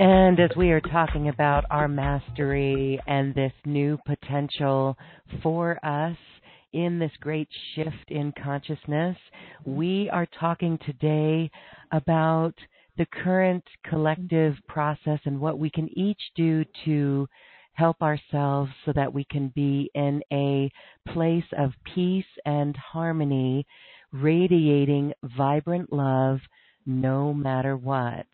And 0.00 0.40
as 0.40 0.48
we 0.56 0.70
are 0.70 0.80
talking 0.80 1.28
about 1.28 1.66
our 1.70 1.86
mastery 1.86 2.98
and 3.06 3.34
this 3.34 3.52
new 3.66 3.98
potential 4.06 4.96
for 5.42 5.78
us 5.84 6.16
in 6.72 6.98
this 6.98 7.10
great 7.20 7.48
shift 7.74 8.08
in 8.08 8.32
consciousness, 8.42 9.18
we 9.66 10.08
are 10.10 10.26
talking 10.40 10.78
today 10.86 11.50
about 11.92 12.54
the 12.96 13.04
current 13.22 13.62
collective 13.90 14.54
process 14.66 15.20
and 15.26 15.38
what 15.38 15.58
we 15.58 15.68
can 15.68 15.90
each 15.98 16.22
do 16.34 16.64
to 16.86 17.28
help 17.74 18.00
ourselves 18.00 18.70
so 18.86 18.94
that 18.94 19.12
we 19.12 19.26
can 19.30 19.52
be 19.54 19.90
in 19.94 20.22
a 20.32 20.72
place 21.12 21.44
of 21.58 21.72
peace 21.94 22.24
and 22.46 22.74
harmony, 22.74 23.66
radiating 24.12 25.12
vibrant 25.36 25.92
love 25.92 26.38
no 26.86 27.34
matter 27.34 27.76
what 27.76 28.24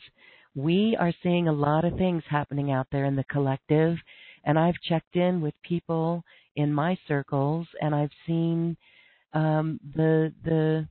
we 0.56 0.96
are 0.98 1.12
seeing 1.22 1.46
a 1.46 1.52
lot 1.52 1.84
of 1.84 1.96
things 1.96 2.22
happening 2.28 2.72
out 2.72 2.86
there 2.90 3.04
in 3.04 3.14
the 3.14 3.24
collective 3.24 3.96
and 4.44 4.58
I've 4.58 4.80
checked 4.88 5.16
in 5.16 5.40
with 5.40 5.54
people 5.62 6.24
in 6.56 6.72
my 6.72 6.96
circles 7.06 7.66
and 7.80 7.94
I've 7.94 8.10
seen 8.26 8.76
um, 9.34 9.78
the 9.94 10.32
the 10.44 10.88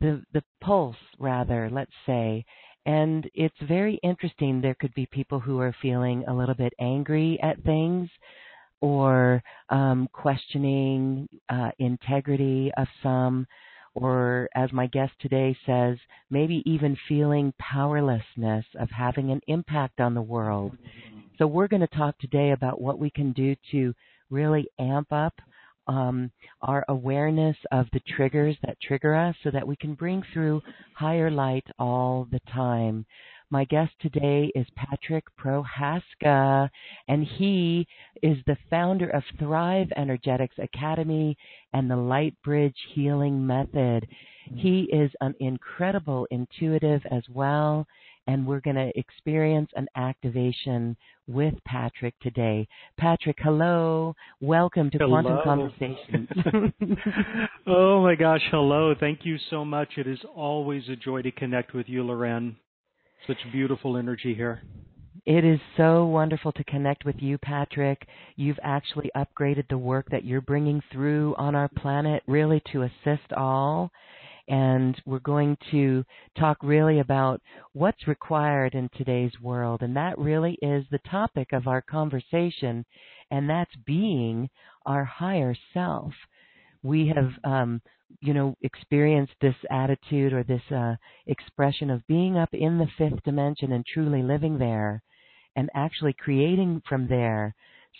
the 0.00 0.22
the 0.32 0.42
pulse 0.60 0.96
rather 1.18 1.68
let's 1.70 1.92
say. 2.06 2.44
And 2.86 3.28
it's 3.34 3.56
very 3.66 3.98
interesting. 4.04 4.60
There 4.60 4.76
could 4.78 4.94
be 4.94 5.06
people 5.06 5.40
who 5.40 5.58
are 5.58 5.74
feeling 5.82 6.24
a 6.28 6.34
little 6.34 6.54
bit 6.54 6.72
angry 6.78 7.36
at 7.42 7.60
things 7.64 8.08
or 8.80 9.42
um, 9.70 10.08
questioning 10.12 11.28
uh, 11.48 11.70
integrity 11.80 12.70
of 12.76 12.86
some 13.02 13.46
or 13.96 14.48
as 14.54 14.72
my 14.72 14.86
guest 14.86 15.12
today 15.20 15.56
says, 15.64 15.96
maybe 16.30 16.62
even 16.66 16.96
feeling 17.08 17.52
powerlessness 17.58 18.64
of 18.78 18.90
having 18.90 19.30
an 19.30 19.40
impact 19.46 20.00
on 20.00 20.14
the 20.14 20.22
world. 20.22 20.76
So 21.38 21.46
we're 21.46 21.68
going 21.68 21.80
to 21.80 21.96
talk 21.96 22.18
today 22.18 22.50
about 22.50 22.80
what 22.80 22.98
we 22.98 23.10
can 23.10 23.32
do 23.32 23.56
to 23.72 23.94
really 24.30 24.68
amp 24.78 25.12
up 25.12 25.32
um, 25.88 26.30
our 26.62 26.84
awareness 26.88 27.56
of 27.72 27.86
the 27.92 28.00
triggers 28.16 28.56
that 28.64 28.80
trigger 28.82 29.14
us 29.14 29.34
so 29.42 29.50
that 29.50 29.66
we 29.66 29.76
can 29.76 29.94
bring 29.94 30.22
through 30.32 30.60
higher 30.94 31.30
light 31.30 31.66
all 31.78 32.26
the 32.30 32.40
time. 32.52 33.06
My 33.50 33.64
guest 33.64 33.92
today 34.00 34.50
is 34.56 34.66
Patrick 34.74 35.24
Prohaska, 35.38 36.68
and 37.06 37.24
he 37.24 37.86
is 38.20 38.38
the 38.44 38.56
founder 38.68 39.08
of 39.10 39.22
Thrive 39.38 39.86
Energetics 39.96 40.56
Academy 40.58 41.36
and 41.72 41.88
the 41.88 41.96
Light 41.96 42.34
Bridge 42.42 42.76
Healing 42.92 43.46
Method. 43.46 44.08
He 44.56 44.88
is 44.92 45.12
an 45.20 45.32
incredible 45.38 46.26
intuitive 46.32 47.02
as 47.12 47.22
well, 47.32 47.86
and 48.26 48.44
we're 48.44 48.60
going 48.60 48.74
to 48.74 48.90
experience 48.98 49.70
an 49.76 49.86
activation 49.94 50.96
with 51.28 51.54
Patrick 51.64 52.14
today. 52.20 52.66
Patrick, 52.98 53.36
hello. 53.40 54.12
Welcome 54.40 54.90
to 54.90 54.98
hello. 54.98 55.22
Quantum 55.22 55.38
Conversations. 55.44 56.28
oh 57.68 58.02
my 58.02 58.16
gosh, 58.16 58.42
hello. 58.50 58.92
Thank 58.98 59.20
you 59.24 59.36
so 59.50 59.64
much. 59.64 59.90
It 59.98 60.08
is 60.08 60.18
always 60.34 60.88
a 60.88 60.96
joy 60.96 61.22
to 61.22 61.30
connect 61.30 61.74
with 61.74 61.88
you, 61.88 62.02
Loren. 62.02 62.56
Such 63.26 63.38
beautiful 63.52 63.96
energy 63.96 64.34
here. 64.34 64.62
It 65.26 65.44
is 65.44 65.58
so 65.76 66.06
wonderful 66.06 66.52
to 66.52 66.62
connect 66.64 67.04
with 67.04 67.16
you, 67.18 67.36
Patrick. 67.38 68.06
You've 68.36 68.60
actually 68.62 69.10
upgraded 69.16 69.68
the 69.68 69.76
work 69.76 70.06
that 70.10 70.24
you're 70.24 70.40
bringing 70.40 70.80
through 70.92 71.34
on 71.36 71.56
our 71.56 71.68
planet 71.68 72.22
really 72.28 72.62
to 72.72 72.82
assist 72.82 73.32
all. 73.36 73.90
And 74.46 74.96
we're 75.04 75.18
going 75.18 75.56
to 75.72 76.04
talk 76.38 76.58
really 76.62 77.00
about 77.00 77.42
what's 77.72 78.06
required 78.06 78.74
in 78.74 78.88
today's 78.96 79.32
world. 79.42 79.82
And 79.82 79.96
that 79.96 80.16
really 80.16 80.56
is 80.62 80.84
the 80.92 81.00
topic 81.10 81.52
of 81.52 81.66
our 81.66 81.82
conversation. 81.82 82.84
And 83.32 83.50
that's 83.50 83.74
being 83.84 84.48
our 84.84 85.04
higher 85.04 85.56
self. 85.74 86.12
We 86.84 87.12
have 87.16 87.32
um, 87.42 87.82
you 88.20 88.34
know, 88.34 88.56
experience 88.62 89.30
this 89.40 89.54
attitude 89.70 90.32
or 90.32 90.42
this 90.42 90.62
uh, 90.74 90.94
expression 91.26 91.90
of 91.90 92.06
being 92.06 92.36
up 92.36 92.52
in 92.52 92.78
the 92.78 92.88
fifth 92.98 93.22
dimension 93.24 93.72
and 93.72 93.84
truly 93.86 94.22
living 94.22 94.58
there 94.58 95.02
and 95.56 95.70
actually 95.74 96.12
creating 96.12 96.82
from 96.88 97.08
there. 97.08 97.54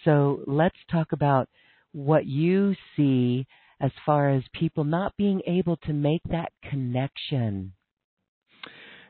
So 0.05 0.41
let's 0.47 0.77
talk 0.91 1.13
about 1.13 1.49
what 1.93 2.27
you 2.27 2.75
see 2.97 3.47
as 3.81 3.91
far 4.05 4.31
as 4.31 4.43
people 4.55 4.85
not 4.85 5.17
being 5.17 5.41
able 5.47 5.77
to 5.79 5.93
make 5.93 6.23
that 6.31 6.53
connection. 6.71 7.73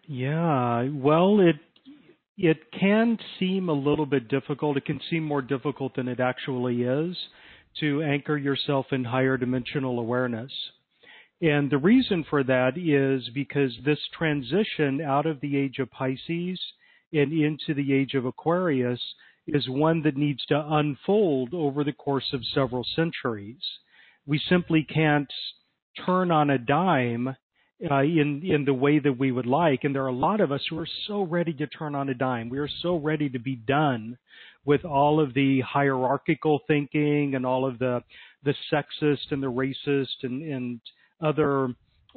Yeah, 0.08 0.88
well, 0.92 1.40
it 1.40 1.56
it 2.38 2.58
can 2.78 3.18
seem 3.38 3.68
a 3.68 3.72
little 3.72 4.06
bit 4.06 4.28
difficult. 4.28 4.76
It 4.76 4.84
can 4.84 5.00
seem 5.10 5.25
more 5.25 5.42
difficult 5.42 5.96
than 5.96 6.06
it 6.06 6.20
actually 6.20 6.82
is 6.82 7.16
to 7.81 8.02
anchor 8.02 8.37
yourself 8.37 8.87
in 8.92 9.04
higher 9.04 9.37
dimensional 9.37 9.99
awareness. 9.99 10.52
And 11.43 11.71
the 11.71 11.79
reason 11.79 12.25
for 12.29 12.43
that 12.44 12.79
is 12.79 13.29
because 13.35 13.73
this 13.85 13.99
transition 14.17 15.00
out 15.03 15.27
of 15.27 15.41
the 15.41 15.56
age 15.56 15.79
of 15.79 15.91
Pisces 15.91 16.61
and 17.12 17.33
into 17.33 17.75
the 17.75 17.93
age 17.93 18.15
of 18.15 18.25
Aquarius 18.25 19.00
is 19.47 19.69
one 19.69 20.03
that 20.03 20.17
needs 20.17 20.44
to 20.47 20.67
unfold 20.69 21.53
over 21.53 21.85
the 21.85 21.93
course 21.93 22.33
of 22.33 22.41
several 22.55 22.85
centuries. 22.97 23.61
We 24.27 24.41
simply 24.49 24.83
can't 24.83 25.31
turn 26.05 26.31
on 26.31 26.50
a 26.50 26.59
dime 26.59 27.37
uh, 27.91 28.00
in 28.00 28.43
in 28.43 28.65
the 28.65 28.75
way 28.75 28.99
that 28.99 29.19
we 29.19 29.31
would 29.31 29.47
like, 29.47 29.85
and 29.85 29.94
there 29.94 30.05
are 30.05 30.09
a 30.09 30.12
lot 30.12 30.41
of 30.41 30.50
us 30.50 30.62
who 30.69 30.79
are 30.79 30.88
so 31.06 31.23
ready 31.23 31.53
to 31.53 31.67
turn 31.67 31.94
on 31.94 32.09
a 32.09 32.15
dime. 32.15 32.49
We 32.49 32.59
are 32.59 32.71
so 32.81 32.97
ready 32.97 33.29
to 33.29 33.38
be 33.38 33.55
done 33.55 34.17
with 34.65 34.85
all 34.85 35.21
of 35.21 35.35
the 35.35 35.61
hierarchical 35.61 36.61
thinking 36.67 37.35
and 37.35 37.44
all 37.44 37.67
of 37.67 37.79
the 37.79 38.03
the 38.44 38.55
sexist 38.73 39.31
and 39.31 39.43
the 39.43 39.53
racist 39.53 40.23
and 40.23 40.43
and 40.43 40.81
other 41.20 41.68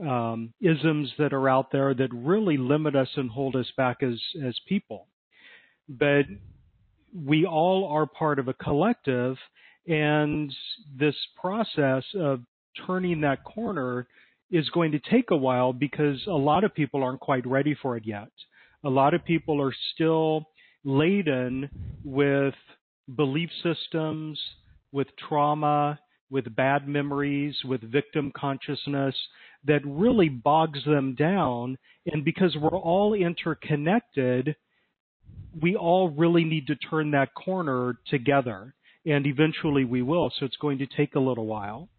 um, 0.01 0.53
isms 0.61 1.11
that 1.17 1.33
are 1.33 1.49
out 1.49 1.71
there 1.71 1.93
that 1.93 2.13
really 2.13 2.57
limit 2.57 2.95
us 2.95 3.09
and 3.15 3.29
hold 3.29 3.55
us 3.55 3.67
back 3.75 4.01
as 4.01 4.19
as 4.45 4.55
people. 4.67 5.07
But 5.87 6.25
we 7.13 7.45
all 7.45 7.87
are 7.91 8.05
part 8.05 8.39
of 8.39 8.47
a 8.47 8.53
collective, 8.53 9.35
and 9.87 10.53
this 10.97 11.15
process 11.39 12.03
of 12.15 12.41
turning 12.85 13.21
that 13.21 13.43
corner 13.43 14.07
is 14.51 14.69
going 14.69 14.91
to 14.91 14.99
take 14.99 15.31
a 15.31 15.35
while 15.35 15.73
because 15.73 16.19
a 16.27 16.31
lot 16.31 16.63
of 16.63 16.73
people 16.73 17.03
aren't 17.03 17.19
quite 17.19 17.45
ready 17.45 17.75
for 17.81 17.97
it 17.97 18.05
yet. 18.05 18.29
A 18.83 18.89
lot 18.89 19.13
of 19.13 19.23
people 19.25 19.61
are 19.61 19.73
still 19.93 20.45
laden 20.83 21.69
with 22.03 22.55
belief 23.15 23.49
systems, 23.63 24.39
with 24.91 25.07
trauma, 25.17 25.99
with 26.29 26.55
bad 26.55 26.87
memories, 26.87 27.55
with 27.65 27.81
victim 27.81 28.31
consciousness 28.35 29.15
that 29.65 29.81
really 29.85 30.29
bogs 30.29 30.83
them 30.85 31.15
down. 31.15 31.77
And 32.05 32.23
because 32.23 32.55
we're 32.55 32.77
all 32.77 33.13
interconnected, 33.13 34.55
we 35.61 35.75
all 35.75 36.09
really 36.09 36.43
need 36.43 36.67
to 36.67 36.75
turn 36.75 37.11
that 37.11 37.33
corner 37.33 37.97
together. 38.07 38.73
And 39.05 39.25
eventually 39.25 39.85
we 39.85 40.01
will. 40.01 40.31
So 40.39 40.45
it's 40.45 40.57
going 40.57 40.77
to 40.79 40.85
take 40.85 41.15
a 41.15 41.19
little 41.19 41.45
while. 41.45 41.89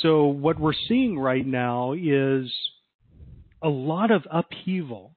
So 0.00 0.26
what 0.26 0.58
we're 0.58 0.72
seeing 0.88 1.18
right 1.18 1.46
now 1.46 1.92
is 1.92 2.50
a 3.62 3.68
lot 3.68 4.10
of 4.10 4.22
upheaval. 4.30 5.14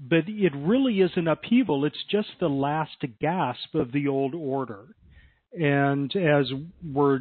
But 0.00 0.28
it 0.28 0.52
really 0.54 1.00
isn't 1.00 1.26
upheaval, 1.26 1.84
it's 1.84 2.04
just 2.08 2.28
the 2.38 2.48
last 2.48 3.04
gasp 3.20 3.74
of 3.74 3.90
the 3.90 4.06
old 4.06 4.32
order. 4.32 4.86
And 5.52 6.14
as 6.14 6.46
we're 6.84 7.20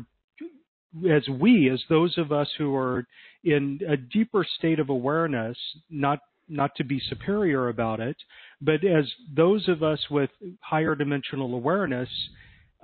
as 1.09 1.27
we, 1.29 1.69
as 1.69 1.81
those 1.89 2.17
of 2.17 2.31
us 2.31 2.47
who 2.57 2.75
are 2.75 3.05
in 3.43 3.79
a 3.87 3.97
deeper 3.97 4.45
state 4.57 4.79
of 4.79 4.89
awareness, 4.89 5.57
not 5.89 6.19
not 6.49 6.73
to 6.75 6.83
be 6.83 7.01
superior 7.09 7.67
about 7.67 7.99
it, 7.99 8.15
but 8.61 8.83
as 8.85 9.05
those 9.35 9.67
of 9.67 9.83
us 9.83 9.99
with 10.09 10.29
higher 10.61 10.95
dimensional 10.95 11.53
awareness 11.53 12.09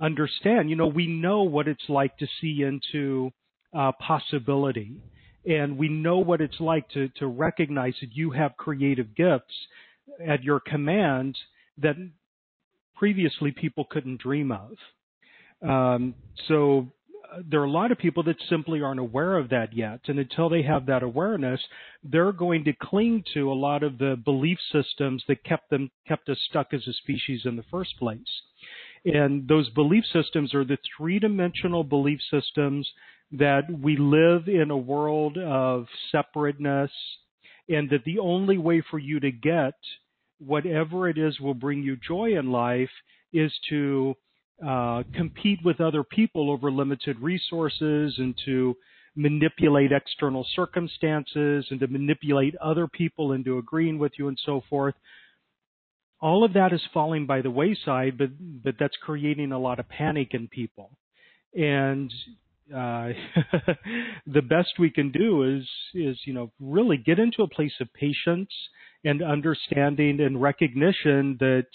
understand, 0.00 0.68
you 0.68 0.76
know, 0.76 0.86
we 0.86 1.06
know 1.06 1.42
what 1.42 1.66
it's 1.66 1.88
like 1.88 2.16
to 2.18 2.26
see 2.40 2.62
into 2.62 3.30
uh, 3.74 3.92
possibility. 4.06 4.96
And 5.46 5.76
we 5.76 5.88
know 5.88 6.18
what 6.18 6.40
it's 6.40 6.60
like 6.60 6.88
to, 6.90 7.08
to 7.20 7.26
recognize 7.26 7.94
that 8.00 8.12
you 8.12 8.30
have 8.30 8.56
creative 8.56 9.14
gifts 9.14 9.54
at 10.26 10.42
your 10.42 10.60
command 10.60 11.36
that 11.78 11.96
previously 12.96 13.50
people 13.50 13.84
couldn't 13.84 14.20
dream 14.20 14.52
of. 14.52 14.76
Um, 15.68 16.14
so 16.48 16.88
there 17.48 17.60
are 17.60 17.64
a 17.64 17.70
lot 17.70 17.92
of 17.92 17.98
people 17.98 18.22
that 18.24 18.36
simply 18.48 18.82
aren't 18.82 19.00
aware 19.00 19.36
of 19.36 19.48
that 19.50 19.72
yet. 19.72 20.00
And 20.06 20.18
until 20.18 20.48
they 20.48 20.62
have 20.62 20.86
that 20.86 21.02
awareness, 21.02 21.60
they're 22.02 22.32
going 22.32 22.64
to 22.64 22.72
cling 22.72 23.24
to 23.34 23.50
a 23.50 23.54
lot 23.54 23.82
of 23.82 23.98
the 23.98 24.16
belief 24.24 24.58
systems 24.72 25.22
that 25.28 25.44
kept 25.44 25.70
them 25.70 25.90
kept 26.06 26.28
us 26.28 26.38
stuck 26.48 26.72
as 26.72 26.86
a 26.86 26.92
species 26.92 27.42
in 27.44 27.56
the 27.56 27.64
first 27.70 27.98
place. 27.98 28.18
And 29.04 29.46
those 29.48 29.68
belief 29.70 30.04
systems 30.12 30.54
are 30.54 30.64
the 30.64 30.78
three 30.96 31.18
dimensional 31.18 31.84
belief 31.84 32.20
systems 32.30 32.88
that 33.32 33.62
we 33.70 33.96
live 33.96 34.48
in 34.48 34.70
a 34.70 34.76
world 34.76 35.36
of 35.38 35.86
separateness 36.10 36.90
and 37.68 37.88
that 37.90 38.04
the 38.04 38.18
only 38.18 38.58
way 38.58 38.82
for 38.90 38.98
you 38.98 39.20
to 39.20 39.30
get 39.30 39.74
whatever 40.38 41.08
it 41.08 41.18
is 41.18 41.40
will 41.40 41.54
bring 41.54 41.82
you 41.82 41.96
joy 41.96 42.38
in 42.38 42.50
life 42.50 42.90
is 43.32 43.52
to 43.68 44.14
uh, 44.64 45.02
compete 45.14 45.60
with 45.64 45.80
other 45.80 46.04
people 46.04 46.50
over 46.50 46.70
limited 46.70 47.18
resources 47.20 48.14
and 48.18 48.34
to 48.44 48.76
manipulate 49.16 49.92
external 49.92 50.46
circumstances 50.54 51.66
and 51.70 51.80
to 51.80 51.86
manipulate 51.86 52.54
other 52.56 52.86
people 52.88 53.32
into 53.32 53.58
agreeing 53.58 53.98
with 53.98 54.12
you 54.18 54.28
and 54.28 54.38
so 54.44 54.62
forth. 54.68 54.94
All 56.20 56.44
of 56.44 56.54
that 56.54 56.72
is 56.72 56.80
falling 56.92 57.26
by 57.26 57.42
the 57.42 57.50
wayside, 57.50 58.16
but 58.16 58.30
but 58.62 58.76
that's 58.78 58.96
creating 59.02 59.52
a 59.52 59.58
lot 59.58 59.78
of 59.78 59.88
panic 59.88 60.28
in 60.32 60.48
people. 60.48 60.90
And 61.54 62.10
uh, 62.74 63.10
the 64.26 64.42
best 64.42 64.70
we 64.78 64.90
can 64.90 65.10
do 65.12 65.42
is 65.42 65.68
is 65.94 66.18
you 66.24 66.32
know 66.32 66.50
really 66.60 66.96
get 66.96 67.18
into 67.18 67.42
a 67.42 67.48
place 67.48 67.74
of 67.80 67.92
patience 67.92 68.50
and 69.04 69.22
understanding 69.22 70.20
and 70.20 70.40
recognition 70.40 71.36
that 71.40 71.66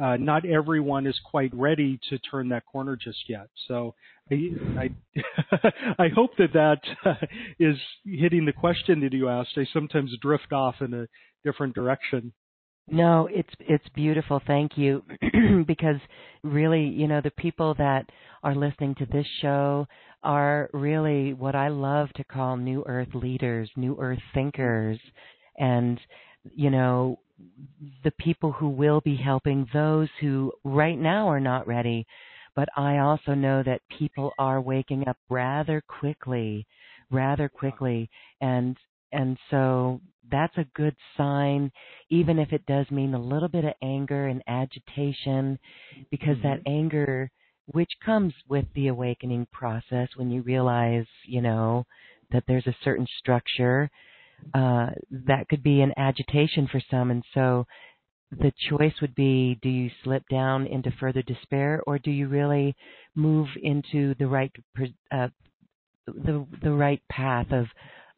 uh, 0.00 0.16
not 0.16 0.44
everyone 0.44 1.06
is 1.06 1.18
quite 1.24 1.52
ready 1.54 2.00
to 2.10 2.18
turn 2.18 2.48
that 2.48 2.64
corner 2.66 2.96
just 2.96 3.28
yet. 3.28 3.48
So 3.68 3.94
I 4.30 4.34
I, 4.78 4.90
I 6.04 6.08
hope 6.14 6.30
that 6.38 6.52
that 6.54 6.80
uh, 7.04 7.14
is 7.58 7.76
hitting 8.04 8.44
the 8.44 8.52
question 8.52 9.00
that 9.00 9.12
you 9.12 9.28
asked. 9.28 9.56
I 9.56 9.66
sometimes 9.72 10.16
drift 10.20 10.52
off 10.52 10.76
in 10.80 10.94
a 10.94 11.06
different 11.44 11.74
direction. 11.74 12.32
No, 12.88 13.28
it's 13.32 13.52
it's 13.60 13.88
beautiful. 13.94 14.42
Thank 14.46 14.76
you. 14.76 15.02
because 15.66 16.00
really, 16.42 16.84
you 16.84 17.08
know, 17.08 17.20
the 17.22 17.30
people 17.30 17.74
that 17.78 18.10
are 18.42 18.54
listening 18.54 18.94
to 18.96 19.06
this 19.06 19.26
show 19.40 19.86
are 20.22 20.68
really 20.72 21.32
what 21.32 21.54
I 21.54 21.68
love 21.68 22.08
to 22.16 22.24
call 22.24 22.56
new 22.56 22.84
earth 22.86 23.14
leaders, 23.14 23.70
new 23.76 23.96
earth 23.98 24.20
thinkers. 24.34 24.98
And 25.58 25.98
you 26.54 26.70
know, 26.70 27.20
the 28.04 28.12
people 28.12 28.52
who 28.52 28.68
will 28.68 29.00
be 29.00 29.16
helping 29.16 29.66
those 29.72 30.08
who 30.20 30.52
right 30.62 30.98
now 30.98 31.28
are 31.28 31.40
not 31.40 31.66
ready. 31.66 32.06
But 32.54 32.68
I 32.76 32.98
also 32.98 33.34
know 33.34 33.62
that 33.64 33.82
people 33.98 34.32
are 34.38 34.60
waking 34.60 35.08
up 35.08 35.16
rather 35.28 35.82
quickly, 35.88 36.66
rather 37.10 37.48
quickly. 37.48 38.08
And 38.40 38.76
and 39.12 39.38
so 39.50 40.00
that's 40.30 40.56
a 40.56 40.66
good 40.74 40.96
sign, 41.16 41.70
even 42.10 42.38
if 42.38 42.52
it 42.52 42.66
does 42.66 42.90
mean 42.90 43.14
a 43.14 43.20
little 43.20 43.48
bit 43.48 43.64
of 43.64 43.74
anger 43.82 44.26
and 44.26 44.42
agitation, 44.46 45.58
because 46.10 46.36
mm-hmm. 46.38 46.48
that 46.48 46.70
anger, 46.70 47.30
which 47.66 47.90
comes 48.04 48.32
with 48.48 48.64
the 48.74 48.88
awakening 48.88 49.46
process 49.52 50.08
when 50.16 50.30
you 50.30 50.42
realize, 50.42 51.06
you 51.26 51.40
know, 51.40 51.84
that 52.32 52.44
there's 52.46 52.66
a 52.66 52.76
certain 52.82 53.06
structure, 53.18 53.90
uh, 54.54 54.90
that 55.10 55.48
could 55.48 55.62
be 55.62 55.80
an 55.80 55.92
agitation 55.96 56.68
for 56.70 56.80
some. 56.90 57.10
And 57.10 57.24
so 57.34 57.66
the 58.30 58.52
choice 58.68 58.94
would 59.00 59.14
be 59.14 59.58
do 59.62 59.68
you 59.68 59.90
slip 60.02 60.24
down 60.28 60.66
into 60.66 60.90
further 60.98 61.22
despair 61.22 61.82
or 61.86 61.98
do 61.98 62.10
you 62.10 62.26
really 62.26 62.74
move 63.14 63.46
into 63.62 64.14
the 64.18 64.26
right 64.26 64.50
uh, 65.12 65.28
the 66.06 66.46
the 66.62 66.72
right 66.72 67.00
path 67.08 67.46
of 67.52 67.66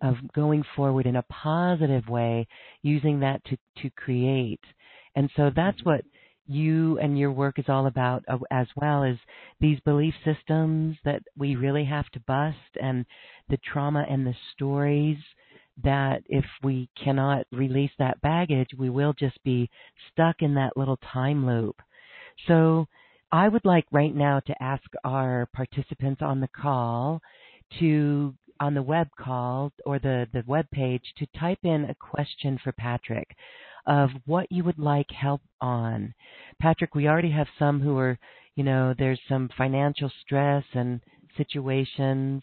of 0.02 0.16
going 0.34 0.62
forward 0.74 1.06
in 1.06 1.16
a 1.16 1.22
positive 1.22 2.06
way, 2.08 2.46
using 2.82 3.20
that 3.20 3.42
to, 3.46 3.56
to 3.82 3.90
create. 3.90 4.60
And 5.14 5.30
so 5.36 5.50
that's 5.54 5.82
what 5.84 6.02
you 6.46 6.98
and 6.98 7.18
your 7.18 7.32
work 7.32 7.58
is 7.58 7.64
all 7.68 7.86
about 7.86 8.22
uh, 8.28 8.38
as 8.50 8.66
well 8.76 9.02
as 9.02 9.16
these 9.58 9.80
belief 9.80 10.14
systems 10.24 10.96
that 11.04 11.22
we 11.36 11.56
really 11.56 11.84
have 11.84 12.08
to 12.10 12.20
bust 12.20 12.56
and 12.80 13.04
the 13.48 13.58
trauma 13.72 14.04
and 14.08 14.26
the 14.26 14.34
stories 14.52 15.18
that 15.82 16.22
if 16.26 16.44
we 16.62 16.88
cannot 17.02 17.46
release 17.52 17.90
that 17.98 18.20
baggage, 18.20 18.70
we 18.78 18.90
will 18.90 19.12
just 19.12 19.42
be 19.44 19.70
stuck 20.12 20.36
in 20.40 20.54
that 20.54 20.76
little 20.76 20.98
time 21.12 21.46
loop. 21.46 21.76
So 22.46 22.86
I 23.32 23.48
would 23.48 23.64
like 23.64 23.86
right 23.92 24.14
now 24.14 24.40
to 24.40 24.62
ask 24.62 24.84
our 25.04 25.48
participants 25.52 26.22
on 26.22 26.40
the 26.40 26.48
call 26.48 27.20
to 27.80 28.34
on 28.60 28.74
the 28.74 28.82
web 28.82 29.08
call 29.18 29.72
or 29.84 29.98
the, 29.98 30.26
the 30.32 30.42
web 30.46 30.70
page 30.70 31.02
to 31.18 31.26
type 31.38 31.58
in 31.62 31.84
a 31.84 31.94
question 31.94 32.58
for 32.62 32.72
Patrick 32.72 33.36
of 33.86 34.10
what 34.24 34.50
you 34.50 34.64
would 34.64 34.78
like 34.78 35.10
help 35.10 35.42
on. 35.60 36.14
Patrick, 36.60 36.94
we 36.94 37.06
already 37.06 37.30
have 37.30 37.48
some 37.58 37.80
who 37.80 37.98
are, 37.98 38.18
you 38.54 38.64
know, 38.64 38.94
there's 38.98 39.20
some 39.28 39.50
financial 39.56 40.10
stress 40.24 40.64
and 40.72 41.00
situations, 41.36 42.42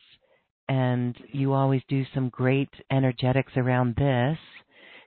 and 0.70 1.16
you 1.32 1.54
always 1.54 1.82
do 1.88 2.06
some 2.14 2.30
great 2.30 2.70
energetics 2.92 3.54
around 3.58 3.96
this 3.96 4.38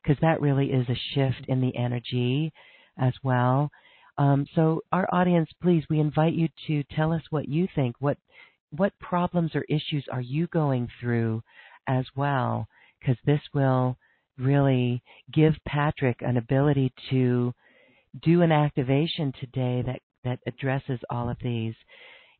because 0.03 0.21
that 0.21 0.41
really 0.41 0.67
is 0.67 0.89
a 0.89 1.01
shift 1.15 1.49
in 1.49 1.61
the 1.61 1.77
energy 1.77 2.53
as 2.99 3.13
well. 3.23 3.71
Um, 4.19 4.47
so, 4.55 4.83
our 4.93 5.07
audience, 5.13 5.51
please, 5.63 5.85
we 5.91 6.01
invite 6.01 6.33
you 6.33 6.49
to 6.69 6.83
tell 6.95 7.13
us 7.13 7.23
what 7.31 7.49
you 7.49 7.69
think. 7.75 7.97
What 7.99 8.17
what 8.71 8.99
problems 8.99 9.53
or 9.55 9.65
issues 9.69 10.05
are 10.11 10.21
you 10.21 10.47
going 10.49 10.89
through 11.01 11.43
as 11.87 12.05
well? 12.17 12.67
Because 12.99 13.17
this 13.25 13.41
will 13.55 13.97
really 14.39 15.03
give 15.33 15.55
Patrick 15.67 16.17
an 16.21 16.37
ability 16.37 16.93
to 17.11 17.53
do 18.23 18.43
an 18.43 18.53
activation 18.53 19.33
today 19.41 19.83
that, 19.87 20.01
that 20.25 20.41
addresses 20.47 21.01
all 21.11 21.29
of 21.29 21.37
these. 21.43 21.75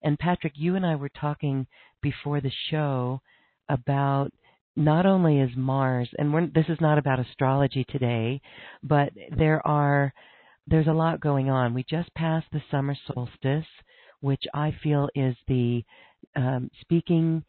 And 0.07 0.17
Patrick, 0.21 0.53
you 0.55 0.77
and 0.77 0.87
I 0.87 0.95
were 0.95 1.09
talking 1.09 1.67
before 2.01 2.41
the 2.41 2.53
show 2.71 3.21
about 3.69 4.31
not 4.77 5.05
only 5.05 5.41
is 5.41 5.51
Mars, 5.57 6.09
and 6.17 6.55
this 6.55 6.67
is 6.69 6.81
not 6.81 6.97
about 6.97 7.19
astrology 7.19 7.85
today, 7.89 8.41
but 8.85 9.13
there 9.37 9.67
are 9.67 10.15
there's 10.69 10.87
a 10.87 10.93
lot 10.93 11.19
going 11.19 11.51
on. 11.51 11.75
We 11.75 11.85
just 11.91 12.15
passed 12.15 12.47
the 12.53 12.63
summer 12.71 12.97
solstice, 13.09 13.67
which 14.21 14.45
I 14.55 14.77
feel 14.81 15.09
is 15.17 15.35
the 15.49 15.83
um, 16.37 16.71
speaking 16.83 17.43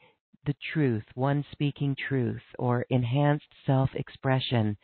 the 0.48 0.56
truth, 0.74 1.04
one 1.14 1.46
speaking 1.52 1.96
truth, 2.08 2.42
or 2.58 2.88
enhanced 2.90 3.54
self 3.68 3.92
expression. 3.94 4.76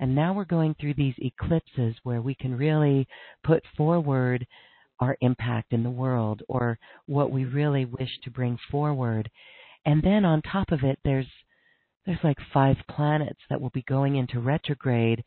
And 0.00 0.16
now 0.16 0.32
we're 0.32 0.46
going 0.46 0.74
through 0.80 0.94
these 0.94 1.14
eclipses 1.18 1.94
where 2.02 2.22
we 2.22 2.34
can 2.34 2.58
really 2.58 3.06
put 3.44 3.62
forward 3.76 4.44
our 5.00 5.16
impact 5.20 5.72
in 5.72 5.82
the 5.82 5.90
world 5.90 6.42
or 6.48 6.78
what 7.06 7.32
we 7.32 7.44
really 7.44 7.84
wish 7.84 8.10
to 8.22 8.30
bring 8.30 8.58
forward. 8.70 9.30
And 9.84 10.02
then 10.02 10.24
on 10.24 10.42
top 10.42 10.70
of 10.70 10.80
it, 10.84 10.98
there's 11.04 11.26
there's 12.06 12.18
like 12.24 12.38
five 12.52 12.76
planets 12.88 13.40
that 13.50 13.60
will 13.60 13.70
be 13.70 13.82
going 13.82 14.16
into 14.16 14.40
retrograde. 14.40 15.22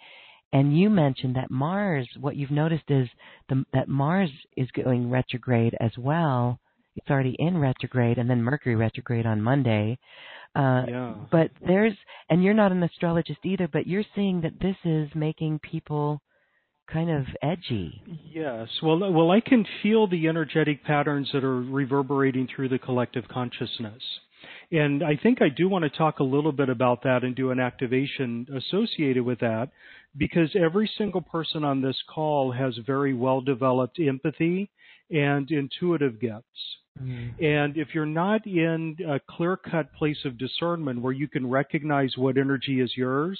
And 0.52 0.78
you 0.78 0.90
mentioned 0.90 1.36
that 1.36 1.52
Mars, 1.52 2.08
what 2.20 2.36
you've 2.36 2.52
noticed 2.52 2.90
is 2.90 3.08
the, 3.50 3.64
that 3.74 3.88
Mars 3.88 4.30
is 4.58 4.70
going 4.72 5.10
retrograde 5.10 5.76
as 5.80 5.92
well. 5.98 6.60
It's 6.96 7.10
already 7.10 7.36
in 7.40 7.58
retrograde, 7.58 8.20
and 8.20 8.30
then 8.30 8.44
Mercury 8.44 8.76
retrograde 8.76 9.26
on 9.26 9.42
Monday. 9.42 9.98
Uh, 10.56 10.84
yeah. 10.88 11.14
But 11.32 11.50
there's, 11.66 11.94
and 12.30 12.44
you're 12.44 12.54
not 12.54 12.72
an 12.72 12.84
astrologist 12.84 13.40
either, 13.44 13.68
but 13.68 13.88
you're 13.88 14.04
seeing 14.14 14.42
that 14.42 14.60
this 14.60 14.76
is 14.86 15.10
making 15.16 15.60
people 15.60 16.22
kind 16.92 17.10
of 17.10 17.26
edgy. 17.42 18.02
Yes. 18.32 18.68
Well, 18.82 19.12
well, 19.12 19.32
I 19.32 19.40
can 19.40 19.66
feel 19.82 20.08
the 20.08 20.28
energetic 20.28 20.84
patterns 20.84 21.30
that 21.34 21.44
are 21.44 21.62
reverberating 21.62 22.48
through 22.54 22.70
the 22.70 22.80
collective 22.80 23.28
consciousness. 23.28 24.02
And 24.72 25.04
I 25.04 25.18
think 25.22 25.42
I 25.42 25.50
do 25.50 25.70
want 25.70 25.84
to 25.84 25.90
talk 25.90 26.20
a 26.20 26.24
little 26.24 26.52
bit 26.52 26.70
about 26.70 27.04
that 27.04 27.24
and 27.24 27.36
do 27.36 27.52
an 27.52 27.60
activation 27.60 28.48
associated 28.56 29.24
with 29.24 29.40
that 29.40 29.70
because 30.18 30.56
every 30.56 30.90
single 30.98 31.22
person 31.22 31.64
on 31.64 31.82
this 31.82 31.98
call 32.14 32.52
has 32.52 32.78
very 32.86 33.14
well 33.14 33.42
developed 33.42 34.00
empathy 34.00 34.70
and 35.12 35.50
intuitive 35.52 36.20
gifts. 36.20 36.44
Mm-hmm. 37.02 37.44
And 37.44 37.78
if 37.78 37.90
you're 37.94 38.06
not 38.06 38.46
in 38.46 38.96
a 39.08 39.20
clear 39.30 39.58
cut 39.58 39.92
place 39.94 40.18
of 40.26 40.38
discernment 40.38 41.02
where 41.02 41.14
you 41.14 41.28
can 41.28 41.50
recognize 41.50 42.14
what 42.18 42.38
energy 42.38 42.82
is 42.82 42.92
yours 42.96 43.40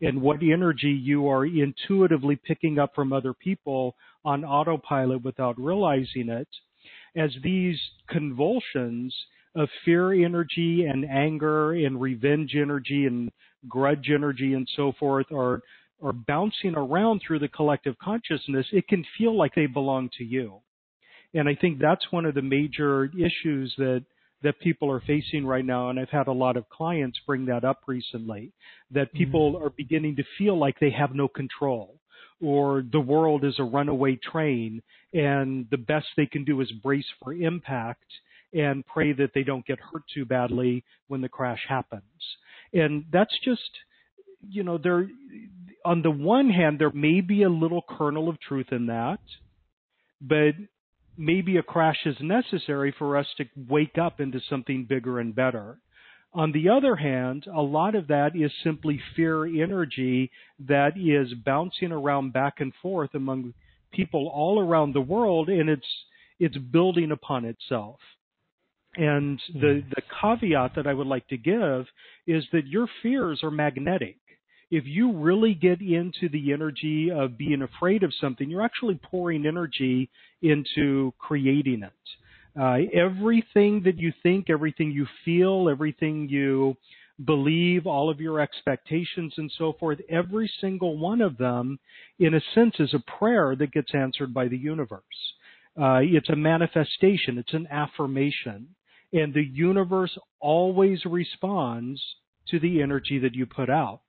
and 0.00 0.20
what 0.20 0.42
energy 0.42 0.90
you 0.90 1.28
are 1.28 1.44
intuitively 1.44 2.36
picking 2.36 2.78
up 2.78 2.94
from 2.94 3.12
other 3.12 3.34
people 3.34 3.94
on 4.24 4.44
autopilot 4.44 5.22
without 5.22 5.58
realizing 5.58 6.28
it, 6.30 6.48
as 7.16 7.30
these 7.42 7.78
convulsions 8.08 9.14
of 9.54 9.68
fear 9.84 10.12
energy 10.12 10.86
and 10.86 11.04
anger 11.04 11.72
and 11.72 12.00
revenge 12.00 12.54
energy 12.56 13.06
and 13.06 13.30
grudge 13.68 14.10
energy 14.12 14.54
and 14.54 14.68
so 14.76 14.92
forth 14.98 15.30
are 15.32 15.62
are 16.02 16.12
bouncing 16.12 16.74
around 16.74 17.22
through 17.24 17.38
the 17.38 17.48
collective 17.48 17.96
consciousness, 17.98 18.66
it 18.72 18.86
can 18.88 19.04
feel 19.16 19.34
like 19.36 19.54
they 19.54 19.66
belong 19.66 20.10
to 20.18 20.24
you. 20.24 20.60
And 21.34 21.48
I 21.48 21.54
think 21.54 21.78
that's 21.80 22.04
one 22.10 22.24
of 22.24 22.34
the 22.34 22.42
major 22.42 23.06
issues 23.06 23.74
that 23.78 24.04
that 24.42 24.60
people 24.60 24.90
are 24.90 25.00
facing 25.06 25.46
right 25.46 25.64
now 25.64 25.88
and 25.88 25.98
I've 25.98 26.10
had 26.10 26.26
a 26.26 26.32
lot 26.32 26.58
of 26.58 26.68
clients 26.68 27.18
bring 27.26 27.46
that 27.46 27.64
up 27.64 27.80
recently 27.86 28.52
that 28.90 29.08
mm-hmm. 29.08 29.16
people 29.16 29.52
mm-hmm. 29.54 29.64
are 29.64 29.70
beginning 29.70 30.16
to 30.16 30.22
feel 30.36 30.58
like 30.58 30.78
they 30.78 30.90
have 30.90 31.14
no 31.14 31.28
control 31.28 31.98
or 32.42 32.84
the 32.92 33.00
world 33.00 33.42
is 33.42 33.54
a 33.58 33.64
runaway 33.64 34.16
train 34.16 34.82
and 35.14 35.66
the 35.70 35.78
best 35.78 36.06
they 36.18 36.26
can 36.26 36.44
do 36.44 36.60
is 36.60 36.70
brace 36.82 37.06
for 37.22 37.32
impact 37.32 38.04
and 38.52 38.84
pray 38.86 39.14
that 39.14 39.30
they 39.34 39.44
don't 39.44 39.64
get 39.64 39.78
hurt 39.80 40.02
too 40.12 40.26
badly 40.26 40.84
when 41.08 41.22
the 41.22 41.28
crash 41.28 41.60
happens. 41.66 42.02
And 42.74 43.06
that's 43.10 43.34
just 43.44 43.62
you 44.48 44.62
know 44.62 44.78
there 44.78 45.08
on 45.84 46.02
the 46.02 46.10
one 46.10 46.50
hand 46.50 46.78
there 46.78 46.90
may 46.90 47.20
be 47.20 47.42
a 47.42 47.48
little 47.48 47.82
kernel 47.88 48.28
of 48.28 48.38
truth 48.40 48.66
in 48.72 48.86
that 48.86 49.20
but 50.20 50.54
maybe 51.16 51.56
a 51.56 51.62
crash 51.62 51.98
is 52.06 52.16
necessary 52.20 52.94
for 52.98 53.16
us 53.16 53.26
to 53.36 53.44
wake 53.68 53.98
up 53.98 54.20
into 54.20 54.40
something 54.48 54.84
bigger 54.84 55.20
and 55.20 55.34
better. 55.34 55.78
On 56.32 56.50
the 56.50 56.68
other 56.68 56.96
hand, 56.96 57.46
a 57.46 57.62
lot 57.62 57.94
of 57.94 58.08
that 58.08 58.34
is 58.34 58.50
simply 58.64 59.00
fear 59.14 59.46
energy 59.46 60.30
that 60.66 60.96
is 60.96 61.32
bouncing 61.44 61.92
around 61.92 62.32
back 62.32 62.54
and 62.58 62.72
forth 62.82 63.14
among 63.14 63.54
people 63.92 64.28
all 64.34 64.58
around 64.58 64.92
the 64.92 65.00
world 65.00 65.48
and 65.48 65.68
it's 65.68 65.86
it's 66.40 66.56
building 66.56 67.12
upon 67.12 67.44
itself. 67.44 68.00
And 68.96 69.40
the, 69.52 69.82
hmm. 69.82 69.88
the 69.90 70.02
caveat 70.20 70.72
that 70.74 70.86
I 70.86 70.94
would 70.94 71.06
like 71.06 71.26
to 71.28 71.36
give 71.36 71.86
is 72.26 72.44
that 72.52 72.66
your 72.66 72.88
fears 73.02 73.40
are 73.42 73.50
magnetic 73.50 74.16
if 74.74 74.84
you 74.86 75.12
really 75.12 75.54
get 75.54 75.80
into 75.80 76.28
the 76.32 76.52
energy 76.52 77.08
of 77.10 77.38
being 77.38 77.62
afraid 77.62 78.02
of 78.02 78.12
something, 78.20 78.50
you're 78.50 78.60
actually 78.64 78.98
pouring 79.02 79.46
energy 79.46 80.10
into 80.42 81.12
creating 81.18 81.84
it. 81.84 82.60
Uh, 82.60 82.78
everything 82.92 83.82
that 83.84 83.98
you 83.98 84.12
think, 84.22 84.50
everything 84.50 84.90
you 84.90 85.06
feel, 85.24 85.68
everything 85.68 86.28
you 86.28 86.76
believe, 87.24 87.86
all 87.86 88.10
of 88.10 88.20
your 88.20 88.40
expectations 88.40 89.32
and 89.36 89.50
so 89.56 89.74
forth, 89.78 89.98
every 90.10 90.50
single 90.60 90.98
one 90.98 91.20
of 91.20 91.36
them, 91.38 91.78
in 92.18 92.34
a 92.34 92.40
sense, 92.54 92.74
is 92.80 92.92
a 92.94 93.18
prayer 93.18 93.54
that 93.54 93.72
gets 93.72 93.94
answered 93.94 94.34
by 94.34 94.48
the 94.48 94.58
universe. 94.58 95.02
Uh, 95.80 96.00
it's 96.02 96.30
a 96.30 96.36
manifestation, 96.36 97.38
it's 97.38 97.54
an 97.54 97.68
affirmation. 97.70 98.66
And 99.12 99.32
the 99.32 99.44
universe 99.44 100.16
always 100.40 101.04
responds 101.04 102.02
to 102.48 102.58
the 102.58 102.82
energy 102.82 103.20
that 103.20 103.36
you 103.36 103.46
put 103.46 103.70
out. 103.70 104.00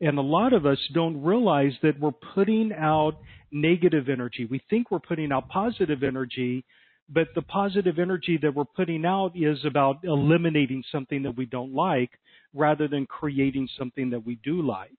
And 0.00 0.18
a 0.18 0.22
lot 0.22 0.52
of 0.52 0.66
us 0.66 0.78
don't 0.94 1.22
realize 1.22 1.72
that 1.82 1.98
we're 2.00 2.12
putting 2.34 2.72
out 2.72 3.18
negative 3.52 4.08
energy. 4.08 4.46
We 4.46 4.62
think 4.70 4.90
we're 4.90 4.98
putting 4.98 5.32
out 5.32 5.48
positive 5.48 6.02
energy, 6.02 6.64
but 7.08 7.28
the 7.34 7.42
positive 7.42 7.98
energy 7.98 8.38
that 8.42 8.54
we're 8.54 8.64
putting 8.64 9.04
out 9.04 9.32
is 9.34 9.58
about 9.64 9.98
eliminating 10.04 10.82
something 10.90 11.22
that 11.24 11.36
we 11.36 11.46
don't 11.46 11.74
like 11.74 12.10
rather 12.54 12.88
than 12.88 13.06
creating 13.06 13.68
something 13.78 14.10
that 14.10 14.24
we 14.24 14.36
do 14.36 14.62
like. 14.62 14.90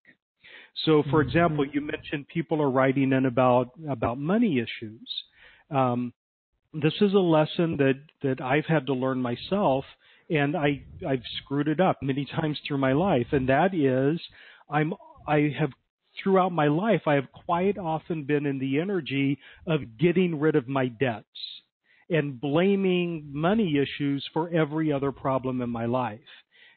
So, 0.85 1.03
for 1.09 1.21
mm-hmm. 1.21 1.29
example, 1.29 1.65
you 1.65 1.81
mentioned 1.81 2.27
people 2.27 2.61
are 2.61 2.69
writing 2.69 3.11
in 3.11 3.25
about 3.25 3.71
about 3.89 4.17
money 4.17 4.59
issues. 4.59 5.09
Um, 5.69 6.13
this 6.73 6.93
is 7.01 7.13
a 7.13 7.19
lesson 7.19 7.77
that 7.77 7.99
that 8.23 8.41
I've 8.41 8.65
had 8.65 8.85
to 8.87 8.93
learn 8.93 9.21
myself, 9.21 9.83
and 10.29 10.55
I 10.55 10.83
I've 11.07 11.23
screwed 11.43 11.67
it 11.67 11.79
up 11.79 11.97
many 12.01 12.25
times 12.41 12.57
through 12.67 12.77
my 12.77 12.93
life, 12.93 13.27
and 13.31 13.49
that 13.49 13.73
is 13.73 14.19
I'm 14.71 14.93
I 15.27 15.53
have 15.59 15.71
throughout 16.21 16.51
my 16.51 16.67
life 16.67 17.03
I 17.05 17.15
have 17.15 17.31
quite 17.31 17.77
often 17.77 18.23
been 18.23 18.45
in 18.45 18.59
the 18.59 18.79
energy 18.79 19.37
of 19.67 19.97
getting 19.97 20.39
rid 20.39 20.55
of 20.55 20.67
my 20.67 20.87
debts 20.87 21.25
and 22.09 22.39
blaming 22.39 23.25
money 23.31 23.77
issues 23.77 24.25
for 24.33 24.49
every 24.49 24.91
other 24.91 25.11
problem 25.11 25.61
in 25.61 25.69
my 25.69 25.85
life. 25.85 26.19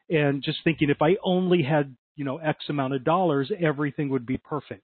And 0.09 0.41
just 0.41 0.59
thinking 0.63 0.89
if 0.89 1.01
I 1.01 1.17
only 1.23 1.63
had 1.63 1.95
you 2.15 2.25
know 2.25 2.37
x 2.37 2.65
amount 2.69 2.93
of 2.93 3.03
dollars 3.03 3.51
everything 3.59 4.09
would 4.09 4.25
be 4.25 4.37
perfect. 4.37 4.83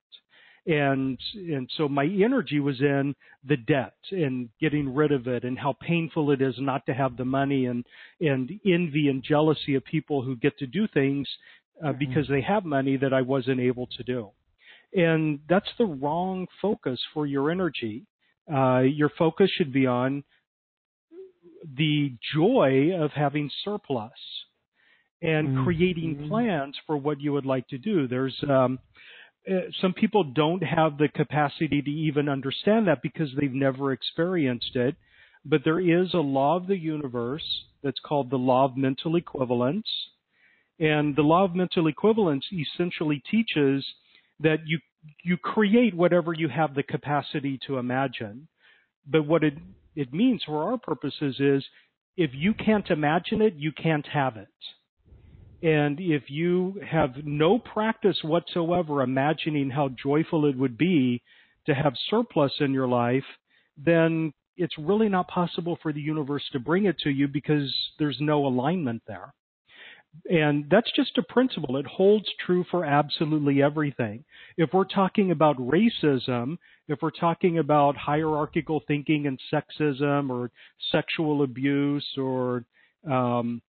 And 0.68 1.18
and 1.34 1.70
so 1.76 1.90
my 1.90 2.06
energy 2.06 2.60
was 2.60 2.80
in 2.82 3.16
the 3.48 3.58
debt 3.58 3.96
and 4.12 4.50
getting 4.60 4.94
rid 4.94 5.12
of 5.12 5.28
it 5.28 5.44
and 5.44 5.58
how 5.58 5.74
painful 5.82 6.30
it 6.32 6.42
is 6.42 6.56
not 6.60 6.86
to 6.86 6.94
have 6.94 7.18
the 7.18 7.26
money 7.26 7.66
and 7.66 7.86
and 8.20 8.52
envy 8.66 9.08
and 9.08 9.24
jealousy 9.24 9.76
of 9.76 9.84
people 9.86 10.22
who 10.22 10.36
get 10.36 10.58
to 10.60 10.68
do 10.68 10.88
things 10.94 11.28
uh, 11.84 11.88
mm-hmm. 11.88 12.00
because 12.00 12.28
they 12.28 12.42
have 12.42 12.66
money 12.66 12.98
that 12.98 13.14
I 13.14 13.22
wasn't 13.22 13.60
able 13.60 13.88
to 13.98 14.04
do. 14.04 14.30
And 14.94 15.40
that's 15.48 15.70
the 15.78 15.86
wrong 15.86 16.48
focus 16.62 17.00
for 17.14 17.26
your 17.26 17.52
energy. 17.52 18.06
Uh, 18.52 18.80
your 18.80 19.10
focus 19.18 19.50
should 19.58 19.72
be 19.72 19.88
on 19.88 20.24
the 21.78 22.14
joy 22.36 22.92
of 23.00 23.12
having 23.12 23.50
surplus 23.64 24.12
and 25.22 25.50
mm-hmm. 25.50 25.64
creating 25.64 26.28
plans 26.28 26.76
for 26.88 26.98
what 26.98 27.22
you 27.22 27.32
would 27.34 27.46
like 27.46 27.68
to 27.70 27.78
do. 27.78 28.08
There's 28.08 28.36
um, 28.50 28.80
uh, 29.50 29.62
some 29.82 29.94
people 29.94 30.24
don't 30.24 30.64
have 30.64 30.98
the 30.98 31.08
capacity 31.08 31.82
to 31.82 31.90
even 31.90 32.30
understand 32.30 32.88
that 32.88 33.02
because 33.02 33.30
they've 33.40 33.54
never 33.54 33.92
experienced 33.92 34.76
it. 34.76 34.96
But 35.46 35.62
there 35.64 35.80
is 35.80 36.14
a 36.14 36.18
law 36.18 36.58
of 36.58 36.68
the 36.68 36.78
universe 36.78 37.44
that's 37.84 38.00
called 38.00 38.30
the 38.30 38.38
law 38.38 38.66
of 38.66 38.78
mental 38.78 39.16
equivalence 39.16 39.88
and 40.82 41.16
the 41.16 41.22
law 41.22 41.46
of 41.46 41.56
mental 41.56 41.88
equivalence 41.88 42.44
essentially 42.52 43.22
teaches 43.30 43.86
that 44.42 44.58
you 44.66 44.80
you 45.24 45.38
create 45.38 45.96
whatever 45.96 46.34
you 46.34 46.48
have 46.48 46.76
the 46.76 46.84
capacity 46.84 47.60
to 47.68 47.78
imagine. 47.78 48.48
But 49.08 49.26
what 49.26 49.44
it 49.44 49.54
it 49.96 50.12
means 50.12 50.42
for 50.46 50.64
our 50.64 50.78
purposes 50.78 51.36
is 51.40 51.64
if 52.18 52.32
you 52.34 52.54
can't 52.54 52.90
imagine 52.90 53.42
it, 53.42 53.54
you 53.56 53.72
can't 53.72 54.08
have 54.08 54.38
it. 54.38 54.48
And 55.64 56.00
if 56.00 56.24
you 56.30 56.82
have 56.90 57.12
no 57.24 57.60
practice 57.60 58.18
whatsoever 58.24 59.04
imagining 59.04 59.70
how 59.70 59.90
joyful 60.02 60.46
it 60.46 60.58
would 60.58 60.78
be 60.78 61.22
to 61.68 61.76
have 61.76 61.94
surplus 62.10 62.54
in 62.60 62.74
your 62.74 62.88
life, 62.88 63.24
then 63.78 64.34
it's 64.58 64.74
really 64.80 65.10
not 65.10 65.28
possible 65.28 65.78
for 65.84 65.94
the 65.94 66.02
universe 66.02 66.44
to 66.52 66.60
bring 66.60 66.86
it 66.86 66.98
to 67.00 67.12
you 67.12 67.28
because 67.28 67.72
there's 68.00 68.18
no 68.20 68.48
alignment 68.48 69.04
there. 69.06 69.34
And 70.30 70.66
that's 70.70 70.92
just 70.96 71.18
a 71.18 71.24
principle. 71.24 71.78
It 71.78 71.86
holds 71.86 72.28
true 72.46 72.66
for 72.70 72.86
absolutely 72.86 73.62
everything. 73.62 74.24
If 74.58 74.72
we're 74.74 74.86
talking 74.86 75.32
about 75.32 75.58
racism, 75.58 76.58
if 76.88 77.00
we're 77.02 77.12
talking 77.12 77.60
about 77.60 77.96
hierarchical 77.98 78.82
thinking 78.88 79.28
and 79.28 79.40
sexism 79.52 80.30
or 80.30 80.52
sexual 80.92 81.44
abuse 81.44 82.06
or 82.18 82.66
um, 83.10 83.62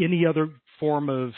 any 0.00 0.24
other 0.24 0.50
form 0.78 1.08
of 1.08 1.32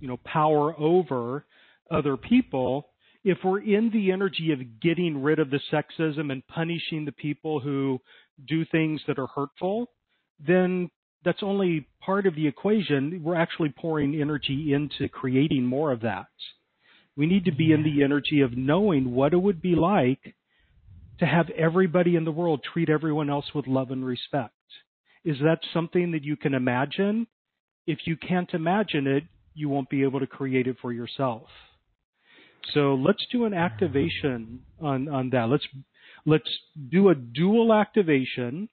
you 0.00 0.08
know 0.08 0.18
power 0.24 0.78
over 0.78 1.44
other 1.90 2.16
people, 2.16 2.90
if 3.24 3.38
we're 3.44 3.60
in 3.60 3.90
the 3.92 4.10
energy 4.10 4.52
of 4.52 4.80
getting 4.80 5.22
rid 5.22 5.38
of 5.38 5.50
the 5.50 5.60
sexism 5.72 6.32
and 6.32 6.46
punishing 6.48 7.04
the 7.04 7.12
people 7.12 7.60
who 7.60 8.00
do 8.46 8.64
things 8.66 9.00
that 9.06 9.18
are 9.18 9.26
hurtful, 9.26 9.90
then 10.44 10.90
that's 11.24 11.42
only 11.42 11.86
part 12.00 12.26
of 12.26 12.34
the 12.34 12.46
equation. 12.46 13.20
We're 13.22 13.36
actually 13.36 13.74
pouring 13.76 14.20
energy 14.20 14.72
into 14.72 15.08
creating 15.08 15.66
more 15.66 15.92
of 15.92 16.00
that. 16.02 16.26
We 17.16 17.26
need 17.26 17.44
to 17.46 17.52
be 17.52 17.66
yeah. 17.66 17.76
in 17.76 17.82
the 17.82 18.02
energy 18.02 18.40
of 18.40 18.56
knowing 18.56 19.12
what 19.12 19.32
it 19.32 19.42
would 19.42 19.60
be 19.60 19.74
like 19.74 20.34
to 21.18 21.26
have 21.26 21.50
everybody 21.50 22.14
in 22.14 22.24
the 22.24 22.30
world 22.30 22.62
treat 22.72 22.88
everyone 22.88 23.28
else 23.28 23.46
with 23.54 23.66
love 23.66 23.90
and 23.90 24.04
respect. 24.04 24.54
Is 25.24 25.36
that 25.40 25.58
something 25.74 26.12
that 26.12 26.22
you 26.22 26.36
can 26.36 26.54
imagine? 26.54 27.26
If 27.86 28.00
you 28.04 28.16
can't 28.16 28.52
imagine 28.54 29.06
it, 29.06 29.24
you 29.54 29.68
won't 29.68 29.90
be 29.90 30.04
able 30.04 30.20
to 30.20 30.26
create 30.26 30.68
it 30.68 30.76
for 30.80 30.92
yourself. 30.92 31.48
So 32.72 32.94
let's 32.94 33.24
do 33.32 33.44
an 33.44 33.54
activation 33.54 34.60
on, 34.80 35.08
on 35.08 35.30
that. 35.30 35.48
Let's 35.48 35.66
let's 36.26 36.50
do 36.90 37.08
a 37.08 37.14
dual 37.14 37.72
activation 37.72 38.68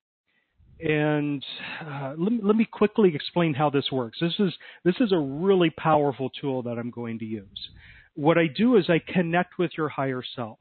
and 0.79 1.43
uh, 1.85 2.13
let, 2.17 2.31
me, 2.31 2.39
let 2.43 2.55
me 2.55 2.65
quickly 2.65 3.13
explain 3.15 3.53
how 3.53 3.69
this 3.69 3.91
works. 3.91 4.17
This 4.19 4.33
is 4.39 4.53
this 4.83 4.95
is 4.99 5.11
a 5.11 5.17
really 5.17 5.69
powerful 5.69 6.29
tool 6.41 6.63
that 6.63 6.77
I'm 6.77 6.91
going 6.91 7.19
to 7.19 7.25
use. 7.25 7.69
What 8.15 8.37
I 8.37 8.47
do 8.47 8.77
is 8.77 8.89
I 8.89 8.99
connect 9.11 9.57
with 9.57 9.71
your 9.77 9.89
higher 9.89 10.23
self. 10.35 10.59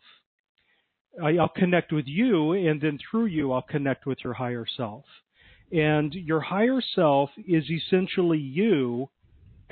I, 1.23 1.37
I'll 1.37 1.49
connect 1.49 1.93
with 1.93 2.07
you, 2.07 2.53
and 2.53 2.81
then 2.81 2.99
through 3.11 3.27
you, 3.27 3.53
I'll 3.53 3.63
connect 3.63 4.07
with 4.07 4.19
your 4.25 4.35
higher 4.35 4.67
self. 4.77 5.05
And 5.73 6.13
your 6.15 6.41
higher 6.41 6.81
self 6.95 7.31
is 7.49 7.65
essentially 7.71 8.39
you, 8.39 9.09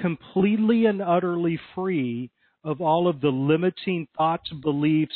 completely 0.00 0.86
and 0.86 1.02
utterly 1.02 1.58
free 1.74 2.30
of 2.64 2.80
all 2.80 3.08
of 3.08 3.20
the 3.20 3.28
limiting 3.28 4.06
thoughts, 4.16 4.50
beliefs, 4.62 5.14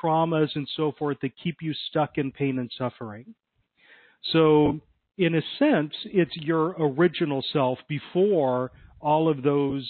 traumas, 0.00 0.48
and 0.54 0.68
so 0.76 0.92
forth 0.98 1.18
that 1.22 1.32
keep 1.42 1.56
you 1.60 1.74
stuck 1.88 2.18
in 2.18 2.32
pain 2.32 2.58
and 2.58 2.70
suffering. 2.76 3.34
So, 4.32 4.80
in 5.18 5.34
a 5.34 5.42
sense, 5.58 5.92
it's 6.06 6.36
your 6.36 6.74
original 6.78 7.44
self 7.52 7.78
before 7.88 8.72
all 9.00 9.28
of 9.28 9.42
those 9.42 9.88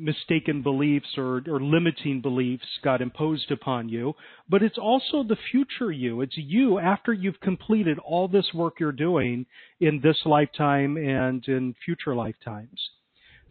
mistaken 0.00 0.62
beliefs 0.62 1.18
or, 1.18 1.42
or 1.46 1.60
limiting 1.60 2.20
beliefs 2.22 2.64
got 2.82 3.02
imposed 3.02 3.50
upon 3.50 3.88
you, 3.88 4.14
but 4.48 4.62
it's 4.62 4.78
also 4.78 5.22
the 5.22 5.36
future 5.50 5.92
you. 5.92 6.22
It's 6.22 6.36
you 6.36 6.78
after 6.78 7.12
you've 7.12 7.40
completed 7.40 7.98
all 7.98 8.26
this 8.26 8.46
work 8.54 8.80
you're 8.80 8.92
doing 8.92 9.44
in 9.80 10.00
this 10.02 10.16
lifetime 10.24 10.96
and 10.96 11.46
in 11.46 11.74
future 11.84 12.14
lifetimes. 12.14 12.80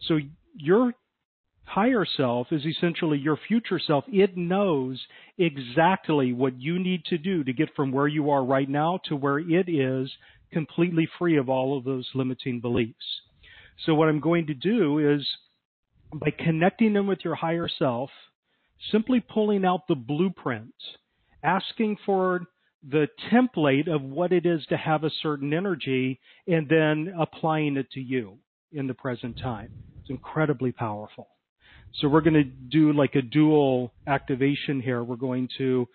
So 0.08 0.18
your 0.56 0.92
higher 1.70 2.04
self 2.16 2.48
is 2.50 2.66
essentially 2.66 3.16
your 3.16 3.38
future 3.46 3.78
self. 3.78 4.04
It 4.08 4.36
knows 4.36 5.00
exactly 5.38 6.32
what 6.32 6.60
you 6.60 6.80
need 6.80 7.04
to 7.06 7.16
do 7.16 7.44
to 7.44 7.52
get 7.52 7.68
from 7.76 7.92
where 7.92 8.08
you 8.08 8.30
are 8.30 8.44
right 8.44 8.68
now 8.68 8.98
to 9.04 9.14
where 9.14 9.38
it 9.38 9.68
is 9.68 10.10
completely 10.52 11.08
free 11.16 11.36
of 11.36 11.48
all 11.48 11.78
of 11.78 11.84
those 11.84 12.08
limiting 12.12 12.60
beliefs. 12.60 12.96
So 13.86 13.94
what 13.94 14.08
I'm 14.08 14.18
going 14.18 14.48
to 14.48 14.54
do 14.54 15.14
is 15.14 15.24
by 16.12 16.30
connecting 16.36 16.92
them 16.92 17.06
with 17.06 17.20
your 17.22 17.36
higher 17.36 17.68
self, 17.78 18.10
simply 18.90 19.20
pulling 19.20 19.64
out 19.64 19.86
the 19.86 19.94
blueprint, 19.94 20.74
asking 21.44 21.98
for 22.04 22.46
the 22.90 23.06
template 23.32 23.88
of 23.88 24.02
what 24.02 24.32
it 24.32 24.44
is 24.44 24.66
to 24.70 24.76
have 24.76 25.04
a 25.04 25.10
certain 25.22 25.52
energy, 25.52 26.18
and 26.48 26.68
then 26.68 27.14
applying 27.16 27.76
it 27.76 27.92
to 27.92 28.00
you 28.00 28.38
in 28.72 28.88
the 28.88 28.94
present 28.94 29.38
time. 29.38 29.70
It's 30.00 30.10
incredibly 30.10 30.72
powerful. 30.72 31.28
So 31.94 32.08
we're 32.08 32.20
going 32.20 32.34
to 32.34 32.44
do 32.44 32.92
like 32.92 33.14
a 33.14 33.22
dual 33.22 33.92
activation 34.06 34.80
here. 34.80 35.02
We're 35.02 35.16
going 35.16 35.48
to 35.58 35.88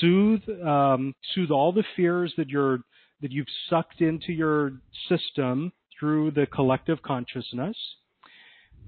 soothe 0.00 0.42
um, 0.64 1.14
soothe 1.34 1.50
all 1.50 1.72
the 1.72 1.84
fears 1.94 2.32
that 2.36 2.48
you're 2.48 2.80
that 3.22 3.32
you've 3.32 3.46
sucked 3.70 4.00
into 4.00 4.32
your 4.32 4.72
system 5.08 5.72
through 5.98 6.32
the 6.32 6.46
collective 6.46 7.02
consciousness, 7.02 7.76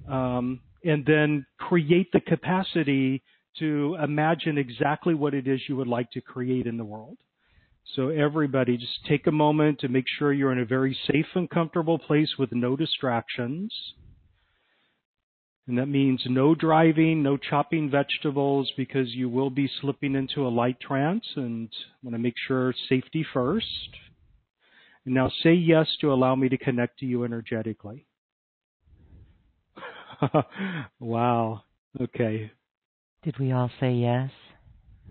um, 0.08 0.60
and 0.84 1.04
then 1.06 1.46
create 1.58 2.12
the 2.12 2.20
capacity 2.20 3.22
to 3.58 3.96
imagine 4.02 4.58
exactly 4.58 5.14
what 5.14 5.34
it 5.34 5.46
is 5.46 5.60
you 5.68 5.76
would 5.76 5.88
like 5.88 6.10
to 6.10 6.20
create 6.20 6.66
in 6.66 6.76
the 6.76 6.84
world. 6.84 7.16
So 7.96 8.08
everybody, 8.10 8.76
just 8.76 9.04
take 9.08 9.26
a 9.26 9.32
moment 9.32 9.80
to 9.80 9.88
make 9.88 10.04
sure 10.18 10.32
you're 10.32 10.52
in 10.52 10.58
a 10.58 10.66
very 10.66 10.96
safe 11.06 11.26
and 11.34 11.48
comfortable 11.48 11.98
place 11.98 12.34
with 12.38 12.52
no 12.52 12.76
distractions. 12.76 13.72
And 15.68 15.76
that 15.76 15.86
means 15.86 16.22
no 16.26 16.54
driving, 16.54 17.22
no 17.22 17.36
chopping 17.36 17.90
vegetables 17.90 18.72
because 18.74 19.14
you 19.14 19.28
will 19.28 19.50
be 19.50 19.70
slipping 19.82 20.14
into 20.14 20.46
a 20.46 20.48
light 20.48 20.80
trance 20.80 21.26
and 21.36 21.68
I 21.70 21.96
want 22.02 22.14
to 22.14 22.18
make 22.18 22.36
sure 22.46 22.74
safety 22.88 23.24
first. 23.34 23.66
And 25.04 25.14
now 25.14 25.30
say 25.42 25.52
yes 25.52 25.86
to 26.00 26.10
allow 26.10 26.34
me 26.34 26.48
to 26.48 26.56
connect 26.56 27.00
to 27.00 27.06
you 27.06 27.22
energetically. 27.22 28.06
wow. 31.00 31.62
Okay. 32.00 32.50
Did 33.22 33.38
we 33.38 33.52
all 33.52 33.70
say 33.78 33.92
yes? 33.92 34.30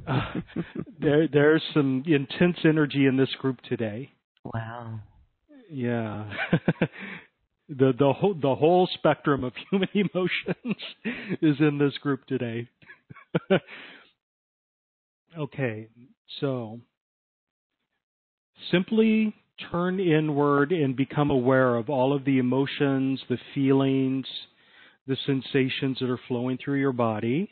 uh, 0.08 0.34
there, 1.00 1.28
there's 1.28 1.62
some 1.76 2.04
intense 2.08 2.58
energy 2.66 3.06
in 3.06 3.16
this 3.16 3.30
group 3.40 3.62
today. 3.70 4.12
Wow. 4.44 5.02
Yeah. 5.70 6.32
the 7.70 7.94
the 7.98 8.14
whole 8.14 8.34
the 8.34 8.56
whole 8.56 8.88
spectrum 8.94 9.44
of 9.44 9.54
human 9.70 9.90
emotions 9.94 10.78
is 11.42 11.56
in 11.60 11.78
this 11.78 11.98
group 12.00 12.26
today. 12.28 12.68
okay, 15.38 15.88
so 16.40 16.80
simply 18.72 19.34
turn 19.72 20.00
inward 20.00 20.72
and 20.72 20.96
become 20.96 21.30
aware 21.30 21.76
of 21.76 21.90
all 21.90 22.16
of 22.16 22.24
the 22.26 22.38
emotions, 22.38 23.20
the 23.30 23.38
feelings, 23.54 24.26
the 25.08 25.18
sensations 25.26 25.98
that 26.00 26.10
are 26.10 26.20
flowing 26.28 26.58
through 26.64 26.80
your 26.80 26.94
body. 26.94 27.50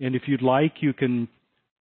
And 0.00 0.14
if 0.14 0.22
you'd 0.26 0.42
like, 0.42 0.74
you 0.80 0.92
can 0.92 1.28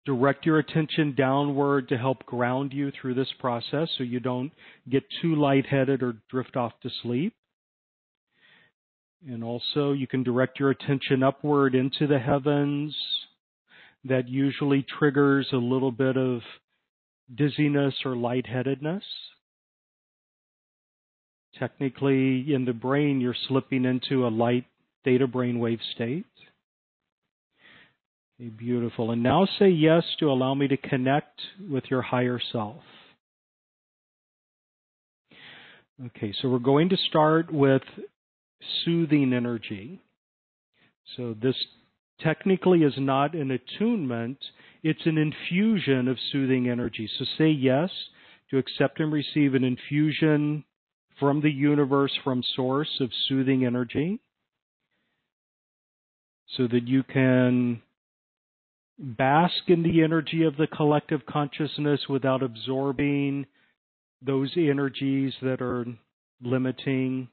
direct 0.08 0.46
your 0.46 0.58
attention 0.58 1.14
downward 1.14 1.86
to 1.86 1.98
help 1.98 2.24
ground 2.24 2.72
you 2.72 2.90
through 2.90 3.12
this 3.12 3.28
process 3.38 3.90
so 3.98 4.02
you 4.02 4.18
don't 4.18 4.50
get 4.88 5.04
too 5.20 5.34
lightheaded 5.34 6.02
or 6.02 6.16
drift 6.30 6.56
off 6.56 6.72
to 6.82 6.88
sleep. 7.02 7.34
And 9.28 9.44
also, 9.44 9.92
you 9.92 10.06
can 10.06 10.22
direct 10.22 10.58
your 10.58 10.70
attention 10.70 11.22
upward 11.22 11.74
into 11.74 12.06
the 12.06 12.18
heavens. 12.18 12.96
That 14.04 14.30
usually 14.30 14.86
triggers 14.98 15.46
a 15.52 15.56
little 15.56 15.92
bit 15.92 16.16
of 16.16 16.40
dizziness 17.34 17.94
or 18.06 18.16
lightheadedness. 18.16 19.02
Technically, 21.58 22.54
in 22.54 22.64
the 22.64 22.72
brain, 22.72 23.20
you're 23.20 23.36
slipping 23.48 23.84
into 23.84 24.26
a 24.26 24.30
light 24.30 24.64
theta 25.04 25.28
brainwave 25.28 25.80
state. 25.94 26.24
Beautiful. 28.38 29.10
And 29.10 29.22
now 29.22 29.48
say 29.58 29.68
yes 29.68 30.04
to 30.20 30.30
allow 30.30 30.54
me 30.54 30.68
to 30.68 30.76
connect 30.76 31.40
with 31.68 31.84
your 31.90 32.02
higher 32.02 32.40
self. 32.52 32.82
Okay, 36.06 36.32
so 36.40 36.48
we're 36.48 36.60
going 36.60 36.88
to 36.90 36.96
start 37.08 37.52
with 37.52 37.82
soothing 38.84 39.32
energy. 39.32 40.00
So 41.16 41.34
this 41.42 41.56
technically 42.20 42.84
is 42.84 42.94
not 42.96 43.34
an 43.34 43.50
attunement, 43.50 44.38
it's 44.84 45.04
an 45.06 45.18
infusion 45.18 46.06
of 46.06 46.16
soothing 46.30 46.68
energy. 46.68 47.10
So 47.18 47.24
say 47.36 47.50
yes 47.50 47.90
to 48.50 48.58
accept 48.58 49.00
and 49.00 49.12
receive 49.12 49.54
an 49.54 49.64
infusion 49.64 50.64
from 51.18 51.40
the 51.40 51.50
universe, 51.50 52.12
from 52.22 52.44
source 52.54 53.00
of 53.00 53.10
soothing 53.26 53.64
energy, 53.64 54.20
so 56.56 56.68
that 56.68 56.86
you 56.86 57.02
can 57.02 57.82
bask 58.98 59.68
in 59.68 59.82
the 59.82 60.02
energy 60.02 60.42
of 60.42 60.56
the 60.56 60.66
collective 60.66 61.24
consciousness 61.26 62.00
without 62.08 62.42
absorbing 62.42 63.46
those 64.20 64.52
energies 64.56 65.32
that 65.42 65.62
are 65.62 65.86
limiting. 66.42 67.28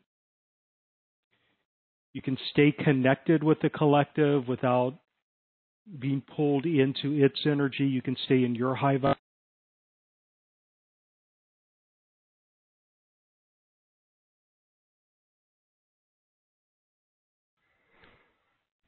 You 2.13 2.21
can 2.21 2.38
stay 2.51 2.71
connected 2.71 3.43
with 3.43 3.60
the 3.62 3.69
collective 3.69 4.47
without 4.47 4.95
being 5.99 6.21
pulled 6.36 6.65
into 6.65 7.23
its 7.23 7.39
energy. 7.45 7.86
You 7.86 8.01
can 8.01 8.15
stay 8.25 8.43
in 8.43 8.56
your 8.56 8.75
high 8.75 8.97
vibe. 8.97 9.15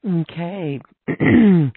Okay. 0.06 0.80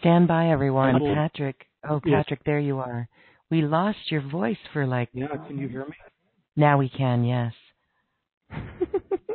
Stand 0.00 0.28
by, 0.28 0.50
everyone. 0.50 1.00
Patrick. 1.14 1.66
Oh, 1.88 2.00
Patrick, 2.00 2.40
yes. 2.40 2.46
there 2.46 2.58
you 2.58 2.78
are. 2.78 3.08
We 3.50 3.62
lost 3.62 3.98
your 4.10 4.22
voice 4.28 4.58
for 4.72 4.86
like. 4.86 5.08
Yeah, 5.12 5.28
can 5.46 5.58
you 5.58 5.68
hear 5.68 5.84
me? 5.84 5.94
Now 6.56 6.78
we 6.78 6.88
can, 6.88 7.24
yes. 7.24 7.52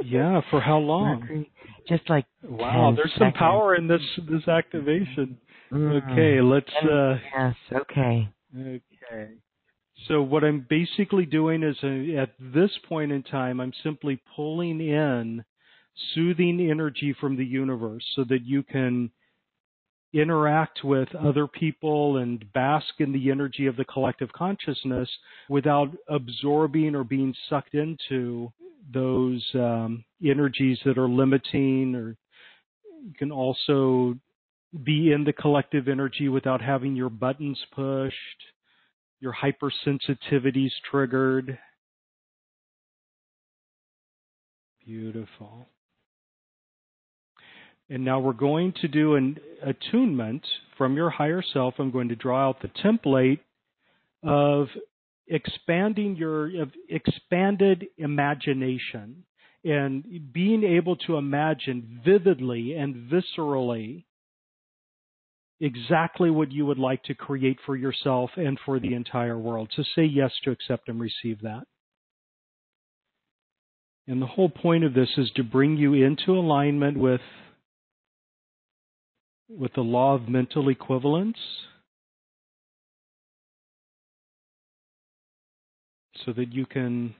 yeah, 0.05 0.41
for 0.49 0.59
how 0.59 0.77
long? 0.77 1.45
Just 1.87 2.09
like. 2.09 2.25
Wow, 2.43 2.93
there's 2.95 3.11
seconds. 3.13 3.33
some 3.33 3.39
power 3.39 3.75
in 3.75 3.87
this 3.87 4.01
this 4.29 4.47
activation. 4.47 5.37
Mm. 5.71 6.11
Okay, 6.11 6.41
let's. 6.41 6.69
uh 6.83 7.15
Yes. 7.37 7.55
Okay. 7.73 8.29
Okay. 8.57 9.31
So 10.07 10.21
what 10.21 10.43
I'm 10.43 10.65
basically 10.69 11.25
doing 11.25 11.63
is 11.63 11.77
uh, 11.83 12.21
at 12.21 12.31
this 12.39 12.71
point 12.89 13.11
in 13.11 13.23
time, 13.23 13.59
I'm 13.59 13.73
simply 13.83 14.19
pulling 14.35 14.81
in 14.81 15.43
soothing 16.13 16.69
energy 16.71 17.15
from 17.19 17.37
the 17.37 17.45
universe 17.45 18.03
so 18.15 18.23
that 18.29 18.43
you 18.43 18.63
can 18.63 19.11
interact 20.13 20.83
with 20.83 21.07
other 21.15 21.47
people 21.47 22.17
and 22.17 22.51
bask 22.53 22.85
in 22.99 23.11
the 23.11 23.31
energy 23.31 23.65
of 23.67 23.77
the 23.77 23.85
collective 23.85 24.31
consciousness 24.33 25.09
without 25.49 25.89
absorbing 26.09 26.95
or 26.95 27.03
being 27.03 27.33
sucked 27.49 27.73
into 27.73 28.51
those 28.93 29.45
um, 29.55 30.03
energies 30.23 30.77
that 30.85 30.97
are 30.97 31.07
limiting 31.07 31.95
or 31.95 32.17
you 33.03 33.13
can 33.17 33.31
also 33.31 34.15
be 34.83 35.11
in 35.11 35.23
the 35.23 35.33
collective 35.33 35.87
energy 35.87 36.29
without 36.29 36.61
having 36.61 36.95
your 36.95 37.09
buttons 37.09 37.57
pushed 37.73 38.15
your 39.21 39.33
hypersensitivities 39.33 40.71
triggered. 40.89 41.57
Beautiful 44.83 45.67
and 47.91 48.05
now 48.05 48.21
we're 48.21 48.31
going 48.31 48.73
to 48.81 48.87
do 48.87 49.15
an 49.15 49.37
attunement 49.61 50.47
from 50.77 50.95
your 50.95 51.09
higher 51.09 51.43
self. 51.53 51.73
I'm 51.77 51.91
going 51.91 52.07
to 52.07 52.15
draw 52.15 52.47
out 52.47 52.61
the 52.61 52.69
template 52.69 53.39
of 54.23 54.67
expanding 55.27 56.15
your 56.15 56.61
of 56.61 56.71
expanded 56.87 57.85
imagination 57.97 59.25
and 59.65 60.33
being 60.33 60.63
able 60.63 60.95
to 60.95 61.17
imagine 61.17 62.01
vividly 62.03 62.75
and 62.75 63.11
viscerally 63.11 64.05
exactly 65.59 66.31
what 66.31 66.51
you 66.51 66.65
would 66.65 66.79
like 66.79 67.03
to 67.03 67.13
create 67.13 67.57
for 67.65 67.75
yourself 67.75 68.31
and 68.37 68.57
for 68.65 68.79
the 68.79 68.93
entire 68.93 69.37
world. 69.37 69.69
So 69.75 69.83
say 69.95 70.05
yes 70.05 70.31
to 70.45 70.51
accept 70.51 70.87
and 70.87 70.99
receive 70.99 71.41
that. 71.41 71.63
And 74.07 74.21
the 74.21 74.27
whole 74.27 74.49
point 74.49 74.85
of 74.85 74.93
this 74.93 75.09
is 75.17 75.29
to 75.35 75.43
bring 75.43 75.77
you 75.77 75.93
into 75.93 76.31
alignment 76.31 76.97
with 76.97 77.21
with 79.57 79.73
the 79.73 79.81
law 79.81 80.15
of 80.15 80.29
mental 80.29 80.69
equivalence 80.69 81.37
so 86.25 86.33
that 86.33 86.53
you 86.53 86.65
can 86.65 87.15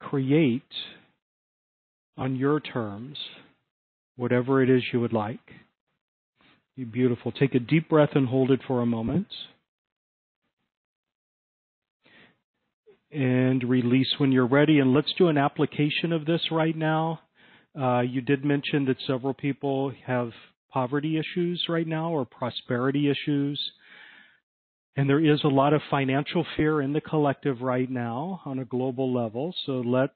create 0.00 0.62
on 2.16 2.36
your 2.36 2.60
terms 2.60 3.16
whatever 4.16 4.62
it 4.62 4.70
is 4.70 4.82
you 4.92 5.00
would 5.00 5.12
like. 5.12 5.40
Be 6.76 6.84
beautiful. 6.84 7.32
Take 7.32 7.54
a 7.54 7.58
deep 7.58 7.88
breath 7.88 8.10
and 8.14 8.28
hold 8.28 8.50
it 8.50 8.60
for 8.66 8.80
a 8.80 8.86
moment. 8.86 9.26
And 13.10 13.62
release 13.62 14.08
when 14.18 14.32
you're 14.32 14.46
ready. 14.46 14.78
And 14.78 14.94
let's 14.94 15.12
do 15.18 15.28
an 15.28 15.36
application 15.36 16.12
of 16.12 16.24
this 16.24 16.40
right 16.50 16.76
now. 16.76 17.20
Uh, 17.78 18.00
you 18.00 18.20
did 18.20 18.44
mention 18.44 18.84
that 18.86 18.96
several 19.06 19.34
people 19.34 19.92
have 20.06 20.30
poverty 20.70 21.18
issues 21.18 21.64
right 21.68 21.86
now 21.86 22.10
or 22.10 22.24
prosperity 22.24 23.10
issues. 23.10 23.60
And 24.96 25.08
there 25.08 25.24
is 25.24 25.40
a 25.44 25.48
lot 25.48 25.72
of 25.72 25.80
financial 25.90 26.44
fear 26.56 26.82
in 26.82 26.92
the 26.92 27.00
collective 27.00 27.62
right 27.62 27.90
now 27.90 28.42
on 28.44 28.58
a 28.58 28.64
global 28.64 29.12
level. 29.12 29.54
So 29.64 29.80
let's 29.80 30.12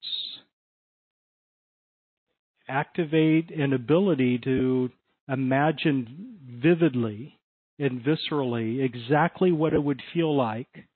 activate 2.69 3.51
an 3.51 3.73
ability 3.73 4.39
to 4.45 4.91
imagine 5.29 6.37
vividly 6.63 7.39
and 7.79 8.03
viscerally 8.03 8.85
exactly 8.85 9.53
what 9.53 9.73
it 9.73 9.83
would 9.83 10.03
feel 10.13 10.35
like 10.37 10.89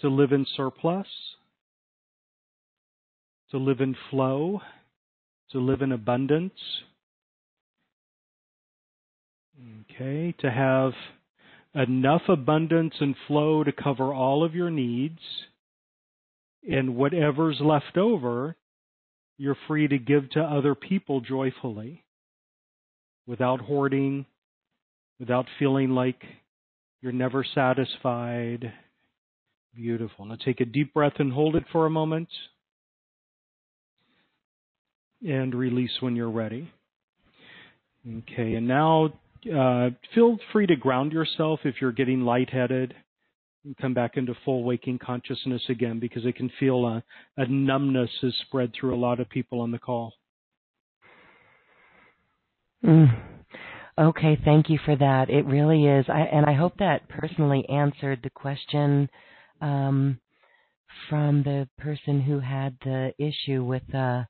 to 0.00 0.08
live 0.08 0.32
in 0.32 0.46
surplus, 0.56 1.06
to 3.50 3.58
live 3.58 3.80
in 3.80 3.96
flow, 4.10 4.60
to 5.54 5.60
live 5.60 5.82
in 5.82 5.92
abundance. 5.92 6.52
Okay, 9.88 10.34
to 10.40 10.50
have 10.50 10.92
enough 11.76 12.22
abundance 12.28 12.94
and 12.98 13.14
flow 13.28 13.62
to 13.62 13.70
cover 13.70 14.12
all 14.12 14.44
of 14.44 14.56
your 14.56 14.68
needs, 14.68 15.20
and 16.68 16.96
whatever's 16.96 17.60
left 17.60 17.96
over, 17.96 18.56
you're 19.38 19.56
free 19.68 19.86
to 19.86 19.96
give 19.96 20.28
to 20.30 20.40
other 20.40 20.74
people 20.74 21.20
joyfully 21.20 22.02
without 23.24 23.60
hoarding, 23.60 24.26
without 25.20 25.46
feeling 25.60 25.90
like 25.90 26.20
you're 27.00 27.12
never 27.12 27.46
satisfied. 27.54 28.72
Beautiful. 29.72 30.24
Now 30.24 30.36
take 30.44 30.60
a 30.60 30.64
deep 30.64 30.92
breath 30.92 31.14
and 31.20 31.32
hold 31.32 31.54
it 31.54 31.64
for 31.70 31.86
a 31.86 31.90
moment 31.90 32.28
and 35.24 35.54
release 35.54 35.92
when 36.00 36.16
you're 36.16 36.30
ready. 36.30 36.70
Okay, 38.06 38.54
and 38.54 38.68
now 38.68 39.12
uh, 39.54 39.90
feel 40.14 40.38
free 40.52 40.66
to 40.66 40.76
ground 40.76 41.12
yourself 41.12 41.60
if 41.64 41.76
you're 41.80 41.92
getting 41.92 42.20
lightheaded. 42.22 42.94
And 43.64 43.76
come 43.78 43.94
back 43.94 44.18
into 44.18 44.34
full 44.44 44.62
waking 44.62 44.98
consciousness 44.98 45.62
again 45.70 45.98
because 45.98 46.26
it 46.26 46.36
can 46.36 46.50
feel 46.60 46.84
a, 46.84 47.02
a 47.38 47.46
numbness 47.46 48.10
is 48.22 48.34
spread 48.42 48.72
through 48.78 48.94
a 48.94 49.00
lot 49.00 49.20
of 49.20 49.30
people 49.30 49.60
on 49.60 49.70
the 49.70 49.78
call. 49.78 50.12
Mm. 52.84 53.22
Okay, 53.96 54.38
thank 54.44 54.68
you 54.68 54.78
for 54.84 54.96
that. 54.96 55.30
It 55.30 55.46
really 55.46 55.86
is, 55.86 56.04
I, 56.08 56.20
and 56.20 56.44
I 56.44 56.52
hope 56.52 56.76
that 56.78 57.08
personally 57.08 57.66
answered 57.70 58.20
the 58.22 58.30
question 58.30 59.08
um, 59.62 60.20
from 61.08 61.42
the 61.42 61.66
person 61.78 62.20
who 62.20 62.40
had 62.40 62.76
the 62.84 63.14
issue 63.18 63.64
with 63.64 63.94
uh, 63.94 64.24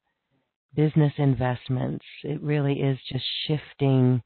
business 0.74 1.12
investments. 1.18 2.04
It 2.22 2.40
really 2.42 2.74
is 2.80 2.98
just 3.10 3.24
shifting 3.46 4.22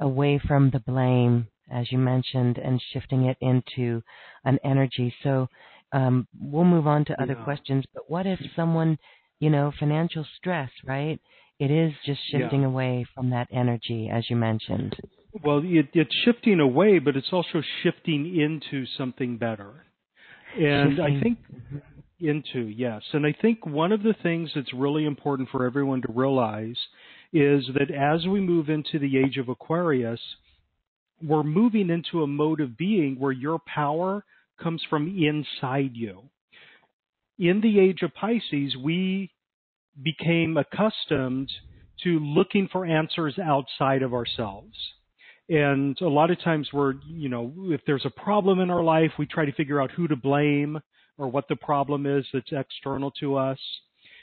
away 0.00 0.40
from 0.46 0.70
the 0.70 0.80
blame, 0.80 1.48
as 1.70 1.90
you 1.92 1.98
mentioned, 1.98 2.58
and 2.58 2.82
shifting 2.92 3.26
it 3.26 3.36
into 3.40 4.02
an 4.44 4.58
energy. 4.64 5.14
So 5.22 5.48
um, 5.92 6.26
we'll 6.38 6.64
move 6.64 6.86
on 6.86 7.04
to 7.06 7.22
other 7.22 7.36
yeah. 7.38 7.44
questions. 7.44 7.84
But 7.94 8.10
what 8.10 8.26
if 8.26 8.40
someone, 8.56 8.98
you 9.38 9.50
know, 9.50 9.72
financial 9.78 10.26
stress, 10.36 10.70
right? 10.84 11.20
It 11.58 11.70
is 11.70 11.92
just 12.06 12.20
shifting 12.30 12.62
yeah. 12.62 12.68
away 12.68 13.06
from 13.14 13.30
that 13.30 13.48
energy, 13.52 14.08
as 14.12 14.30
you 14.30 14.36
mentioned. 14.36 14.96
Well, 15.44 15.60
it, 15.62 15.88
it's 15.92 16.14
shifting 16.24 16.58
away, 16.58 16.98
but 16.98 17.16
it's 17.16 17.32
also 17.32 17.62
shifting 17.82 18.38
into 18.40 18.86
something 18.96 19.36
better. 19.36 19.84
And 20.58 20.96
shifting. 20.96 21.04
I 21.04 21.22
think 21.22 21.38
mm-hmm 21.38 21.78
into, 22.20 22.60
yes. 22.60 23.02
And 23.12 23.26
I 23.26 23.34
think 23.40 23.66
one 23.66 23.92
of 23.92 24.02
the 24.02 24.14
things 24.22 24.50
that's 24.54 24.72
really 24.74 25.04
important 25.04 25.48
for 25.50 25.66
everyone 25.66 26.02
to 26.02 26.12
realize 26.12 26.76
is 27.32 27.64
that 27.74 27.90
as 27.90 28.26
we 28.26 28.40
move 28.40 28.68
into 28.68 28.98
the 28.98 29.18
age 29.18 29.36
of 29.36 29.48
Aquarius, 29.48 30.20
we're 31.22 31.42
moving 31.42 31.90
into 31.90 32.22
a 32.22 32.26
mode 32.26 32.60
of 32.60 32.76
being 32.76 33.16
where 33.18 33.32
your 33.32 33.58
power 33.66 34.24
comes 34.60 34.82
from 34.88 35.16
inside 35.18 35.90
you. 35.94 36.22
In 37.38 37.60
the 37.60 37.78
age 37.78 38.02
of 38.02 38.14
Pisces, 38.14 38.76
we 38.76 39.30
became 40.02 40.56
accustomed 40.56 41.50
to 42.04 42.18
looking 42.18 42.68
for 42.70 42.86
answers 42.86 43.38
outside 43.38 44.02
of 44.02 44.14
ourselves. 44.14 44.74
And 45.48 46.00
a 46.00 46.08
lot 46.08 46.30
of 46.30 46.40
times 46.42 46.68
we're, 46.72 46.94
you 47.06 47.28
know, 47.28 47.52
if 47.66 47.80
there's 47.86 48.06
a 48.06 48.20
problem 48.22 48.60
in 48.60 48.70
our 48.70 48.82
life, 48.82 49.10
we 49.18 49.26
try 49.26 49.44
to 49.44 49.52
figure 49.52 49.80
out 49.82 49.90
who 49.90 50.06
to 50.08 50.16
blame 50.16 50.78
or 51.20 51.28
what 51.28 51.46
the 51.48 51.56
problem 51.56 52.06
is 52.06 52.24
that's 52.32 52.52
external 52.52 53.10
to 53.20 53.36
us. 53.36 53.58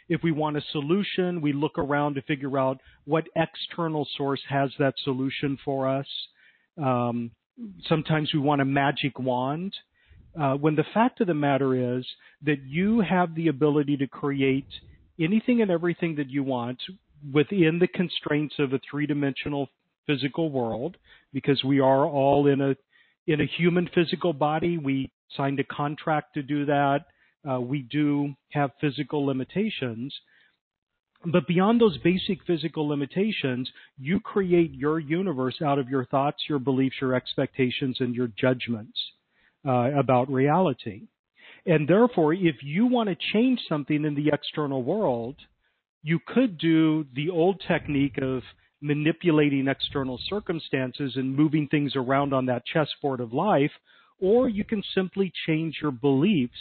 If 0.09 0.21
we 0.23 0.31
want 0.31 0.57
a 0.57 0.61
solution, 0.71 1.41
we 1.41 1.53
look 1.53 1.77
around 1.77 2.15
to 2.15 2.21
figure 2.23 2.57
out 2.57 2.77
what 3.05 3.25
external 3.35 4.07
source 4.17 4.41
has 4.49 4.69
that 4.79 4.95
solution 5.03 5.57
for 5.63 5.87
us. 5.87 6.07
Um, 6.81 7.31
sometimes 7.87 8.33
we 8.33 8.39
want 8.39 8.61
a 8.61 8.65
magic 8.65 9.19
wand. 9.19 9.73
Uh, 10.39 10.55
when 10.55 10.75
the 10.75 10.85
fact 10.93 11.21
of 11.21 11.27
the 11.27 11.33
matter 11.33 11.97
is 11.97 12.05
that 12.43 12.63
you 12.65 13.01
have 13.01 13.35
the 13.35 13.47
ability 13.47 13.97
to 13.97 14.07
create 14.07 14.71
anything 15.19 15.61
and 15.61 15.71
everything 15.71 16.15
that 16.15 16.29
you 16.29 16.43
want 16.43 16.79
within 17.33 17.79
the 17.79 17.87
constraints 17.87 18.55
of 18.59 18.73
a 18.73 18.79
three-dimensional 18.89 19.67
physical 20.05 20.49
world, 20.51 20.95
because 21.33 21.63
we 21.63 21.79
are 21.79 22.05
all 22.05 22.47
in 22.47 22.61
a 22.61 22.75
in 23.25 23.41
a 23.41 23.51
human 23.57 23.89
physical 23.93 24.31
body. 24.31 24.77
We 24.77 25.11
signed 25.35 25.59
a 25.59 25.63
contract 25.63 26.33
to 26.35 26.43
do 26.43 26.65
that. 26.65 27.05
Uh, 27.49 27.59
we 27.59 27.81
do 27.83 28.33
have 28.51 28.71
physical 28.81 29.25
limitations. 29.25 30.13
But 31.25 31.47
beyond 31.47 31.81
those 31.81 31.97
basic 31.99 32.43
physical 32.45 32.87
limitations, 32.87 33.69
you 33.97 34.19
create 34.19 34.73
your 34.73 34.99
universe 34.99 35.61
out 35.61 35.79
of 35.79 35.89
your 35.89 36.05
thoughts, 36.05 36.43
your 36.47 36.59
beliefs, 36.59 36.97
your 37.01 37.15
expectations, 37.15 37.97
and 37.99 38.13
your 38.13 38.29
judgments 38.39 38.97
uh, 39.67 39.91
about 39.97 40.29
reality. 40.29 41.07
And 41.65 41.87
therefore, 41.87 42.33
if 42.33 42.57
you 42.61 42.85
want 42.85 43.09
to 43.09 43.17
change 43.33 43.59
something 43.67 44.05
in 44.05 44.15
the 44.15 44.29
external 44.31 44.83
world, 44.83 45.35
you 46.03 46.19
could 46.25 46.57
do 46.57 47.05
the 47.15 47.29
old 47.29 47.61
technique 47.67 48.17
of 48.21 48.43
manipulating 48.81 49.67
external 49.67 50.19
circumstances 50.29 51.13
and 51.15 51.35
moving 51.35 51.67
things 51.67 51.93
around 51.95 52.33
on 52.33 52.45
that 52.45 52.63
chessboard 52.65 53.19
of 53.19 53.33
life, 53.33 53.71
or 54.19 54.49
you 54.49 54.63
can 54.63 54.83
simply 54.95 55.31
change 55.45 55.77
your 55.81 55.91
beliefs 55.91 56.53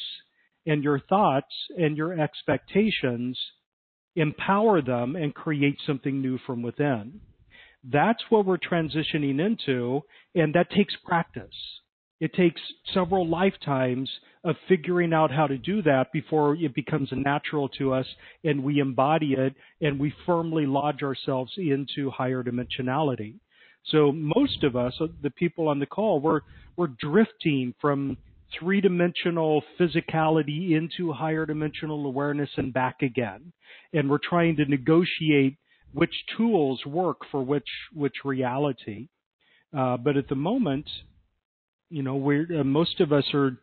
and 0.67 0.83
your 0.83 1.01
thoughts 1.01 1.55
and 1.77 1.97
your 1.97 2.19
expectations, 2.21 3.39
empower 4.17 4.83
them, 4.83 5.17
and 5.17 5.35
create 5.35 5.79
something 5.87 6.21
new 6.21 6.39
from 6.47 6.63
within. 6.63 7.21
That's 7.85 8.23
what 8.31 8.47
we're 8.47 8.59
transitioning 8.59 9.39
into, 9.39 10.03
and 10.35 10.55
that 10.55 10.71
takes 10.71 10.95
practice. 11.05 11.55
It 12.19 12.33
takes 12.33 12.61
several 12.95 13.29
lifetimes 13.29 14.11
of 14.43 14.57
figuring 14.69 15.13
out 15.13 15.31
how 15.31 15.47
to 15.47 15.59
do 15.59 15.83
that 15.83 16.07
before 16.13 16.57
it 16.57 16.75
becomes 16.75 17.11
natural 17.13 17.69
to 17.71 17.93
us 17.93 18.07
and 18.43 18.63
we 18.63 18.79
embody 18.79 19.35
it 19.35 19.55
and 19.81 20.01
we 20.01 20.15
firmly 20.25 20.67
lodge 20.67 21.03
ourselves 21.03 21.53
into 21.59 22.11
higher 22.11 22.43
dimensionality. 22.43 23.35
So 23.89 24.13
most 24.13 24.65
of 24.65 24.77
us, 24.77 24.95
the 25.23 25.31
people 25.31 25.69
on 25.69 25.79
the 25.79 25.87
call, 25.87 26.21
we're, 26.21 26.41
we're 26.77 26.89
drifting 26.89 27.75
from 27.81 28.17
three 28.59 28.81
dimensional 28.81 29.63
physicality 29.79 30.73
into 30.73 31.13
higher 31.13 31.47
dimensional 31.47 32.07
awareness 32.07 32.51
and 32.57 32.73
back 32.73 33.03
again. 33.03 33.53
And 33.93 34.11
we're 34.11 34.19
trying 34.19 34.57
to 34.57 34.65
negotiate 34.65 35.57
which 35.93 36.15
tools 36.37 36.85
work 36.85 37.19
for 37.31 37.43
which, 37.43 37.69
which 37.93 38.15
reality. 38.25 39.09
Uh, 39.77 39.97
but 39.97 40.17
at 40.17 40.29
the 40.29 40.35
moment, 40.35 40.89
you 41.91 42.03
know, 42.03 42.17
we're, 42.17 42.61
uh, 42.61 42.65
most 42.65 43.01
of 43.01 43.13
us 43.13 43.25
are 43.35 43.57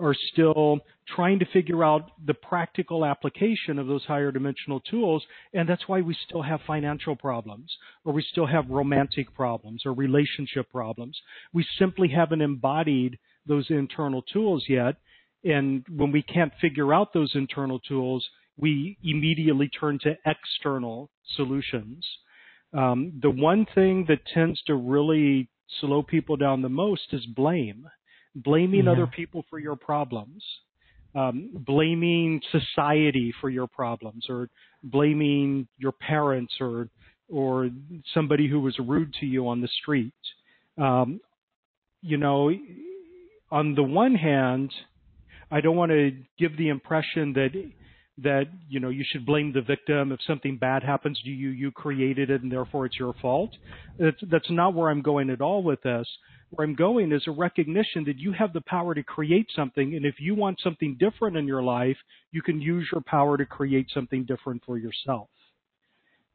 are 0.00 0.14
still 0.32 0.78
trying 1.14 1.38
to 1.38 1.46
figure 1.46 1.82
out 1.82 2.10
the 2.26 2.34
practical 2.34 3.04
application 3.04 3.78
of 3.78 3.86
those 3.86 4.04
higher 4.04 4.30
dimensional 4.30 4.80
tools, 4.80 5.24
and 5.52 5.68
that's 5.68 5.88
why 5.88 6.00
we 6.00 6.16
still 6.26 6.42
have 6.42 6.60
financial 6.66 7.16
problems, 7.16 7.70
or 8.04 8.12
we 8.12 8.24
still 8.30 8.46
have 8.46 8.68
romantic 8.68 9.34
problems, 9.34 9.82
or 9.84 9.92
relationship 9.92 10.70
problems. 10.70 11.18
We 11.52 11.66
simply 11.78 12.08
haven't 12.08 12.42
embodied 12.42 13.18
those 13.46 13.66
internal 13.70 14.22
tools 14.22 14.64
yet, 14.68 14.96
and 15.44 15.84
when 15.88 16.12
we 16.12 16.22
can't 16.22 16.52
figure 16.60 16.92
out 16.92 17.12
those 17.12 17.32
internal 17.34 17.80
tools, 17.80 18.26
we 18.56 18.98
immediately 19.02 19.68
turn 19.68 19.98
to 20.02 20.16
external 20.26 21.10
solutions. 21.36 22.04
Um, 22.72 23.12
the 23.22 23.30
one 23.30 23.66
thing 23.74 24.04
that 24.08 24.26
tends 24.34 24.60
to 24.66 24.74
really 24.74 25.48
slow 25.80 26.02
people 26.02 26.36
down 26.36 26.62
the 26.62 26.68
most 26.68 27.12
is 27.12 27.24
blame. 27.26 27.86
Blaming 28.44 28.84
yeah. 28.84 28.92
other 28.92 29.06
people 29.06 29.44
for 29.50 29.58
your 29.58 29.76
problems, 29.76 30.42
um, 31.14 31.50
blaming 31.66 32.40
society 32.52 33.32
for 33.40 33.50
your 33.50 33.66
problems, 33.66 34.26
or 34.28 34.48
blaming 34.82 35.66
your 35.78 35.92
parents 35.92 36.54
or 36.60 36.88
or 37.30 37.68
somebody 38.14 38.48
who 38.48 38.60
was 38.60 38.78
rude 38.78 39.12
to 39.20 39.26
you 39.26 39.48
on 39.48 39.60
the 39.60 39.68
street. 39.82 40.14
Um, 40.78 41.20
you 42.00 42.16
know, 42.16 42.50
on 43.50 43.74
the 43.74 43.82
one 43.82 44.14
hand, 44.14 44.72
I 45.50 45.60
don't 45.60 45.76
want 45.76 45.90
to 45.90 46.12
give 46.38 46.56
the 46.56 46.68
impression 46.68 47.32
that 47.34 47.50
that 48.22 48.46
you 48.68 48.80
know 48.80 48.88
you 48.88 49.04
should 49.08 49.24
blame 49.24 49.52
the 49.52 49.62
victim. 49.62 50.12
If 50.12 50.20
something 50.26 50.56
bad 50.56 50.82
happens 50.82 51.20
to 51.22 51.30
you 51.30 51.50
you 51.50 51.70
created 51.70 52.30
it 52.30 52.42
and 52.42 52.50
therefore 52.50 52.86
it's 52.86 52.98
your 52.98 53.14
fault. 53.20 53.50
That's 53.98 54.16
that's 54.30 54.50
not 54.50 54.74
where 54.74 54.90
i'm 54.90 55.02
going 55.02 55.30
at 55.30 55.40
all 55.40 55.62
with 55.62 55.82
this. 55.82 56.06
Where 56.50 56.66
i'm 56.66 56.74
going 56.74 57.12
is 57.12 57.22
a 57.26 57.30
recognition 57.30 58.04
that 58.04 58.18
you 58.18 58.32
have 58.32 58.52
the 58.52 58.60
power 58.62 58.94
to 58.94 59.02
create 59.02 59.46
something 59.54 59.94
and 59.94 60.04
if 60.04 60.16
you 60.18 60.34
want 60.34 60.58
something 60.62 60.96
different 60.98 61.36
in 61.36 61.46
your 61.46 61.62
life 61.62 61.96
you 62.32 62.42
can 62.42 62.60
use 62.60 62.88
your 62.92 63.02
power 63.02 63.36
to 63.36 63.46
create 63.46 63.86
something 63.94 64.24
different 64.24 64.62
for 64.66 64.78
yourself. 64.78 65.28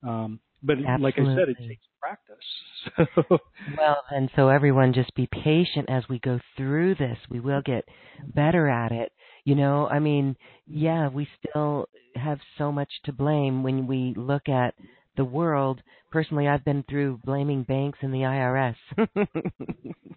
Um, 0.07 0.39
but 0.61 0.77
Absolutely. 0.77 1.03
like 1.03 1.15
i 1.19 1.35
said 1.35 1.49
it 1.49 1.57
takes 1.67 1.85
practice. 1.99 3.39
Well 3.77 4.03
and 4.11 4.29
so 4.35 4.49
everyone 4.49 4.93
just 4.93 5.13
be 5.15 5.27
patient 5.27 5.89
as 5.89 6.03
we 6.09 6.19
go 6.19 6.39
through 6.57 6.95
this. 6.95 7.17
We 7.29 7.39
will 7.39 7.61
get 7.61 7.85
better 8.33 8.69
at 8.69 8.91
it 8.91 9.11
you 9.45 9.55
know, 9.55 9.87
I 9.87 9.99
mean, 9.99 10.35
yeah, 10.67 11.09
we 11.09 11.27
still 11.39 11.87
have 12.15 12.39
so 12.57 12.71
much 12.71 12.89
to 13.05 13.11
blame 13.11 13.63
when 13.63 13.87
we 13.87 14.13
look 14.15 14.47
at 14.47 14.73
the 15.17 15.25
world. 15.25 15.81
Personally, 16.11 16.47
I've 16.47 16.63
been 16.63 16.83
through 16.89 17.19
blaming 17.25 17.63
banks 17.63 17.99
and 18.01 18.13
the 18.13 18.19
IRS. 18.19 18.75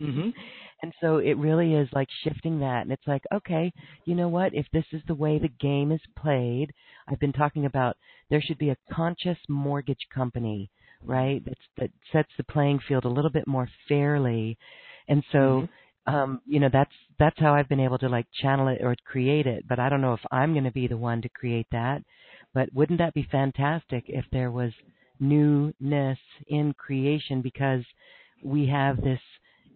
mm-hmm. 0.00 0.30
And 0.82 0.92
so 1.00 1.16
it 1.16 1.38
really 1.38 1.72
is 1.72 1.88
like 1.92 2.08
shifting 2.22 2.60
that. 2.60 2.82
And 2.82 2.92
it's 2.92 3.06
like, 3.06 3.22
okay, 3.34 3.72
you 4.04 4.14
know 4.14 4.28
what? 4.28 4.54
If 4.54 4.66
this 4.74 4.84
is 4.92 5.00
the 5.08 5.14
way 5.14 5.38
the 5.38 5.48
game 5.58 5.90
is 5.90 6.02
played, 6.18 6.70
I've 7.08 7.18
been 7.18 7.32
talking 7.32 7.64
about 7.64 7.96
there 8.28 8.42
should 8.42 8.58
be 8.58 8.68
a 8.68 8.76
conscious 8.92 9.38
mortgage 9.48 10.06
company, 10.14 10.70
right? 11.02 11.42
That's, 11.46 11.60
that 11.78 11.90
sets 12.12 12.28
the 12.36 12.44
playing 12.44 12.80
field 12.86 13.06
a 13.06 13.08
little 13.08 13.30
bit 13.30 13.46
more 13.46 13.66
fairly. 13.88 14.58
And 15.08 15.24
so, 15.32 15.38
mm-hmm 15.38 15.64
um, 16.06 16.40
you 16.46 16.60
know, 16.60 16.68
that's 16.72 16.92
that's 17.18 17.38
how 17.38 17.54
I've 17.54 17.68
been 17.68 17.80
able 17.80 17.98
to 17.98 18.08
like 18.08 18.26
channel 18.40 18.68
it 18.68 18.78
or 18.82 18.94
create 19.04 19.46
it. 19.46 19.66
But 19.68 19.78
I 19.78 19.88
don't 19.88 20.00
know 20.00 20.14
if 20.14 20.20
I'm 20.30 20.52
going 20.52 20.64
to 20.64 20.70
be 20.70 20.86
the 20.86 20.96
one 20.96 21.22
to 21.22 21.28
create 21.28 21.66
that. 21.72 22.02
But 22.54 22.72
wouldn't 22.72 22.98
that 23.00 23.14
be 23.14 23.28
fantastic 23.30 24.04
if 24.08 24.24
there 24.32 24.50
was 24.50 24.72
newness 25.20 26.18
in 26.48 26.74
creation 26.74 27.42
because 27.42 27.82
we 28.42 28.66
have 28.68 28.96
this 29.02 29.20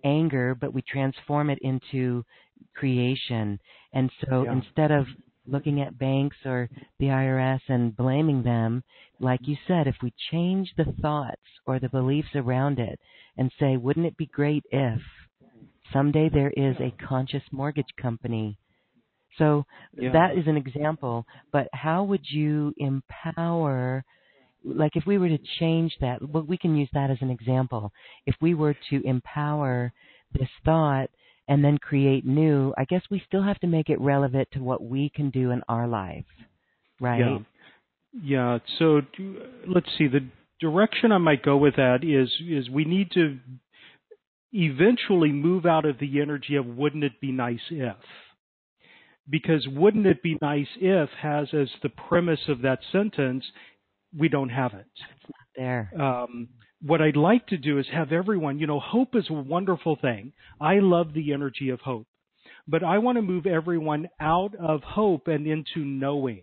anger, 0.05 0.55
but 0.55 0.73
we 0.73 0.83
transform 0.83 1.51
it 1.51 1.59
into 1.63 2.25
creation. 2.75 3.59
And 3.93 4.11
so 4.25 4.45
yeah. 4.45 4.53
instead 4.53 4.91
of 4.91 5.07
looking 5.47 5.81
at 5.81 5.99
banks 5.99 6.37
or 6.45 6.69
the 6.99 7.07
IRS 7.07 7.61
and 7.69 7.97
blaming 7.97 8.43
them, 8.43 8.83
like 9.19 9.41
you 9.43 9.57
said, 9.67 9.87
if 9.87 9.97
we 10.03 10.13
change 10.31 10.73
the 10.77 10.93
thoughts 11.03 11.41
or 11.67 11.79
the 11.79 11.89
beliefs 11.89 12.35
around 12.35 12.79
it 12.79 12.99
and 13.37 13.51
say, 13.59 13.77
wouldn't 13.77 14.07
it 14.07 14.17
be 14.17 14.27
great 14.27 14.65
if, 14.71 15.01
Someday 15.93 16.29
there 16.29 16.53
is 16.57 16.77
a 16.81 16.95
conscious 17.07 17.43
mortgage 17.53 17.93
company. 18.01 18.59
So 19.39 19.65
yeah. 19.97 20.13
that 20.13 20.37
is 20.37 20.47
an 20.47 20.57
example. 20.57 21.25
But 21.53 21.69
how 21.73 22.05
would 22.05 22.25
you 22.31 22.75
empower, 22.79 24.05
like 24.65 24.97
if 24.97 25.07
we 25.07 25.19
were 25.19 25.29
to 25.29 25.39
change 25.59 25.93
that, 26.01 26.19
well, 26.29 26.45
we 26.45 26.59
can 26.59 26.77
use 26.77 26.89
that 26.93 27.11
as 27.11 27.19
an 27.21 27.31
example. 27.31 27.93
If 28.27 28.35
we 28.41 28.55
were 28.55 28.75
to 28.91 29.07
empower 29.07 29.93
this 30.33 30.49
thought 30.65 31.11
and 31.49 31.65
then 31.65 31.79
create 31.79 32.25
new, 32.25 32.73
I 32.77 32.85
guess 32.85 33.03
we 33.11 33.23
still 33.27 33.43
have 33.43 33.59
to 33.61 33.67
make 33.67 33.89
it 33.89 34.01
relevant 34.01 34.49
to 34.53 34.61
what 34.61 34.83
we 34.83 35.11
can 35.15 35.31
do 35.31 35.51
in 35.51 35.63
our 35.69 35.89
life, 35.89 36.27
right? 37.01 37.21
Yeah. 37.21 37.39
Yeah. 38.23 38.59
So 38.79 39.03
let's 39.67 39.87
see. 39.97 40.09
The 40.09 40.27
direction 40.61 41.13
I 41.13 41.19
might 41.19 41.45
go 41.45 41.57
with 41.57 41.77
that 41.77 42.03
is 42.03 42.29
is 42.47 42.69
we 42.69 42.85
need 42.85 43.11
to 43.13 43.39
eventually 44.53 45.33
move 45.33 45.67
out 45.67 45.85
of 45.85 45.99
the 45.99 46.21
energy 46.21 46.57
of 46.57 46.67
wouldn't 46.67 47.05
it 47.05 47.21
be 47.21 47.33
nice 47.33 47.61
if. 47.71 47.97
Because 49.29 49.67
wouldn't 49.69 50.07
it 50.07 50.23
be 50.23 50.37
nice 50.43 50.67
if 50.81 51.09
has 51.21 51.49
as 51.53 51.69
the 51.83 51.89
premise 51.89 52.41
of 52.49 52.63
that 52.63 52.81
sentence, 52.91 53.45
we 54.17 54.29
don't 54.29 54.49
have 54.49 54.75
it. 54.75 54.87
It's 54.93 55.31
not 55.31 55.47
there. 55.57 55.93
Um, 56.01 56.49
what 56.83 57.01
I'd 57.01 57.17
like 57.17 57.47
to 57.49 57.57
do 57.57 57.79
is 57.79 57.87
have 57.93 58.13
everyone, 58.13 58.59
you 58.59 58.67
know, 58.67 58.81
hope 58.81 59.15
is 59.15 59.27
a 59.31 59.35
wonderful 59.35 59.97
thing. 60.01 60.33
I 60.61 60.79
love 60.81 61.13
the 61.13 61.33
energy 61.33 61.69
of 61.69 61.81
hope. 61.81 62.07
But 62.67 62.83
I 62.83 62.99
want 62.99 63.17
to 63.17 63.23
move 63.23 63.47
everyone 63.47 64.09
out 64.21 64.55
of 64.57 64.83
hope 64.83 65.29
and 65.29 65.47
into 65.47 65.81
knowing. 65.81 66.43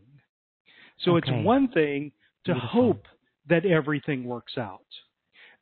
So 1.00 1.17
okay. 1.17 1.32
it's 1.32 1.46
one 1.46 1.70
thing 1.70 2.12
to 2.46 2.54
Beautiful. 2.54 2.70
hope 2.70 3.04
that 3.50 3.65
everything 3.65 4.26
works 4.26 4.54
out. 4.58 4.82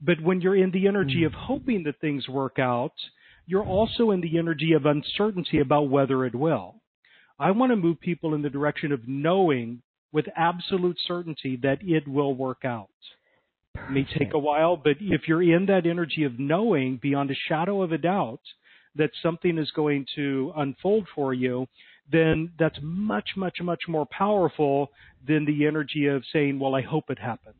But 0.02 0.22
when 0.22 0.42
you're 0.42 0.56
in 0.56 0.72
the 0.72 0.88
energy 0.88 1.24
of 1.24 1.32
hmm. 1.34 1.40
hoping 1.40 1.84
that 1.84 2.00
things 2.00 2.28
work 2.28 2.60
out, 2.60 2.94
you're 3.46 3.66
also 3.66 4.12
in 4.12 4.22
the 4.22 4.38
energy 4.38 4.74
of 4.74 4.86
uncertainty 4.86 5.60
about 5.60 5.90
whether 5.90 6.26
it 6.26 6.36
will. 6.36 6.76
I 7.38 7.52
want 7.52 7.72
to 7.72 7.76
move 7.76 8.00
people 8.00 8.34
in 8.34 8.42
the 8.42 8.50
direction 8.50 8.92
of 8.92 9.08
knowing 9.08 9.82
with 10.12 10.26
absolute 10.36 10.98
certainty 11.06 11.58
that 11.62 11.80
it 11.82 12.08
will 12.08 12.34
work 12.34 12.64
out. 12.64 12.90
It 13.76 13.92
may 13.92 14.08
take 14.18 14.34
a 14.34 14.40
while, 14.40 14.78
but 14.78 14.96
if 15.02 15.28
you're 15.28 15.44
in 15.44 15.66
that 15.66 15.86
energy 15.86 16.24
of 16.24 16.40
knowing 16.40 16.98
beyond 17.02 17.30
a 17.30 17.36
shadow 17.50 17.82
of 17.82 17.92
a 17.92 17.98
doubt 17.98 18.40
that 18.96 19.12
something 19.22 19.58
is 19.58 19.70
going 19.72 20.06
to 20.16 20.54
unfold 20.56 21.08
for 21.14 21.34
you, 21.34 21.68
then 22.10 22.54
that's 22.58 22.78
much, 22.82 23.32
much, 23.36 23.58
much 23.62 23.84
more 23.90 24.06
powerful 24.06 24.92
than 25.28 25.44
the 25.44 25.68
energy 25.68 26.08
of 26.08 26.24
saying, 26.32 26.58
well, 26.58 26.74
I 26.74 26.82
hope 26.82 27.10
it 27.10 27.20
happens 27.20 27.56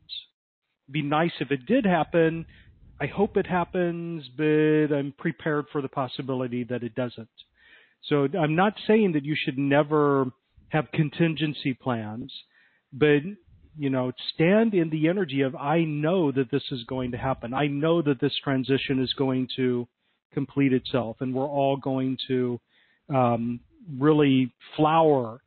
be 0.90 1.02
nice 1.02 1.32
if 1.40 1.50
it 1.50 1.66
did 1.66 1.84
happen. 1.84 2.46
I 3.00 3.06
hope 3.06 3.36
it 3.36 3.46
happens, 3.46 4.28
but 4.36 4.94
I'm 4.94 5.12
prepared 5.18 5.66
for 5.70 5.82
the 5.82 5.88
possibility 5.88 6.64
that 6.64 6.82
it 6.82 6.94
doesn't. 6.94 7.28
So 8.04 8.28
I'm 8.38 8.54
not 8.54 8.74
saying 8.86 9.12
that 9.12 9.24
you 9.24 9.36
should 9.36 9.58
never 9.58 10.26
have 10.68 10.90
contingency 10.92 11.74
plans, 11.74 12.32
but 12.92 13.20
you 13.78 13.90
know, 13.90 14.12
stand 14.34 14.72
in 14.72 14.88
the 14.88 15.08
energy 15.08 15.42
of 15.42 15.54
I 15.54 15.80
know 15.80 16.32
that 16.32 16.50
this 16.50 16.62
is 16.70 16.84
going 16.84 17.10
to 17.10 17.18
happen. 17.18 17.52
I 17.52 17.66
know 17.66 18.00
that 18.02 18.20
this 18.20 18.32
transition 18.42 19.02
is 19.02 19.12
going 19.12 19.48
to 19.56 19.86
complete 20.32 20.72
itself, 20.72 21.18
and 21.20 21.34
we're 21.34 21.46
all 21.46 21.76
going 21.76 22.16
to 22.28 22.58
um, 23.14 23.60
really 23.98 24.52
flower 24.76 25.40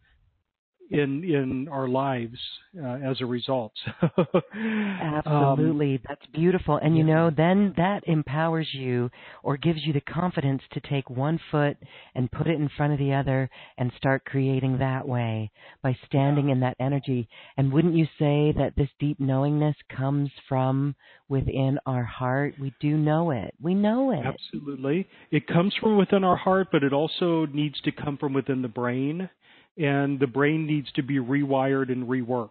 in 0.89 1.23
in 1.23 1.67
our 1.69 1.87
lives 1.87 2.37
uh, 2.81 2.97
as 2.97 3.21
a 3.21 3.25
result. 3.25 3.73
Absolutely, 4.01 5.95
um, 5.95 5.99
that's 6.07 6.25
beautiful. 6.33 6.77
And 6.77 6.97
you 6.97 7.03
know, 7.03 7.31
then 7.35 7.73
that 7.77 8.03
empowers 8.07 8.67
you 8.71 9.09
or 9.43 9.57
gives 9.57 9.85
you 9.85 9.93
the 9.93 10.01
confidence 10.01 10.61
to 10.73 10.81
take 10.81 11.09
one 11.09 11.39
foot 11.51 11.77
and 12.15 12.31
put 12.31 12.47
it 12.47 12.55
in 12.55 12.69
front 12.75 12.93
of 12.93 12.99
the 12.99 13.13
other 13.13 13.49
and 13.77 13.91
start 13.97 14.25
creating 14.25 14.79
that 14.79 15.07
way 15.07 15.51
by 15.83 15.95
standing 16.05 16.49
in 16.49 16.59
that 16.61 16.77
energy. 16.79 17.27
And 17.57 17.71
wouldn't 17.71 17.95
you 17.95 18.05
say 18.17 18.53
that 18.57 18.73
this 18.75 18.89
deep 18.99 19.19
knowingness 19.19 19.75
comes 19.95 20.29
from 20.47 20.95
within 21.27 21.79
our 21.85 22.03
heart? 22.03 22.55
We 22.59 22.73
do 22.79 22.97
know 22.97 23.31
it. 23.31 23.53
We 23.61 23.75
know 23.75 24.11
it. 24.11 24.25
Absolutely. 24.25 25.07
It 25.31 25.47
comes 25.47 25.73
from 25.79 25.97
within 25.97 26.23
our 26.23 26.37
heart, 26.37 26.69
but 26.71 26.83
it 26.83 26.93
also 26.93 27.45
needs 27.47 27.79
to 27.81 27.91
come 27.91 28.17
from 28.17 28.33
within 28.33 28.61
the 28.61 28.67
brain 28.67 29.29
and 29.77 30.19
the 30.19 30.27
brain 30.27 30.65
needs 30.65 30.91
to 30.93 31.03
be 31.03 31.17
rewired 31.17 31.91
and 31.91 32.07
reworked 32.07 32.49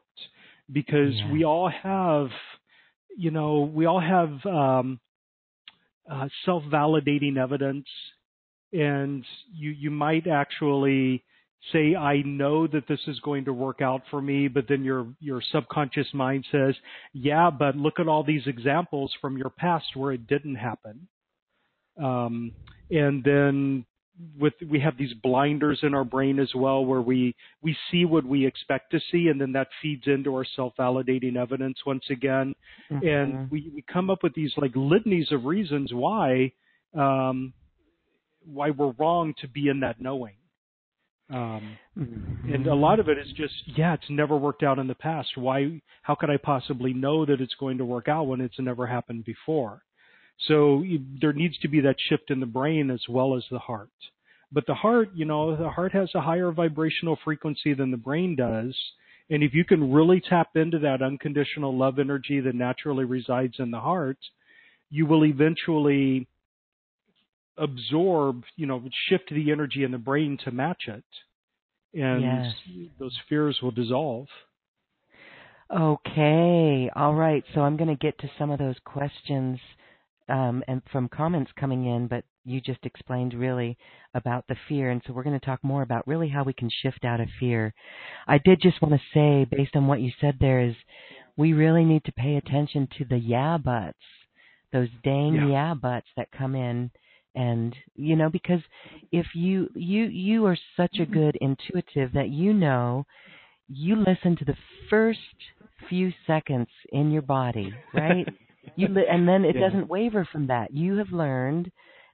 because 0.71 1.15
yeah. 1.15 1.33
we 1.33 1.45
all 1.45 1.69
have, 1.71 2.29
you 3.17 3.31
know, 3.31 3.71
we 3.73 3.87
all 3.87 4.01
have 4.01 4.45
um, 4.47 5.01
uh, 6.11 6.29
self-validating 6.45 7.37
evidence, 7.37 7.87
and 8.73 9.25
you 9.53 9.71
you 9.71 9.91
might 9.91 10.27
actually 10.27 11.25
say 11.73 11.95
I 11.95 12.23
know 12.23 12.67
that 12.67 12.87
this 12.89 13.01
is 13.07 13.19
going 13.21 13.45
to 13.47 13.53
work 13.53 13.83
out 13.83 14.03
for 14.11 14.23
me, 14.23 14.49
but 14.49 14.67
then 14.69 14.85
your 14.85 15.09
your 15.21 15.43
subconscious 15.53 16.07
mind 16.15 16.47
says, 16.51 16.75
yeah, 17.13 17.51
but 17.51 17.77
look 17.77 17.99
at 17.99 18.09
all 18.09 18.23
these 18.23 18.47
examples 18.47 19.13
from 19.21 19.37
your 19.37 19.51
past 19.51 19.87
where 19.95 20.13
it 20.13 20.27
didn't 20.27 20.57
happen. 20.57 21.09
Um, 22.01 22.53
and 22.91 23.25
then 23.25 23.85
with 24.39 24.55
we 24.69 24.81
have 24.81 24.97
these 24.99 25.13
blinders 25.23 25.79
in 25.83 25.95
our 25.95 26.05
brain 26.05 26.39
as 26.39 26.51
well 26.55 26.85
where 26.85 27.01
we 27.01 27.35
we 27.63 27.77
see 27.91 28.05
what 28.05 28.25
we 28.25 28.47
expect 28.47 28.91
to 28.91 29.01
see 29.13 29.29
and 29.29 29.41
then 29.41 29.53
that 29.53 29.69
feeds 29.81 30.05
into 30.07 30.35
our 30.35 30.47
self-validating 30.57 31.37
evidence 31.37 31.79
once 31.87 32.05
again 32.11 32.55
mm-hmm. 32.91 33.07
and 33.07 33.51
we, 33.51 33.71
we 33.75 33.85
come 33.93 34.11
up 34.11 34.23
with 34.23 34.35
these 34.35 34.53
like 34.57 34.73
litanies 34.75 35.31
of 35.31 35.45
reasons 35.45 35.93
why 35.93 36.53
um, 36.97 37.53
why 38.45 38.71
we're 38.71 38.93
wrong 38.99 39.35
to 39.41 39.49
be 39.49 39.69
in 39.69 39.81
that 39.81 40.01
knowing 40.01 40.35
um, 41.31 41.77
mm-hmm. 41.97 42.53
and 42.53 42.67
a 42.67 42.75
lot 42.75 42.99
of 42.99 43.09
it 43.09 43.19
is 43.19 43.29
just 43.37 43.55
yeah 43.77 43.95
it's 43.95 44.11
never 44.11 44.37
worked 44.37 44.63
out 44.65 44.79
in 44.79 44.89
the 44.89 44.95
past 44.97 45.29
why 45.37 45.81
how 46.03 46.15
could 46.15 46.31
i 46.31 46.37
possibly 46.37 46.93
know 46.93 47.25
that 47.25 47.41
it's 47.41 47.55
going 47.61 47.79
to 47.79 47.85
work 47.85 48.09
out 48.09 48.27
when 48.27 48.41
it's 48.41 48.59
never 48.59 48.87
happened 48.87 49.25
before 49.25 49.83
so 50.47 50.85
there 51.21 51.33
needs 51.33 51.59
to 51.59 51.69
be 51.69 51.81
that 51.81 51.97
shift 52.09 52.31
in 52.31 52.41
the 52.41 52.47
brain 52.47 52.91
as 52.91 53.03
well 53.09 53.37
as 53.37 53.45
the 53.51 53.59
heart. 53.59 53.91
But 54.53 54.67
the 54.67 54.75
heart, 54.75 55.11
you 55.15 55.25
know, 55.25 55.57
the 55.57 55.69
heart 55.69 55.93
has 55.93 56.11
a 56.15 56.21
higher 56.21 56.53
vibrational 56.53 57.19
frequency 57.25 57.75
than 57.75 57.91
the 57.91 57.97
brain 57.97 58.37
does. 58.37 58.75
And 59.31 59.43
if 59.43 59.53
you 59.53 59.65
can 59.65 59.93
really 59.93 60.23
tap 60.27 60.57
into 60.57 60.79
that 60.79 61.03
unconditional 61.03 61.77
love 61.77 61.99
energy 61.99 62.41
that 62.41 62.55
naturally 62.55 63.05
resides 63.05 63.57
in 63.59 63.71
the 63.71 63.81
heart, 63.81 64.17
you 64.91 65.05
will 65.05 65.25
eventually 65.27 66.27
absorb, 67.59 68.45
you 68.57 68.67
know, 68.67 68.83
shift 69.09 69.31
the 69.31 69.51
energy 69.51 69.85
in 69.85 69.91
the 69.91 69.99
brain 69.99 70.39
to 70.45 70.51
match 70.51 70.85
it. 70.87 71.05
And 71.93 72.23
yes. 72.23 72.89
those 72.99 73.17
fears 73.29 73.59
will 73.63 73.71
dissolve. 73.71 74.29
Okay. 75.71 76.91
All 76.97 77.15
right. 77.15 77.45
So 77.55 77.61
I'm 77.61 77.77
going 77.77 77.89
to 77.95 77.97
get 77.97 78.19
to 78.21 78.31
some 78.39 78.51
of 78.51 78.59
those 78.59 78.77
questions 78.85 79.59
um, 80.29 80.63
and 80.69 80.83
from 80.93 81.09
comments 81.09 81.51
coming 81.59 81.87
in, 81.87 82.07
but 82.07 82.25
you 82.45 82.61
just 82.61 82.85
explained 82.85 83.35
really 83.35 83.77
about 84.15 84.45
the 84.49 84.57
fear. 84.69 84.91
And 84.91 85.03
so 85.07 85.13
we're 85.13 85.23
going 85.23 85.39
to 85.39 85.45
talk 85.45 85.63
more 85.63 85.83
about 85.83 86.07
really 86.07 86.29
how 86.29 86.45
we 86.45 86.53
can 86.53 86.71
shift 86.83 87.05
out 87.05 87.21
of 87.21 87.29
fear. 87.39 87.75
I 88.27 88.39
did 88.39 88.61
just 88.61 88.81
want 88.83 88.95
to 88.95 89.01
say, 89.15 89.47
based 89.51 89.77
on 89.77 89.87
what 89.87 90.01
you 90.01 90.11
said 90.21 90.37
there, 90.41 90.61
is 90.61 90.75
we 91.37 91.53
really 91.53 91.85
need 91.85 92.05
to 92.05 92.13
pay 92.13 92.37
attention 92.37 92.89
to 92.99 93.05
the 93.05 93.19
yeah 93.19 93.59
buts, 93.59 93.99
those 94.73 94.89
dang 95.05 95.35
yeah, 95.35 95.49
yeah 95.49 95.75
buts 95.75 96.09
that 96.17 96.29
come 96.37 96.55
in 96.55 96.91
and 97.35 97.75
you 97.95 98.17
know 98.17 98.29
because 98.29 98.61
if 99.13 99.27
you 99.35 99.69
you 99.75 100.05
you 100.05 100.45
are 100.47 100.57
such 100.77 100.97
a 100.99 101.07
good 101.07 101.37
intuitive 101.41 102.13
that 102.13 102.31
you 102.31 102.53
know 102.53 103.05
you 103.69 103.97
listen 103.97 104.35
to 104.37 104.45
the 104.45 104.57
first 104.91 105.19
few 105.89 106.11
seconds 106.27 106.69
in 106.93 107.11
your 107.11 107.23
body 107.23 107.73
right 107.95 108.27
you 108.77 108.89
li- 108.89 109.07
and 109.11 109.29
then 109.29 109.45
it 109.45 109.57
yeah. 109.57 109.69
doesn't 109.69 109.89
waver 109.89 110.27
from 110.31 110.47
that. 110.49 110.73
You 110.73 110.97
have 110.99 111.13
learned 111.13 111.71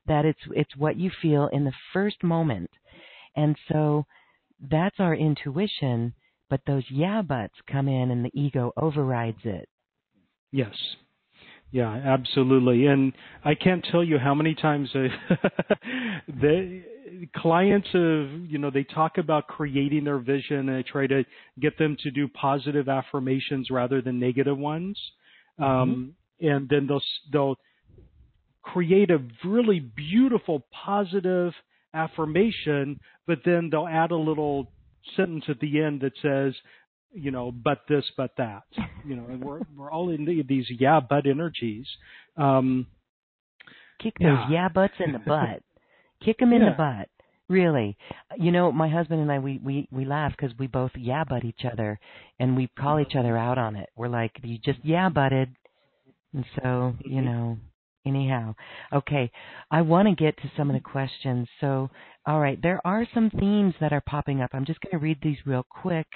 that 0.06 0.24
it's 0.24 0.40
it's 0.50 0.76
what 0.76 0.96
you 0.96 1.10
feel 1.22 1.48
in 1.52 1.64
the 1.64 1.72
first 1.92 2.22
moment, 2.22 2.70
and 3.36 3.56
so 3.70 4.04
that's 4.70 4.96
our 4.98 5.14
intuition. 5.14 6.14
But 6.50 6.60
those 6.66 6.84
yeah 6.90 7.22
buts 7.22 7.54
come 7.70 7.88
in, 7.88 8.10
and 8.10 8.24
the 8.24 8.30
ego 8.34 8.72
overrides 8.76 9.40
it. 9.44 9.68
Yes. 10.52 10.74
Yeah, 11.74 11.90
absolutely. 11.92 12.86
And 12.86 13.12
I 13.44 13.56
can't 13.56 13.84
tell 13.90 14.04
you 14.04 14.16
how 14.16 14.32
many 14.32 14.54
times 14.54 14.88
the 16.28 16.82
clients 17.36 17.88
have, 17.92 18.48
you 18.48 18.58
know, 18.58 18.70
they 18.70 18.84
talk 18.84 19.18
about 19.18 19.48
creating 19.48 20.04
their 20.04 20.20
vision 20.20 20.68
and 20.68 20.76
I 20.76 20.82
try 20.82 21.08
to 21.08 21.24
get 21.60 21.76
them 21.76 21.96
to 22.04 22.12
do 22.12 22.28
positive 22.28 22.88
affirmations 22.88 23.70
rather 23.72 24.00
than 24.00 24.20
negative 24.20 24.56
ones. 24.56 24.96
Mm-hmm. 25.58 25.64
Um, 25.64 26.14
and 26.44 26.68
then 26.68 26.86
they'll 26.86 27.02
they'll 27.32 27.56
create 28.62 29.10
a 29.10 29.18
really 29.44 29.80
beautiful 29.80 30.66
positive 30.72 31.52
affirmation, 31.92 32.98
but 33.26 33.38
then 33.44 33.68
they'll 33.70 33.86
add 33.86 34.10
a 34.10 34.16
little 34.16 34.70
sentence 35.16 35.44
at 35.48 35.60
the 35.60 35.80
end 35.80 36.00
that 36.00 36.12
says, 36.22 36.54
you 37.12 37.30
know, 37.30 37.52
but 37.52 37.82
this, 37.88 38.04
but 38.16 38.32
that. 38.38 38.64
You 39.06 39.16
know, 39.16 39.26
and 39.28 39.42
we're 39.42 39.60
we're 39.76 39.90
all 39.90 40.10
in 40.10 40.24
the, 40.24 40.42
these 40.48 40.66
yeah, 40.68 41.00
but 41.00 41.26
energies. 41.26 41.86
Um, 42.36 42.86
Kick 44.02 44.14
those 44.18 44.38
yeah, 44.50 44.64
yeah 44.64 44.68
butts 44.68 44.94
in 45.04 45.12
the 45.12 45.18
butt. 45.26 45.62
Kick 46.24 46.38
them 46.38 46.52
in 46.52 46.62
yeah. 46.62 46.70
the 46.70 46.76
butt. 46.76 47.08
Really, 47.46 47.98
you 48.38 48.50
know, 48.50 48.72
my 48.72 48.88
husband 48.88 49.20
and 49.20 49.30
I 49.30 49.38
we 49.38 49.60
we 49.62 49.86
we 49.92 50.06
laugh 50.06 50.32
because 50.36 50.56
we 50.58 50.66
both 50.66 50.92
yeah 50.96 51.24
but 51.28 51.44
each 51.44 51.60
other, 51.70 52.00
and 52.40 52.56
we 52.56 52.70
call 52.78 52.98
each 53.00 53.14
other 53.14 53.36
out 53.36 53.58
on 53.58 53.76
it. 53.76 53.90
We're 53.96 54.08
like, 54.08 54.32
you 54.42 54.56
just 54.56 54.78
yeah 54.82 55.10
butted, 55.10 55.54
and 56.34 56.44
so, 56.56 56.94
you 57.04 57.22
mm-hmm. 57.22 57.24
know, 57.26 57.58
anyhow. 58.06 58.54
Okay, 58.92 59.30
I 59.70 59.82
want 59.82 60.08
to 60.08 60.14
get 60.14 60.36
to 60.38 60.50
some 60.56 60.68
of 60.68 60.74
the 60.74 60.80
questions. 60.80 61.48
So, 61.60 61.90
all 62.26 62.40
right, 62.40 62.60
there 62.60 62.80
are 62.84 63.06
some 63.14 63.30
themes 63.30 63.74
that 63.80 63.92
are 63.92 64.02
popping 64.06 64.42
up. 64.42 64.50
I'm 64.52 64.66
just 64.66 64.80
going 64.80 64.98
to 64.98 65.04
read 65.04 65.18
these 65.22 65.38
real 65.46 65.64
quick. 65.68 66.06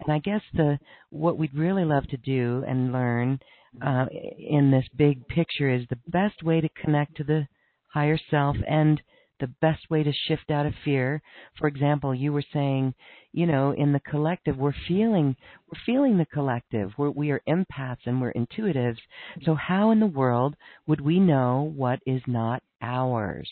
And 0.00 0.12
I 0.12 0.18
guess 0.18 0.42
the 0.52 0.78
what 1.10 1.38
we'd 1.38 1.54
really 1.54 1.84
love 1.84 2.06
to 2.08 2.18
do 2.18 2.64
and 2.68 2.92
learn 2.92 3.38
uh, 3.84 4.06
in 4.38 4.70
this 4.70 4.86
big 4.96 5.26
picture 5.28 5.70
is 5.70 5.86
the 5.88 5.98
best 6.08 6.42
way 6.42 6.60
to 6.60 6.68
connect 6.82 7.16
to 7.16 7.24
the 7.24 7.46
higher 7.92 8.18
self 8.30 8.56
and 8.68 9.00
the 9.40 9.52
best 9.60 9.90
way 9.90 10.02
to 10.02 10.12
shift 10.26 10.50
out 10.50 10.66
of 10.66 10.74
fear. 10.84 11.22
For 11.58 11.66
example, 11.66 12.14
you 12.14 12.32
were 12.32 12.44
saying, 12.52 12.94
you 13.32 13.46
know, 13.46 13.72
in 13.72 13.92
the 13.92 14.00
collective, 14.00 14.56
we're 14.56 14.74
feeling 14.88 15.36
we're 15.70 15.80
feeling 15.84 16.18
the 16.18 16.26
collective. 16.26 16.92
We're, 16.96 17.10
we 17.10 17.30
are 17.30 17.42
empaths 17.48 18.06
and 18.06 18.20
we're 18.20 18.32
intuitives. 18.32 18.98
So 19.44 19.54
how 19.54 19.90
in 19.90 20.00
the 20.00 20.06
world 20.06 20.56
would 20.86 21.00
we 21.00 21.20
know 21.20 21.72
what 21.76 22.00
is 22.06 22.22
not 22.26 22.62
ours? 22.80 23.48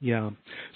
Yeah. 0.00 0.30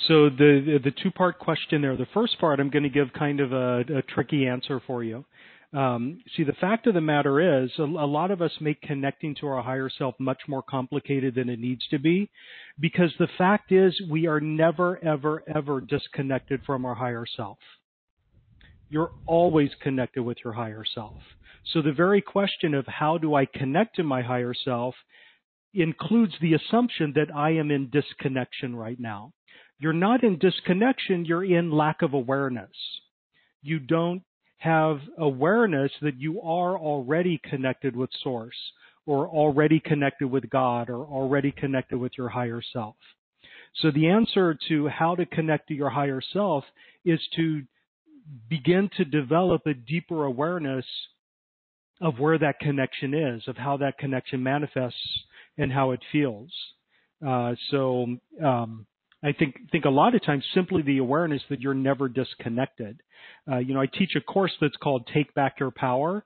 So 0.09 0.29
the 0.29 0.81
the 0.83 0.93
two 1.03 1.11
part 1.11 1.39
question 1.39 1.83
there. 1.83 1.97
The 1.97 2.07
first 2.13 2.39
part, 2.41 2.59
I'm 2.59 2.71
going 2.71 2.83
to 2.83 2.89
give 2.89 3.13
kind 3.13 3.41
of 3.41 3.53
a, 3.53 3.81
a 3.99 4.03
tricky 4.03 4.47
answer 4.47 4.81
for 4.87 5.05
you. 5.05 5.25
Um, 5.75 6.23
see, 6.37 6.45
the 6.45 6.53
fact 6.53 6.87
of 6.87 6.93
the 6.93 7.01
matter 7.01 7.65
is, 7.65 7.71
a, 7.79 7.83
a, 7.83 8.07
lot 8.07 8.31
of 8.31 8.43
us 8.43 8.53
make 8.61 8.83
connecting 8.83 9.35
to 9.37 9.47
our 9.47 9.63
higher 9.63 9.89
self 9.89 10.15
much 10.19 10.43
more 10.47 10.63
complicated 10.63 11.35
than 11.35 11.49
it 11.49 11.59
needs 11.59 11.87
to 11.89 11.99
be, 11.99 12.31
because 12.79 13.11
the 13.19 13.29
fact 13.39 13.73
is, 13.73 13.99
we 14.11 14.27
are 14.27 14.41
never, 14.41 15.03
ever, 15.03 15.43
ever 15.55 15.81
disconnected 15.81 16.61
from 16.67 16.85
our 16.85 16.95
higher 16.95 17.25
self. 17.37 17.57
You're 18.91 19.13
always 19.25 19.71
connected 19.81 20.23
with 20.23 20.37
your 20.45 20.53
higher 20.53 20.85
self. 20.95 21.17
So 21.73 21.81
the 21.81 21.93
very 21.93 22.21
question 22.21 22.75
of 22.75 22.87
how 22.87 23.17
do 23.17 23.35
I 23.35 23.47
connect 23.47 23.97
to 23.97 24.03
my 24.03 24.21
higher 24.21 24.53
self 24.53 24.95
includes 25.73 26.35
the 26.43 26.53
assumption 26.53 27.15
that 27.15 27.35
I 27.35 27.53
am 27.53 27.71
in 27.71 27.89
disconnection 27.89 28.77
right 28.77 29.01
now. 29.01 29.33
You're 29.79 29.95
not 29.95 30.23
in 30.23 30.39
disconnection, 30.39 31.25
you're 31.25 31.45
in 31.45 31.71
lack 31.71 32.03
of 32.03 32.13
awareness. 32.13 32.71
You 33.63 33.79
don't 33.79 34.23
have 34.63 35.01
awareness 35.19 35.91
that 36.03 36.21
you 36.21 36.41
are 36.41 36.79
already 36.79 37.41
connected 37.51 37.97
with 37.97 38.11
Source 38.23 38.55
or 39.07 39.27
already 39.29 39.81
connected 39.81 40.29
with 40.29 40.49
God 40.51 40.89
or 40.89 41.05
already 41.05 41.51
connected 41.51 41.99
with 41.99 42.13
your 42.17 42.29
higher 42.29 42.63
self. 42.73 42.95
So 43.81 43.91
the 43.91 44.07
answer 44.07 44.57
to 44.69 44.87
how 44.87 45.17
to 45.17 45.27
connect 45.27 45.67
to 45.69 45.75
your 45.75 45.91
higher 45.91 46.21
self 46.33 46.63
is 47.05 47.19
to 47.35 47.63
begin 48.49 48.89
to 48.97 49.05
develop 49.05 49.63
a 49.67 49.75
deeper 49.75 50.27
awareness 50.27 50.87
of 52.01 52.21
where 52.21 52.39
that 52.39 52.61
connection 52.61 53.15
is, 53.15 53.43
of 53.49 53.57
how 53.57 53.77
that 53.79 53.99
connection 53.99 54.41
manifests 54.43 55.25
and 55.59 55.73
how 55.73 55.91
it 55.91 56.01
feels. 56.13 56.53
Uh, 57.27 57.55
so 57.73 58.07
um, 58.45 58.87
I 59.25 59.33
think 59.33 59.57
think 59.71 59.85
a 59.85 59.91
lot 59.91 60.15
of 60.15 60.25
times 60.25 60.45
simply 60.55 60.83
the 60.83 60.99
awareness 60.99 61.43
that 61.49 61.61
you're 61.61 61.75
never 61.75 62.09
disconnected. 62.09 63.01
Uh, 63.51 63.59
you 63.59 63.75
know, 63.75 63.81
I 63.81 63.87
teach 63.87 64.17
a 64.17 64.21
course 64.21 64.53
that's 64.61 64.77
called 64.77 65.09
Take 65.15 65.33
Back 65.35 65.61
Your 65.61 65.71
Power, 65.71 66.25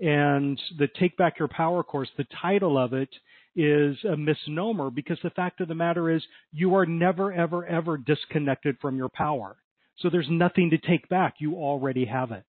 and 0.00 0.58
the 0.78 0.88
Take 0.98 1.16
Back 1.16 1.38
Your 1.38 1.48
Power 1.48 1.82
course, 1.82 2.08
the 2.16 2.26
title 2.40 2.78
of 2.78 2.92
it 2.94 3.10
is 3.54 3.96
a 4.04 4.16
misnomer 4.16 4.90
because 4.90 5.18
the 5.22 5.30
fact 5.30 5.60
of 5.60 5.68
the 5.68 5.74
matter 5.74 6.10
is 6.10 6.22
you 6.52 6.74
are 6.74 6.86
never 6.86 7.32
ever 7.32 7.66
ever 7.66 7.98
disconnected 7.98 8.76
from 8.80 8.96
your 8.96 9.08
power. 9.10 9.56
So 9.98 10.08
there's 10.08 10.28
nothing 10.30 10.70
to 10.70 10.78
take 10.78 11.08
back. 11.08 11.34
You 11.38 11.56
already 11.56 12.04
have 12.04 12.30
it. 12.30 12.44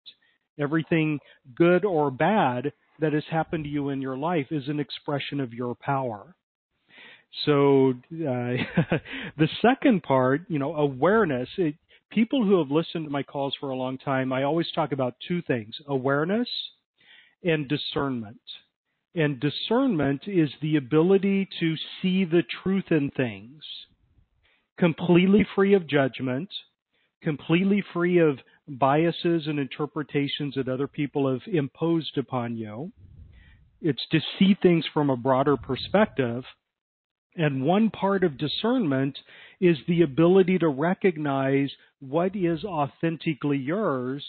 Everything 0.59 1.19
good 1.55 1.83
or 1.83 2.11
bad 2.11 2.71
that 2.99 3.13
has 3.13 3.23
happened 3.31 3.63
to 3.63 3.69
you 3.69 3.89
in 3.89 4.01
your 4.01 4.17
life 4.17 4.47
is 4.51 4.67
an 4.67 4.79
expression 4.79 5.39
of 5.39 5.53
your 5.53 5.75
power. 5.75 6.35
So 7.45 7.91
uh, 7.91 7.93
the 9.37 9.49
second 9.61 10.03
part, 10.03 10.41
you 10.47 10.59
know, 10.59 10.75
awareness. 10.75 11.49
It, 11.57 11.75
people 12.11 12.43
who 12.43 12.57
have 12.59 12.71
listened 12.71 13.05
to 13.05 13.11
my 13.11 13.23
calls 13.23 13.55
for 13.59 13.69
a 13.69 13.75
long 13.75 13.97
time, 13.97 14.33
I 14.33 14.43
always 14.43 14.71
talk 14.73 14.91
about 14.91 15.15
two 15.27 15.41
things: 15.43 15.75
awareness 15.87 16.47
and 17.43 17.67
discernment. 17.67 18.41
And 19.15 19.39
discernment 19.39 20.21
is 20.27 20.49
the 20.61 20.75
ability 20.75 21.49
to 21.59 21.75
see 22.01 22.25
the 22.25 22.43
truth 22.63 22.91
in 22.91 23.09
things, 23.17 23.63
completely 24.77 25.47
free 25.55 25.73
of 25.73 25.87
judgment, 25.87 26.49
completely 27.23 27.83
free 27.91 28.19
of 28.19 28.37
biases 28.67 29.47
and 29.47 29.57
interpretations 29.59 30.53
that 30.55 30.69
other 30.69 30.87
people 30.87 31.31
have 31.31 31.41
imposed 31.51 32.17
upon 32.19 32.55
you. 32.55 32.91
It's 33.81 34.05
to 34.11 34.19
see 34.37 34.55
things 34.61 34.85
from 34.93 35.09
a 35.09 35.17
broader 35.17 35.57
perspective 35.57 36.43
and 37.35 37.63
one 37.63 37.89
part 37.89 38.23
of 38.23 38.37
discernment 38.37 39.17
is 39.61 39.77
the 39.87 40.01
ability 40.01 40.57
to 40.59 40.67
recognize 40.67 41.69
what 41.99 42.35
is 42.35 42.63
authentically 42.63 43.57
yours 43.57 44.25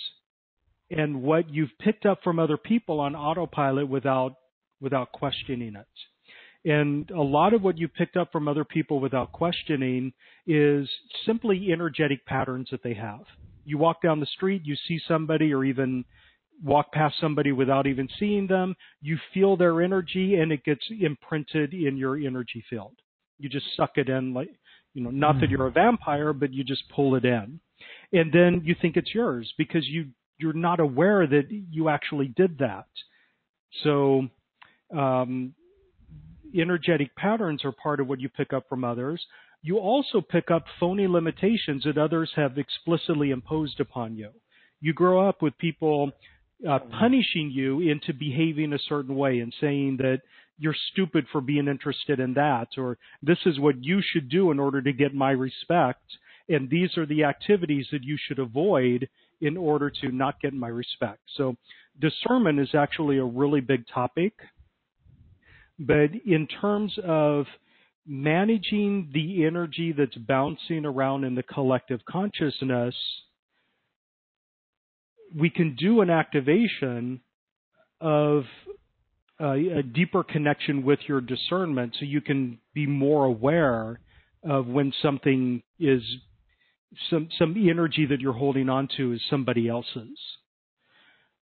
and 0.90 1.22
what 1.22 1.48
you've 1.48 1.76
picked 1.78 2.05
up 2.05 2.22
from 2.22 2.38
other 2.38 2.57
people 2.57 3.01
on 3.01 3.14
autopilot 3.14 3.88
without 3.88 4.34
without 4.80 5.12
questioning 5.12 5.76
it. 5.76 6.70
And 6.70 7.11
a 7.11 7.22
lot 7.22 7.55
of 7.55 7.62
what 7.62 7.78
you 7.78 7.88
picked 7.88 8.16
up 8.16 8.32
from 8.32 8.48
other 8.48 8.64
people 8.64 9.01
without 9.01 9.32
questioning 9.32 10.12
is 10.46 10.88
simply 11.24 11.68
energetic 11.72 12.24
patterns 12.26 12.68
that 12.70 12.82
they 12.82 12.94
have. 12.94 13.20
You 13.64 13.78
walk 13.78 14.03
down 14.03 14.20
the 14.20 14.26
street, 14.26 14.62
you 14.64 14.76
see 14.88 15.01
somebody 15.07 15.55
or 15.55 15.64
even 15.64 16.05
walk 16.62 16.92
past 16.92 17.14
somebody 17.20 17.52
without 17.52 17.86
even 17.86 18.08
seeing 18.18 18.46
them, 18.46 18.74
you 19.00 19.18
feel 19.32 19.56
their 19.56 19.82
energy 19.82 20.36
and 20.36 20.52
it 20.52 20.64
gets 20.64 20.84
imprinted 21.00 21.72
in 21.72 21.96
your 21.96 22.16
energy 22.16 22.64
field. 22.68 22.94
You 23.38 23.48
just 23.48 23.66
suck 23.76 23.92
it 23.96 24.08
in 24.08 24.34
like, 24.34 24.50
you 24.94 25.02
know, 25.02 25.11
not 25.11 25.34
that 25.34 25.46
mm-hmm. 25.46 25.52
you're 25.52 25.66
a 25.68 25.72
vampire, 25.72 26.32
but 26.32 26.52
you 26.52 26.64
just 26.64 26.82
pull 26.94 27.14
it 27.14 27.24
in. 27.24 27.61
And 28.12 28.32
then 28.32 28.62
you 28.64 28.74
think 28.80 28.96
it's 28.96 29.14
yours 29.14 29.52
because 29.56 29.86
you, 29.86 30.06
you're 30.38 30.52
not 30.52 30.80
aware 30.80 31.26
that 31.26 31.44
you 31.50 31.88
actually 31.88 32.28
did 32.28 32.58
that. 32.58 32.86
So, 33.84 34.28
um, 34.96 35.54
energetic 36.54 37.14
patterns 37.14 37.64
are 37.64 37.72
part 37.72 38.00
of 38.00 38.08
what 38.08 38.20
you 38.20 38.28
pick 38.28 38.52
up 38.52 38.68
from 38.68 38.84
others. 38.84 39.24
You 39.62 39.78
also 39.78 40.20
pick 40.20 40.50
up 40.50 40.64
phony 40.78 41.06
limitations 41.06 41.84
that 41.84 41.98
others 41.98 42.30
have 42.34 42.58
explicitly 42.58 43.30
imposed 43.30 43.78
upon 43.78 44.16
you. 44.16 44.30
You 44.80 44.94
grow 44.94 45.28
up 45.28 45.42
with 45.42 45.56
people 45.58 46.11
uh, 46.68 46.78
punishing 46.98 47.50
you 47.50 47.80
into 47.80 48.12
behaving 48.12 48.72
a 48.72 48.78
certain 48.88 49.14
way 49.14 49.40
and 49.40 49.54
saying 49.61 49.96
that 49.98 50.20
you're 50.58 50.76
stupid 50.92 51.26
for 51.32 51.40
being 51.40 51.68
interested 51.68 52.20
in 52.20 52.34
that, 52.34 52.68
or 52.76 52.98
this 53.22 53.38
is 53.46 53.58
what 53.58 53.82
you 53.82 54.00
should 54.02 54.28
do 54.28 54.50
in 54.50 54.58
order 54.58 54.82
to 54.82 54.92
get 54.92 55.14
my 55.14 55.30
respect, 55.30 56.02
and 56.48 56.68
these 56.68 56.96
are 56.98 57.06
the 57.06 57.24
activities 57.24 57.86
that 57.92 58.04
you 58.04 58.18
should 58.26 58.38
avoid 58.38 59.08
in 59.40 59.56
order 59.56 59.88
to 59.88 60.11
not 60.11 60.40
get 60.40 60.52
my 60.52 60.68
respect. 60.68 61.20
So 61.36 61.56
discernment 61.98 62.61
is 62.61 62.74
actually 62.74 63.18
a 63.18 63.24
really 63.24 63.61
big 63.61 63.84
topic. 63.92 64.34
But 65.78 66.11
in 66.26 66.46
terms 66.61 66.92
of 67.02 67.46
managing 68.06 69.11
the 69.14 69.46
energy 69.46 69.94
that's 69.96 70.16
bouncing 70.16 70.84
around 70.84 71.24
in 71.24 71.34
the 71.34 71.42
collective 71.42 72.00
consciousness, 72.06 72.94
we 75.37 75.51
can 75.51 75.76
do 75.76 76.01
an 76.01 76.11
activation 76.11 77.20
of 78.01 78.45
a 79.41 79.83
deeper 79.83 80.22
connection 80.22 80.85
with 80.85 80.99
your 81.07 81.20
discernment 81.20 81.95
so 81.99 82.05
you 82.05 82.20
can 82.20 82.59
be 82.74 82.87
more 82.87 83.24
aware 83.24 83.99
of 84.45 84.66
when 84.66 84.93
something 85.01 85.62
is 85.78 86.03
some 87.09 87.28
some 87.39 87.55
energy 87.57 88.07
that 88.07 88.20
you're 88.20 88.33
holding 88.33 88.68
on 88.68 88.89
to 88.97 89.12
is 89.12 89.20
somebody 89.31 89.68
else's. 89.68 90.18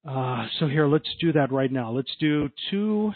Uh, 0.09 0.47
so 0.59 0.69
here, 0.69 0.87
let's 0.87 1.09
do 1.21 1.33
that 1.33 1.51
right 1.51 1.73
now. 1.73 1.91
Let's 1.91 2.15
do 2.21 2.49
two 2.71 3.13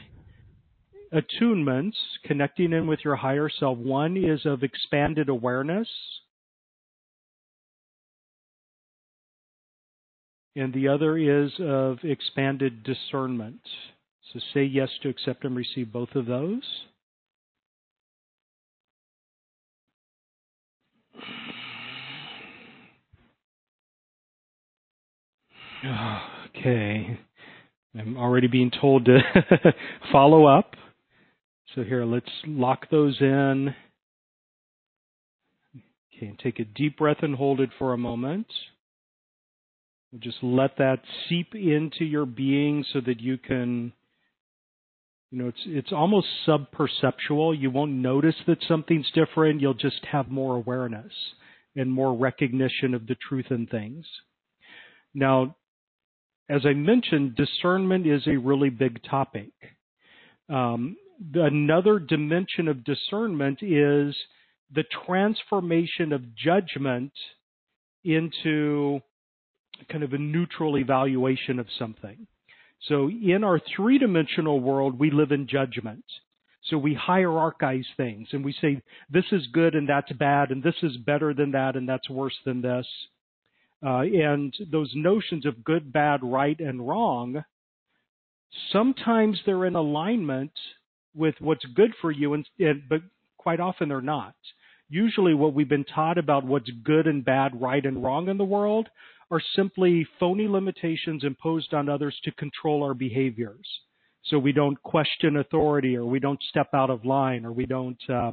attunements 1.13 1.95
connecting 2.25 2.73
in 2.73 2.87
with 2.87 3.01
your 3.05 3.17
higher 3.17 3.49
self. 3.49 3.79
One 3.79 4.17
is 4.17 4.45
of 4.45 4.63
expanded 4.63 5.29
awareness. 5.29 5.89
And 10.57 10.73
the 10.73 10.89
other 10.89 11.17
is 11.17 11.51
of 11.61 11.99
expanded 12.03 12.83
discernment. 12.85 13.61
So 14.33 14.41
say 14.55 14.65
yes 14.65 14.89
to 15.03 15.09
accept 15.09 15.45
and 15.45 15.57
receive 15.57 15.93
both 15.93 16.15
of 16.15 16.27
those. 16.27 16.63
Okay. 26.57 27.19
I'm 27.99 28.17
already 28.17 28.47
being 28.47 28.71
told 28.81 29.05
to 29.07 29.19
follow 30.13 30.47
up. 30.47 30.75
So 31.75 31.83
here, 31.83 32.05
let's 32.05 32.31
lock 32.47 32.89
those 32.91 33.17
in. 33.21 33.75
Okay, 36.15 36.27
and 36.27 36.39
take 36.39 36.59
a 36.61 36.65
deep 36.65 36.99
breath 36.99 37.19
and 37.23 37.35
hold 37.35 37.61
it 37.61 37.71
for 37.79 37.93
a 37.93 37.99
moment. 37.99 38.47
Just 40.19 40.43
let 40.43 40.77
that 40.79 41.01
seep 41.29 41.55
into 41.55 42.05
your 42.05 42.27
being 42.27 42.85
so 42.93 43.01
that 43.01 43.21
you 43.21 43.39
can 43.39 43.93
you 45.33 45.39
know, 45.39 45.49
it's 45.49 45.63
it's 45.65 45.93
almost 45.93 46.27
subperceptual. 46.47 47.59
You 47.59 47.71
won't 47.71 47.93
notice 47.93 48.35
that 48.47 48.59
something's 48.69 49.11
different. 49.15 49.63
You'll 49.63 49.73
just 49.73 50.05
have 50.05 50.29
more 50.29 50.57
awareness 50.57 51.11
and 51.75 51.91
more 51.91 52.15
recognition 52.15 52.93
of 52.93 53.07
the 53.07 53.17
truth 53.27 53.47
in 53.49 53.67
things. 53.67 54.05
Now, 55.15 55.57
as 56.51 56.67
I 56.67 56.75
mentioned, 56.75 57.35
discernment 57.35 58.07
is 58.07 58.27
a 58.27 58.37
really 58.37 58.69
big 58.69 59.03
topic. 59.05 59.53
Um, 60.51 60.97
another 61.35 61.99
dimension 61.99 62.69
of 62.69 62.85
discernment 62.85 63.63
is 63.63 64.15
the 64.75 64.85
transformation 65.07 66.13
of 66.13 66.37
judgment 66.37 67.13
into 68.05 69.01
kind 69.89 70.05
of 70.05 70.13
a 70.13 70.19
neutral 70.19 70.79
evaluation 70.79 71.59
of 71.59 71.67
something. 71.79 72.27
So 72.89 73.09
in 73.09 73.45
our 73.45 73.61
three 73.77 73.99
dimensional 73.99 74.61
world, 74.61 74.99
we 74.99 75.11
live 75.11 75.31
in 75.33 75.47
judgment. 75.47 76.05
So 76.71 76.79
we 76.79 76.95
hierarchize 76.97 77.87
things 77.97 78.29
and 78.33 78.45
we 78.45 78.55
say 78.61 78.83
this 79.11 79.25
is 79.33 79.47
good 79.53 79.75
and 79.75 79.89
that's 79.89 80.13
bad 80.13 80.51
and 80.51 80.63
this 80.63 80.77
is 80.83 80.97
better 80.97 81.35
than 81.35 81.53
that 81.53 81.75
and 81.77 81.89
that's 81.89 82.09
worse 82.09 82.37
than 82.45 82.63
this. 82.63 82.87
Uh, 83.85 84.03
and 84.03 84.55
those 84.71 84.93
notions 84.95 85.45
of 85.45 85.65
good, 85.65 85.93
bad, 85.93 86.21
right, 86.23 86.59
and 86.61 86.87
wrong, 86.87 87.43
sometimes 88.71 89.41
they're 89.45 89.67
in 89.67 89.75
alignment 89.75 90.53
with 91.15 91.35
what's 91.41 91.65
good 91.75 91.93
for 92.01 92.13
you, 92.13 92.35
and, 92.35 92.49
and 92.61 92.83
but 92.89 93.03
quite 93.37 93.59
often 93.59 93.89
they're 93.89 94.01
not. 94.01 94.35
Usually, 94.89 95.35
what 95.35 95.53
we've 95.53 95.69
been 95.69 95.85
taught 95.85 96.17
about 96.17 96.45
what's 96.45 96.71
good 96.85 97.09
and 97.09 97.25
bad, 97.25 97.61
right 97.61 97.85
and 97.85 98.05
wrong 98.05 98.29
in 98.29 98.39
the 98.39 98.45
world 98.45 98.89
are 99.33 99.41
simply 99.57 100.07
phony 100.21 100.47
limitations 100.47 101.25
imposed 101.25 101.73
on 101.73 101.89
others 101.89 102.15
to 102.23 102.31
control 102.33 102.85
our 102.85 102.93
behaviors. 102.93 103.67
So 104.27 104.39
we 104.39 104.53
don't 104.53 104.81
question 104.83 105.39
authority 105.39 105.97
or 105.97 106.05
we 106.05 106.21
don't 106.21 106.41
step 106.51 106.69
out 106.75 106.91
of 106.91 107.07
line 107.07 107.47
or 107.47 107.53
we 107.53 107.65
don't 107.65 107.99
uh, 108.11 108.33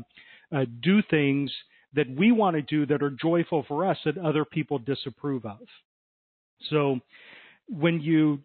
uh, 0.53 0.65
do 0.81 1.01
things 1.09 1.51
that 1.93 2.05
we 2.15 2.33
want 2.33 2.57
to 2.57 2.61
do 2.61 2.85
that 2.85 3.01
are 3.01 3.11
joyful 3.11 3.63
for 3.67 3.87
us 3.87 3.97
that 4.03 4.17
other 4.17 4.43
people 4.43 4.77
disapprove 4.77 5.45
of. 5.45 5.59
So 6.69 6.99
when 7.69 8.01
you 8.01 8.41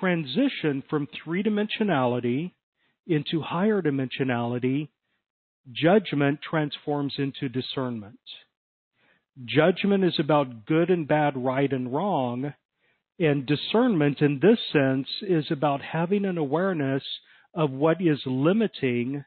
transition 0.00 0.82
from 0.90 1.06
three 1.22 1.44
dimensionality 1.44 2.50
into 3.06 3.40
higher 3.40 3.80
dimensionality, 3.80 4.88
judgment 5.72 6.40
transforms 6.42 7.14
into 7.18 7.48
discernment. 7.48 8.18
Judgment 9.44 10.04
is 10.04 10.18
about 10.18 10.66
good 10.66 10.90
and 10.90 11.06
bad, 11.06 11.36
right 11.36 11.70
and 11.70 11.92
wrong. 11.92 12.54
And 13.18 13.46
discernment 13.46 14.20
in 14.20 14.40
this 14.40 14.58
sense 14.72 15.08
is 15.22 15.46
about 15.50 15.80
having 15.82 16.24
an 16.24 16.38
awareness 16.38 17.02
of 17.54 17.70
what 17.70 18.00
is 18.00 18.20
limiting 18.26 19.24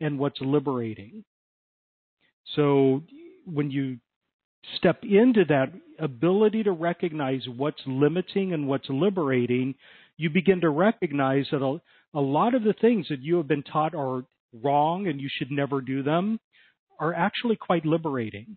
and 0.00 0.18
what's 0.18 0.40
liberating. 0.40 1.24
So 2.54 3.02
when 3.44 3.70
you 3.70 3.98
step 4.76 5.02
into 5.02 5.44
that 5.46 5.72
ability 5.98 6.64
to 6.64 6.72
recognize 6.72 7.42
what's 7.48 7.80
limiting 7.86 8.52
and 8.52 8.68
what's 8.68 8.88
liberating, 8.88 9.74
you 10.16 10.30
begin 10.30 10.60
to 10.62 10.70
recognize 10.70 11.46
that 11.50 11.62
a, 11.62 11.80
a 12.18 12.20
lot 12.20 12.54
of 12.54 12.62
the 12.62 12.74
things 12.80 13.06
that 13.08 13.20
you 13.20 13.36
have 13.36 13.48
been 13.48 13.62
taught 13.62 13.94
are 13.94 14.24
wrong 14.62 15.06
and 15.06 15.20
you 15.20 15.28
should 15.30 15.50
never 15.50 15.80
do 15.80 16.02
them 16.02 16.40
are 16.98 17.14
actually 17.14 17.56
quite 17.56 17.84
liberating. 17.84 18.56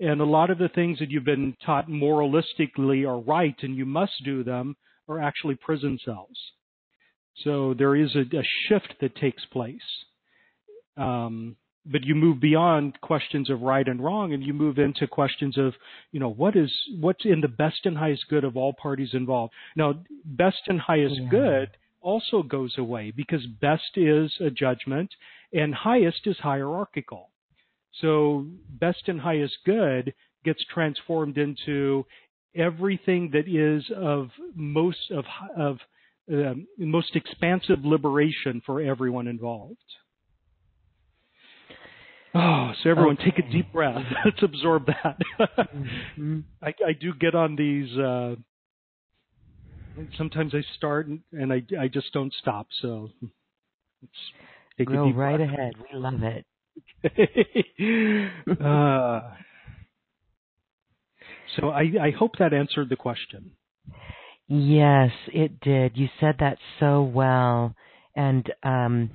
And 0.00 0.20
a 0.20 0.24
lot 0.24 0.50
of 0.50 0.58
the 0.58 0.68
things 0.68 0.98
that 1.00 1.10
you've 1.10 1.24
been 1.24 1.56
taught 1.64 1.88
moralistically 1.88 3.08
are 3.08 3.18
right 3.18 3.56
and 3.62 3.76
you 3.76 3.84
must 3.84 4.12
do 4.24 4.44
them 4.44 4.76
are 5.08 5.20
actually 5.20 5.56
prison 5.56 5.98
cells. 6.04 6.36
So 7.44 7.74
there 7.76 7.96
is 7.96 8.14
a, 8.14 8.20
a 8.36 8.42
shift 8.68 8.94
that 9.00 9.16
takes 9.16 9.44
place. 9.46 9.80
Um, 10.96 11.56
but 11.90 12.04
you 12.04 12.14
move 12.14 12.40
beyond 12.40 13.00
questions 13.00 13.50
of 13.50 13.62
right 13.62 13.86
and 13.86 14.02
wrong 14.02 14.32
and 14.32 14.42
you 14.42 14.52
move 14.52 14.78
into 14.78 15.06
questions 15.06 15.56
of 15.56 15.74
you 16.12 16.20
know 16.20 16.30
what 16.30 16.56
is 16.56 16.70
what's 17.00 17.24
in 17.24 17.40
the 17.40 17.48
best 17.48 17.78
and 17.84 17.96
highest 17.96 18.26
good 18.28 18.44
of 18.44 18.56
all 18.56 18.74
parties 18.74 19.10
involved 19.12 19.52
now 19.76 19.94
best 20.24 20.58
and 20.66 20.80
highest 20.80 21.16
yeah. 21.16 21.28
good 21.30 21.68
also 22.00 22.42
goes 22.42 22.74
away 22.78 23.10
because 23.10 23.44
best 23.60 23.96
is 23.96 24.30
a 24.40 24.50
judgment 24.50 25.10
and 25.52 25.74
highest 25.74 26.20
is 26.26 26.36
hierarchical 26.38 27.30
so 28.00 28.46
best 28.80 29.02
and 29.08 29.20
highest 29.20 29.56
good 29.64 30.14
gets 30.44 30.64
transformed 30.72 31.38
into 31.38 32.04
everything 32.54 33.30
that 33.32 33.48
is 33.48 33.84
of 33.96 34.30
most 34.54 35.10
of 35.10 35.24
of 35.56 35.78
um, 36.32 36.66
most 36.78 37.16
expansive 37.16 37.84
liberation 37.84 38.60
for 38.66 38.80
everyone 38.80 39.26
involved 39.26 39.76
Oh, 42.34 42.72
so 42.82 42.90
everyone 42.90 43.16
okay. 43.20 43.30
take 43.30 43.38
a 43.38 43.50
deep 43.50 43.72
breath. 43.72 43.96
Let's 44.24 44.42
absorb 44.42 44.86
that. 44.86 45.18
mm-hmm. 45.40 46.40
I, 46.62 46.74
I, 46.86 46.92
do 46.92 47.14
get 47.14 47.34
on 47.34 47.56
these. 47.56 47.90
Uh, 47.96 48.36
sometimes 50.16 50.54
I 50.54 50.62
start 50.76 51.06
and, 51.06 51.20
and 51.32 51.52
I, 51.52 51.62
I 51.80 51.88
just 51.88 52.12
don't 52.12 52.32
stop. 52.40 52.66
So 52.82 53.10
take 54.76 54.88
Go 54.88 55.10
right 55.10 55.38
breath. 55.38 55.48
ahead. 55.52 55.72
We 55.92 55.98
love 55.98 56.22
it. 56.22 56.44
uh, 58.64 59.20
so 61.56 61.68
I, 61.70 61.82
I 62.00 62.10
hope 62.16 62.32
that 62.38 62.52
answered 62.52 62.88
the 62.88 62.96
question. 62.96 63.52
Yes, 64.48 65.10
it 65.32 65.60
did. 65.60 65.96
You 65.96 66.08
said 66.20 66.36
that 66.40 66.58
so 66.80 67.02
well. 67.02 67.74
And, 68.16 68.50
um, 68.62 69.10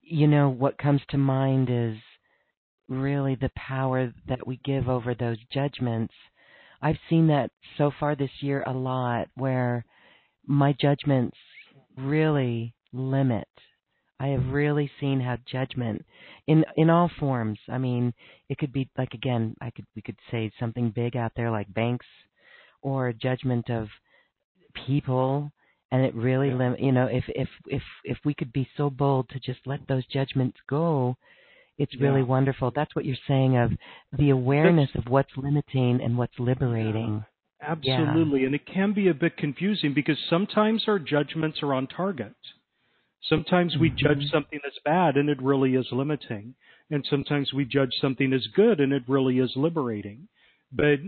you 0.00 0.26
know, 0.26 0.48
what 0.48 0.78
comes 0.78 1.00
to 1.10 1.18
mind 1.18 1.68
is 1.70 1.96
really 2.88 3.34
the 3.34 3.50
power 3.54 4.12
that 4.28 4.46
we 4.46 4.60
give 4.64 4.88
over 4.88 5.14
those 5.14 5.38
judgments. 5.52 6.14
I've 6.80 6.98
seen 7.08 7.28
that 7.28 7.50
so 7.78 7.92
far 8.00 8.16
this 8.16 8.30
year 8.40 8.64
a 8.66 8.72
lot 8.72 9.28
where 9.36 9.84
my 10.46 10.74
judgments 10.80 11.36
really 11.96 12.74
limit. 12.92 13.48
I 14.22 14.28
have 14.28 14.46
really 14.46 14.90
seen 15.00 15.20
how 15.20 15.36
judgment 15.50 16.04
in 16.46 16.64
in 16.76 16.88
all 16.90 17.10
forms. 17.18 17.58
I 17.68 17.78
mean, 17.78 18.14
it 18.48 18.58
could 18.58 18.72
be 18.72 18.88
like 18.96 19.14
again, 19.14 19.56
I 19.60 19.70
could 19.70 19.86
we 19.96 20.02
could 20.02 20.18
say 20.30 20.50
something 20.60 20.90
big 20.90 21.16
out 21.16 21.32
there 21.36 21.50
like 21.50 21.72
banks 21.74 22.06
or 22.80 23.12
judgment 23.12 23.68
of 23.70 23.88
people 24.86 25.52
and 25.90 26.02
it 26.02 26.14
really 26.14 26.48
yeah. 26.48 26.56
lim- 26.56 26.76
you 26.78 26.92
know 26.92 27.06
if 27.06 27.24
if 27.28 27.48
if 27.66 27.82
if 28.04 28.18
we 28.24 28.32
could 28.32 28.52
be 28.52 28.66
so 28.76 28.88
bold 28.88 29.28
to 29.28 29.38
just 29.38 29.60
let 29.66 29.86
those 29.86 30.06
judgments 30.06 30.56
go 30.68 31.16
it's 31.78 32.00
really 32.00 32.20
yeah. 32.20 32.26
wonderful. 32.26 32.70
That's 32.74 32.94
what 32.94 33.04
you're 33.04 33.16
saying 33.26 33.56
of 33.56 33.72
the 34.18 34.30
awareness 34.30 34.90
That's, 34.94 35.06
of 35.06 35.10
what's 35.10 35.30
limiting 35.36 36.00
and 36.02 36.16
what's 36.16 36.38
liberating. 36.38 37.24
Yeah, 37.60 37.72
absolutely. 37.72 38.44
And 38.44 38.54
it 38.54 38.66
can 38.66 38.92
be 38.92 39.08
a 39.08 39.14
bit 39.14 39.36
confusing 39.36 39.94
because 39.94 40.18
sometimes 40.28 40.84
our 40.86 40.98
judgments 40.98 41.58
are 41.62 41.74
on 41.74 41.86
target. 41.86 42.34
Sometimes 43.28 43.76
we 43.78 43.90
mm-hmm. 43.90 43.98
judge 43.98 44.30
something 44.30 44.60
as 44.66 44.72
bad 44.84 45.16
and 45.16 45.28
it 45.28 45.40
really 45.42 45.74
is 45.74 45.86
limiting. 45.92 46.54
And 46.90 47.06
sometimes 47.08 47.52
we 47.52 47.64
judge 47.64 47.92
something 48.00 48.32
as 48.32 48.46
good 48.54 48.80
and 48.80 48.92
it 48.92 49.02
really 49.08 49.38
is 49.38 49.52
liberating. 49.56 50.28
But 50.72 50.98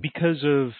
because 0.00 0.42
of 0.44 0.72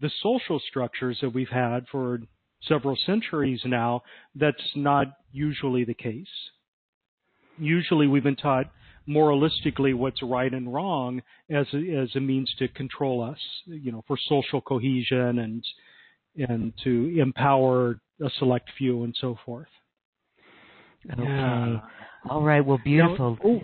the 0.00 0.10
social 0.22 0.60
structures 0.68 1.18
that 1.20 1.30
we've 1.30 1.48
had 1.48 1.86
for 1.90 2.20
several 2.62 2.96
centuries 3.06 3.60
now, 3.64 4.02
that's 4.34 4.56
not 4.74 5.06
usually 5.32 5.84
the 5.84 5.94
case 5.94 6.26
usually 7.58 8.06
we've 8.06 8.22
been 8.22 8.36
taught 8.36 8.66
moralistically 9.08 9.94
what's 9.94 10.22
right 10.22 10.52
and 10.52 10.72
wrong 10.72 11.22
as 11.50 11.66
a, 11.72 11.96
as 11.96 12.14
a 12.14 12.20
means 12.20 12.52
to 12.58 12.68
control 12.68 13.22
us, 13.22 13.38
you 13.66 13.90
know, 13.90 14.04
for 14.06 14.18
social 14.28 14.60
cohesion 14.60 15.38
and 15.38 15.64
and 16.36 16.72
to 16.84 17.18
empower 17.20 17.98
a 18.24 18.30
select 18.38 18.70
few 18.76 19.02
and 19.02 19.14
so 19.20 19.36
forth. 19.44 19.68
Okay. 21.10 21.82
All 22.28 22.42
right. 22.42 22.64
Well, 22.64 22.80
beautiful. 22.84 23.38
oh, 23.44 23.60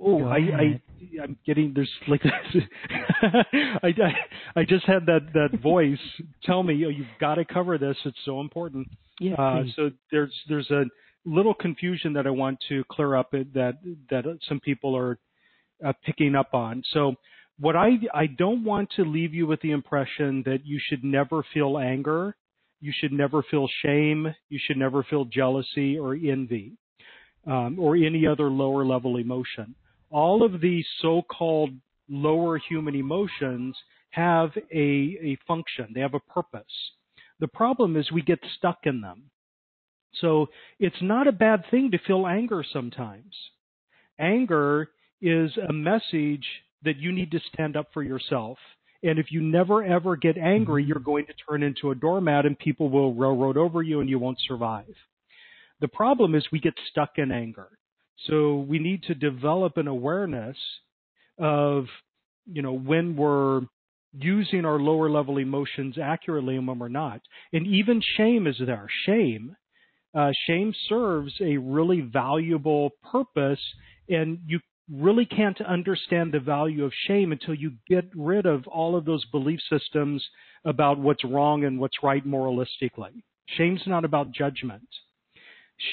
oh 0.00 0.24
I, 0.24 0.36
I, 0.36 0.80
I'm 1.22 1.36
getting 1.46 1.72
there's 1.74 1.90
like. 2.08 2.22
I, 3.22 3.88
I, 3.88 4.60
I 4.60 4.64
just 4.64 4.86
had 4.86 5.06
that 5.06 5.32
that 5.34 5.60
voice 5.60 5.98
tell 6.44 6.62
me, 6.62 6.84
oh, 6.86 6.88
you've 6.88 7.06
got 7.20 7.36
to 7.36 7.44
cover 7.44 7.78
this. 7.78 7.96
It's 8.04 8.18
so 8.24 8.40
important. 8.40 8.88
Yeah. 9.20 9.34
Uh, 9.34 9.62
so 9.74 9.90
there's 10.10 10.32
there's 10.48 10.70
a 10.70 10.84
little 11.24 11.54
confusion 11.54 12.12
that 12.14 12.26
I 12.26 12.30
want 12.30 12.58
to 12.68 12.84
clear 12.90 13.16
up 13.16 13.32
that 13.32 13.78
that 14.10 14.38
some 14.48 14.60
people 14.60 14.96
are 14.96 15.18
uh, 15.84 15.92
picking 16.04 16.34
up 16.34 16.54
on. 16.54 16.82
So 16.92 17.14
what 17.58 17.76
I 17.76 17.98
I 18.14 18.26
don't 18.26 18.64
want 18.64 18.90
to 18.96 19.04
leave 19.04 19.34
you 19.34 19.46
with 19.46 19.60
the 19.60 19.72
impression 19.72 20.42
that 20.46 20.64
you 20.64 20.80
should 20.88 21.04
never 21.04 21.44
feel 21.52 21.78
anger, 21.78 22.36
you 22.80 22.92
should 22.94 23.12
never 23.12 23.42
feel 23.42 23.68
shame, 23.82 24.34
you 24.48 24.58
should 24.64 24.76
never 24.76 25.02
feel 25.02 25.24
jealousy 25.24 25.98
or 25.98 26.14
envy, 26.14 26.72
um, 27.46 27.78
or 27.78 27.96
any 27.96 28.26
other 28.26 28.50
lower 28.50 28.84
level 28.84 29.16
emotion. 29.16 29.74
All 30.10 30.44
of 30.44 30.60
these 30.60 30.86
so-called 31.00 31.70
lower 32.08 32.58
human 32.58 32.94
emotions 32.94 33.76
have 34.10 34.50
a, 34.72 35.18
a 35.22 35.38
function. 35.46 35.88
They 35.94 36.00
have 36.00 36.14
a 36.14 36.20
purpose. 36.20 36.62
The 37.40 37.48
problem 37.48 37.96
is 37.96 38.10
we 38.10 38.22
get 38.22 38.38
stuck 38.56 38.78
in 38.84 39.00
them. 39.00 39.24
So 40.20 40.46
it's 40.78 40.96
not 41.02 41.28
a 41.28 41.32
bad 41.32 41.64
thing 41.70 41.90
to 41.90 41.98
feel 42.06 42.26
anger 42.26 42.64
sometimes. 42.72 43.34
Anger 44.18 44.90
is 45.20 45.50
a 45.68 45.72
message 45.72 46.46
that 46.84 46.96
you 46.96 47.12
need 47.12 47.30
to 47.32 47.40
stand 47.52 47.76
up 47.76 47.88
for 47.92 48.02
yourself. 48.02 48.58
And 49.02 49.18
if 49.18 49.30
you 49.30 49.42
never 49.42 49.84
ever 49.84 50.16
get 50.16 50.36
angry, 50.36 50.84
you're 50.84 50.98
going 50.98 51.26
to 51.26 51.34
turn 51.48 51.62
into 51.62 51.90
a 51.90 51.94
doormat 51.94 52.46
and 52.46 52.58
people 52.58 52.88
will 52.88 53.14
railroad 53.14 53.56
over 53.56 53.82
you 53.82 54.00
and 54.00 54.08
you 54.08 54.18
won't 54.18 54.38
survive. 54.46 54.94
The 55.80 55.88
problem 55.88 56.34
is 56.34 56.44
we 56.50 56.60
get 56.60 56.74
stuck 56.90 57.10
in 57.16 57.30
anger. 57.30 57.68
So 58.26 58.56
we 58.68 58.78
need 58.78 59.02
to 59.04 59.14
develop 59.14 59.76
an 59.76 59.88
awareness 59.88 60.56
of, 61.38 61.84
you 62.50 62.62
know, 62.62 62.72
when 62.72 63.14
we're 63.14 63.62
using 64.18 64.64
our 64.64 64.78
lower 64.78 65.10
level 65.10 65.36
emotions 65.36 65.96
accurately 66.02 66.56
and 66.56 66.66
when 66.66 66.78
we're 66.78 66.88
not. 66.88 67.20
And 67.52 67.66
even 67.66 68.00
shame 68.16 68.46
is 68.46 68.56
there. 68.58 68.86
Shame 69.04 69.54
uh, 70.16 70.32
shame 70.46 70.72
serves 70.88 71.34
a 71.42 71.58
really 71.58 72.00
valuable 72.00 72.90
purpose, 73.12 73.60
and 74.08 74.38
you 74.46 74.58
really 74.92 75.26
can't 75.26 75.60
understand 75.60 76.32
the 76.32 76.40
value 76.40 76.84
of 76.84 76.92
shame 77.06 77.32
until 77.32 77.54
you 77.54 77.72
get 77.88 78.04
rid 78.14 78.46
of 78.46 78.66
all 78.66 78.96
of 78.96 79.04
those 79.04 79.24
belief 79.26 79.60
systems 79.70 80.24
about 80.64 80.98
what's 80.98 81.24
wrong 81.24 81.64
and 81.64 81.78
what's 81.78 82.02
right 82.02 82.26
moralistically. 82.26 83.22
Shame's 83.56 83.82
not 83.86 84.04
about 84.04 84.32
judgment. 84.32 84.86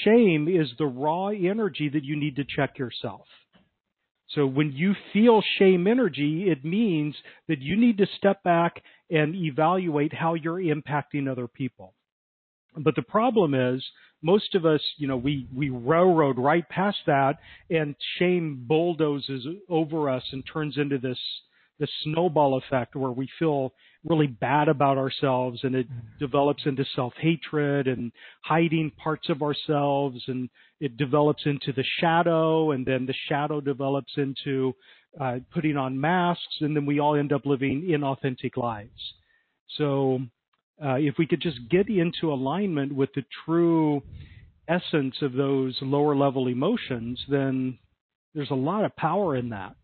Shame 0.04 0.48
is 0.48 0.68
the 0.78 0.86
raw 0.86 1.28
energy 1.28 1.88
that 1.88 2.04
you 2.04 2.16
need 2.16 2.36
to 2.36 2.44
check 2.44 2.78
yourself. 2.78 3.26
So 4.28 4.46
when 4.46 4.72
you 4.72 4.94
feel 5.12 5.42
shame 5.58 5.86
energy, 5.86 6.46
it 6.48 6.64
means 6.64 7.14
that 7.48 7.60
you 7.60 7.76
need 7.76 7.98
to 7.98 8.06
step 8.16 8.42
back 8.42 8.82
and 9.10 9.34
evaluate 9.34 10.12
how 10.12 10.34
you're 10.34 10.60
impacting 10.60 11.30
other 11.30 11.46
people. 11.46 11.94
But 12.76 12.96
the 12.96 13.02
problem 13.02 13.54
is 13.54 13.84
most 14.24 14.54
of 14.54 14.64
us, 14.64 14.80
you 14.96 15.06
know, 15.06 15.18
we, 15.18 15.46
we 15.54 15.68
railroad 15.68 16.38
right 16.38 16.66
past 16.70 16.96
that 17.06 17.34
and 17.68 17.94
shame 18.18 18.64
bulldozes 18.66 19.46
over 19.68 20.08
us 20.08 20.22
and 20.32 20.42
turns 20.50 20.78
into 20.78 20.96
this, 20.96 21.18
this 21.78 21.90
snowball 22.04 22.56
effect 22.56 22.96
where 22.96 23.10
we 23.10 23.28
feel 23.38 23.74
really 24.02 24.26
bad 24.26 24.68
about 24.68 24.96
ourselves 24.96 25.60
and 25.62 25.74
it 25.74 25.86
develops 26.18 26.64
into 26.64 26.86
self-hatred 26.96 27.86
and 27.86 28.12
hiding 28.42 28.90
parts 28.92 29.28
of 29.28 29.42
ourselves 29.42 30.22
and 30.26 30.48
it 30.80 30.96
develops 30.96 31.42
into 31.44 31.70
the 31.72 31.84
shadow 32.00 32.70
and 32.70 32.86
then 32.86 33.04
the 33.04 33.14
shadow 33.28 33.60
develops 33.60 34.12
into 34.16 34.74
uh, 35.20 35.36
putting 35.52 35.76
on 35.76 36.00
masks 36.00 36.56
and 36.60 36.74
then 36.74 36.86
we 36.86 36.98
all 36.98 37.14
end 37.14 37.30
up 37.30 37.44
living 37.44 37.82
inauthentic 37.82 38.56
lives. 38.56 39.12
So 39.76 40.20
uh, 40.82 40.94
if 40.94 41.14
we 41.18 41.26
could 41.26 41.40
just 41.40 41.58
get 41.70 41.88
into 41.88 42.32
alignment 42.32 42.94
with 42.94 43.10
the 43.14 43.24
true 43.44 44.02
essence 44.68 45.16
of 45.22 45.32
those 45.34 45.76
lower 45.82 46.16
level 46.16 46.48
emotions, 46.48 47.20
then 47.28 47.78
there's 48.34 48.50
a 48.50 48.54
lot 48.54 48.84
of 48.84 48.96
power 48.96 49.36
in 49.36 49.50
that. 49.50 49.76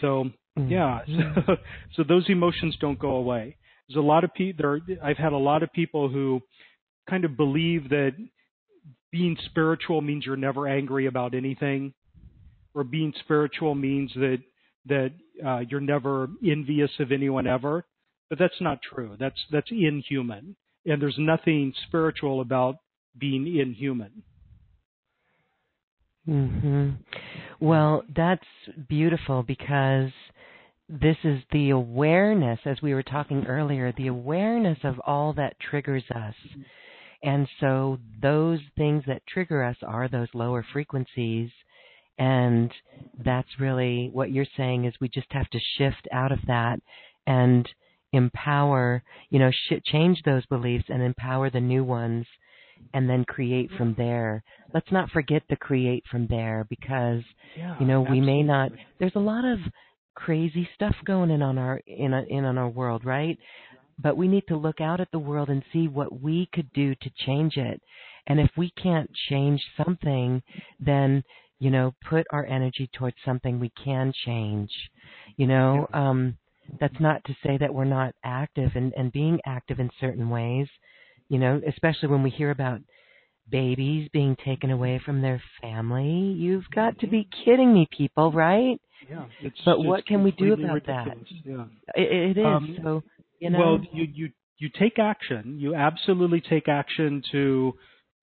So 0.00 0.30
yeah, 0.56 1.00
Mm-hmm. 1.08 1.40
so, 1.46 1.56
so 1.96 2.02
those 2.04 2.24
emotions 2.28 2.76
don't 2.80 2.98
go 2.98 3.16
away. 3.16 3.56
There's 3.88 3.98
a 3.98 4.06
lot 4.06 4.24
of 4.24 4.32
people. 4.34 4.80
There, 4.86 4.98
I've 5.02 5.16
had 5.16 5.32
a 5.32 5.38
lot 5.38 5.62
of 5.62 5.72
people 5.72 6.08
who 6.08 6.40
kind 7.08 7.24
of 7.24 7.36
believe 7.36 7.90
that 7.90 8.12
being 9.10 9.36
spiritual 9.46 10.00
means 10.00 10.24
you're 10.26 10.36
never 10.36 10.66
angry 10.66 11.06
about 11.06 11.34
anything, 11.34 11.92
or 12.74 12.84
being 12.84 13.12
spiritual 13.20 13.74
means 13.74 14.12
that 14.14 14.38
that 14.86 15.12
uh, 15.44 15.60
you're 15.68 15.80
never 15.80 16.28
envious 16.44 16.90
of 17.00 17.10
anyone 17.12 17.46
ever. 17.46 17.84
But 18.28 18.38
that's 18.38 18.60
not 18.60 18.80
true. 18.82 19.16
That's 19.18 19.38
that's 19.50 19.70
inhuman, 19.70 20.56
and 20.86 21.00
there's 21.00 21.18
nothing 21.18 21.72
spiritual 21.86 22.40
about 22.40 22.76
being 23.18 23.46
inhuman. 23.58 24.22
hmm 26.26 26.90
Well, 27.60 28.02
that's 28.14 28.44
beautiful 28.88 29.42
because 29.42 30.10
this 30.88 31.16
is 31.24 31.40
the 31.52 31.70
awareness, 31.70 32.60
as 32.64 32.80
we 32.82 32.94
were 32.94 33.02
talking 33.02 33.46
earlier, 33.46 33.92
the 33.92 34.08
awareness 34.08 34.78
of 34.84 35.00
all 35.06 35.32
that 35.34 35.58
triggers 35.60 36.04
us. 36.14 36.34
And 37.22 37.48
so 37.60 37.98
those 38.20 38.60
things 38.76 39.02
that 39.06 39.26
trigger 39.26 39.64
us 39.64 39.76
are 39.82 40.08
those 40.08 40.28
lower 40.34 40.64
frequencies. 40.72 41.50
And 42.18 42.70
that's 43.24 43.48
really 43.58 44.10
what 44.12 44.30
you're 44.30 44.46
saying 44.56 44.84
is 44.84 44.94
we 45.00 45.08
just 45.08 45.30
have 45.30 45.48
to 45.50 45.58
shift 45.78 46.06
out 46.12 46.32
of 46.32 46.38
that 46.46 46.80
and 47.26 47.66
empower, 48.14 49.02
you 49.30 49.38
know, 49.38 49.50
sh- 49.50 49.82
change 49.84 50.22
those 50.24 50.44
beliefs 50.46 50.84
and 50.88 51.02
empower 51.02 51.50
the 51.50 51.60
new 51.60 51.84
ones 51.84 52.26
and 52.94 53.08
then 53.08 53.24
create 53.24 53.70
from 53.76 53.94
there. 53.96 54.42
Let's 54.72 54.90
not 54.92 55.10
forget 55.10 55.42
to 55.48 55.56
create 55.56 56.04
from 56.10 56.26
there 56.28 56.66
because 56.68 57.22
Yeah, 57.56 57.78
you 57.80 57.86
know 57.86 58.00
we 58.00 58.20
may 58.20 58.42
not 58.42 58.72
there's 58.98 59.16
a 59.16 59.20
lot 59.20 59.44
of 59.44 59.58
crazy 60.14 60.68
stuff 60.74 60.94
going 61.04 61.30
in 61.30 61.42
on 61.42 61.58
our 61.58 61.80
in 61.86 62.12
a, 62.14 62.22
in 62.28 62.44
on 62.44 62.58
our 62.58 62.68
world, 62.68 63.04
right? 63.04 63.38
But 64.02 64.16
we 64.16 64.28
need 64.28 64.44
to 64.48 64.56
look 64.56 64.80
out 64.80 65.00
at 65.00 65.10
the 65.12 65.18
world 65.18 65.50
and 65.50 65.62
see 65.72 65.88
what 65.88 66.20
we 66.20 66.48
could 66.52 66.72
do 66.72 66.94
to 66.94 67.10
change 67.26 67.56
it. 67.56 67.80
And 68.26 68.40
if 68.40 68.50
we 68.56 68.70
can't 68.82 69.10
change 69.28 69.62
something, 69.76 70.42
then 70.80 71.22
you 71.60 71.70
know, 71.70 71.94
put 72.08 72.26
our 72.30 72.44
energy 72.46 72.88
towards 72.94 73.16
something 73.24 73.58
we 73.58 73.72
can 73.82 74.12
change. 74.26 74.70
You 75.36 75.46
know, 75.46 75.86
um 75.92 76.36
that's 76.80 77.00
not 77.00 77.24
to 77.24 77.36
say 77.44 77.56
that 77.58 77.72
we're 77.74 77.84
not 77.84 78.14
active 78.24 78.70
and, 78.74 78.92
and 78.96 79.12
being 79.12 79.40
active 79.46 79.80
in 79.80 79.90
certain 80.00 80.30
ways, 80.30 80.66
you 81.28 81.38
know, 81.38 81.60
especially 81.66 82.08
when 82.08 82.22
we 82.22 82.30
hear 82.30 82.50
about 82.50 82.80
babies 83.50 84.08
being 84.12 84.36
taken 84.44 84.70
away 84.70 85.00
from 85.04 85.20
their 85.20 85.42
family. 85.60 86.34
You've 86.36 86.68
got 86.74 86.98
to 87.00 87.06
be 87.06 87.28
kidding 87.44 87.72
me, 87.74 87.88
people, 87.96 88.32
right? 88.32 88.80
Yeah, 89.08 89.26
it's, 89.42 89.60
But 89.64 89.78
it's 89.78 89.86
what 89.86 90.06
can 90.06 90.24
we 90.24 90.30
do 90.32 90.54
about 90.54 90.86
that? 90.86 91.08
Yeah. 91.44 91.64
It, 91.94 92.36
it 92.36 92.38
is. 92.38 92.46
Um, 92.46 92.76
so, 92.82 93.02
you 93.38 93.50
know. 93.50 93.58
Well, 93.58 93.80
you 93.92 94.06
you 94.12 94.30
you 94.58 94.70
take 94.78 94.98
action. 94.98 95.58
You 95.60 95.74
absolutely 95.74 96.40
take 96.40 96.68
action 96.68 97.22
to 97.32 97.74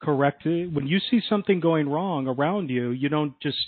correct 0.02 0.46
it. 0.48 0.74
When 0.74 0.88
you 0.88 1.00
see 1.12 1.22
something 1.30 1.60
going 1.60 1.88
wrong 1.88 2.28
around 2.28 2.70
you, 2.70 2.90
you 2.90 3.10
don't 3.10 3.40
just 3.42 3.60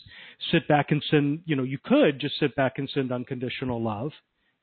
sit 0.52 0.68
back 0.68 0.88
and 0.90 1.04
send. 1.12 1.42
You 1.46 1.56
know, 1.56 1.64
you 1.64 1.78
could 1.84 2.20
just 2.20 2.40
sit 2.40 2.56
back 2.56 2.74
and 2.78 2.90
send 2.92 3.12
unconditional 3.12 3.82
love 3.84 4.12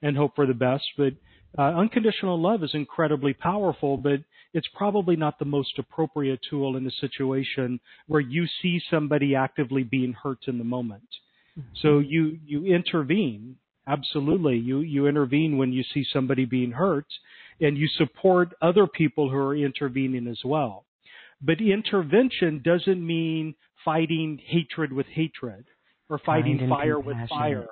and 0.03 0.17
hope 0.17 0.35
for 0.35 0.47
the 0.47 0.55
best, 0.55 0.85
but 0.97 1.13
uh, 1.59 1.63
unconditional 1.77 2.41
love 2.41 2.63
is 2.63 2.71
incredibly 2.75 3.35
powerful, 3.35 3.97
but 3.97 4.21
it's 4.55 4.69
probably 4.75 5.17
not 5.17 5.39
the 5.39 5.45
most 5.45 5.79
appropriate 5.79 6.41
tool 6.49 6.77
in 6.77 6.87
a 6.87 6.91
situation 7.01 7.81
where 8.07 8.21
you 8.21 8.47
see 8.63 8.81
somebody 8.91 9.35
actively 9.35 9.83
being 9.83 10.13
hurt 10.13 10.39
in 10.47 10.59
the 10.59 10.65
moment. 10.65 11.09
So 11.83 11.99
you 11.99 12.39
you 12.47 12.67
intervene. 12.67 13.57
Absolutely, 13.87 14.57
you 14.57 14.81
you 14.81 15.07
intervene 15.07 15.59
when 15.59 15.73
you 15.73 15.83
see 15.93 16.05
somebody 16.13 16.45
being 16.45 16.71
hurt, 16.71 17.07
and 17.61 17.77
you 17.77 17.89
support 17.99 18.55
other 18.63 18.87
people 18.87 19.29
who 19.29 19.37
are 19.37 19.57
intervening 19.57 20.27
as 20.29 20.39
well. 20.45 20.85
But 21.43 21.61
intervention 21.61 22.63
doesn't 22.65 23.05
mean 23.05 23.55
fighting 23.85 24.41
hatred 24.47 24.93
with 24.93 25.07
hatred, 25.07 25.65
or 26.09 26.19
fighting 26.19 26.69
fire 26.69 27.01
with 27.01 27.17
fire, 27.29 27.67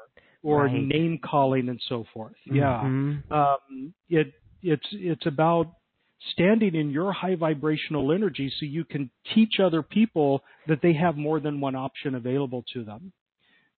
or 0.48 0.64
Right. 0.64 0.72
name 0.72 1.18
calling 1.18 1.68
and 1.68 1.80
so 1.88 2.04
forth. 2.12 2.36
Yeah, 2.46 2.80
Mhm. 2.80 3.30
um, 3.30 3.94
it 4.08 4.32
it's 4.62 4.88
it's 4.92 5.26
about 5.26 5.66
standing 6.32 6.74
in 6.74 6.90
your 6.90 7.12
high 7.12 7.36
vibrational 7.36 8.12
energy 8.12 8.50
so 8.58 8.66
you 8.66 8.84
can 8.84 9.10
teach 9.34 9.60
other 9.60 9.82
people 9.82 10.42
that 10.66 10.80
they 10.82 10.92
have 10.94 11.16
more 11.16 11.38
than 11.38 11.60
one 11.60 11.76
option 11.76 12.14
available 12.14 12.64
to 12.72 12.82
them 12.82 13.12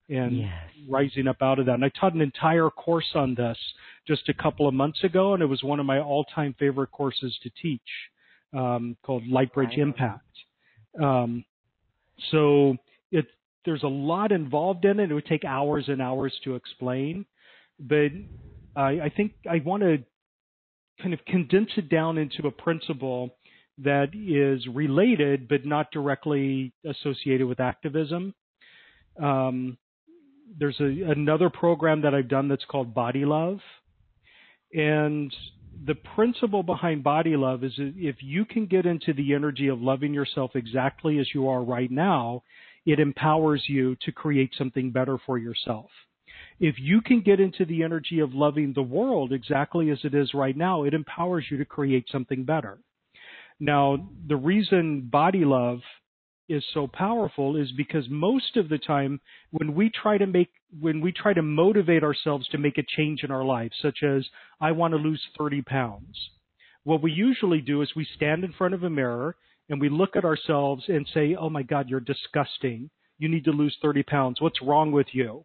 and 0.09 0.39
Yes. 0.39 0.71
rising 0.89 1.29
up 1.29 1.43
out 1.43 1.59
of 1.59 1.67
that. 1.67 1.75
And 1.75 1.85
I 1.85 1.91
taught 1.91 2.15
an 2.15 2.21
entire 2.21 2.71
course 2.71 3.15
on 3.15 3.35
this 3.35 3.59
just 4.07 4.29
a 4.29 4.35
couple 4.35 4.67
of 4.67 4.75
months 4.75 5.05
ago, 5.05 5.35
and 5.35 5.43
it 5.43 5.47
was 5.47 5.63
one 5.63 5.81
of 5.81 5.87
my 5.87 6.01
all-time 6.01 6.55
favorite 6.55 6.91
courses 6.91 7.37
to 7.43 7.51
teach, 7.51 8.11
um, 8.53 8.97
called 9.03 9.25
Lightbridge 9.25 9.77
Impact. 9.77 10.25
Um, 10.99 11.45
so 12.31 12.77
there's 13.65 13.83
a 13.83 13.89
lot 13.89 14.33
involved 14.33 14.85
in 14.85 15.01
it. 15.01 15.11
It 15.11 15.15
would 15.15 15.27
take 15.27 15.45
hours 15.45 15.85
and 15.89 16.01
hours 16.01 16.33
to 16.45 16.55
explain, 16.55 17.27
but 17.79 18.11
I, 18.77 19.01
I 19.01 19.13
think 19.15 19.33
I 19.51 19.61
want 19.65 19.83
to 19.83 19.99
kind 21.01 21.15
of 21.15 21.25
condense 21.27 21.71
it 21.77 21.89
down 21.89 22.19
into 22.19 22.47
a 22.47 22.51
principle 22.51 23.37
that 23.79 24.09
is 24.15 24.67
related 24.73 25.49
but 25.49 25.65
not 25.65 25.91
directly 25.91 26.73
associated 26.85 27.47
with 27.47 27.61
activism. 27.61 28.35
Um, 29.21 29.79
there's 30.59 30.79
a, 30.81 31.11
another 31.11 31.51
program 31.51 32.03
that 32.03 32.15
I've 32.15 32.29
done 32.29 32.49
that's 32.49 32.65
called 32.65 32.95
Body 32.95 33.25
Love. 33.25 33.59
And 34.73 35.35
the 35.87 35.95
principle 35.95 36.63
behind 36.63 37.03
Body 37.03 37.37
Love 37.37 37.65
is 37.65 37.73
if 37.77 38.17
you 38.21 38.45
can 38.45 38.67
get 38.67 38.87
into 38.87 39.13
the 39.13 39.35
energy 39.35 39.69
of 39.69 39.81
loving 39.81 40.13
yourself 40.13 40.53
exactly 40.55 41.19
as 41.19 41.29
you 41.35 41.49
are 41.49 41.63
right 41.63 41.91
now, 41.91 42.43
it 42.87 42.99
empowers 42.99 43.65
you 43.69 43.97
to 44.03 44.13
create 44.13 44.51
something 44.57 44.91
better 44.91 45.19
for 45.27 45.39
yourself. 45.39 45.91
If 46.59 46.77
you 46.79 47.01
can 47.01 47.23
get 47.23 47.41
into 47.41 47.65
the 47.65 47.83
energy 47.83 48.21
of 48.21 48.35
loving 48.35 48.73
the 48.73 48.83
world 48.83 49.33
exactly 49.33 49.91
as 49.91 49.99
it 50.05 50.15
is 50.15 50.35
right 50.35 50.57
now, 50.57 50.85
it 50.85 50.95
empowers 50.95 51.47
you 51.51 51.59
to 51.59 51.65
create 51.65 52.07
something 52.11 52.45
better. 52.45 52.79
Now, 53.59 54.09
the 54.27 54.37
reason 54.37 55.09
body 55.11 55.45
love 55.45 55.81
is 56.51 56.65
so 56.75 56.87
powerful 56.87 57.57
is 57.57 57.71
because 57.73 58.05
most 58.11 58.57
of 58.57 58.69
the 58.69 58.79
time 58.79 59.21
when 59.53 59.75
we 59.75 59.91
try 59.91 60.19
to 60.19 60.27
make 60.27 60.51
when 60.81 61.01
we 61.01 61.13
try 61.13 61.33
to 61.33 61.43
motivate 61.43 62.03
ourselves 62.03 62.47
to 62.49 62.59
make 62.59 62.77
a 62.77 62.83
change 62.97 63.23
in 63.23 63.31
our 63.31 63.45
life 63.45 63.71
such 63.81 63.99
as 64.03 64.27
i 64.61 64.73
want 64.73 64.93
to 64.93 64.99
lose 64.99 65.23
30 65.39 65.63
pounds 65.63 66.31
what 66.83 67.03
we 67.03 67.13
usually 67.13 67.61
do 67.61 67.83
is 67.83 67.91
we 67.95 68.07
stand 68.17 68.43
in 68.43 68.53
front 68.53 68.75
of 68.75 68.83
a 68.83 68.91
mirror 68.91 69.37
and 69.71 69.81
we 69.81 69.89
look 69.89 70.17
at 70.17 70.25
ourselves 70.25 70.85
and 70.89 71.09
say 71.15 71.35
oh 71.39 71.49
my 71.49 71.63
god 71.63 71.89
you're 71.89 72.01
disgusting 72.01 72.91
you 73.19 73.29
need 73.29 73.45
to 73.45 73.53
lose 73.53 73.77
30 73.83 74.03
pounds 74.03 74.41
what's 74.41 74.61
wrong 74.63 74.93
with 74.93 75.07
you 75.13 75.45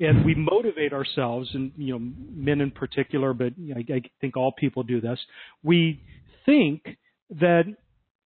and 0.00 0.24
we 0.24 0.34
motivate 0.34 0.92
ourselves 0.92 1.48
and 1.54 1.72
you 1.76 1.92
know 1.92 2.12
men 2.34 2.60
in 2.60 2.70
particular 2.70 3.32
but 3.32 3.56
you 3.58 3.74
know, 3.74 3.80
I, 3.80 3.94
I 3.94 4.02
think 4.20 4.36
all 4.36 4.52
people 4.52 4.82
do 4.82 5.00
this 5.00 5.18
we 5.62 6.02
think 6.44 6.84
that 7.38 7.64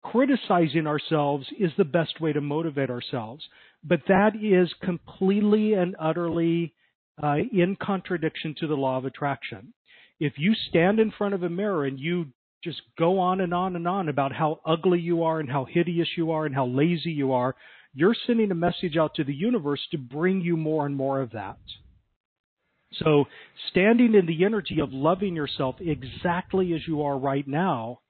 criticizing 0.02 0.86
ourselves 0.86 1.46
is 1.58 1.70
the 1.76 1.84
best 1.84 2.20
way 2.20 2.32
to 2.32 2.40
motivate 2.40 2.90
ourselves. 2.90 3.44
But 3.84 4.00
that 4.08 4.32
is 4.36 4.72
completely 4.82 5.74
and 5.74 5.96
utterly 5.98 6.74
uh, 7.22 7.36
in 7.52 7.76
contradiction 7.80 8.54
to 8.60 8.66
the 8.66 8.74
law 8.74 8.98
of 8.98 9.04
attraction. 9.04 9.72
If 10.20 10.34
you 10.36 10.54
stand 10.68 11.00
in 11.00 11.12
front 11.12 11.34
of 11.34 11.42
a 11.42 11.48
mirror 11.48 11.84
and 11.84 11.98
you 11.98 12.26
just 12.62 12.80
go 12.98 13.18
on 13.18 13.40
and 13.40 13.52
on 13.52 13.76
and 13.76 13.88
on 13.88 14.08
about 14.08 14.32
how 14.32 14.60
ugly 14.64 15.00
you 15.00 15.24
are 15.24 15.40
and 15.40 15.50
how 15.50 15.64
hideous 15.64 16.08
you 16.16 16.30
are 16.30 16.46
and 16.46 16.54
how 16.54 16.66
lazy 16.66 17.10
you 17.10 17.32
are, 17.32 17.54
you're 17.94 18.16
sending 18.26 18.50
a 18.50 18.54
message 18.54 18.96
out 18.96 19.14
to 19.16 19.24
the 19.24 19.34
universe 19.34 19.80
to 19.90 19.98
bring 19.98 20.40
you 20.40 20.56
more 20.56 20.86
and 20.86 20.96
more 20.96 21.20
of 21.20 21.32
that. 21.32 21.58
So, 22.94 23.24
standing 23.70 24.14
in 24.14 24.26
the 24.26 24.44
energy 24.44 24.80
of 24.80 24.92
loving 24.92 25.34
yourself 25.34 25.76
exactly 25.80 26.74
as 26.74 26.80
you 26.86 27.02
are 27.02 27.18
right 27.18 27.46
now 27.46 28.00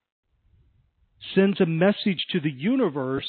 sends 1.34 1.60
a 1.60 1.66
message 1.66 2.24
to 2.32 2.40
the 2.40 2.50
universe 2.50 3.28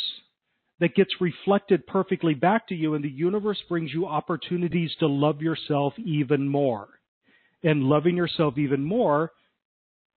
that 0.80 0.96
gets 0.96 1.12
reflected 1.22 1.86
perfectly 1.86 2.34
back 2.34 2.68
to 2.68 2.76
you, 2.76 2.96
and 2.96 3.04
the 3.04 3.10
universe 3.10 3.60
brings 3.70 3.94
you 3.94 4.08
opportunities 4.08 4.92
to 5.00 5.08
love 5.08 5.42
yourself 5.42 5.94
even 6.00 6.48
more. 6.48 6.88
And 7.64 7.84
loving 7.84 8.18
yourself 8.18 8.58
even 8.58 8.84
more 8.84 9.32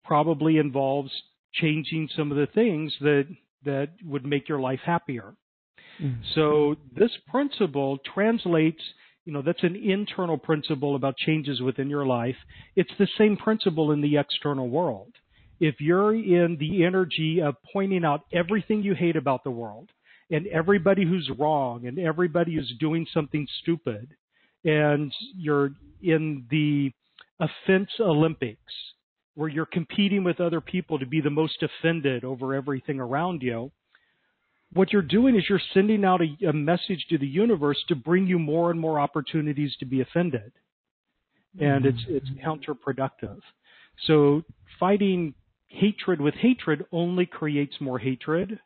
probably 0.06 0.58
involves 0.58 1.10
changing 1.54 2.08
some 2.16 2.30
of 2.30 2.36
the 2.36 2.46
things 2.54 2.92
that 3.00 3.26
that 3.64 3.90
would 4.04 4.24
make 4.24 4.48
your 4.48 4.60
life 4.60 4.80
happier. 4.84 5.34
Mhm. 6.00 6.24
So 6.34 6.76
this 6.92 7.14
principle 7.28 7.98
translates, 7.98 8.82
you 9.24 9.32
know, 9.32 9.42
that's 9.42 9.62
an 9.64 9.74
internal 9.76 10.38
principle 10.38 10.94
about 10.94 11.16
changes 11.16 11.60
within 11.60 11.90
your 11.90 12.06
life. 12.06 12.36
It's 12.76 12.94
the 12.96 13.08
same 13.18 13.36
principle 13.36 13.92
in 13.92 14.00
the 14.00 14.16
external 14.16 14.68
world. 14.68 15.12
If 15.58 15.80
you're 15.80 16.14
in 16.14 16.56
the 16.58 16.84
energy 16.84 17.40
of 17.40 17.56
pointing 17.72 18.04
out 18.04 18.26
everything 18.32 18.82
you 18.82 18.94
hate 18.94 19.16
about 19.16 19.42
the 19.42 19.50
world 19.50 19.90
and 20.30 20.46
everybody 20.48 21.04
who's 21.04 21.28
wrong 21.30 21.86
and 21.86 21.98
everybody 21.98 22.54
who's 22.54 22.72
doing 22.78 23.06
something 23.06 23.46
stupid, 23.62 24.14
and 24.64 25.12
you're 25.34 25.72
in 26.02 26.46
the 26.50 26.92
offense 27.40 27.90
Olympics 28.00 28.74
where 29.36 29.48
you're 29.48 29.66
competing 29.66 30.24
with 30.24 30.40
other 30.40 30.60
people 30.60 30.98
to 30.98 31.06
be 31.06 31.20
the 31.20 31.30
most 31.30 31.62
offended 31.62 32.24
over 32.24 32.54
everything 32.54 32.98
around 32.98 33.42
you, 33.42 33.70
what 34.72 34.92
you're 34.92 35.02
doing 35.02 35.36
is 35.36 35.44
you're 35.48 35.60
sending 35.74 36.04
out 36.04 36.20
a, 36.22 36.48
a, 36.48 36.52
message 36.52 37.06
to 37.10 37.18
the 37.18 37.26
universe 37.26 37.76
to 37.88 37.94
bring 37.94 38.26
you 38.26 38.38
more 38.38 38.70
and 38.70 38.80
more 38.80 38.98
opportunities 38.98 39.76
to 39.78 39.86
be 39.86 40.00
offended. 40.00 40.52
And 41.58 41.86
it's 41.86 42.04
it's 42.08 42.28
counterproductive. 42.44 43.40
So 44.06 44.42
fighting 44.78 45.32
hatred 45.68 46.20
with 46.20 46.34
hatred 46.34 46.84
only 46.92 47.24
creates 47.24 47.74
more 47.80 47.98
hatred. 47.98 48.58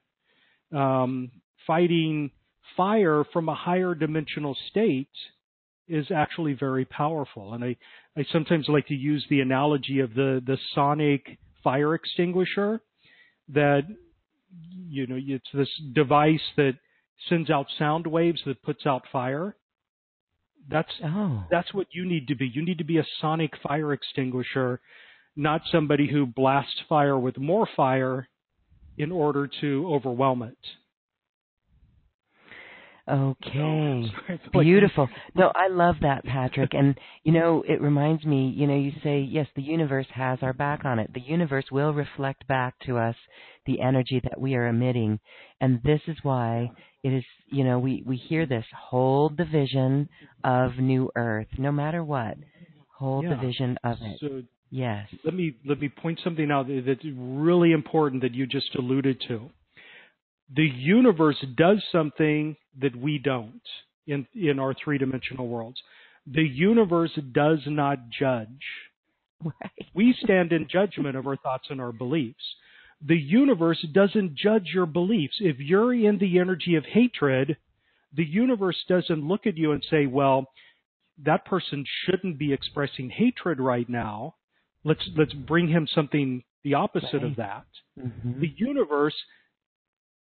Um, 0.73 1.31
fighting 1.67 2.31
fire 2.77 3.25
from 3.33 3.49
a 3.49 3.55
higher 3.55 3.95
dimensional 3.95 4.57
state 4.71 5.09
is 5.91 6.07
actually 6.15 6.55
very 6.55 6.85
powerful. 6.85 7.55
And 7.55 7.65
I, 7.65 7.77
I 8.17 8.25
sometimes 8.33 8.67
like 8.69 8.87
to 8.87 8.95
use 8.95 9.25
the 9.29 9.41
analogy 9.41 9.99
of 9.99 10.15
the, 10.15 10.43
the 10.47 10.57
sonic 10.75 11.39
fire 11.63 11.95
extinguisher 11.95 12.81
that, 13.49 13.83
you 14.89 15.07
know, 15.07 15.19
it's 15.19 15.49
this 15.53 15.69
device 15.93 16.41
that 16.57 16.75
sends 17.29 17.51
out 17.51 17.67
sound 17.79 18.07
waves 18.07 18.41
that 18.47 18.63
puts 18.63 18.87
out 18.87 19.03
fire. 19.13 19.57
That's, 20.71 20.93
oh. 21.05 21.45
that's 21.51 21.75
what 21.75 21.89
you 21.91 22.07
need 22.07 22.29
to 22.29 22.37
be. 22.37 22.51
You 22.53 22.65
need 22.65 22.79
to 22.79 22.85
be 22.85 22.99
a 22.99 23.07
sonic 23.21 23.53
fire 23.63 23.93
extinguisher, 23.93 24.81
not 25.35 25.63
somebody 25.73 26.09
who 26.09 26.27
blasts 26.27 26.81
fire 26.89 27.19
with 27.19 27.37
more 27.37 27.69
fire 27.77 28.29
in 28.97 29.11
order 29.11 29.49
to 29.61 29.91
overwhelm 29.93 30.43
it. 30.43 30.59
Okay. 33.11 34.05
Beautiful. 34.53 35.09
No, 35.35 35.51
I 35.55 35.69
love 35.69 35.97
that, 36.03 36.25
Patrick. 36.25 36.71
And, 36.75 36.97
you 37.25 37.33
know, 37.33 37.65
it 37.67 37.81
reminds 37.81 38.25
me, 38.25 38.53
you 38.57 38.67
know, 38.67 38.77
you 38.77 38.93
say, 39.03 39.21
yes, 39.21 39.47
the 39.57 39.63
universe 39.63 40.07
has 40.15 40.39
our 40.43 40.53
back 40.53 40.85
on 40.85 40.99
it. 40.99 41.13
The 41.13 41.21
universe 41.21 41.67
will 41.73 41.93
reflect 41.93 42.47
back 42.47 42.75
to 42.87 42.99
us 42.99 43.17
the 43.67 43.81
energy 43.81 44.21
that 44.23 44.41
we 44.41 44.55
are 44.55 44.69
emitting. 44.69 45.19
And 45.61 45.81
this 45.83 46.01
is 46.07 46.17
why 46.23 46.71
it 47.03 47.13
is, 47.13 47.25
you 47.51 47.65
know, 47.65 47.79
we, 47.79 48.03
we 48.07 48.17
hear 48.17 48.47
this 48.47 48.65
hold 48.77 49.37
the 49.37 49.45
vision 49.45 50.09
of 50.45 50.79
New 50.79 51.11
Earth, 51.17 51.49
no 51.59 51.73
matter 51.73 52.05
what. 52.05 52.37
Hold 52.97 53.25
yeah. 53.25 53.31
the 53.31 53.47
vision 53.47 53.79
of 53.83 53.97
it. 54.03 54.19
So 54.21 54.43
yes. 54.71 55.09
Let 55.25 55.35
me, 55.35 55.57
let 55.67 55.81
me 55.81 55.89
point 55.89 56.21
something 56.23 56.51
out 56.51 56.67
that's 56.87 57.05
really 57.17 57.73
important 57.73 58.23
that 58.23 58.35
you 58.35 58.47
just 58.47 58.75
alluded 58.77 59.23
to 59.29 59.51
the 60.55 60.69
universe 60.69 61.37
does 61.57 61.83
something 61.93 62.57
that 62.81 62.97
we 62.97 63.19
don't 63.19 63.63
in, 64.07 64.27
in 64.35 64.59
our 64.59 64.75
three 64.75 64.99
dimensional 64.99 65.49
worlds. 65.49 65.81
The 66.27 66.43
universe 66.43 67.17
does 67.33 67.61
not 67.67 68.11
judge. 68.11 68.63
Right. 69.43 69.87
We 69.95 70.15
stand 70.23 70.53
in 70.53 70.69
judgment 70.71 71.17
of 71.17 71.27
our 71.27 71.37
thoughts 71.37 71.69
and 71.71 71.81
our 71.81 71.93
beliefs. 71.93 72.45
The 73.07 73.17
universe 73.17 73.85
doesn't 73.95 74.35
judge 74.35 74.69
your 74.75 74.87
beliefs. 74.87 75.37
If 75.41 75.59
you're 75.59 75.95
in 75.95 76.19
the 76.19 76.39
energy 76.39 76.75
of 76.75 76.85
hatred, 76.85 77.57
the 78.15 78.25
universe 78.25 78.77
doesn't 78.89 79.27
look 79.27 79.47
at 79.47 79.57
you 79.57 79.73
and 79.73 79.85
say, 79.91 80.07
well, 80.07 80.47
that 81.25 81.47
person 81.47 81.85
shouldn't 82.05 82.39
be 82.39 82.53
expressing 82.53 83.09
hatred 83.09 83.61
right 83.61 83.89
now. 83.89 84.35
Let's 84.85 85.09
let's 85.17 85.33
bring 85.33 85.69
him 85.69 85.87
something 85.95 86.43
the 86.65 86.75
opposite 86.75 87.15
right. 87.15 87.25
of 87.25 87.37
that. 87.37 87.67
Mm-hmm. 87.99 88.41
The 88.41 88.53
universe 88.57 89.15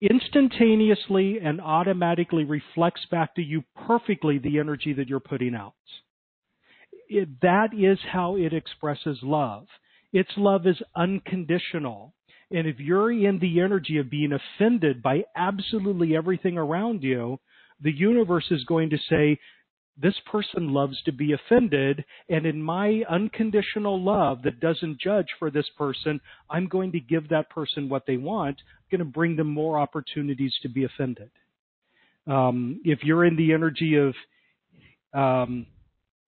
instantaneously 0.02 1.38
and 1.42 1.60
automatically 1.60 2.44
reflects 2.44 3.04
back 3.10 3.34
to 3.34 3.42
you 3.42 3.62
perfectly 3.86 4.38
the 4.38 4.58
energy 4.58 4.92
that 4.94 5.08
you're 5.08 5.20
putting 5.20 5.54
out. 5.54 5.74
It, 7.08 7.28
that 7.42 7.70
is 7.76 7.98
how 8.10 8.36
it 8.36 8.52
expresses 8.52 9.18
love. 9.22 9.66
Its 10.12 10.30
love 10.36 10.66
is 10.66 10.80
unconditional. 10.96 12.14
And 12.50 12.66
if 12.66 12.80
you're 12.80 13.12
in 13.12 13.38
the 13.38 13.60
energy 13.60 13.98
of 13.98 14.10
being 14.10 14.32
offended 14.32 15.02
by 15.02 15.24
absolutely 15.36 16.16
everything 16.16 16.56
around 16.56 17.02
you, 17.02 17.38
the 17.80 17.92
universe 17.92 18.46
is 18.50 18.64
going 18.64 18.90
to 18.90 18.98
say, 19.08 19.38
this 20.00 20.14
person 20.30 20.72
loves 20.72 21.00
to 21.02 21.12
be 21.12 21.32
offended, 21.32 22.04
and 22.28 22.46
in 22.46 22.62
my 22.62 23.02
unconditional 23.10 24.02
love 24.02 24.42
that 24.42 24.60
doesn't 24.60 25.00
judge 25.00 25.26
for 25.38 25.50
this 25.50 25.66
person, 25.76 26.20
I'm 26.48 26.66
going 26.68 26.92
to 26.92 27.00
give 27.00 27.28
that 27.28 27.50
person 27.50 27.88
what 27.88 28.06
they 28.06 28.16
want. 28.16 28.56
I'm 28.58 28.98
going 28.98 29.06
to 29.06 29.12
bring 29.12 29.36
them 29.36 29.48
more 29.48 29.78
opportunities 29.78 30.54
to 30.62 30.68
be 30.68 30.84
offended. 30.84 31.30
Um, 32.26 32.80
if 32.84 33.02
you're 33.02 33.24
in 33.24 33.36
the 33.36 33.52
energy 33.52 33.96
of, 33.96 34.14
um, 35.12 35.66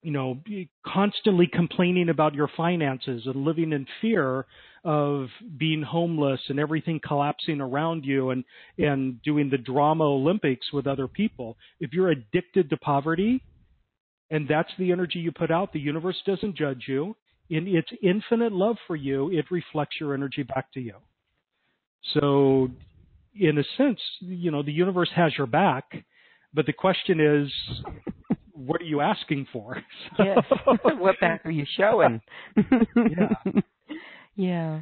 you 0.03 0.11
know, 0.11 0.41
constantly 0.85 1.47
complaining 1.47 2.09
about 2.09 2.35
your 2.35 2.51
finances 2.57 3.23
and 3.25 3.37
living 3.45 3.73
in 3.73 3.87
fear 4.01 4.47
of 4.85 5.29
being 5.59 5.81
homeless 5.81 6.41
and 6.49 6.59
everything 6.59 7.01
collapsing 7.07 7.61
around 7.61 8.05
you 8.05 8.31
and 8.31 8.45
and 8.79 9.23
doing 9.23 9.49
the 9.49 9.59
drama 9.59 10.03
Olympics 10.05 10.73
with 10.73 10.89
other 10.89 11.07
people. 11.07 11.57
If 11.79 11.93
you're 11.93 12.11
addicted 12.11 12.69
to 12.71 12.77
poverty, 12.79 13.41
and 14.33 14.49
that's 14.49 14.71
the 14.79 14.91
energy 14.91 15.19
you 15.19 15.31
put 15.31 15.51
out. 15.51 15.73
The 15.75 15.79
universe 15.79 16.17
doesn't 16.27 16.57
judge 16.57 16.85
you. 16.89 17.15
In 17.51 17.69
its 17.69 17.89
infinite 18.03 18.51
love 18.51 18.77
for 18.87 18.97
you, 18.97 19.31
it 19.31 19.45
reflects 19.51 19.97
your 20.01 20.15
energy 20.15 20.43
back 20.43 20.73
to 20.73 20.81
you. 20.81 20.95
So, 22.15 22.71
in 23.39 23.59
a 23.59 23.63
sense, 23.77 24.01
you 24.21 24.51
know, 24.51 24.63
the 24.63 24.73
universe 24.73 25.11
has 25.15 25.33
your 25.37 25.47
back, 25.47 25.85
but 26.55 26.65
the 26.65 26.73
question 26.73 27.21
is, 27.21 27.53
what 28.53 28.81
are 28.81 28.85
you 28.85 29.01
asking 29.01 29.47
for? 29.53 29.77
So, 30.17 30.25
yes. 30.25 30.39
what 30.83 31.21
back 31.21 31.45
are 31.45 31.51
you 31.51 31.67
showing? 31.77 32.21
yeah. 32.57 33.55
Yeah. 34.35 34.81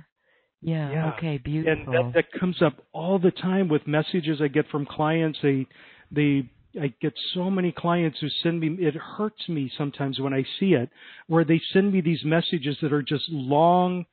Yeah. 0.62 0.90
yeah. 0.92 1.12
Okay. 1.16 1.38
Beautiful. 1.38 1.94
And 1.94 2.14
that, 2.14 2.22
that 2.32 2.40
comes 2.40 2.62
up 2.62 2.86
all 2.92 3.18
the 3.18 3.32
time 3.32 3.68
with 3.68 3.84
messages 3.86 4.40
I 4.40 4.46
get 4.48 4.68
from 4.68 4.86
clients. 4.86 5.38
They 5.42 5.66
they 6.12 6.50
I 6.80 6.92
get 7.00 7.14
so 7.34 7.50
many 7.50 7.72
clients 7.72 8.18
who 8.20 8.28
send 8.42 8.60
me, 8.60 8.76
it 8.78 8.94
hurts 8.94 9.48
me 9.48 9.72
sometimes 9.76 10.20
when 10.20 10.34
I 10.34 10.44
see 10.58 10.74
it, 10.74 10.90
where 11.26 11.44
they 11.44 11.60
send 11.72 11.92
me 11.92 12.00
these 12.00 12.24
messages 12.24 12.76
that 12.82 12.92
are 12.92 13.02
just 13.02 13.24
long 13.28 14.06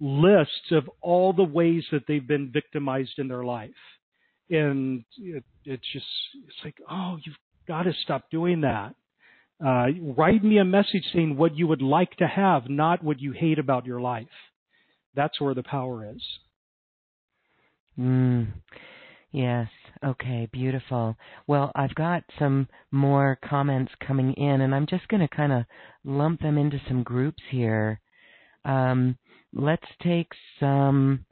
lists 0.00 0.70
of 0.70 0.88
all 1.00 1.32
the 1.32 1.42
ways 1.42 1.84
that 1.90 2.02
they've 2.06 2.26
been 2.26 2.50
victimized 2.52 3.18
in 3.18 3.26
their 3.26 3.44
life. 3.44 3.70
And 4.50 5.04
it, 5.18 5.44
it's 5.64 5.86
just, 5.92 6.06
it's 6.46 6.64
like, 6.64 6.76
oh, 6.90 7.18
you've 7.24 7.36
got 7.66 7.82
to 7.82 7.92
stop 8.02 8.30
doing 8.30 8.60
that. 8.62 8.94
Uh, 9.64 9.86
write 10.16 10.44
me 10.44 10.58
a 10.58 10.64
message 10.64 11.04
saying 11.12 11.36
what 11.36 11.56
you 11.56 11.66
would 11.66 11.82
like 11.82 12.16
to 12.18 12.28
have, 12.28 12.70
not 12.70 13.02
what 13.02 13.20
you 13.20 13.32
hate 13.32 13.58
about 13.58 13.86
your 13.86 14.00
life. 14.00 14.26
That's 15.16 15.40
where 15.40 15.54
the 15.54 15.64
power 15.64 16.08
is. 16.14 16.22
Mm. 17.98 18.52
Yes. 19.32 19.68
Okay. 20.04 20.48
Beautiful. 20.52 21.16
Well, 21.46 21.72
I've 21.74 21.94
got 21.94 22.22
some 22.38 22.68
more 22.90 23.38
comments 23.48 23.92
coming 24.06 24.32
in, 24.34 24.60
and 24.60 24.74
I'm 24.74 24.86
just 24.86 25.08
going 25.08 25.26
to 25.26 25.36
kind 25.36 25.52
of 25.52 25.64
lump 26.04 26.40
them 26.40 26.58
into 26.58 26.80
some 26.88 27.02
groups 27.02 27.42
here. 27.50 28.00
Um, 28.64 29.16
let's 29.52 29.86
take 30.02 30.28
some. 30.60 31.24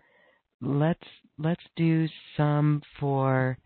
Let's 0.61 1.07
let's 1.39 1.63
do 1.77 2.09
some 2.37 2.83
for 2.99 3.59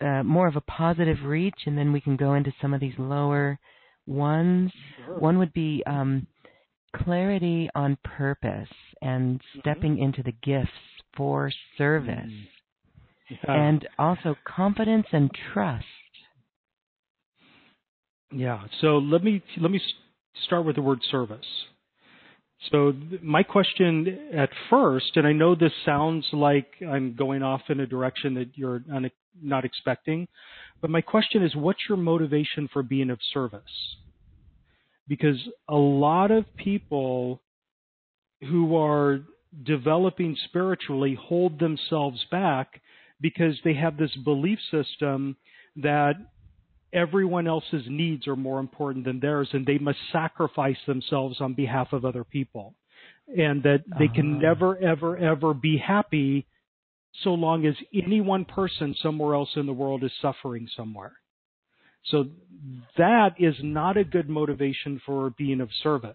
uh, 0.00 0.22
more 0.22 0.46
of 0.46 0.56
a 0.56 0.62
positive 0.62 1.18
reach, 1.24 1.58
and 1.66 1.76
then 1.76 1.92
we 1.92 2.00
can 2.00 2.16
go 2.16 2.34
into 2.34 2.52
some 2.60 2.74
of 2.74 2.80
these 2.80 2.94
lower 2.98 3.58
ones. 4.06 4.72
Sure. 5.04 5.18
One 5.18 5.38
would 5.38 5.52
be 5.52 5.82
um, 5.86 6.26
clarity 6.94 7.68
on 7.74 7.98
purpose 8.04 8.68
and 9.02 9.38
mm-hmm. 9.38 9.60
stepping 9.60 9.94
mm-hmm. 9.94 10.04
into 10.04 10.22
the 10.22 10.34
gifts 10.42 10.70
for 11.16 11.50
service. 11.76 12.14
Mm-hmm 12.14 12.55
yeah. 13.28 13.68
and 13.68 13.88
also 13.98 14.36
confidence 14.46 15.06
and 15.12 15.30
trust. 15.52 15.84
Yeah. 18.32 18.64
So 18.80 18.98
let 18.98 19.22
me 19.22 19.42
let 19.60 19.70
me 19.70 19.80
start 20.44 20.64
with 20.64 20.76
the 20.76 20.82
word 20.82 21.00
service. 21.10 21.46
So 22.70 22.92
my 23.22 23.42
question 23.42 24.30
at 24.34 24.48
first, 24.70 25.16
and 25.16 25.26
I 25.26 25.32
know 25.32 25.54
this 25.54 25.72
sounds 25.84 26.26
like 26.32 26.66
I'm 26.86 27.14
going 27.14 27.42
off 27.42 27.60
in 27.68 27.80
a 27.80 27.86
direction 27.86 28.34
that 28.34 28.48
you're 28.54 28.82
not 29.40 29.64
expecting, 29.64 30.26
but 30.80 30.90
my 30.90 31.00
question 31.00 31.42
is, 31.42 31.54
what's 31.54 31.80
your 31.88 31.98
motivation 31.98 32.68
for 32.72 32.82
being 32.82 33.10
of 33.10 33.18
service? 33.32 33.62
Because 35.06 35.36
a 35.68 35.76
lot 35.76 36.30
of 36.30 36.44
people 36.56 37.40
who 38.40 38.76
are 38.76 39.20
developing 39.64 40.36
spiritually 40.46 41.16
hold 41.20 41.58
themselves 41.60 42.24
back 42.30 42.80
because 43.20 43.58
they 43.64 43.74
have 43.74 43.96
this 43.96 44.14
belief 44.24 44.58
system 44.70 45.36
that 45.76 46.14
everyone 46.92 47.46
else's 47.46 47.84
needs 47.88 48.26
are 48.26 48.36
more 48.36 48.60
important 48.60 49.04
than 49.04 49.20
theirs 49.20 49.48
and 49.52 49.66
they 49.66 49.78
must 49.78 49.98
sacrifice 50.12 50.76
themselves 50.86 51.40
on 51.40 51.54
behalf 51.54 51.92
of 51.92 52.04
other 52.04 52.24
people. 52.24 52.74
And 53.36 53.62
that 53.64 53.82
they 53.98 54.06
can 54.06 54.34
uh-huh. 54.34 54.42
never, 54.42 54.78
ever, 54.78 55.16
ever 55.16 55.52
be 55.52 55.76
happy 55.78 56.46
so 57.22 57.30
long 57.30 57.66
as 57.66 57.74
any 57.92 58.20
one 58.20 58.44
person 58.44 58.94
somewhere 59.02 59.34
else 59.34 59.48
in 59.56 59.66
the 59.66 59.72
world 59.72 60.04
is 60.04 60.12
suffering 60.22 60.68
somewhere. 60.76 61.12
So 62.10 62.26
that 62.96 63.34
is 63.38 63.54
not 63.62 63.96
a 63.96 64.04
good 64.04 64.28
motivation 64.28 65.00
for 65.04 65.30
being 65.30 65.60
of 65.60 65.70
service. 65.82 66.14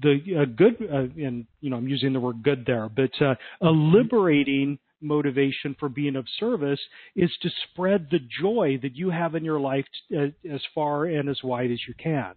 The 0.00 0.20
a 0.40 0.46
good, 0.46 0.76
uh, 0.80 1.22
and 1.22 1.46
you 1.60 1.68
know, 1.68 1.76
I'm 1.76 1.88
using 1.88 2.14
the 2.14 2.20
word 2.20 2.42
good 2.42 2.64
there, 2.66 2.88
but 2.88 3.10
uh, 3.20 3.34
a 3.60 3.70
liberating 3.70 4.78
motivation 5.02 5.76
for 5.78 5.88
being 5.88 6.16
of 6.16 6.26
service 6.38 6.80
is 7.16 7.30
to 7.42 7.50
spread 7.64 8.08
the 8.10 8.20
joy 8.40 8.78
that 8.82 8.96
you 8.96 9.10
have 9.10 9.34
in 9.34 9.44
your 9.44 9.60
life 9.60 9.84
t- 10.08 10.16
uh, 10.16 10.54
as 10.54 10.60
far 10.74 11.06
and 11.06 11.28
as 11.28 11.38
wide 11.42 11.70
as 11.70 11.80
you 11.86 11.94
can, 12.02 12.34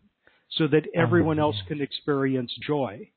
so 0.51 0.67
that 0.67 0.83
everyone 0.93 1.39
else 1.39 1.57
can 1.67 1.81
experience 1.81 2.51
joy. 2.65 3.09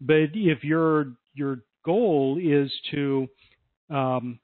But 0.00 0.30
if 0.34 0.64
your 0.64 1.12
your 1.34 1.60
goal 1.84 2.38
is 2.42 2.70
to 2.92 3.28
um, 3.90 4.40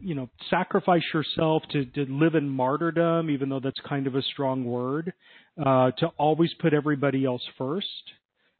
you 0.00 0.14
know, 0.14 0.28
sacrifice 0.50 1.02
yourself 1.14 1.62
to, 1.70 1.84
to 1.86 2.06
live 2.08 2.34
in 2.34 2.48
martyrdom, 2.48 3.30
even 3.30 3.48
though 3.48 3.60
that's 3.60 3.80
kind 3.88 4.06
of 4.06 4.14
a 4.14 4.22
strong 4.22 4.64
word, 4.64 5.12
uh, 5.64 5.90
to 5.92 6.08
always 6.18 6.50
put 6.60 6.74
everybody 6.74 7.24
else 7.24 7.42
first, 7.56 7.86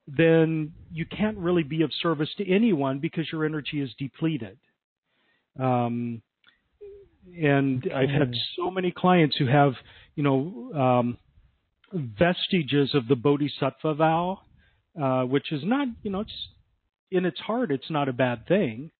then 0.06 0.72
you 0.92 1.04
can't 1.04 1.36
really 1.38 1.64
be 1.64 1.82
of 1.82 1.90
service 2.00 2.28
to 2.38 2.48
anyone 2.48 3.00
because 3.00 3.26
your 3.32 3.44
energy 3.44 3.80
is 3.80 3.90
depleted. 3.98 4.58
Um, 5.58 6.22
and 7.36 7.84
okay. 7.84 7.94
I've 7.94 8.10
had 8.10 8.32
so 8.56 8.70
many 8.70 8.92
clients 8.92 9.36
who 9.36 9.46
have, 9.46 9.72
you 10.14 10.22
know, 10.22 10.72
um, 10.74 11.18
vestiges 11.92 12.94
of 12.94 13.08
the 13.08 13.16
Bodhisattva 13.16 13.94
vow, 13.94 14.40
uh, 15.00 15.22
which 15.22 15.50
is 15.50 15.62
not, 15.64 15.88
you 16.02 16.10
know, 16.10 16.20
it's 16.20 16.48
in 17.10 17.24
its 17.24 17.40
heart, 17.40 17.70
it's 17.70 17.90
not 17.90 18.08
a 18.08 18.12
bad 18.12 18.46
thing. 18.46 18.90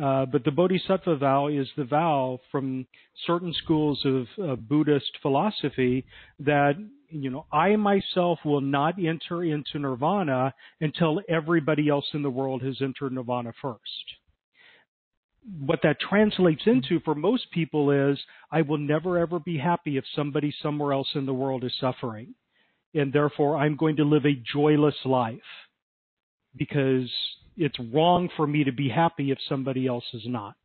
Uh, 0.00 0.24
but 0.24 0.44
the 0.44 0.50
Bodhisattva 0.50 1.16
vow 1.16 1.48
is 1.48 1.68
the 1.76 1.84
vow 1.84 2.38
from 2.50 2.86
certain 3.26 3.52
schools 3.62 4.00
of, 4.04 4.26
of 4.42 4.68
Buddhist 4.68 5.10
philosophy 5.20 6.06
that 6.38 6.74
you 7.10 7.30
know 7.30 7.46
I 7.52 7.76
myself 7.76 8.38
will 8.44 8.60
not 8.60 8.94
enter 8.98 9.44
into 9.44 9.78
nirvana 9.78 10.54
until 10.80 11.20
everybody 11.28 11.88
else 11.88 12.06
in 12.14 12.22
the 12.22 12.30
world 12.30 12.62
has 12.62 12.76
entered 12.80 13.12
nirvana 13.12 13.52
first. 13.60 13.80
What 15.58 15.80
that 15.82 15.98
translates 16.00 16.62
into 16.66 17.00
for 17.00 17.14
most 17.14 17.50
people 17.50 17.90
is 17.90 18.18
I 18.50 18.62
will 18.62 18.78
never 18.78 19.18
ever 19.18 19.38
be 19.38 19.58
happy 19.58 19.96
if 19.96 20.04
somebody 20.14 20.54
somewhere 20.62 20.92
else 20.92 21.08
in 21.14 21.26
the 21.26 21.34
world 21.34 21.64
is 21.64 21.72
suffering. 21.80 22.34
And 22.94 23.12
therefore 23.12 23.56
I'm 23.56 23.76
going 23.76 23.96
to 23.96 24.04
live 24.04 24.26
a 24.26 24.42
joyless 24.52 24.96
life 25.04 25.38
because 26.56 27.10
it's 27.56 27.78
wrong 27.92 28.28
for 28.36 28.46
me 28.46 28.64
to 28.64 28.72
be 28.72 28.88
happy 28.88 29.30
if 29.30 29.38
somebody 29.48 29.86
else 29.86 30.04
is 30.12 30.22
not. 30.26 30.56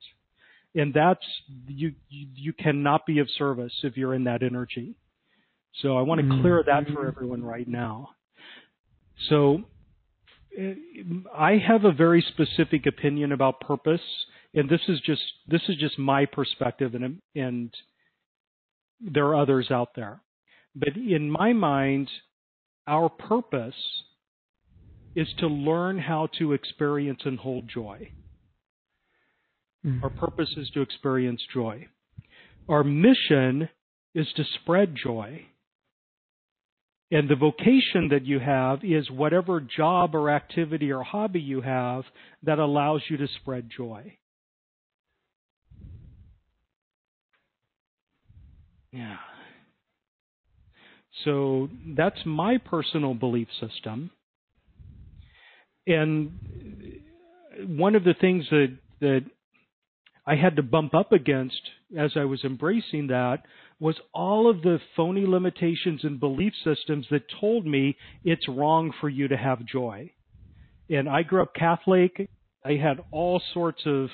And 0.75 0.93
that's 0.93 1.25
you 1.67 1.93
you 2.09 2.51
cannot 2.53 3.05
be 3.05 3.19
of 3.19 3.29
service 3.37 3.73
if 3.83 3.95
you're 3.95 4.13
in 4.13 4.25
that 4.25 4.43
energy. 4.43 4.95
So 5.81 5.97
I 5.97 6.01
want 6.01 6.21
to 6.21 6.41
clear 6.41 6.63
that 6.65 6.87
for 6.93 7.07
everyone 7.07 7.43
right 7.43 7.67
now. 7.67 8.09
So 9.29 9.63
I 11.35 11.57
have 11.67 11.83
a 11.83 11.91
very 11.91 12.21
specific 12.29 12.85
opinion 12.85 13.31
about 13.31 13.59
purpose, 13.59 14.01
and 14.53 14.69
this 14.69 14.81
is 14.87 14.99
just 15.01 15.21
this 15.47 15.61
is 15.67 15.75
just 15.77 15.99
my 15.99 16.25
perspective, 16.25 16.95
and 16.95 17.21
and 17.35 17.73
there 19.01 19.25
are 19.25 19.35
others 19.35 19.69
out 19.69 19.89
there. 19.95 20.21
But 20.75 20.95
in 20.95 21.29
my 21.29 21.53
mind, 21.53 22.09
our 22.87 23.09
purpose 23.09 23.75
is 25.15 25.27
to 25.39 25.47
learn 25.47 25.97
how 25.97 26.27
to 26.39 26.53
experience 26.53 27.21
and 27.25 27.39
hold 27.39 27.67
joy. 27.67 28.11
Mm. 29.85 30.03
Our 30.03 30.09
purpose 30.09 30.49
is 30.57 30.69
to 30.71 30.81
experience 30.81 31.41
joy. 31.53 31.87
Our 32.67 32.83
mission 32.83 33.69
is 34.13 34.27
to 34.35 34.43
spread 34.61 34.95
joy. 35.01 35.45
And 37.11 37.29
the 37.29 37.35
vocation 37.35 38.09
that 38.09 38.25
you 38.25 38.39
have 38.39 38.83
is 38.83 39.09
whatever 39.11 39.61
job 39.61 40.15
or 40.15 40.31
activity 40.31 40.91
or 40.91 41.03
hobby 41.03 41.39
you 41.39 41.61
have 41.61 42.03
that 42.43 42.59
allows 42.59 43.01
you 43.09 43.17
to 43.17 43.27
spread 43.41 43.69
joy. 43.75 44.17
Yeah. 48.91 49.17
So 51.23 51.69
that's 51.95 52.19
my 52.25 52.57
personal 52.57 53.13
belief 53.13 53.47
system 53.59 54.11
and 55.87 56.31
one 57.67 57.95
of 57.95 58.03
the 58.03 58.15
things 58.19 58.45
that 58.49 58.77
that 59.01 59.21
I 60.25 60.35
had 60.35 60.55
to 60.55 60.63
bump 60.63 60.95
up 60.95 61.11
against 61.11 61.61
as 61.97 62.11
I 62.15 62.25
was 62.25 62.43
embracing 62.43 63.07
that 63.07 63.43
was 63.85 63.95
all 64.15 64.49
of 64.49 64.63
the 64.63 64.79
phony 64.95 65.27
limitations 65.27 66.03
and 66.03 66.19
belief 66.19 66.53
systems 66.63 67.05
that 67.11 67.21
told 67.39 67.67
me 67.67 67.95
it's 68.23 68.47
wrong 68.47 68.91
for 68.99 69.09
you 69.09 69.27
to 69.27 69.37
have 69.37 69.63
joy. 69.63 70.09
And 70.89 71.07
I 71.07 71.21
grew 71.21 71.43
up 71.43 71.53
Catholic. 71.53 72.27
I 72.65 72.77
had 72.77 72.99
all 73.11 73.39
sorts 73.53 73.83
of 73.85 74.09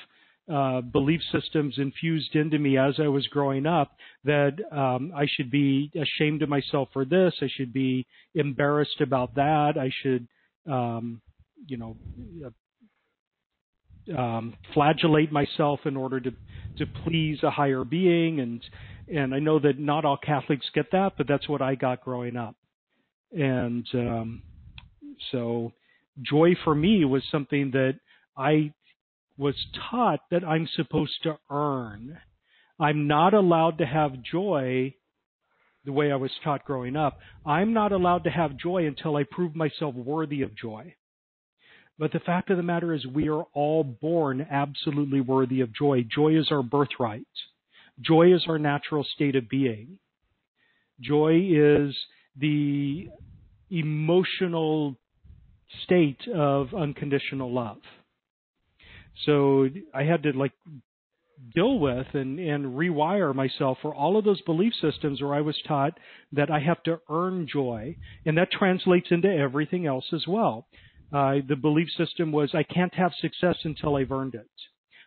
uh, 0.52 0.82
belief 0.82 1.22
systems 1.32 1.76
infused 1.78 2.36
into 2.36 2.58
me 2.58 2.76
as 2.76 2.96
I 2.98 3.08
was 3.08 3.26
growing 3.28 3.64
up 3.64 3.92
that 4.24 4.58
um, 4.70 5.10
I 5.16 5.24
should 5.34 5.50
be 5.50 5.90
ashamed 5.96 6.42
of 6.42 6.50
myself 6.50 6.90
for 6.92 7.06
this. 7.06 7.32
I 7.40 7.48
should 7.56 7.72
be 7.72 8.06
embarrassed 8.34 9.00
about 9.00 9.36
that. 9.36 9.78
I 9.80 9.90
should 10.02 10.28
um, 10.70 11.22
you 11.66 11.78
know, 11.78 11.96
um, 14.16 14.54
flagellate 14.74 15.32
myself 15.32 15.80
in 15.86 15.96
order 15.96 16.20
to 16.20 16.32
to 16.78 16.86
please 17.04 17.38
a 17.42 17.50
higher 17.50 17.84
being, 17.84 18.40
and 18.40 18.62
and 19.14 19.34
I 19.34 19.38
know 19.38 19.58
that 19.58 19.78
not 19.78 20.04
all 20.04 20.16
Catholics 20.16 20.66
get 20.74 20.90
that, 20.92 21.12
but 21.16 21.28
that's 21.28 21.48
what 21.48 21.62
I 21.62 21.74
got 21.74 22.02
growing 22.02 22.36
up, 22.36 22.56
and 23.32 23.86
um, 23.94 24.42
so 25.30 25.72
joy 26.20 26.54
for 26.64 26.74
me 26.74 27.04
was 27.04 27.22
something 27.30 27.70
that 27.72 27.94
I 28.36 28.72
was 29.36 29.54
taught 29.90 30.20
that 30.30 30.44
I'm 30.44 30.68
supposed 30.76 31.22
to 31.24 31.38
earn. 31.50 32.18
I'm 32.78 33.06
not 33.06 33.34
allowed 33.34 33.78
to 33.78 33.86
have 33.86 34.22
joy 34.22 34.94
the 35.84 35.92
way 35.92 36.12
I 36.12 36.16
was 36.16 36.30
taught 36.44 36.64
growing 36.64 36.96
up. 36.96 37.18
I'm 37.44 37.72
not 37.72 37.92
allowed 37.92 38.24
to 38.24 38.30
have 38.30 38.56
joy 38.56 38.86
until 38.86 39.16
I 39.16 39.24
prove 39.28 39.54
myself 39.54 39.94
worthy 39.94 40.42
of 40.42 40.56
joy. 40.56 40.94
But 41.98 42.12
the 42.12 42.20
fact 42.20 42.50
of 42.50 42.56
the 42.56 42.62
matter 42.62 42.94
is, 42.94 43.06
we 43.06 43.28
are 43.28 43.44
all 43.52 43.84
born 43.84 44.46
absolutely 44.50 45.20
worthy 45.20 45.60
of 45.60 45.74
joy. 45.74 46.04
Joy 46.14 46.38
is 46.38 46.48
our 46.50 46.62
birthright. 46.62 47.26
Joy 48.02 48.34
is 48.34 48.44
our 48.48 48.58
natural 48.58 49.04
state 49.14 49.36
of 49.36 49.48
being. 49.48 49.98
Joy 51.00 51.48
is 51.50 51.96
the 52.36 53.08
emotional 53.70 54.96
state 55.84 56.20
of 56.34 56.74
unconditional 56.74 57.52
love. 57.52 57.78
So 59.24 59.68
I 59.94 60.04
had 60.04 60.22
to 60.24 60.32
like 60.32 60.52
deal 61.54 61.78
with 61.78 62.06
and, 62.14 62.38
and 62.38 62.66
rewire 62.76 63.34
myself 63.34 63.78
for 63.82 63.94
all 63.94 64.16
of 64.16 64.24
those 64.24 64.40
belief 64.42 64.72
systems 64.80 65.20
where 65.20 65.34
I 65.34 65.40
was 65.40 65.56
taught 65.66 65.98
that 66.32 66.50
I 66.50 66.60
have 66.60 66.82
to 66.84 67.00
earn 67.10 67.46
joy. 67.50 67.96
And 68.24 68.36
that 68.38 68.50
translates 68.52 69.08
into 69.10 69.28
everything 69.28 69.86
else 69.86 70.06
as 70.12 70.26
well. 70.26 70.66
Uh, 71.12 71.36
the 71.46 71.56
belief 71.56 71.88
system 71.96 72.32
was 72.32 72.54
I 72.54 72.62
can't 72.62 72.94
have 72.94 73.12
success 73.20 73.56
until 73.64 73.96
I've 73.96 74.12
earned 74.12 74.34
it. 74.34 74.48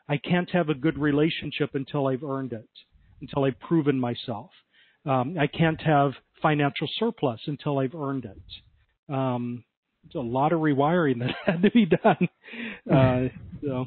I 0.08 0.18
can't 0.18 0.50
have 0.52 0.70
a 0.70 0.74
good 0.74 0.98
relationship 0.98 1.72
until 1.74 2.08
I've 2.08 2.24
earned 2.24 2.54
it, 2.54 2.70
until 3.22 3.46
I've 3.46 3.60
proven 3.60 4.00
myself. 4.00 4.52
Um, 5.06 5.38
I 5.40 5.48
can't 5.48 5.82
have 5.82 6.14
financial 6.42 6.88
surplus 6.98 7.40
until 7.48 7.80
I've 7.80 7.96
earned 7.96 8.26
it. 8.26 9.14
Um, 9.14 9.64
it's 10.06 10.16
a 10.16 10.20
lot 10.20 10.54
of 10.54 10.60
rewiring 10.60 11.20
that 11.20 11.36
had 11.46 11.62
to 11.64 11.72
be 11.72 11.86
done. 11.86 12.30
Uh, 12.92 13.30
so 13.64 13.86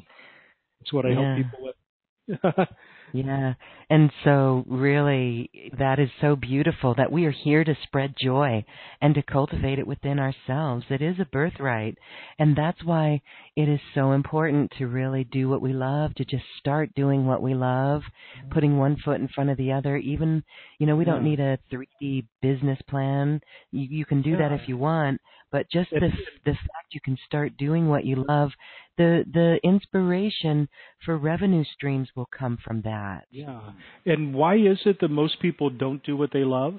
that's 0.79 0.91
what 0.91 1.05
I 1.05 1.09
yeah. 1.09 1.35
help 1.35 1.45
people 1.45 1.59
with. 1.63 2.67
Yeah. 3.13 3.53
And 3.89 4.11
so 4.23 4.63
really 4.67 5.49
that 5.77 5.99
is 5.99 6.09
so 6.21 6.35
beautiful 6.35 6.93
that 6.95 7.11
we 7.11 7.25
are 7.25 7.31
here 7.31 7.63
to 7.63 7.75
spread 7.83 8.13
joy 8.21 8.63
and 9.01 9.15
to 9.15 9.23
cultivate 9.23 9.79
it 9.79 9.87
within 9.87 10.19
ourselves. 10.19 10.85
It 10.89 11.01
is 11.01 11.15
a 11.19 11.25
birthright. 11.25 11.97
And 12.37 12.55
that's 12.55 12.83
why 12.83 13.21
it 13.55 13.67
is 13.67 13.79
so 13.95 14.11
important 14.11 14.71
to 14.77 14.87
really 14.87 15.23
do 15.23 15.49
what 15.49 15.61
we 15.61 15.73
love, 15.73 16.13
to 16.15 16.25
just 16.25 16.43
start 16.59 16.93
doing 16.93 17.25
what 17.25 17.41
we 17.41 17.55
love, 17.55 18.03
putting 18.51 18.77
one 18.77 18.97
foot 19.03 19.19
in 19.19 19.27
front 19.27 19.49
of 19.49 19.57
the 19.57 19.71
other. 19.71 19.97
Even, 19.97 20.43
you 20.77 20.85
know, 20.85 20.95
we 20.95 21.05
don't 21.05 21.23
need 21.23 21.39
a 21.39 21.57
3D 21.71 22.25
business 22.41 22.79
plan. 22.89 23.41
You, 23.71 23.87
you 23.89 24.05
can 24.05 24.21
do 24.21 24.37
that 24.37 24.51
if 24.51 24.67
you 24.67 24.77
want, 24.77 25.19
but 25.51 25.69
just 25.71 25.89
the 25.89 26.11
the 26.45 26.51
fact 26.51 26.91
you 26.93 27.01
can 27.01 27.17
start 27.25 27.57
doing 27.57 27.87
what 27.89 28.05
you 28.05 28.23
love 28.27 28.51
the 28.99 29.23
the 29.33 29.59
inspiration 29.63 30.67
for 31.05 31.17
revenue 31.17 31.63
streams 31.73 32.09
will 32.15 32.29
come 32.37 32.57
from 32.63 32.81
that. 32.81 33.21
Yeah. 33.31 33.71
And 34.05 34.35
why 34.35 34.57
is 34.57 34.79
it 34.85 34.99
that 34.99 35.09
most 35.09 35.39
people 35.41 35.69
don't 35.71 36.03
do 36.03 36.15
what 36.17 36.31
they 36.31 36.43
love? 36.43 36.75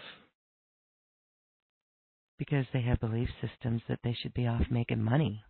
Because 2.39 2.67
they 2.73 2.83
have 2.83 3.01
belief 3.01 3.31
systems 3.41 3.83
that 3.89 4.01
they 4.05 4.17
should 4.23 4.35
be 4.35 4.47
off 4.47 4.63
making 4.71 5.03
money. 5.03 5.43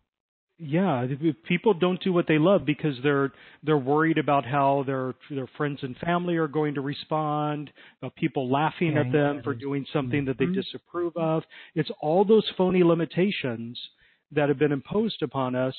yeah, 0.63 1.07
people 1.49 1.73
don't 1.73 2.03
do 2.03 2.13
what 2.13 2.27
they 2.29 2.39
love 2.39 2.67
because 2.67 2.95
they're 3.03 3.33
they're 3.63 3.79
worried 3.79 4.19
about 4.19 4.45
how 4.45 4.85
their 4.87 5.15
their 5.31 5.49
friends 5.57 5.79
and 5.83 5.97
family 5.97 6.37
are 6.37 6.49
going 6.49 6.75
to 6.75 6.83
respond, 6.83 7.71
about 8.01 8.15
people 8.15 8.51
laughing 8.51 8.97
at 8.99 9.11
them 9.11 9.41
for 9.43 9.55
doing 9.55 9.87
something 9.93 10.27
that 10.27 10.39
they 10.39 10.45
mm-hmm. 10.45 10.61
disapprove 10.61 11.17
of. 11.17 11.43
It's 11.75 11.91
all 12.01 12.25
those 12.25 12.45
phony 12.59 12.83
limitations 12.85 13.79
that 14.33 14.49
have 14.49 14.59
been 14.59 14.73
imposed 14.73 15.23
upon 15.23 15.55
us 15.55 15.75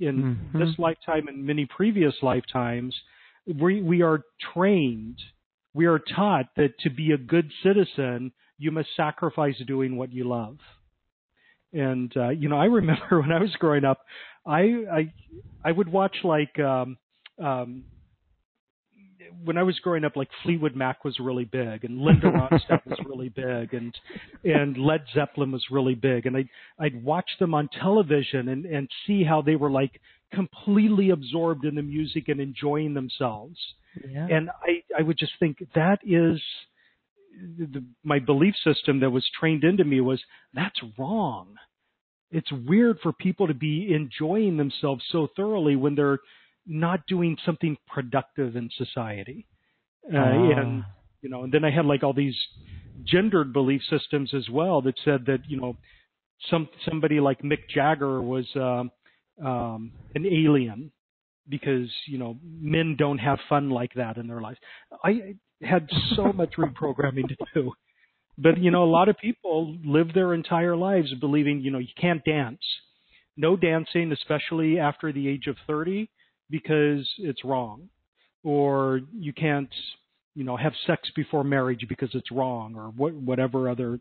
in 0.00 0.22
mm-hmm. 0.22 0.58
this 0.58 0.78
lifetime 0.78 1.28
and 1.28 1.44
many 1.44 1.66
previous 1.66 2.14
lifetimes. 2.22 2.94
We 3.46 3.80
we 3.80 4.02
are 4.02 4.22
trained, 4.52 5.18
we 5.74 5.86
are 5.86 5.98
taught 5.98 6.46
that 6.56 6.78
to 6.80 6.90
be 6.90 7.12
a 7.12 7.18
good 7.18 7.50
citizen, 7.62 8.32
you 8.58 8.70
must 8.70 8.88
sacrifice 8.96 9.54
doing 9.66 9.96
what 9.96 10.12
you 10.12 10.28
love. 10.28 10.58
And 11.72 12.14
uh, 12.16 12.30
you 12.30 12.48
know, 12.48 12.58
I 12.58 12.64
remember 12.80 13.20
when 13.20 13.32
I 13.32 13.40
was 13.40 13.54
growing 13.58 13.84
up, 13.84 14.00
I 14.46 14.60
I 14.92 15.12
I 15.64 15.72
would 15.72 15.90
watch 15.90 16.16
like 16.24 16.58
um, 16.58 16.98
um, 17.42 17.84
when 19.44 19.56
I 19.56 19.62
was 19.62 19.78
growing 19.80 20.04
up, 20.04 20.16
like 20.16 20.28
Fleetwood 20.42 20.76
Mac 20.76 21.04
was 21.04 21.18
really 21.20 21.44
big, 21.44 21.84
and 21.84 21.98
Linda 21.98 22.26
Ronstadt 22.30 22.86
was 22.86 22.98
really 23.06 23.28
big, 23.28 23.74
and 23.74 23.94
and 24.44 24.76
Led 24.76 25.04
Zeppelin 25.14 25.52
was 25.52 25.64
really 25.70 25.94
big, 25.94 26.26
and 26.26 26.36
I'd 26.36 26.48
I'd 26.78 27.02
watch 27.02 27.30
them 27.38 27.54
on 27.54 27.68
television 27.80 28.48
and 28.48 28.64
and 28.66 28.88
see 29.06 29.24
how 29.24 29.42
they 29.42 29.56
were 29.56 29.70
like 29.70 30.00
completely 30.32 31.10
absorbed 31.10 31.64
in 31.64 31.74
the 31.74 31.82
music 31.82 32.28
and 32.28 32.40
enjoying 32.40 32.94
themselves, 32.94 33.58
yeah. 34.08 34.26
and 34.30 34.50
I 34.50 34.82
I 34.98 35.02
would 35.02 35.18
just 35.18 35.32
think 35.38 35.58
that 35.74 35.98
is 36.04 36.40
the, 37.58 37.84
my 38.04 38.18
belief 38.18 38.54
system 38.64 39.00
that 39.00 39.10
was 39.10 39.24
trained 39.38 39.64
into 39.64 39.84
me 39.84 40.00
was 40.00 40.20
that's 40.54 40.80
wrong. 40.98 41.54
It's 42.30 42.50
weird 42.52 42.98
for 43.02 43.12
people 43.12 43.46
to 43.46 43.54
be 43.54 43.94
enjoying 43.94 44.58
themselves 44.58 45.02
so 45.10 45.28
thoroughly 45.34 45.76
when 45.76 45.94
they're 45.94 46.18
not 46.68 47.00
doing 47.06 47.36
something 47.44 47.76
productive 47.92 48.56
in 48.56 48.70
society. 48.76 49.46
Uh, 50.12 50.18
uh. 50.18 50.22
And 50.22 50.84
you 51.22 51.28
know, 51.28 51.42
and 51.44 51.52
then 51.52 51.64
I 51.64 51.70
had 51.70 51.86
like 51.86 52.02
all 52.02 52.12
these 52.12 52.36
gendered 53.04 53.52
belief 53.52 53.80
systems 53.90 54.32
as 54.34 54.48
well 54.50 54.82
that 54.82 54.94
said 55.04 55.26
that 55.26 55.40
you 55.48 55.60
know 55.60 55.76
some 56.50 56.68
somebody 56.88 57.20
like 57.20 57.42
Mick 57.42 57.68
Jagger 57.74 58.22
was 58.22 58.46
um, 58.54 58.90
um, 59.44 59.92
an 60.14 60.26
alien 60.26 60.92
because 61.48 61.90
you 62.06 62.18
know 62.18 62.36
men 62.42 62.96
don't 62.98 63.18
have 63.18 63.38
fun 63.48 63.70
like 63.70 63.94
that 63.94 64.16
in 64.16 64.26
their 64.26 64.40
lives. 64.40 64.58
I 65.04 65.34
had 65.62 65.88
so 66.14 66.32
much 66.34 66.54
reprogramming 66.58 67.28
to 67.28 67.36
do. 67.54 67.72
But 68.36 68.58
you 68.58 68.70
know, 68.70 68.84
a 68.84 68.86
lot 68.86 69.08
of 69.08 69.18
people 69.18 69.76
live 69.84 70.14
their 70.14 70.32
entire 70.32 70.76
lives 70.76 71.12
believing, 71.14 71.60
you 71.60 71.72
know, 71.72 71.78
you 71.78 71.88
can't 72.00 72.24
dance. 72.24 72.60
No 73.36 73.56
dancing, 73.56 74.12
especially 74.12 74.78
after 74.78 75.12
the 75.12 75.28
age 75.28 75.46
of 75.48 75.56
30, 75.66 76.08
because 76.50 77.08
it's 77.18 77.44
wrong. 77.44 77.88
Or 78.44 79.00
you 79.12 79.32
can't, 79.32 79.68
you 80.34 80.44
know, 80.44 80.56
have 80.56 80.72
sex 80.86 81.10
before 81.14 81.44
marriage 81.44 81.84
because 81.88 82.10
it's 82.14 82.30
wrong, 82.30 82.74
or 82.76 82.88
what, 82.96 83.14
whatever 83.14 83.68
other 83.68 83.98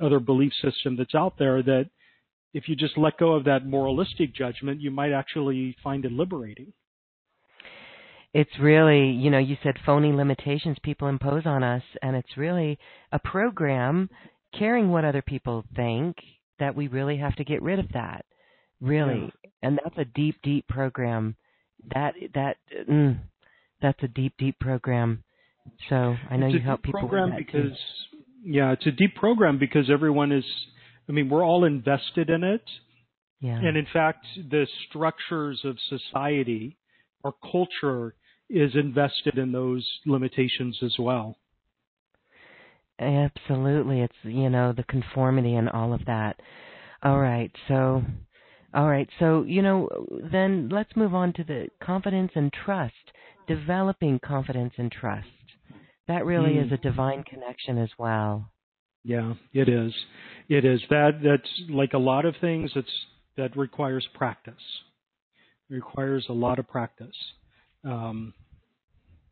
other 0.00 0.20
belief 0.20 0.52
system 0.62 0.96
that's 0.96 1.14
out 1.14 1.34
there 1.38 1.62
that 1.62 1.90
if 2.54 2.68
you 2.68 2.74
just 2.74 2.96
let 2.96 3.18
go 3.18 3.32
of 3.32 3.44
that 3.44 3.66
moralistic 3.66 4.34
judgment, 4.34 4.80
you 4.80 4.90
might 4.90 5.12
actually 5.12 5.76
find 5.82 6.04
it 6.06 6.12
liberating 6.12 6.72
it's 8.32 8.50
really, 8.60 9.10
you 9.10 9.30
know, 9.30 9.38
you 9.38 9.56
said 9.62 9.74
phony 9.84 10.12
limitations 10.12 10.76
people 10.82 11.08
impose 11.08 11.46
on 11.46 11.64
us, 11.64 11.82
and 12.02 12.14
it's 12.14 12.36
really 12.36 12.78
a 13.12 13.18
program 13.18 14.08
caring 14.56 14.90
what 14.90 15.04
other 15.04 15.22
people 15.22 15.64
think 15.74 16.16
that 16.58 16.74
we 16.74 16.86
really 16.88 17.16
have 17.16 17.34
to 17.36 17.44
get 17.44 17.62
rid 17.62 17.78
of 17.78 17.88
that. 17.92 18.24
Really. 18.80 19.20
Yeah. 19.20 19.50
And 19.62 19.80
that's 19.82 19.98
a 19.98 20.04
deep, 20.04 20.36
deep 20.42 20.66
program. 20.68 21.36
That, 21.94 22.14
that, 22.34 22.56
mm, 22.88 23.18
that's 23.82 24.02
a 24.02 24.08
deep, 24.08 24.34
deep 24.38 24.58
program. 24.58 25.24
So 25.88 26.16
I 26.30 26.36
know 26.36 26.46
it's 26.46 26.54
you 26.54 26.60
help 26.60 26.82
people 26.82 27.00
program 27.00 27.34
with 27.34 27.46
that 27.46 27.46
because, 27.46 27.78
too. 28.10 28.18
yeah, 28.44 28.72
it's 28.72 28.86
a 28.86 28.90
deep 28.90 29.14
program 29.16 29.58
because 29.58 29.90
everyone 29.90 30.32
is, 30.32 30.44
I 31.08 31.12
mean, 31.12 31.28
we're 31.28 31.44
all 31.44 31.64
invested 31.64 32.30
in 32.30 32.44
it. 32.44 32.64
Yeah. 33.40 33.56
And 33.56 33.76
in 33.76 33.86
fact, 33.92 34.26
the 34.36 34.66
structures 34.88 35.60
of 35.64 35.76
society, 35.88 36.76
our 37.24 37.34
culture 37.50 38.14
is 38.50 38.72
invested 38.74 39.38
in 39.38 39.52
those 39.52 39.86
limitations 40.06 40.78
as 40.82 40.94
well. 40.98 41.36
Absolutely. 42.98 44.00
It's, 44.02 44.14
you 44.24 44.50
know, 44.50 44.74
the 44.76 44.82
conformity 44.82 45.54
and 45.54 45.70
all 45.70 45.94
of 45.94 46.04
that. 46.06 46.40
All 47.02 47.18
right. 47.18 47.50
So, 47.68 48.02
all 48.74 48.88
right. 48.88 49.08
So, 49.18 49.44
you 49.44 49.62
know, 49.62 49.88
then 50.30 50.68
let's 50.70 50.94
move 50.96 51.14
on 51.14 51.32
to 51.34 51.44
the 51.44 51.68
confidence 51.82 52.32
and 52.34 52.52
trust, 52.52 52.94
developing 53.46 54.20
confidence 54.24 54.74
and 54.76 54.90
trust. 54.90 55.26
That 56.08 56.24
really 56.24 56.54
mm. 56.54 56.66
is 56.66 56.72
a 56.72 56.76
divine 56.76 57.22
connection 57.24 57.78
as 57.78 57.90
well. 57.98 58.50
Yeah, 59.04 59.34
it 59.52 59.68
is. 59.68 59.92
It 60.48 60.64
is. 60.64 60.80
That 60.90 61.20
that's 61.22 61.70
like 61.70 61.94
a 61.94 61.98
lot 61.98 62.24
of 62.24 62.34
things 62.40 62.70
that's 62.74 62.86
that 63.36 63.56
requires 63.56 64.06
practice. 64.14 64.54
It 65.70 65.74
requires 65.74 66.26
a 66.28 66.32
lot 66.32 66.58
of 66.58 66.68
practice 66.68 67.16
um, 67.84 68.34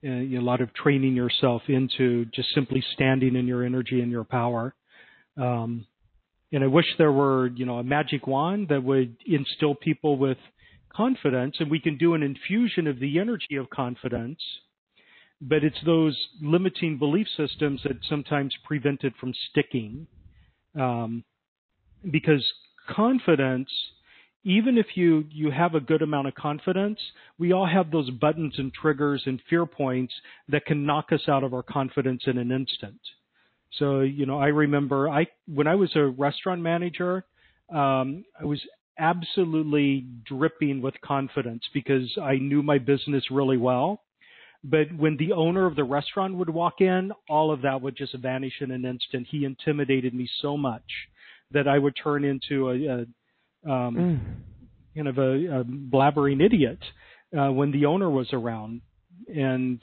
a 0.04 0.38
lot 0.38 0.60
of 0.60 0.72
training 0.74 1.14
yourself 1.14 1.62
into 1.68 2.24
just 2.26 2.48
simply 2.54 2.82
standing 2.94 3.36
in 3.36 3.46
your 3.46 3.64
energy 3.64 4.00
and 4.00 4.10
your 4.10 4.24
power. 4.24 4.74
Um, 5.36 5.86
and 6.52 6.64
I 6.64 6.66
wish 6.66 6.86
there 6.96 7.12
were, 7.12 7.48
you 7.48 7.66
know, 7.66 7.78
a 7.78 7.84
magic 7.84 8.26
wand 8.26 8.68
that 8.68 8.82
would 8.82 9.16
instill 9.26 9.74
people 9.74 10.16
with 10.16 10.38
confidence, 10.94 11.56
and 11.60 11.70
we 11.70 11.80
can 11.80 11.98
do 11.98 12.14
an 12.14 12.22
infusion 12.22 12.86
of 12.86 12.98
the 12.98 13.18
energy 13.18 13.56
of 13.56 13.70
confidence. 13.70 14.40
But 15.40 15.62
it's 15.62 15.78
those 15.84 16.18
limiting 16.42 16.98
belief 16.98 17.28
systems 17.36 17.82
that 17.84 17.98
sometimes 18.08 18.54
prevent 18.64 19.04
it 19.04 19.12
from 19.20 19.32
sticking, 19.50 20.06
um, 20.74 21.22
because 22.10 22.44
confidence 22.88 23.70
even 24.44 24.78
if 24.78 24.86
you 24.94 25.24
you 25.30 25.50
have 25.50 25.74
a 25.74 25.80
good 25.80 26.00
amount 26.00 26.28
of 26.28 26.34
confidence, 26.34 26.98
we 27.38 27.52
all 27.52 27.66
have 27.66 27.90
those 27.90 28.08
buttons 28.10 28.54
and 28.56 28.72
triggers 28.72 29.22
and 29.26 29.40
fear 29.50 29.66
points 29.66 30.14
that 30.48 30.64
can 30.64 30.86
knock 30.86 31.12
us 31.12 31.28
out 31.28 31.44
of 31.44 31.52
our 31.52 31.62
confidence 31.62 32.22
in 32.26 32.38
an 32.38 32.50
instant. 32.50 32.98
So, 33.72 34.00
you 34.00 34.26
know, 34.26 34.38
I 34.38 34.48
remember 34.48 35.08
I 35.08 35.26
when 35.46 35.66
I 35.66 35.74
was 35.74 35.90
a 35.94 36.06
restaurant 36.06 36.62
manager, 36.62 37.24
um, 37.72 38.24
I 38.40 38.44
was 38.44 38.60
absolutely 38.98 40.06
dripping 40.26 40.82
with 40.82 40.94
confidence 41.04 41.62
because 41.72 42.16
I 42.20 42.36
knew 42.36 42.62
my 42.62 42.78
business 42.78 43.24
really 43.30 43.56
well. 43.56 44.02
But 44.64 44.92
when 44.96 45.16
the 45.18 45.32
owner 45.32 45.66
of 45.66 45.76
the 45.76 45.84
restaurant 45.84 46.34
would 46.34 46.50
walk 46.50 46.80
in, 46.80 47.12
all 47.28 47.52
of 47.52 47.62
that 47.62 47.80
would 47.80 47.96
just 47.96 48.14
vanish 48.14 48.54
in 48.60 48.72
an 48.72 48.84
instant. 48.84 49.28
He 49.30 49.44
intimidated 49.44 50.14
me 50.14 50.28
so 50.42 50.56
much 50.56 50.82
that 51.52 51.68
I 51.68 51.78
would 51.78 51.94
turn 52.02 52.24
into 52.24 52.70
a, 52.70 52.74
a 52.74 53.70
um, 53.70 53.94
mm. 53.94 54.96
kind 54.96 55.08
of 55.08 55.18
a, 55.18 55.60
a 55.60 55.64
blabbering 55.64 56.44
idiot 56.44 56.80
uh, 57.38 57.52
when 57.52 57.70
the 57.70 57.86
owner 57.86 58.10
was 58.10 58.28
around, 58.32 58.80
and 59.28 59.80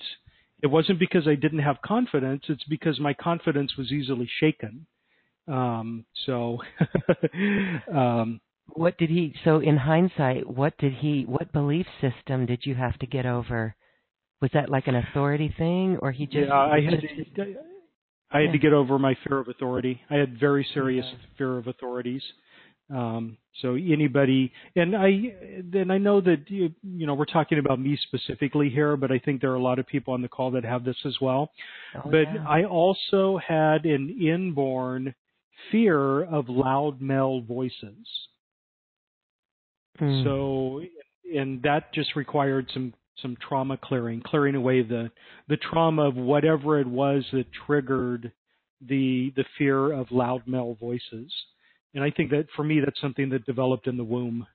it 0.66 0.72
wasn't 0.72 0.98
because 0.98 1.28
I 1.28 1.36
didn't 1.36 1.60
have 1.60 1.80
confidence. 1.86 2.42
It's 2.50 2.64
because 2.64 3.00
my 3.00 3.14
confidence 3.14 3.78
was 3.78 3.92
easily 3.92 4.28
shaken. 4.40 4.88
Um, 5.48 6.06
so, 6.26 6.58
um, 7.94 8.42
what 8.70 8.98
did 8.98 9.12
he? 9.12 9.36
So, 9.44 9.60
in 9.60 9.78
hindsight, 9.78 10.50
what 10.50 10.76
did 10.80 10.94
he? 10.94 11.24
What 11.28 11.54
belief 11.54 11.86
system 12.02 12.48
did 12.48 12.62
you 12.64 12.74
have 12.74 12.98
to 12.98 13.06
get 13.06 13.28
over? 13.28 13.76
Was 14.42 14.50
that 14.56 14.70
like 14.70 14.88
an 14.88 14.96
authority 14.96 15.54
thing, 15.56 16.00
or 16.02 16.12
he 16.12 16.26
just? 16.26 16.48
Yeah, 16.48 16.56
I 16.56 16.82
had. 16.82 17.00
To, 17.00 17.56
I 18.32 18.40
had 18.40 18.46
yeah. 18.46 18.52
to 18.52 18.58
get 18.58 18.74
over 18.74 18.98
my 18.98 19.16
fear 19.24 19.38
of 19.38 19.48
authority. 19.48 20.02
I 20.10 20.16
had 20.16 20.40
very 20.40 20.68
serious 20.74 21.06
yeah. 21.08 21.28
fear 21.38 21.58
of 21.60 21.68
authorities. 21.68 22.24
Um, 22.94 23.38
so 23.62 23.74
anybody, 23.76 24.52
and 24.76 24.96
I, 24.96 25.34
and 25.74 25.92
I 25.92 25.98
know 25.98 26.22
that 26.22 26.50
you, 26.50 26.70
you 26.84 27.08
know 27.08 27.16
we're 27.16 27.26
talking 27.26 27.58
about 27.58 27.80
me 27.80 27.98
specifically 28.04 28.70
here, 28.70 28.96
but 28.96 29.12
I 29.12 29.20
think 29.20 29.42
there 29.42 29.52
are 29.52 29.56
a 29.56 29.64
lot 29.64 29.80
of 29.80 29.88
people 29.88 30.14
on 30.14 30.22
the 30.22 30.28
call 30.28 30.52
that 30.52 30.64
have 30.64 30.84
this 30.84 30.98
as 31.06 31.16
well. 31.22 31.52
Oh, 31.96 32.02
but 32.06 32.34
yeah. 32.34 32.46
I 32.48 32.66
also 32.66 33.40
had 33.46 33.86
an 33.86 34.10
inborn 34.22 35.16
fear 35.72 36.24
of 36.26 36.50
loud 36.50 37.02
male 37.02 37.42
voices. 37.42 38.06
Mm. 40.00 40.24
So, 40.24 40.82
and 41.34 41.62
that 41.64 41.94
just 41.94 42.16
required 42.16 42.70
some 42.74 42.94
some 43.22 43.38
trauma 43.48 43.78
clearing, 43.82 44.22
clearing 44.22 44.56
away 44.56 44.84
the 44.84 45.10
the 45.48 45.58
trauma 45.58 46.04
of 46.08 46.16
whatever 46.16 46.80
it 46.80 46.88
was 46.88 47.24
that 47.32 47.46
triggered 47.66 48.32
the 48.82 49.32
the 49.36 49.46
fear 49.58 49.92
of 49.92 50.12
loud 50.12 50.44
male 50.48 50.78
voices. 50.80 51.32
And 51.96 52.04
I 52.04 52.12
think 52.12 52.30
that 52.32 52.46
for 52.56 52.64
me, 52.64 52.80
that's 52.82 53.00
something 53.02 53.30
that 53.30 53.46
developed 53.46 53.88
in 53.88 53.98
the 53.98 54.04
womb. 54.04 54.46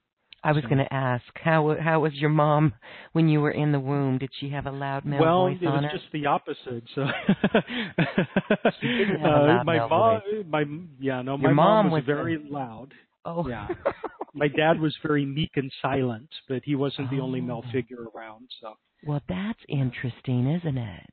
I 0.43 0.53
was 0.53 0.63
so. 0.63 0.69
going 0.69 0.79
to 0.85 0.93
ask 0.93 1.25
how 1.35 1.77
how 1.79 2.01
was 2.01 2.15
your 2.15 2.31
mom 2.31 2.73
when 3.13 3.29
you 3.29 3.41
were 3.41 3.51
in 3.51 3.73
the 3.73 3.81
womb? 3.81 4.17
Did 4.19 4.31
she 4.39 4.49
have 4.51 4.67
a 4.67 4.71
loud 4.71 5.05
male 5.05 5.21
well, 5.21 5.47
voice 5.49 5.57
on 5.57 5.63
her? 5.63 5.71
Well, 5.71 5.79
it 5.81 5.93
was 5.93 6.01
just 6.01 6.13
the 6.13 6.27
opposite. 6.27 6.85
So 6.95 7.03
uh, 9.29 9.65
my 9.65 9.79
mom, 9.87 10.21
voice. 10.23 10.45
my 10.49 10.65
yeah, 10.99 11.21
no, 11.23 11.33
Your 11.37 11.51
my 11.51 11.53
mom, 11.53 11.91
was, 11.91 12.01
was 12.01 12.07
very 12.07 12.39
loud. 12.49 12.95
Oh, 13.27 13.47
yeah. 13.49 13.69
my 14.35 14.49
dad 14.49 14.81
was 14.81 14.97
very 15.03 15.27
meek 15.27 15.51
and 15.57 15.71
silent, 15.83 16.31
but 16.49 16.63
he 16.65 16.75
wasn't 16.75 17.11
the 17.11 17.21
only 17.21 17.41
male 17.43 17.63
Oh. 17.67 17.71
figure 17.73 18.07
around. 18.15 18.49
So 18.63 18.75
Well, 19.07 19.21
that's 19.29 19.61
interesting, 19.69 20.47
isn't 20.47 20.79
it? 20.79 21.07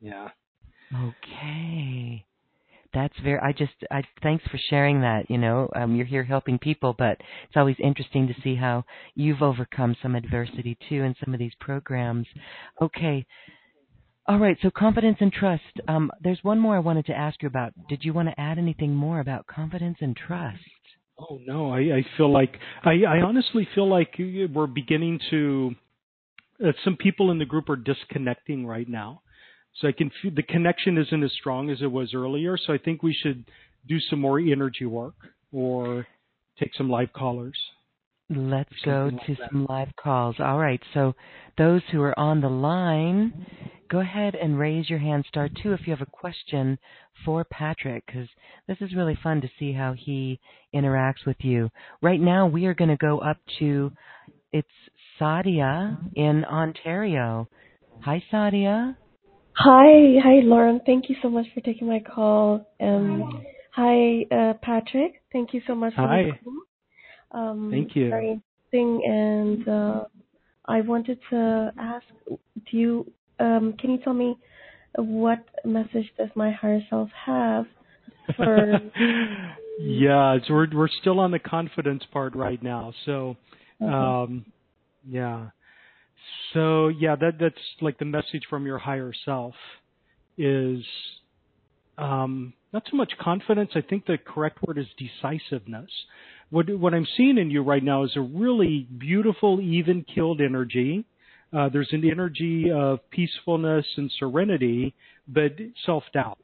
yeah, 0.00 0.28
Okay. 0.92 2.24
That's 2.94 3.14
very 3.22 3.38
I 3.40 3.52
just 3.52 3.72
I 3.90 4.02
thanks 4.22 4.44
for 4.50 4.58
sharing 4.70 5.00
that, 5.02 5.30
you 5.30 5.38
know. 5.38 5.68
Um 5.74 5.94
you're 5.94 6.06
here 6.06 6.24
helping 6.24 6.58
people, 6.58 6.94
but 6.96 7.18
it's 7.44 7.56
always 7.56 7.76
interesting 7.78 8.26
to 8.28 8.34
see 8.42 8.54
how 8.54 8.84
you've 9.14 9.42
overcome 9.42 9.96
some 10.02 10.14
adversity 10.14 10.76
too 10.88 11.02
in 11.02 11.14
some 11.22 11.34
of 11.34 11.40
these 11.40 11.54
programs. 11.60 12.26
Okay. 12.80 13.26
All 14.26 14.38
right, 14.38 14.58
so 14.60 14.70
confidence 14.70 15.18
and 15.20 15.32
trust. 15.32 15.62
Um 15.86 16.10
there's 16.20 16.40
one 16.42 16.58
more 16.58 16.76
I 16.76 16.80
wanted 16.80 17.06
to 17.06 17.14
ask 17.16 17.42
you 17.42 17.48
about. 17.48 17.72
Did 17.88 18.04
you 18.04 18.12
want 18.12 18.28
to 18.28 18.40
add 18.40 18.58
anything 18.58 18.94
more 18.94 19.20
about 19.20 19.46
confidence 19.46 19.98
and 20.00 20.16
trust? 20.16 20.60
Oh 21.18 21.40
no, 21.44 21.72
I, 21.72 21.78
I 21.80 22.06
feel 22.16 22.32
like 22.32 22.54
I, 22.84 23.02
I 23.08 23.20
honestly 23.22 23.66
feel 23.74 23.88
like 23.88 24.14
we're 24.18 24.66
beginning 24.66 25.18
to. 25.30 25.74
Uh, 26.64 26.72
some 26.84 26.96
people 26.96 27.30
in 27.30 27.38
the 27.38 27.44
group 27.44 27.68
are 27.68 27.76
disconnecting 27.76 28.66
right 28.66 28.88
now, 28.88 29.22
so 29.80 29.88
I 29.88 29.92
can 29.92 30.10
feel 30.20 30.32
the 30.34 30.42
connection 30.42 30.98
isn't 30.98 31.22
as 31.22 31.32
strong 31.32 31.70
as 31.70 31.82
it 31.82 31.90
was 31.90 32.14
earlier. 32.14 32.56
So 32.56 32.72
I 32.72 32.78
think 32.78 33.02
we 33.02 33.14
should 33.14 33.44
do 33.86 33.98
some 34.10 34.20
more 34.20 34.38
energy 34.38 34.86
work 34.86 35.14
or 35.52 36.06
take 36.58 36.74
some 36.74 36.90
live 36.90 37.12
callers. 37.12 37.56
Let's 38.30 38.72
go 38.84 39.10
like 39.12 39.26
to 39.26 39.34
that. 39.36 39.50
some 39.50 39.66
live 39.66 39.88
calls. 39.96 40.36
All 40.38 40.58
right. 40.58 40.80
So, 40.92 41.14
those 41.56 41.80
who 41.90 42.02
are 42.02 42.18
on 42.18 42.42
the 42.42 42.48
line, 42.48 43.46
go 43.90 44.00
ahead 44.00 44.34
and 44.34 44.58
raise 44.58 44.90
your 44.90 44.98
hand, 44.98 45.24
star 45.28 45.48
two, 45.62 45.72
if 45.72 45.86
you 45.86 45.92
have 45.94 46.06
a 46.06 46.10
question 46.10 46.78
for 47.24 47.42
Patrick, 47.44 48.04
because 48.06 48.28
this 48.66 48.76
is 48.82 48.94
really 48.94 49.18
fun 49.22 49.40
to 49.40 49.48
see 49.58 49.72
how 49.72 49.94
he 49.94 50.38
interacts 50.74 51.24
with 51.26 51.38
you. 51.40 51.70
Right 52.02 52.20
now, 52.20 52.46
we 52.46 52.66
are 52.66 52.74
going 52.74 52.90
to 52.90 52.98
go 52.98 53.18
up 53.18 53.38
to 53.60 53.92
it's 54.52 54.68
Sadia 55.18 55.96
in 56.14 56.44
Ontario. 56.44 57.48
Hi, 58.02 58.22
Sadia. 58.30 58.94
Hi, 59.60 60.14
hi, 60.22 60.38
Lauren. 60.44 60.80
Thank 60.86 61.10
you 61.10 61.16
so 61.20 61.28
much 61.28 61.46
for 61.52 61.60
taking 61.62 61.88
my 61.88 61.98
call. 61.98 62.64
Um, 62.80 63.44
hi, 63.72 64.24
uh, 64.30 64.54
Patrick. 64.62 65.20
Thank 65.32 65.52
you 65.52 65.60
so 65.66 65.74
much 65.74 65.94
for 65.96 66.02
Hi. 66.02 66.38
the. 66.44 67.36
Um, 67.36 67.68
Thank 67.72 67.96
you. 67.96 68.08
Very 68.08 68.40
interesting, 68.72 69.02
and 69.04 69.68
uh, 69.68 70.04
I 70.66 70.80
wanted 70.82 71.18
to 71.30 71.72
ask, 71.76 72.06
do 72.28 72.38
you 72.70 73.12
um, 73.40 73.74
can 73.80 73.90
you 73.90 73.98
tell 73.98 74.14
me 74.14 74.36
what 74.94 75.44
message 75.64 76.06
does 76.16 76.28
my 76.36 76.52
higher 76.52 76.80
self 76.88 77.10
have 77.26 77.66
for? 78.36 78.80
yeah, 79.80 80.38
we're 80.48 80.68
we're 80.72 80.88
still 81.00 81.18
on 81.18 81.32
the 81.32 81.40
confidence 81.40 82.04
part 82.12 82.36
right 82.36 82.62
now. 82.62 82.94
So, 83.06 83.36
um, 83.80 84.46
yeah. 85.04 85.48
So 86.52 86.88
yeah, 86.88 87.16
that 87.16 87.38
that's 87.40 87.56
like 87.80 87.98
the 87.98 88.04
message 88.04 88.42
from 88.48 88.66
your 88.66 88.78
higher 88.78 89.12
self 89.24 89.54
is 90.36 90.84
um, 91.98 92.52
not 92.72 92.84
so 92.90 92.96
much 92.96 93.12
confidence. 93.20 93.70
I 93.74 93.80
think 93.82 94.06
the 94.06 94.18
correct 94.18 94.58
word 94.66 94.78
is 94.78 94.86
decisiveness. 94.96 95.90
What 96.50 96.68
what 96.78 96.94
I'm 96.94 97.06
seeing 97.16 97.38
in 97.38 97.50
you 97.50 97.62
right 97.62 97.82
now 97.82 98.04
is 98.04 98.12
a 98.16 98.20
really 98.20 98.86
beautiful, 98.98 99.60
even 99.60 100.04
keeled 100.14 100.40
energy. 100.40 101.04
Uh, 101.52 101.68
there's 101.68 101.88
an 101.92 102.08
energy 102.08 102.70
of 102.70 102.98
peacefulness 103.10 103.86
and 103.96 104.10
serenity, 104.18 104.94
but 105.28 105.52
self 105.84 106.04
doubt. 106.12 106.38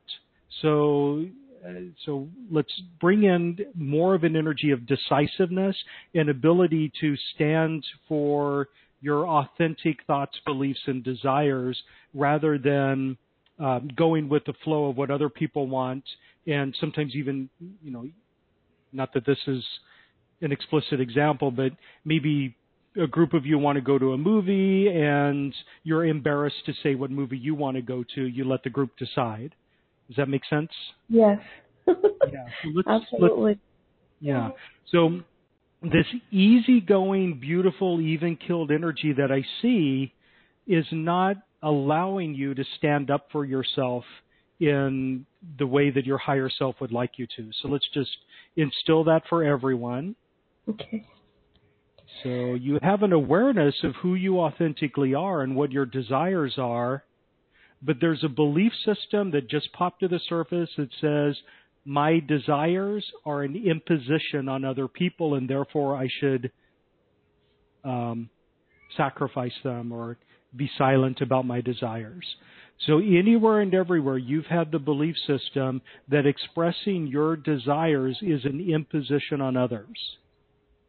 So 0.61 1.25
uh, 1.67 1.73
so 2.05 2.29
let's 2.51 2.73
bring 3.01 3.25
in 3.25 3.59
more 3.75 4.15
of 4.15 4.25
an 4.25 4.37
energy 4.37 4.71
of 4.71 4.87
decisiveness 4.87 5.77
and 6.15 6.29
ability 6.29 6.93
to 7.01 7.15
stand 7.35 7.85
for 8.07 8.69
your 9.05 9.29
authentic 9.29 9.99
thoughts, 10.07 10.33
beliefs, 10.47 10.81
and 10.87 11.05
desires 11.05 11.79
rather 12.15 12.57
than 12.57 13.19
um, 13.59 13.91
going 13.95 14.31
with 14.31 14.45
the 14.47 14.55
flow 14.65 14.87
of 14.87 14.97
what 14.97 15.11
other 15.11 15.29
people 15.29 15.69
want 15.69 16.03
and 16.47 16.75
sometimes 16.81 17.15
even, 17.15 17.51
you 17.83 17.91
know, 17.91 18.07
not 18.93 19.13
that 19.13 19.27
this 19.27 19.39
is 19.47 19.63
an 20.41 20.53
explicit 20.53 21.01
example, 21.01 21.51
but 21.51 21.73
maybe 22.05 22.57
a 23.03 23.07
group 23.07 23.35
of 23.35 23.45
you 23.45 23.59
want 23.59 23.77
to 23.77 23.83
go 23.83 23.99
to 23.99 24.13
a 24.13 24.19
movie 24.19 24.89
and 24.89 25.55
you're 25.83 26.07
embarrassed 26.07 26.65
to 26.65 26.73
say 26.83 26.95
what 26.95 27.11
movie 27.11 27.37
you 27.37 27.55
want 27.55 27.77
to 27.77 27.83
go 27.83 28.05
to. 28.15 28.25
You 28.25 28.49
let 28.49 28.63
the 28.63 28.71
group 28.71 28.91
decide. 28.99 29.55
Does 30.09 30.17
that 30.17 30.29
make 30.29 30.43
sense? 30.49 30.71
yes. 31.09 31.39
Yeah. 31.87 32.47
So 32.63 32.71
let's, 32.75 32.89
let's 32.89 33.05
Absolutely. 33.13 33.59
yeah. 34.21 34.49
So 34.91 35.21
this 35.93 36.07
easygoing, 36.31 37.39
beautiful, 37.41 38.01
even 38.01 38.37
killed 38.37 38.71
energy 38.71 39.13
that 39.13 39.31
I 39.31 39.45
see 39.63 40.13
is 40.67 40.87
not 40.93 41.37
allowing 41.63 42.35
you 42.35 42.55
to 42.55 42.65
stand 42.79 43.11
up 43.11 43.29
for 43.33 43.45
yourself 43.45 44.05
in 44.61 45.27
the 45.59 45.67
way 45.67 45.91
that 45.91 46.07
your 46.07 46.19
higher 46.19 46.51
self 46.59 46.77
would 46.81 46.93
like 46.93 47.13
you 47.17 47.27
to. 47.37 47.51
So 47.61 47.69
let's 47.69 47.89
just 47.93 48.11
instill 48.57 49.05
that 49.05 49.23
for 49.29 49.43
everyone. 49.45 50.15
Okay. 50.69 51.07
So 52.23 52.55
you 52.55 52.79
have 52.83 53.03
an 53.03 53.13
awareness 53.13 53.75
of 53.83 53.95
who 53.97 54.15
you 54.15 54.41
authentically 54.41 55.15
are 55.15 55.43
and 55.43 55.57
what 55.57 55.73
your 55.73 55.85
desires 55.85 56.55
are, 56.59 57.05
but 57.83 57.97
there's 58.01 58.23
a 58.25 58.29
belief 58.29 58.73
system 58.85 59.31
that 59.33 59.49
just 59.51 59.73
popped 59.73 60.01
to 60.01 60.09
the 60.09 60.21
surface 60.29 60.71
that 60.77 60.89
says, 61.01 61.37
my 61.85 62.21
desires 62.21 63.05
are 63.25 63.43
an 63.43 63.57
imposition 63.57 64.49
on 64.49 64.65
other 64.65 64.89
people 64.89 65.35
and 65.35 65.49
therefore 65.49 65.97
I 65.97 66.09
should 66.21 66.51
um, 67.85 68.31
sacrifice 68.97 69.53
them 69.63 69.93
or 69.93 70.17
be 70.57 70.71
silent 70.79 71.21
about 71.21 71.45
my 71.45 71.61
desires. 71.61 72.25
So 72.87 72.99
anywhere 72.99 73.61
and 73.61 73.75
everywhere 73.75 74.19
you've 74.19 74.47
had 74.47 74.73
the 74.73 74.79
belief 74.79 75.17
system 75.27 75.83
that 76.09 76.27
expressing 76.27 77.07
your 77.07 77.37
desires 77.37 78.19
is 78.23 78.45
an 78.45 78.67
imposition 78.73 79.41
on 79.41 79.57
others. 79.57 79.97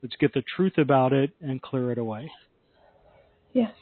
Let's 0.02 0.16
get 0.18 0.34
the 0.34 0.44
truth 0.56 0.78
about 0.78 1.14
it 1.14 1.32
and 1.42 1.62
clear 1.62 1.92
it 1.92 1.98
away. 1.98 2.32
Yes. 3.54 3.74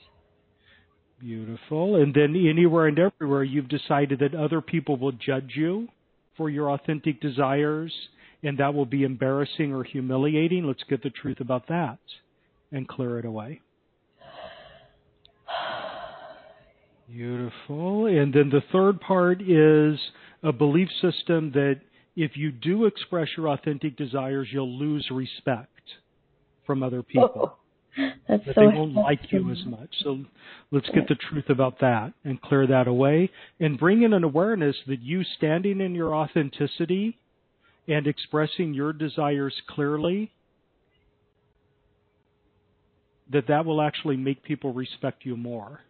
Beautiful. 1.19 1.97
And 1.97 2.13
then 2.13 2.35
anywhere 2.35 2.87
and 2.87 2.99
everywhere 2.99 3.43
you've 3.43 3.69
decided 3.69 4.19
that 4.19 4.35
other 4.35 4.61
people 4.61 4.97
will 4.97 5.13
judge 5.13 5.51
you 5.55 5.87
for 6.37 6.49
your 6.49 6.71
authentic 6.71 7.21
desires 7.21 7.91
and 8.43 8.57
that 8.57 8.73
will 8.73 8.85
be 8.85 9.03
embarrassing 9.03 9.73
or 9.73 9.83
humiliating. 9.83 10.65
Let's 10.65 10.83
get 10.89 11.01
the 11.01 11.09
truth 11.09 11.39
about 11.39 11.67
that 11.69 11.99
and 12.71 12.87
clear 12.87 13.19
it 13.19 13.25
away. 13.25 13.61
Beautiful. 17.07 18.07
And 18.07 18.33
then 18.33 18.49
the 18.49 18.63
third 18.71 18.99
part 18.99 19.41
is 19.41 19.99
a 20.41 20.51
belief 20.51 20.89
system 21.01 21.51
that 21.53 21.79
if 22.15 22.35
you 22.35 22.51
do 22.51 22.85
express 22.85 23.29
your 23.37 23.49
authentic 23.49 23.95
desires, 23.97 24.47
you'll 24.51 24.77
lose 24.77 25.07
respect 25.11 25.69
from 26.65 26.83
other 26.83 27.01
people. 27.01 27.57
That's 28.27 28.45
that 28.45 28.55
so 28.55 28.61
they 28.61 28.75
won't 28.75 28.95
like 28.95 29.31
you 29.31 29.51
as 29.51 29.63
much. 29.65 29.89
So 30.03 30.19
let's 30.71 30.89
get 30.89 31.07
the 31.07 31.15
truth 31.15 31.49
about 31.49 31.79
that 31.79 32.13
and 32.23 32.41
clear 32.41 32.65
that 32.67 32.87
away 32.87 33.29
and 33.59 33.77
bring 33.77 34.03
in 34.03 34.13
an 34.13 34.23
awareness 34.23 34.75
that 34.87 35.01
you 35.01 35.23
standing 35.37 35.81
in 35.81 35.93
your 35.93 36.15
authenticity 36.15 37.17
and 37.87 38.07
expressing 38.07 38.73
your 38.73 38.93
desires 38.93 39.53
clearly 39.67 40.31
that 43.31 43.47
that 43.47 43.65
will 43.65 43.81
actually 43.81 44.17
make 44.17 44.43
people 44.43 44.73
respect 44.73 45.25
you 45.25 45.35
more. 45.35 45.81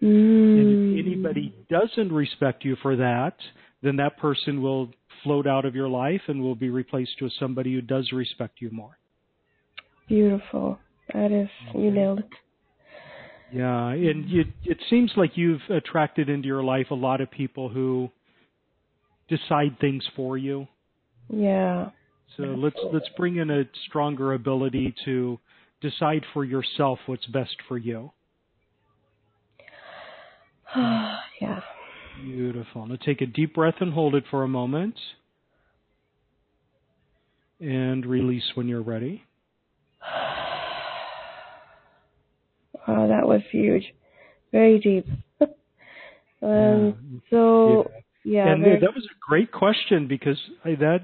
And 0.00 0.08
Mm. 0.56 0.98
if 0.98 1.06
anybody 1.06 1.52
doesn't 1.68 2.10
respect 2.12 2.64
you 2.64 2.76
for 2.76 2.96
that, 2.96 3.38
then 3.82 3.96
that 3.96 4.16
person 4.16 4.62
will 4.62 4.90
float 5.22 5.46
out 5.46 5.64
of 5.64 5.74
your 5.74 5.88
life 5.88 6.22
and 6.28 6.40
will 6.40 6.54
be 6.54 6.70
replaced 6.70 7.20
with 7.20 7.32
somebody 7.34 7.74
who 7.74 7.82
does 7.82 8.10
respect 8.12 8.60
you 8.60 8.70
more. 8.70 8.98
Beautiful. 10.08 10.78
That 11.14 11.32
is, 11.32 11.48
you 11.74 11.90
nailed 11.90 12.20
it. 12.20 12.28
Yeah, 13.52 13.88
and 13.88 14.30
it, 14.30 14.46
it 14.64 14.78
seems 14.88 15.10
like 15.16 15.32
you've 15.34 15.62
attracted 15.70 16.28
into 16.28 16.46
your 16.46 16.62
life 16.62 16.86
a 16.90 16.94
lot 16.94 17.20
of 17.20 17.30
people 17.30 17.68
who 17.68 18.10
decide 19.28 19.78
things 19.80 20.04
for 20.14 20.38
you. 20.38 20.68
Yeah. 21.28 21.90
So 22.36 22.44
let's 22.44 22.76
let's 22.92 23.08
bring 23.16 23.36
in 23.36 23.50
a 23.50 23.64
stronger 23.88 24.34
ability 24.34 24.94
to 25.04 25.38
decide 25.80 26.24
for 26.32 26.44
yourself 26.44 26.98
what's 27.06 27.26
best 27.26 27.56
for 27.66 27.76
you. 27.76 28.12
yeah. 30.76 31.60
Beautiful. 32.22 32.86
Now 32.86 32.96
take 33.04 33.20
a 33.20 33.26
deep 33.26 33.54
breath 33.54 33.76
and 33.80 33.92
hold 33.92 34.14
it 34.14 34.24
for 34.30 34.44
a 34.44 34.48
moment. 34.48 34.94
And 37.58 38.06
release 38.06 38.44
when 38.54 38.68
you're 38.68 38.82
ready. 38.82 39.24
Wow, 42.86 43.08
that 43.08 43.26
was 43.26 43.42
huge. 43.50 43.84
Very 44.52 44.78
deep. 44.78 45.06
um, 46.42 47.22
so, 47.30 47.90
yeah. 48.24 48.48
and 48.48 48.62
very, 48.62 48.80
that 48.80 48.94
was 48.94 49.04
a 49.04 49.16
great 49.28 49.52
question 49.52 50.06
because 50.08 50.38
I, 50.64 50.74
that 50.76 51.00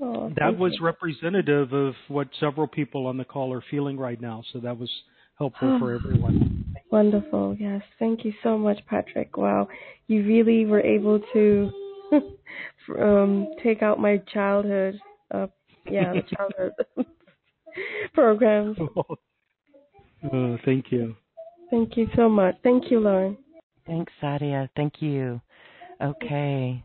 Oh, 0.00 0.32
that 0.38 0.56
was 0.56 0.76
you. 0.78 0.86
representative 0.86 1.72
of 1.72 1.94
what 2.08 2.28
several 2.40 2.66
people 2.66 3.06
on 3.06 3.18
the 3.18 3.24
call 3.24 3.52
are 3.52 3.62
feeling 3.70 3.98
right 3.98 4.20
now. 4.20 4.42
So 4.52 4.58
that 4.60 4.78
was 4.78 4.90
helpful 5.38 5.76
for 5.78 5.92
everyone. 5.92 6.64
Wonderful. 6.90 7.56
Yes. 7.58 7.82
Thank 7.98 8.24
you 8.24 8.32
so 8.42 8.56
much, 8.56 8.78
Patrick. 8.86 9.36
Wow. 9.36 9.68
You 10.06 10.24
really 10.26 10.64
were 10.64 10.80
able 10.80 11.20
to 11.34 11.70
um, 12.98 13.48
take 13.62 13.82
out 13.82 14.00
my 14.00 14.16
childhood. 14.32 14.98
Uh, 15.30 15.48
yeah, 15.90 16.14
childhood 16.36 16.72
programs. 18.14 18.78
Oh, 20.32 20.58
thank 20.64 20.92
you. 20.92 21.16
Thank 21.70 21.96
you 21.96 22.08
so 22.14 22.28
much. 22.28 22.56
Thank 22.62 22.90
you, 22.90 23.00
Lauren. 23.00 23.36
Thanks, 23.86 24.12
Sadia. 24.22 24.68
Thank 24.76 25.00
you. 25.00 25.40
Okay. 26.02 26.84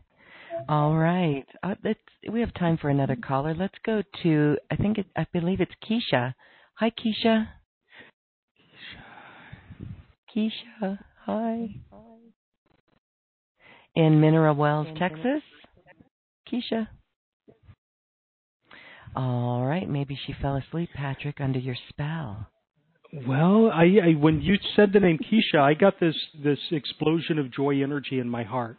All 0.68 0.94
right. 0.96 1.44
Uh, 1.62 1.74
let's, 1.84 2.00
we 2.30 2.40
have 2.40 2.52
time 2.54 2.78
for 2.78 2.88
another 2.88 3.16
caller. 3.16 3.54
Let's 3.54 3.74
go 3.84 4.02
to, 4.22 4.56
I 4.70 4.76
think, 4.76 4.98
it, 4.98 5.06
I 5.16 5.26
believe 5.32 5.60
it's 5.60 5.72
Keisha. 5.88 6.34
Hi, 6.74 6.90
Keisha. 6.90 7.48
Keisha. 10.34 10.50
Keisha. 10.82 10.98
Hi. 11.26 11.68
In 13.94 14.20
Mineral 14.20 14.54
Wells, 14.56 14.88
Texas. 14.98 15.42
Keisha. 16.50 16.88
All 19.14 19.66
right. 19.66 19.88
Maybe 19.88 20.18
she 20.26 20.34
fell 20.40 20.56
asleep, 20.56 20.90
Patrick, 20.94 21.40
under 21.40 21.58
your 21.58 21.76
spell. 21.88 22.48
Well, 23.12 23.70
I, 23.72 23.84
I 24.04 24.12
when 24.18 24.42
you 24.42 24.56
said 24.76 24.92
the 24.92 25.00
name 25.00 25.18
Keisha, 25.18 25.60
I 25.60 25.74
got 25.74 25.98
this 25.98 26.16
this 26.42 26.58
explosion 26.70 27.38
of 27.38 27.50
joy 27.50 27.82
energy 27.82 28.18
in 28.18 28.28
my 28.28 28.44
heart. 28.44 28.78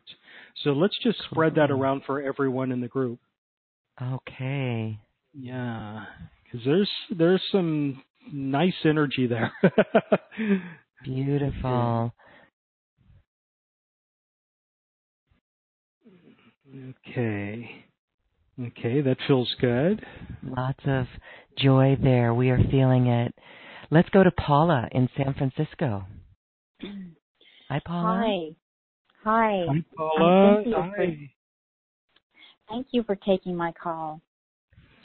So 0.64 0.72
let's 0.72 0.98
just 1.02 1.18
spread 1.32 1.56
that 1.56 1.72
around 1.72 2.04
for 2.06 2.22
everyone 2.22 2.72
in 2.72 2.82
the 2.82 2.88
group. 2.88 3.20
Okay. 4.02 5.00
Yeah, 5.34 6.06
because 6.44 6.66
there's 6.66 6.90
there's 7.18 7.42
some 7.52 8.04
nice 8.32 8.74
energy 8.86 9.28
there. 9.28 9.52
Beautiful. 11.04 12.14
okay. 17.08 17.86
Okay, 18.62 19.02
that 19.02 19.18
feels 19.26 19.54
good. 19.62 20.06
Lots 20.44 20.84
of 20.86 21.06
joy 21.58 21.98
there. 22.02 22.34
We 22.34 22.50
are 22.50 22.60
feeling 22.70 23.08
it. 23.08 23.34
Let's 23.91 24.10
go 24.10 24.24
to 24.24 24.32
Paula 24.32 24.88
in 24.91 25.10
San 25.18 25.34
Francisco. 25.34 26.06
Hi, 27.70 27.82
Paula. 27.86 28.24
Hi. 28.24 28.56
Hi. 29.24 29.66
Hi, 29.68 29.84
Paula. 29.95 30.64
thank 30.64 30.68
you 30.68 30.84
for- 30.95 31.30
Thank 32.68 32.88
you 32.91 33.02
for 33.03 33.16
taking 33.16 33.56
my 33.56 33.72
call. 33.72 34.22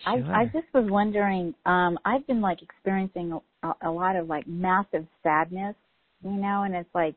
I, 0.04 0.18
Sure. 0.18 0.34
I 0.34 0.44
just 0.46 0.66
was 0.74 0.84
wondering, 0.90 1.54
um, 1.64 1.98
I've 2.04 2.26
been 2.26 2.42
like 2.42 2.60
experiencing 2.60 3.40
a, 3.62 3.72
a 3.80 3.90
lot 3.90 4.16
of 4.16 4.28
like 4.28 4.46
massive 4.46 5.06
sadness, 5.22 5.74
you 6.22 6.32
know, 6.32 6.64
and 6.64 6.74
it's 6.74 6.94
like, 6.94 7.14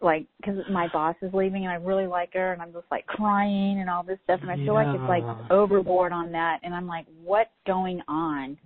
like, 0.00 0.26
cause 0.44 0.54
my 0.70 0.86
boss 0.92 1.16
is 1.22 1.34
leaving 1.34 1.64
and 1.64 1.72
I 1.72 1.76
really 1.76 2.06
like 2.06 2.34
her 2.34 2.52
and 2.52 2.62
I'm 2.62 2.72
just 2.72 2.86
like 2.92 3.04
crying 3.06 3.80
and 3.80 3.90
all 3.90 4.04
this 4.04 4.18
stuff 4.22 4.38
and 4.42 4.50
I 4.50 4.54
feel 4.56 4.74
like 4.74 4.86
it's 4.94 5.08
like 5.08 5.24
overboard 5.50 6.12
on 6.12 6.30
that 6.32 6.60
and 6.62 6.72
I'm 6.72 6.86
like, 6.86 7.06
what's 7.24 7.50
going 7.66 8.00
on? 8.06 8.56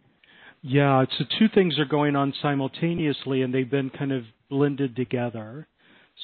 Yeah, 0.62 1.04
so 1.18 1.24
two 1.38 1.48
things 1.52 1.78
are 1.80 1.84
going 1.84 2.14
on 2.14 2.32
simultaneously 2.40 3.42
and 3.42 3.52
they've 3.52 3.68
been 3.68 3.90
kind 3.90 4.12
of 4.12 4.22
blended 4.48 4.94
together. 4.94 5.66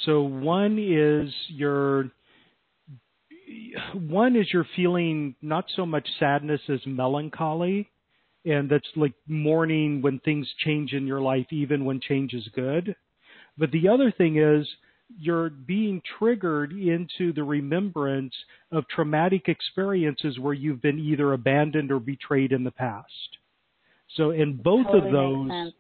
So 0.06 0.23
one 0.23 0.78
is 0.78 1.32
your 1.48 2.10
one 3.94 4.36
is 4.36 4.47
you're 4.52 4.66
feeling 4.77 5.35
not 5.43 5.65
so 5.74 5.85
much 5.85 6.06
sadness 6.20 6.60
as 6.69 6.81
melancholy 6.86 7.90
and 8.44 8.70
that's 8.70 8.86
like 8.94 9.15
mourning 9.27 10.02
when 10.02 10.20
things 10.20 10.47
change 10.65 10.93
in 10.93 11.06
your 11.06 11.20
life 11.20 11.47
even 11.51 11.85
when 11.85 12.01
change 12.01 12.32
is 12.32 12.48
good. 12.55 12.94
But 13.56 13.73
the 13.73 13.89
other 13.89 14.12
thing 14.12 14.36
is 14.36 14.69
you're 15.19 15.51
being 15.51 16.01
triggered 16.19 16.73
into 16.73 17.32
the 17.32 17.43
remembrance 17.43 18.35
of 18.70 18.85
traumatic 18.89 19.48
experiences 19.48 20.39
where 20.39 20.55
you've 20.55 20.82
been 20.82 21.01
either 21.01 21.32
abandoned 21.32 21.90
or 21.90 21.98
betrayed 21.98 22.52
in 22.52 22.62
the 22.62 22.70
past. 22.70 23.39
So, 24.16 24.30
and 24.30 24.62
both 24.62 24.86
Totally 24.86 25.06
of 25.06 25.12
those 25.12 25.72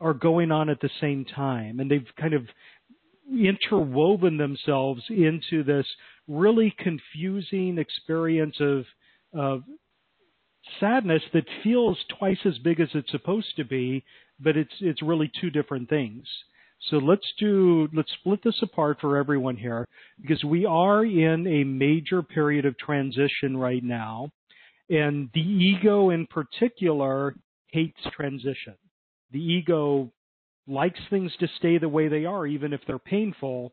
are 0.00 0.14
going 0.14 0.50
on 0.50 0.68
at 0.68 0.80
the 0.80 0.90
same 1.00 1.24
time, 1.24 1.80
and 1.80 1.90
they've 1.90 2.06
kind 2.18 2.34
of 2.34 2.42
interwoven 3.30 4.36
themselves 4.36 5.02
into 5.08 5.62
this 5.64 5.86
really 6.28 6.74
confusing 6.78 7.78
experience 7.78 8.56
of 8.60 8.84
of 9.34 9.62
sadness 10.78 11.22
that 11.32 11.44
feels 11.64 11.98
twice 12.18 12.38
as 12.44 12.58
big 12.58 12.78
as 12.80 12.88
it's 12.94 13.10
supposed 13.10 13.56
to 13.56 13.64
be, 13.64 14.04
but 14.38 14.56
it's 14.56 14.74
it's 14.80 15.02
really 15.02 15.30
two 15.40 15.50
different 15.50 15.88
things. 15.88 16.26
So 16.90 16.96
let's 16.96 17.26
do 17.38 17.88
let's 17.94 18.12
split 18.20 18.42
this 18.42 18.60
apart 18.62 18.98
for 19.00 19.16
everyone 19.16 19.56
here 19.56 19.86
because 20.20 20.42
we 20.44 20.66
are 20.66 21.04
in 21.04 21.46
a 21.46 21.64
major 21.64 22.22
period 22.22 22.66
of 22.66 22.76
transition 22.76 23.56
right 23.56 23.82
now 23.82 24.30
and 24.90 25.30
the 25.32 25.40
ego 25.40 26.10
in 26.10 26.26
particular 26.26 27.34
hates 27.72 28.00
transition. 28.14 28.74
The 29.32 29.40
ego 29.40 30.12
likes 30.66 31.00
things 31.10 31.32
to 31.40 31.48
stay 31.58 31.78
the 31.78 31.88
way 31.88 32.08
they 32.08 32.24
are 32.24 32.46
even 32.46 32.72
if 32.72 32.80
they're 32.86 32.98
painful 32.98 33.72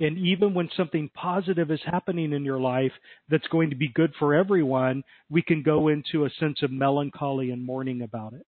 and 0.00 0.16
even 0.16 0.54
when 0.54 0.70
something 0.76 1.10
positive 1.14 1.70
is 1.70 1.80
happening 1.84 2.32
in 2.32 2.42
your 2.42 2.58
life 2.58 2.92
that's 3.28 3.46
going 3.48 3.68
to 3.68 3.76
be 3.76 3.88
good 3.94 4.12
for 4.18 4.34
everyone, 4.34 5.04
we 5.28 5.42
can 5.42 5.62
go 5.62 5.88
into 5.88 6.24
a 6.24 6.30
sense 6.40 6.62
of 6.62 6.72
melancholy 6.72 7.50
and 7.50 7.64
mourning 7.64 8.00
about 8.00 8.32
it. 8.32 8.46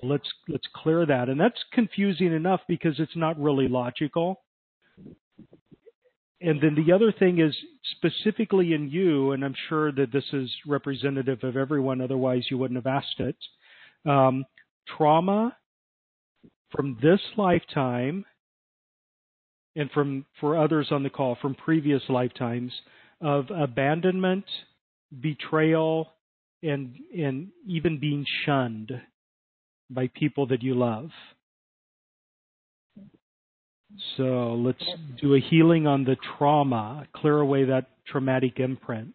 So 0.00 0.06
let's 0.06 0.28
let's 0.48 0.66
clear 0.76 1.06
that. 1.06 1.28
And 1.28 1.40
that's 1.40 1.58
confusing 1.72 2.32
enough 2.32 2.60
because 2.68 2.94
it's 2.98 3.16
not 3.16 3.40
really 3.40 3.68
logical. 3.68 4.42
And 6.42 6.60
then 6.60 6.74
the 6.74 6.92
other 6.92 7.12
thing 7.12 7.38
is 7.38 7.56
specifically 7.96 8.72
in 8.72 8.90
you, 8.90 9.32
and 9.32 9.44
I'm 9.44 9.54
sure 9.68 9.92
that 9.92 10.12
this 10.12 10.24
is 10.32 10.50
representative 10.66 11.44
of 11.44 11.56
everyone, 11.56 12.00
otherwise 12.00 12.44
you 12.50 12.58
wouldn't 12.58 12.84
have 12.84 12.92
asked 12.92 13.20
it. 13.20 13.36
Um, 14.04 14.44
trauma 14.96 15.56
from 16.70 16.98
this 17.00 17.20
lifetime 17.36 18.24
and 19.76 19.90
from 19.92 20.26
for 20.40 20.58
others 20.58 20.88
on 20.90 21.02
the 21.02 21.10
call 21.10 21.36
from 21.40 21.54
previous 21.54 22.02
lifetimes 22.08 22.72
of 23.20 23.46
abandonment, 23.50 24.44
betrayal, 25.20 26.10
and 26.62 26.94
and 27.16 27.48
even 27.66 28.00
being 28.00 28.26
shunned 28.44 28.92
by 29.90 30.08
people 30.14 30.46
that 30.48 30.62
you 30.62 30.74
love. 30.74 31.10
So 34.16 34.54
let's 34.54 34.84
do 35.20 35.34
a 35.34 35.40
healing 35.40 35.86
on 35.86 36.04
the 36.04 36.16
trauma, 36.36 37.06
clear 37.14 37.38
away 37.38 37.64
that 37.64 37.90
traumatic 38.06 38.58
imprint. 38.58 39.14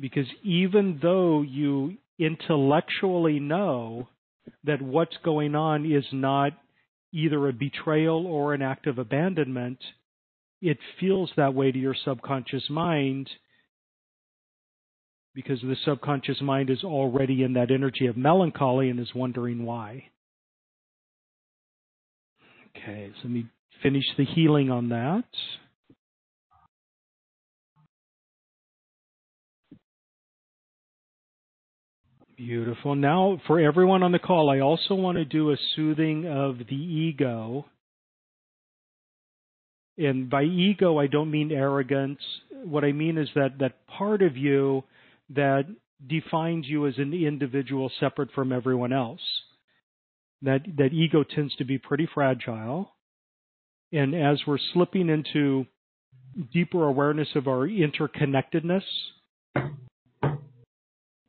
Because 0.00 0.26
even 0.42 0.98
though 1.02 1.42
you 1.42 1.96
intellectually 2.18 3.40
know 3.40 4.08
that 4.64 4.80
what's 4.80 5.16
going 5.24 5.54
on 5.54 5.90
is 5.90 6.04
not 6.12 6.52
either 7.12 7.48
a 7.48 7.52
betrayal 7.52 8.26
or 8.26 8.54
an 8.54 8.62
act 8.62 8.86
of 8.86 8.98
abandonment, 8.98 9.78
it 10.60 10.78
feels 11.00 11.30
that 11.36 11.54
way 11.54 11.72
to 11.72 11.78
your 11.78 11.96
subconscious 12.04 12.68
mind 12.68 13.28
because 15.34 15.60
the 15.60 15.76
subconscious 15.84 16.40
mind 16.40 16.68
is 16.68 16.82
already 16.82 17.44
in 17.44 17.52
that 17.52 17.70
energy 17.70 18.06
of 18.06 18.16
melancholy 18.16 18.90
and 18.90 18.98
is 18.98 19.14
wondering 19.14 19.64
why. 19.64 20.04
Okay, 22.78 23.10
so 23.14 23.20
let 23.24 23.32
me 23.32 23.46
finish 23.82 24.04
the 24.16 24.24
healing 24.24 24.70
on 24.70 24.88
that. 24.90 25.24
Beautiful. 32.36 32.94
Now, 32.94 33.40
for 33.48 33.58
everyone 33.58 34.04
on 34.04 34.12
the 34.12 34.20
call, 34.20 34.48
I 34.48 34.60
also 34.60 34.94
want 34.94 35.18
to 35.18 35.24
do 35.24 35.50
a 35.50 35.56
soothing 35.74 36.26
of 36.26 36.58
the 36.58 36.76
ego. 36.76 37.66
And 39.96 40.30
by 40.30 40.44
ego, 40.44 40.98
I 40.98 41.08
don't 41.08 41.32
mean 41.32 41.50
arrogance. 41.50 42.20
What 42.62 42.84
I 42.84 42.92
mean 42.92 43.18
is 43.18 43.28
that 43.34 43.58
that 43.58 43.84
part 43.88 44.22
of 44.22 44.36
you 44.36 44.84
that 45.30 45.64
defines 46.06 46.66
you 46.68 46.86
as 46.86 46.94
an 46.98 47.12
individual 47.12 47.90
separate 47.98 48.30
from 48.32 48.52
everyone 48.52 48.92
else. 48.92 49.20
That 50.42 50.60
that 50.76 50.92
ego 50.92 51.24
tends 51.24 51.54
to 51.56 51.64
be 51.64 51.78
pretty 51.78 52.08
fragile. 52.12 52.92
And 53.92 54.14
as 54.14 54.40
we're 54.46 54.58
slipping 54.72 55.08
into 55.08 55.66
deeper 56.52 56.84
awareness 56.84 57.28
of 57.34 57.48
our 57.48 57.66
interconnectedness, 57.66 58.82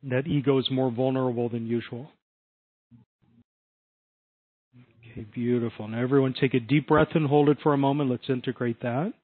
that 0.02 0.26
ego 0.26 0.58
is 0.58 0.70
more 0.70 0.90
vulnerable 0.90 1.48
than 1.48 1.66
usual. 1.66 2.10
Okay, 5.10 5.26
beautiful. 5.32 5.88
Now, 5.88 6.00
everyone 6.00 6.34
take 6.38 6.54
a 6.54 6.60
deep 6.60 6.86
breath 6.86 7.08
and 7.14 7.26
hold 7.26 7.48
it 7.48 7.58
for 7.62 7.72
a 7.72 7.78
moment. 7.78 8.10
Let's 8.10 8.28
integrate 8.28 8.80
that. 8.82 9.14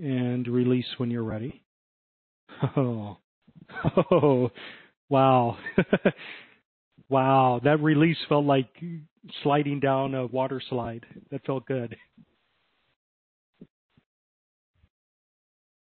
and 0.00 0.48
release 0.48 0.86
when 0.96 1.10
you're 1.10 1.22
ready. 1.22 1.62
Oh, 2.76 3.16
oh, 4.10 4.50
wow. 5.10 5.58
wow, 7.10 7.60
that 7.62 7.80
release 7.80 8.16
felt 8.28 8.46
like 8.46 8.68
sliding 9.42 9.80
down 9.80 10.14
a 10.14 10.26
water 10.26 10.62
slide. 10.70 11.04
That 11.30 11.44
felt 11.44 11.66
good. 11.66 11.96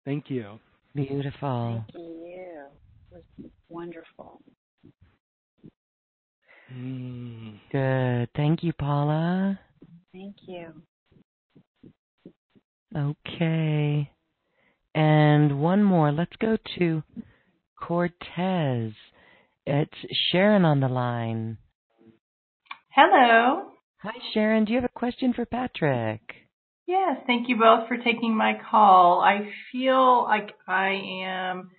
Thank 0.04 0.30
you. 0.30 0.60
Beautiful. 0.94 1.84
Thank 1.92 2.04
you. 2.04 2.62
It 3.10 3.24
was 3.40 3.50
wonderful. 3.68 4.40
Mm. 6.72 7.58
Good. 7.72 8.28
Thank 8.36 8.62
you, 8.62 8.72
Paula. 8.74 9.58
Thank 10.12 10.36
you. 10.46 10.68
Okay. 12.96 14.10
And 14.94 15.60
one 15.60 15.82
more. 15.82 16.12
Let's 16.12 16.36
go 16.40 16.56
to 16.78 17.02
Cortez. 17.80 18.92
It's 19.66 19.94
Sharon 20.30 20.64
on 20.64 20.80
the 20.80 20.88
line. 20.88 21.58
Hello. 22.94 23.70
Hi, 24.02 24.12
Sharon. 24.32 24.64
Do 24.64 24.72
you 24.72 24.80
have 24.80 24.90
a 24.90 24.98
question 24.98 25.32
for 25.32 25.46
Patrick? 25.46 26.20
Yes, 26.86 27.16
thank 27.26 27.48
you 27.48 27.56
both 27.56 27.88
for 27.88 27.96
taking 27.96 28.36
my 28.36 28.58
call. 28.70 29.22
I 29.22 29.48
feel 29.72 30.24
like 30.24 30.50
I 30.68 31.00
am 31.24 31.70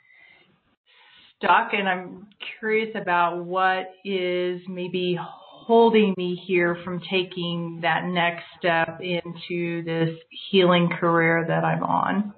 stuck 1.38 1.74
and 1.74 1.88
I'm 1.88 2.28
curious 2.60 2.90
about 3.00 3.46
what 3.46 3.92
is 4.04 4.62
maybe 4.68 5.18
holding 5.22 6.16
me 6.18 6.42
here 6.48 6.78
from 6.84 7.02
taking 7.10 7.80
that 7.84 8.06
next 8.06 8.46
step 8.58 9.00
into 9.00 9.84
this 9.84 10.18
healing 10.50 10.90
career 11.00 11.46
that 11.48 11.64
I'm 11.64 11.84
on. 11.84 12.34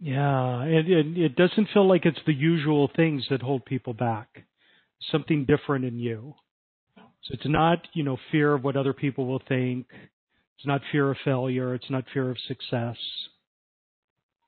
Yeah, 0.00 0.64
it, 0.64 0.90
it, 0.90 1.18
it 1.18 1.36
doesn't 1.36 1.68
feel 1.74 1.86
like 1.86 2.06
it's 2.06 2.20
the 2.26 2.32
usual 2.32 2.90
things 2.96 3.26
that 3.30 3.42
hold 3.42 3.66
people 3.66 3.92
back. 3.92 4.28
Something 5.12 5.44
different 5.44 5.84
in 5.84 5.98
you. 5.98 6.34
So 6.96 7.34
it's 7.34 7.46
not, 7.46 7.86
you 7.92 8.02
know, 8.02 8.16
fear 8.32 8.54
of 8.54 8.64
what 8.64 8.76
other 8.76 8.94
people 8.94 9.26
will 9.26 9.42
think. 9.46 9.86
It's 10.56 10.66
not 10.66 10.80
fear 10.90 11.10
of 11.10 11.18
failure. 11.22 11.74
It's 11.74 11.90
not 11.90 12.04
fear 12.14 12.30
of 12.30 12.38
success. 12.48 12.96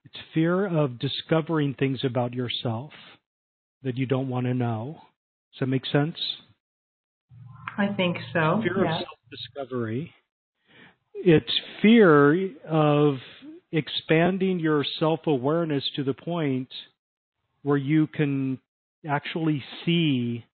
It's 0.05 0.19
fear 0.33 0.67
of 0.67 0.99
discovering 0.99 1.75
things 1.75 2.01
about 2.03 2.33
yourself 2.33 2.91
that 3.83 3.97
you 3.99 4.07
don't 4.07 4.29
want 4.29 4.47
to 4.47 4.55
know. 4.55 4.97
Does 5.53 5.61
that 5.61 5.67
make 5.67 5.87
sense? 5.87 6.17
I 7.77 7.89
think 7.89 8.17
so. 8.33 8.61
Fear 8.63 8.85
yes. 8.85 9.03
of 9.03 9.07
self-discovery. 9.07 10.13
It's 11.15 11.61
fear 11.81 12.51
of 12.67 13.17
expanding 13.73 14.61
your 14.61 14.85
self-awareness 14.99 15.83
to 15.97 16.05
the 16.05 16.15
point 16.15 16.69
where 17.63 17.77
you 17.77 18.07
can 18.07 18.59
actually 19.09 19.63
see 19.85 20.45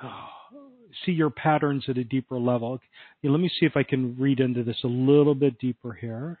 see 1.04 1.12
your 1.12 1.30
patterns 1.30 1.84
at 1.88 1.98
a 1.98 2.04
deeper 2.04 2.38
level. 2.38 2.78
Yeah, 3.22 3.30
let 3.30 3.40
me 3.40 3.50
see 3.60 3.66
if 3.66 3.76
I 3.76 3.82
can 3.82 4.16
read 4.18 4.40
into 4.40 4.62
this 4.62 4.78
a 4.84 4.88
little 4.88 5.34
bit 5.34 5.58
deeper 5.58 5.92
here. 5.92 6.38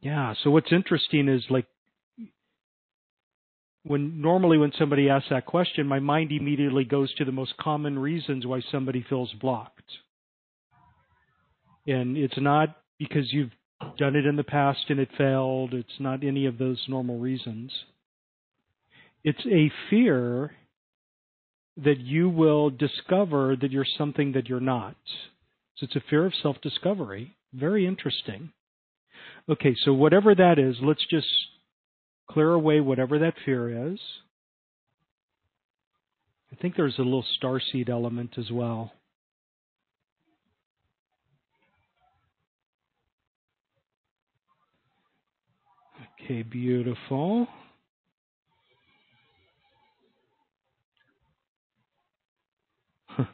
Yeah, 0.00 0.34
so 0.42 0.50
what's 0.50 0.72
interesting 0.72 1.28
is 1.28 1.44
like 1.50 1.66
when 3.84 4.20
normally 4.20 4.58
when 4.58 4.72
somebody 4.78 5.08
asks 5.08 5.28
that 5.30 5.46
question, 5.46 5.86
my 5.86 5.98
mind 5.98 6.32
immediately 6.32 6.84
goes 6.84 7.12
to 7.14 7.24
the 7.24 7.32
most 7.32 7.56
common 7.58 7.98
reasons 7.98 8.46
why 8.46 8.60
somebody 8.70 9.04
feels 9.08 9.32
blocked. 9.40 9.90
And 11.86 12.16
it's 12.16 12.38
not 12.38 12.76
because 12.98 13.32
you've 13.32 13.50
done 13.98 14.16
it 14.16 14.26
in 14.26 14.36
the 14.36 14.44
past 14.44 14.80
and 14.88 15.00
it 15.00 15.08
failed. 15.16 15.74
It's 15.74 15.98
not 15.98 16.24
any 16.24 16.46
of 16.46 16.58
those 16.58 16.82
normal 16.88 17.18
reasons. 17.18 17.72
It's 19.24 19.44
a 19.46 19.70
fear 19.88 20.52
that 21.76 21.98
you 21.98 22.28
will 22.28 22.70
discover 22.70 23.56
that 23.56 23.70
you're 23.70 23.86
something 23.96 24.32
that 24.32 24.48
you're 24.48 24.60
not. 24.60 24.96
So 25.76 25.84
it's 25.84 25.96
a 25.96 26.08
fear 26.10 26.26
of 26.26 26.32
self 26.42 26.60
discovery. 26.62 27.36
Very 27.52 27.86
interesting. 27.86 28.50
Okay, 29.48 29.74
so 29.84 29.92
whatever 29.92 30.34
that 30.34 30.58
is, 30.58 30.76
let's 30.82 31.04
just 31.10 31.26
clear 32.28 32.52
away 32.52 32.80
whatever 32.80 33.18
that 33.20 33.34
fear 33.44 33.92
is. 33.92 33.98
I 36.52 36.56
think 36.56 36.76
there's 36.76 36.98
a 36.98 37.02
little 37.02 37.24
starseed 37.40 37.88
element 37.88 38.34
as 38.36 38.50
well. 38.50 38.92
Okay, 46.30 46.42
beautiful. 46.42 47.48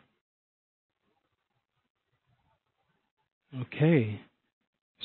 Okay, 3.61 4.21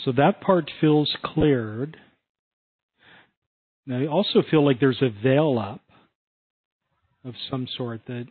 so 0.03 0.11
that 0.13 0.41
part 0.41 0.69
feels 0.81 1.09
cleared. 1.23 1.95
Now, 3.85 3.99
I 3.99 4.07
also 4.07 4.41
feel 4.49 4.65
like 4.65 4.79
there's 4.79 5.01
a 5.01 5.09
veil 5.09 5.57
up 5.59 5.81
of 7.23 7.35
some 7.49 7.67
sort 7.77 8.01
that. 8.07 8.25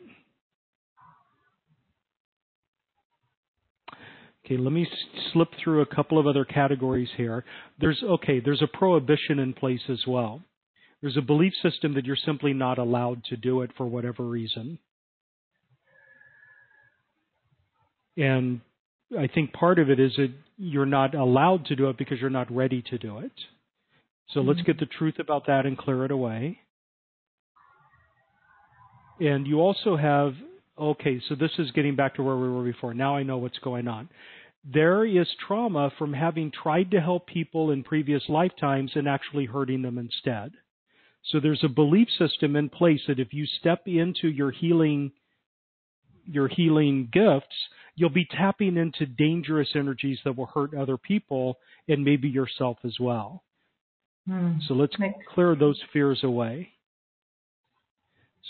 Okay, 4.50 4.60
let 4.60 4.72
me 4.72 4.88
slip 5.32 5.48
through 5.62 5.82
a 5.82 5.86
couple 5.86 6.18
of 6.18 6.26
other 6.26 6.44
categories 6.44 7.08
here. 7.16 7.44
There's 7.78 8.02
okay, 8.02 8.40
there's 8.40 8.62
a 8.62 8.66
prohibition 8.66 9.38
in 9.38 9.52
place 9.52 9.82
as 9.88 10.00
well. 10.08 10.42
There's 11.00 11.16
a 11.16 11.22
belief 11.22 11.52
system 11.62 11.94
that 11.94 12.04
you're 12.04 12.16
simply 12.16 12.52
not 12.52 12.78
allowed 12.78 13.22
to 13.26 13.36
do 13.36 13.62
it 13.62 13.70
for 13.76 13.86
whatever 13.86 14.24
reason. 14.24 14.80
And 18.16 18.60
I 19.16 19.28
think 19.28 19.52
part 19.52 19.78
of 19.78 19.88
it 19.88 20.00
is 20.00 20.12
that 20.16 20.32
you're 20.58 20.84
not 20.84 21.14
allowed 21.14 21.66
to 21.66 21.76
do 21.76 21.88
it 21.88 21.96
because 21.96 22.20
you're 22.20 22.28
not 22.28 22.52
ready 22.52 22.82
to 22.90 22.98
do 22.98 23.18
it. 23.18 23.32
So 24.30 24.40
mm-hmm. 24.40 24.48
let's 24.48 24.62
get 24.62 24.80
the 24.80 24.86
truth 24.86 25.20
about 25.20 25.46
that 25.46 25.64
and 25.64 25.78
clear 25.78 26.04
it 26.04 26.10
away. 26.10 26.58
And 29.20 29.46
you 29.46 29.60
also 29.60 29.96
have, 29.96 30.34
okay, 30.78 31.20
so 31.28 31.36
this 31.36 31.52
is 31.58 31.70
getting 31.70 31.94
back 31.94 32.16
to 32.16 32.22
where 32.22 32.36
we 32.36 32.48
were 32.48 32.64
before. 32.64 32.94
Now 32.94 33.16
I 33.16 33.22
know 33.22 33.38
what's 33.38 33.58
going 33.58 33.86
on. 33.86 34.08
There 34.64 35.06
is 35.06 35.26
trauma 35.46 35.90
from 35.98 36.12
having 36.12 36.50
tried 36.50 36.90
to 36.90 37.00
help 37.00 37.26
people 37.26 37.70
in 37.70 37.82
previous 37.82 38.22
lifetimes 38.28 38.92
and 38.94 39.08
actually 39.08 39.46
hurting 39.46 39.82
them 39.82 39.98
instead. 39.98 40.52
So 41.24 41.40
there's 41.40 41.64
a 41.64 41.68
belief 41.68 42.08
system 42.18 42.56
in 42.56 42.68
place 42.68 43.00
that 43.08 43.20
if 43.20 43.32
you 43.32 43.46
step 43.58 43.82
into 43.86 44.28
your 44.28 44.50
healing 44.50 45.12
your 46.26 46.48
healing 46.48 47.08
gifts, 47.12 47.56
you'll 47.96 48.10
be 48.10 48.26
tapping 48.26 48.76
into 48.76 49.06
dangerous 49.06 49.68
energies 49.74 50.18
that 50.24 50.36
will 50.36 50.46
hurt 50.46 50.74
other 50.74 50.96
people 50.96 51.58
and 51.88 52.04
maybe 52.04 52.28
yourself 52.28 52.76
as 52.84 52.94
well. 53.00 53.42
Hmm. 54.28 54.58
So 54.68 54.74
let's 54.74 54.94
clear 55.34 55.56
those 55.56 55.80
fears 55.92 56.22
away. 56.22 56.68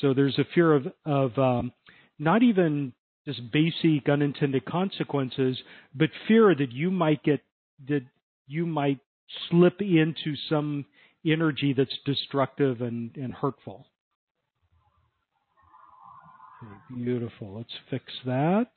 So 0.01 0.12
there's 0.15 0.39
a 0.39 0.45
fear 0.55 0.74
of 0.74 0.87
of 1.05 1.39
um, 1.39 1.73
not 2.19 2.43
even 2.43 2.93
just 3.26 3.40
basic 3.52 4.09
unintended 4.09 4.64
consequences, 4.64 5.59
but 5.94 6.10
fear 6.26 6.55
that 6.55 6.72
you 6.72 6.90
might 6.90 7.22
get 7.22 7.40
that 7.88 8.02
you 8.47 8.66
might 8.66 8.98
slip 9.48 9.80
into 9.80 10.34
some 10.48 10.84
energy 11.24 11.72
that's 11.76 11.97
destructive 12.05 12.80
and, 12.80 13.14
and 13.16 13.32
hurtful. 13.32 13.86
Okay, 16.62 17.05
beautiful. 17.05 17.56
Let's 17.56 17.72
fix 17.90 18.05
that. 18.26 18.70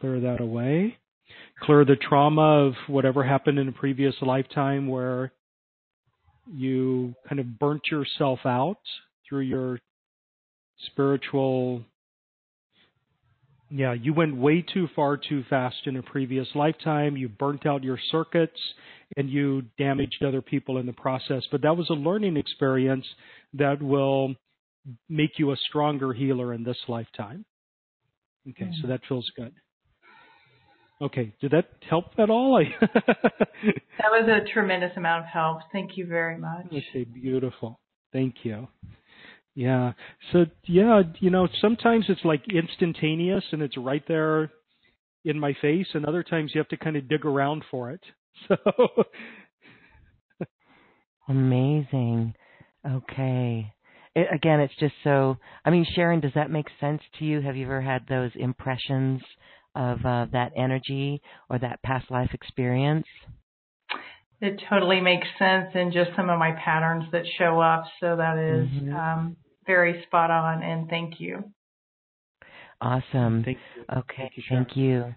Clear 0.00 0.20
that 0.20 0.40
away. 0.40 0.96
Clear 1.62 1.84
the 1.84 1.96
trauma 1.96 2.66
of 2.66 2.74
whatever 2.86 3.22
happened 3.22 3.58
in 3.58 3.68
a 3.68 3.72
previous 3.72 4.14
lifetime 4.22 4.88
where 4.88 5.32
you 6.52 7.14
kind 7.28 7.40
of 7.40 7.58
burnt 7.58 7.82
yourself 7.90 8.40
out 8.44 8.80
through 9.28 9.40
your 9.40 9.78
spiritual 10.86 11.82
yeah, 13.70 13.92
you 13.92 14.12
went 14.12 14.36
way 14.36 14.62
too 14.62 14.88
far 14.96 15.16
too 15.16 15.44
fast 15.48 15.76
in 15.86 15.96
a 15.96 16.02
previous 16.02 16.48
lifetime. 16.54 17.16
You 17.16 17.28
burnt 17.28 17.66
out 17.66 17.84
your 17.84 17.98
circuits 18.10 18.60
and 19.16 19.30
you 19.30 19.62
damaged 19.78 20.24
other 20.26 20.42
people 20.42 20.78
in 20.78 20.86
the 20.86 20.92
process. 20.92 21.44
But 21.50 21.62
that 21.62 21.76
was 21.76 21.88
a 21.88 21.94
learning 21.94 22.36
experience 22.36 23.06
that 23.54 23.80
will 23.80 24.34
make 25.08 25.38
you 25.38 25.52
a 25.52 25.56
stronger 25.68 26.12
healer 26.12 26.52
in 26.52 26.64
this 26.64 26.78
lifetime. 26.88 27.44
Okay, 28.48 28.70
so 28.80 28.88
that 28.88 29.00
feels 29.08 29.30
good. 29.36 29.52
Okay, 31.02 31.32
did 31.40 31.52
that 31.52 31.68
help 31.88 32.06
at 32.18 32.28
all? 32.28 32.62
that 32.80 34.10
was 34.10 34.28
a 34.28 34.52
tremendous 34.52 34.92
amount 34.96 35.24
of 35.24 35.30
help. 35.30 35.60
Thank 35.72 35.96
you 35.96 36.06
very 36.06 36.36
much. 36.38 36.66
Okay, 36.66 37.04
beautiful. 37.04 37.78
Thank 38.12 38.36
you. 38.42 38.68
Yeah. 39.60 39.92
So 40.32 40.46
yeah, 40.64 41.02
you 41.18 41.28
know, 41.28 41.46
sometimes 41.60 42.06
it's 42.08 42.24
like 42.24 42.42
instantaneous 42.50 43.44
and 43.52 43.60
it's 43.60 43.76
right 43.76 44.02
there 44.08 44.50
in 45.26 45.38
my 45.38 45.54
face, 45.60 45.86
and 45.92 46.06
other 46.06 46.22
times 46.22 46.52
you 46.54 46.60
have 46.60 46.68
to 46.68 46.78
kind 46.78 46.96
of 46.96 47.10
dig 47.10 47.26
around 47.26 47.64
for 47.70 47.90
it. 47.90 48.00
So 48.48 49.04
amazing. 51.28 52.32
Okay. 52.90 53.70
It, 54.14 54.28
again, 54.32 54.60
it's 54.60 54.74
just 54.80 54.94
so. 55.04 55.36
I 55.62 55.68
mean, 55.68 55.84
Sharon, 55.94 56.20
does 56.20 56.32
that 56.36 56.50
make 56.50 56.68
sense 56.80 57.02
to 57.18 57.26
you? 57.26 57.42
Have 57.42 57.56
you 57.56 57.66
ever 57.66 57.82
had 57.82 58.06
those 58.08 58.30
impressions 58.36 59.20
of 59.74 59.98
uh, 60.06 60.26
that 60.32 60.52
energy 60.56 61.20
or 61.50 61.58
that 61.58 61.82
past 61.82 62.10
life 62.10 62.30
experience? 62.32 63.06
It 64.40 64.62
totally 64.70 65.02
makes 65.02 65.26
sense 65.38 65.66
in 65.74 65.92
just 65.92 66.12
some 66.16 66.30
of 66.30 66.38
my 66.38 66.52
patterns 66.52 67.04
that 67.12 67.24
show 67.36 67.60
up. 67.60 67.84
So 68.00 68.16
that 68.16 68.38
is, 68.38 68.68
mm-hmm. 68.68 68.96
um, 68.96 69.36
very 69.70 70.02
spot 70.06 70.30
on. 70.30 70.62
And 70.62 70.88
thank 70.88 71.20
you. 71.20 71.44
Awesome. 72.80 73.44
Thank 73.44 73.58
you. 73.76 73.98
Okay. 73.98 74.14
Thank 74.16 74.36
you. 74.36 74.42
Thank 74.48 74.76
you. 74.76 75.14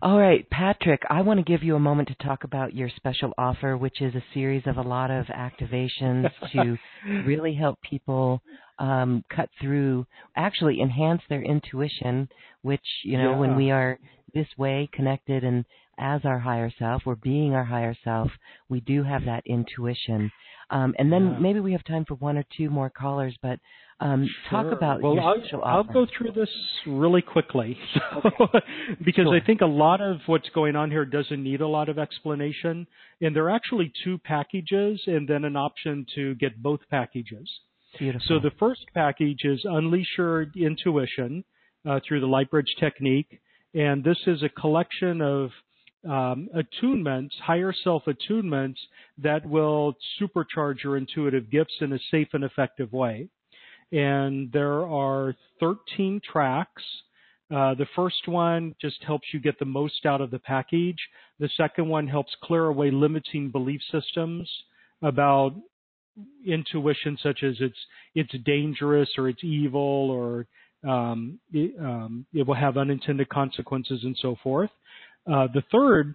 All 0.00 0.20
right, 0.20 0.48
Patrick, 0.50 1.02
I 1.10 1.22
want 1.22 1.38
to 1.38 1.44
give 1.44 1.64
you 1.64 1.74
a 1.74 1.80
moment 1.80 2.06
to 2.08 2.14
talk 2.24 2.44
about 2.44 2.72
your 2.72 2.88
special 2.94 3.32
offer, 3.36 3.76
which 3.76 4.00
is 4.00 4.14
a 4.14 4.22
series 4.32 4.62
of 4.66 4.76
a 4.76 4.82
lot 4.82 5.10
of 5.10 5.26
activations 5.26 6.30
to 6.52 6.78
really 7.26 7.52
help 7.52 7.80
people 7.82 8.40
um, 8.78 9.24
cut 9.28 9.48
through, 9.60 10.06
actually 10.36 10.80
enhance 10.80 11.22
their 11.28 11.42
intuition, 11.42 12.28
which, 12.62 12.86
you 13.02 13.18
know, 13.18 13.32
yeah. 13.32 13.38
when 13.38 13.56
we 13.56 13.72
are 13.72 13.98
this 14.34 14.46
way 14.56 14.88
connected 14.92 15.42
and 15.42 15.64
as 15.98 16.20
our 16.24 16.38
higher 16.38 16.70
self, 16.78 17.02
we're 17.04 17.16
being 17.16 17.54
our 17.54 17.64
higher 17.64 17.96
self, 18.04 18.30
we 18.68 18.80
do 18.80 19.02
have 19.02 19.24
that 19.24 19.42
intuition. 19.46 20.30
Um, 20.70 20.94
and 20.98 21.10
then 21.10 21.32
yeah. 21.32 21.38
maybe 21.38 21.60
we 21.60 21.72
have 21.72 21.84
time 21.84 22.04
for 22.06 22.14
one 22.14 22.36
or 22.36 22.44
two 22.56 22.68
more 22.68 22.90
callers, 22.90 23.36
but 23.40 23.58
um, 24.00 24.28
sure. 24.48 24.62
talk 24.62 24.72
about 24.72 25.02
well, 25.02 25.18
I'll, 25.18 25.64
I'll 25.64 25.84
go 25.84 26.06
through 26.16 26.32
this 26.32 26.50
really 26.86 27.22
quickly 27.22 27.76
okay. 28.16 28.58
because 29.04 29.24
sure. 29.24 29.36
I 29.36 29.44
think 29.44 29.60
a 29.60 29.66
lot 29.66 30.00
of 30.00 30.18
what's 30.26 30.48
going 30.50 30.76
on 30.76 30.90
here 30.90 31.04
doesn't 31.04 31.42
need 31.42 31.60
a 31.60 31.66
lot 31.66 31.88
of 31.88 31.98
explanation. 31.98 32.86
And 33.20 33.34
there 33.34 33.44
are 33.44 33.50
actually 33.50 33.92
two 34.04 34.18
packages 34.18 35.00
and 35.06 35.26
then 35.26 35.44
an 35.44 35.56
option 35.56 36.06
to 36.14 36.34
get 36.36 36.62
both 36.62 36.80
packages. 36.90 37.50
Beautiful. 37.98 38.26
So 38.28 38.38
the 38.38 38.54
first 38.58 38.82
package 38.94 39.40
is 39.44 39.60
Unleash 39.64 40.06
Your 40.16 40.46
Intuition 40.54 41.42
uh, 41.88 41.98
through 42.06 42.20
the 42.20 42.26
Lightbridge 42.26 42.78
technique. 42.78 43.40
And 43.74 44.04
this 44.04 44.18
is 44.26 44.42
a 44.42 44.48
collection 44.48 45.20
of 45.20 45.50
um, 46.08 46.48
attunements, 46.56 47.30
higher 47.40 47.72
self 47.84 48.04
attunements 48.06 48.76
that 49.18 49.44
will 49.46 49.96
supercharge 50.20 50.82
your 50.82 50.96
intuitive 50.96 51.50
gifts 51.50 51.74
in 51.80 51.92
a 51.92 51.98
safe 52.10 52.28
and 52.32 52.44
effective 52.44 52.92
way. 52.92 53.28
And 53.92 54.50
there 54.52 54.86
are 54.86 55.34
13 55.60 56.20
tracks. 56.30 56.82
Uh, 57.50 57.74
the 57.74 57.86
first 57.96 58.26
one 58.26 58.74
just 58.80 59.02
helps 59.04 59.26
you 59.32 59.40
get 59.40 59.58
the 59.58 59.64
most 59.64 60.04
out 60.04 60.20
of 60.20 60.30
the 60.30 60.38
package. 60.38 60.98
The 61.40 61.48
second 61.56 61.88
one 61.88 62.06
helps 62.06 62.34
clear 62.42 62.66
away 62.66 62.90
limiting 62.90 63.50
belief 63.50 63.80
systems 63.90 64.50
about 65.02 65.54
intuition, 66.46 67.18
such 67.22 67.42
as 67.42 67.54
it's 67.60 67.78
it's 68.14 68.34
dangerous 68.44 69.08
or 69.16 69.28
it's 69.28 69.44
evil 69.44 70.10
or 70.10 70.46
um, 70.88 71.38
it, 71.52 71.74
um, 71.80 72.26
it 72.32 72.46
will 72.46 72.54
have 72.54 72.76
unintended 72.76 73.28
consequences 73.28 74.00
and 74.04 74.16
so 74.20 74.36
forth. 74.42 74.70
Uh, 75.30 75.46
the 75.52 75.62
third 75.70 76.14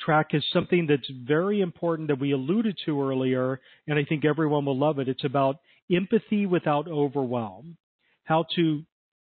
track 0.00 0.28
is 0.32 0.44
something 0.52 0.86
that's 0.86 1.10
very 1.26 1.60
important 1.60 2.08
that 2.08 2.18
we 2.18 2.32
alluded 2.32 2.76
to 2.84 3.00
earlier, 3.00 3.60
and 3.86 3.98
I 3.98 4.04
think 4.04 4.24
everyone 4.24 4.64
will 4.64 4.78
love 4.78 4.98
it. 4.98 5.08
It's 5.08 5.24
about 5.24 5.60
empathy 5.94 6.46
without 6.46 6.88
overwhelm, 6.88 7.76
how 8.24 8.44
to 8.56 8.82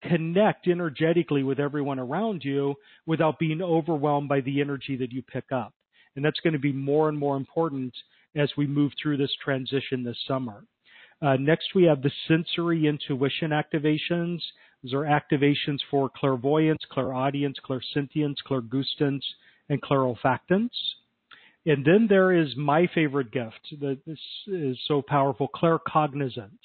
connect 0.04 0.68
energetically 0.68 1.44
with 1.44 1.60
everyone 1.60 2.00
around 2.00 2.44
you 2.44 2.76
without 3.06 3.40
being 3.40 3.62
overwhelmed 3.62 4.30
by 4.30 4.42
the 4.42 4.62
energy 4.62 4.96
that 4.98 5.12
you 5.12 5.22
pick 5.22 5.52
up. 5.52 5.74
And 6.16 6.26
that's 6.26 6.40
going 6.40 6.54
to 6.54 6.60
be 6.60 6.74
more 6.74 7.10
and 7.10 7.18
more 7.18 7.38
important 7.38 7.94
as 8.36 8.50
we 8.58 8.68
move 8.68 8.92
through 9.02 9.18
this 9.18 9.34
transition 9.44 10.04
this 10.04 10.18
summer. 10.28 10.64
Uh, 11.22 11.36
next, 11.36 11.74
we 11.74 11.84
have 11.84 12.02
the 12.02 12.12
sensory 12.28 12.88
intuition 12.88 13.52
activations. 13.52 14.40
These 14.84 14.94
are 14.94 15.04
activations 15.04 15.80
for 15.90 16.10
clairvoyance, 16.16 16.82
clairaudience, 16.92 17.58
clairsentience, 17.68 18.36
clairgustance, 18.48 19.24
and 19.70 19.82
clairolfactance. 19.82 20.70
And 21.66 21.84
then 21.84 22.08
there 22.08 22.32
is 22.32 22.56
my 22.56 22.88
favorite 22.94 23.32
gift 23.32 23.76
that 23.82 24.00
this 24.06 24.20
is 24.48 24.78
so 24.88 25.02
powerful, 25.02 25.50
claircognizance, 25.54 26.60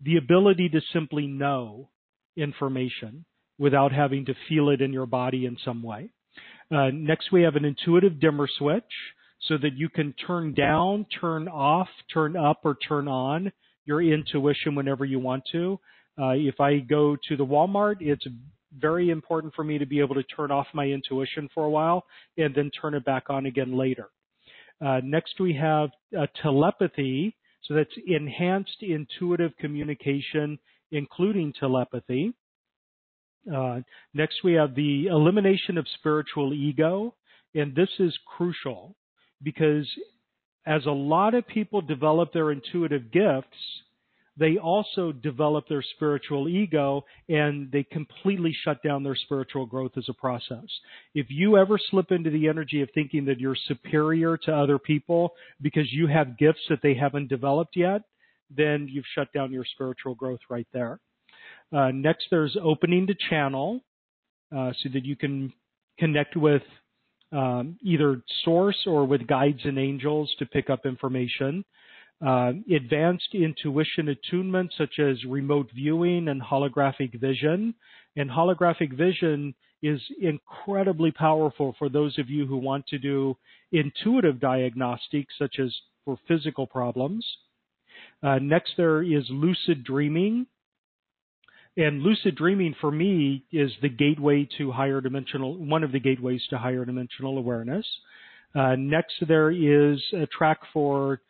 the 0.00 0.16
ability 0.16 0.68
to 0.70 0.80
simply 0.92 1.26
know 1.26 1.88
information 2.36 3.24
without 3.58 3.92
having 3.92 4.24
to 4.26 4.34
feel 4.48 4.70
it 4.70 4.80
in 4.80 4.92
your 4.92 5.06
body 5.06 5.44
in 5.44 5.58
some 5.64 5.82
way. 5.82 6.08
Uh, 6.70 6.90
next, 6.92 7.32
we 7.32 7.42
have 7.42 7.56
an 7.56 7.64
intuitive 7.64 8.20
dimmer 8.20 8.48
switch 8.58 8.84
so 9.48 9.58
that 9.58 9.74
you 9.74 9.88
can 9.88 10.14
turn 10.26 10.54
down, 10.54 11.04
turn 11.20 11.48
off, 11.48 11.88
turn 12.12 12.36
up, 12.36 12.60
or 12.64 12.76
turn 12.88 13.08
on 13.08 13.52
your 13.88 14.02
intuition 14.02 14.74
whenever 14.74 15.04
you 15.06 15.18
want 15.18 15.42
to. 15.50 15.80
Uh, 16.20 16.34
if 16.36 16.60
I 16.60 16.78
go 16.78 17.16
to 17.28 17.36
the 17.36 17.44
Walmart, 17.44 17.96
it's 18.00 18.26
very 18.78 19.08
important 19.08 19.54
for 19.54 19.64
me 19.64 19.78
to 19.78 19.86
be 19.86 19.98
able 19.98 20.14
to 20.14 20.22
turn 20.24 20.50
off 20.50 20.66
my 20.74 20.84
intuition 20.84 21.48
for 21.54 21.64
a 21.64 21.70
while 21.70 22.04
and 22.36 22.54
then 22.54 22.70
turn 22.70 22.94
it 22.94 23.04
back 23.04 23.30
on 23.30 23.46
again 23.46 23.76
later. 23.76 24.10
Uh, 24.84 25.00
next, 25.02 25.40
we 25.40 25.54
have 25.54 25.88
uh, 26.16 26.26
telepathy. 26.42 27.34
So 27.64 27.74
that's 27.74 27.90
enhanced 28.06 28.82
intuitive 28.82 29.52
communication, 29.58 30.58
including 30.92 31.52
telepathy. 31.58 32.34
Uh, 33.52 33.80
next, 34.12 34.44
we 34.44 34.52
have 34.52 34.74
the 34.74 35.06
elimination 35.06 35.78
of 35.78 35.86
spiritual 35.98 36.52
ego. 36.52 37.14
And 37.54 37.74
this 37.74 37.88
is 37.98 38.16
crucial 38.36 38.94
because 39.42 39.86
as 40.66 40.84
a 40.86 40.90
lot 40.90 41.34
of 41.34 41.46
people 41.46 41.80
develop 41.80 42.32
their 42.32 42.50
intuitive 42.50 43.10
gifts, 43.10 43.56
they 44.38 44.56
also 44.56 45.10
develop 45.10 45.66
their 45.68 45.82
spiritual 45.96 46.48
ego 46.48 47.04
and 47.28 47.70
they 47.72 47.82
completely 47.82 48.56
shut 48.64 48.80
down 48.84 49.02
their 49.02 49.16
spiritual 49.16 49.66
growth 49.66 49.92
as 49.96 50.04
a 50.08 50.14
process. 50.14 50.64
If 51.14 51.26
you 51.28 51.56
ever 51.56 51.76
slip 51.90 52.12
into 52.12 52.30
the 52.30 52.48
energy 52.48 52.80
of 52.82 52.88
thinking 52.94 53.24
that 53.24 53.40
you're 53.40 53.56
superior 53.66 54.36
to 54.44 54.54
other 54.54 54.78
people 54.78 55.32
because 55.60 55.92
you 55.92 56.06
have 56.06 56.38
gifts 56.38 56.60
that 56.68 56.80
they 56.82 56.94
haven't 56.94 57.28
developed 57.28 57.74
yet, 57.74 58.02
then 58.56 58.88
you've 58.88 59.04
shut 59.14 59.32
down 59.32 59.52
your 59.52 59.64
spiritual 59.64 60.14
growth 60.14 60.40
right 60.48 60.68
there. 60.72 61.00
Uh, 61.72 61.90
next, 61.90 62.26
there's 62.30 62.56
opening 62.62 63.06
to 63.08 63.14
channel 63.28 63.80
uh, 64.56 64.72
so 64.82 64.88
that 64.92 65.04
you 65.04 65.16
can 65.16 65.52
connect 65.98 66.36
with 66.36 66.62
um, 67.32 67.78
either 67.82 68.22
source 68.44 68.78
or 68.86 69.04
with 69.04 69.26
guides 69.26 69.60
and 69.64 69.78
angels 69.78 70.34
to 70.38 70.46
pick 70.46 70.70
up 70.70 70.86
information. 70.86 71.64
Uh, 72.26 72.52
advanced 72.74 73.28
intuition 73.32 74.08
attunement 74.08 74.72
such 74.76 74.98
as 74.98 75.22
remote 75.24 75.68
viewing 75.74 76.28
and 76.28 76.42
holographic 76.42 77.18
vision. 77.20 77.74
And 78.16 78.28
holographic 78.28 78.96
vision 78.96 79.54
is 79.82 80.00
incredibly 80.20 81.12
powerful 81.12 81.76
for 81.78 81.88
those 81.88 82.18
of 82.18 82.28
you 82.28 82.46
who 82.46 82.56
want 82.56 82.86
to 82.88 82.98
do 82.98 83.36
intuitive 83.70 84.40
diagnostics 84.40 85.34
such 85.38 85.60
as 85.60 85.72
for 86.04 86.18
physical 86.26 86.66
problems. 86.66 87.24
Uh, 88.22 88.38
next, 88.40 88.72
there 88.76 89.02
is 89.02 89.24
lucid 89.30 89.84
dreaming. 89.84 90.46
And 91.78 92.02
lucid 92.02 92.34
dreaming 92.34 92.74
for 92.80 92.90
me 92.90 93.44
is 93.52 93.70
the 93.82 93.88
gateway 93.88 94.48
to 94.58 94.72
higher 94.72 95.00
dimensional, 95.00 95.56
one 95.56 95.84
of 95.84 95.92
the 95.92 96.00
gateways 96.00 96.42
to 96.50 96.58
higher 96.58 96.84
dimensional 96.84 97.38
awareness. 97.38 97.86
Uh, 98.52 98.74
next, 98.74 99.14
there 99.28 99.52
is 99.52 100.02
a 100.12 100.26
track 100.26 100.58
for 100.72 101.20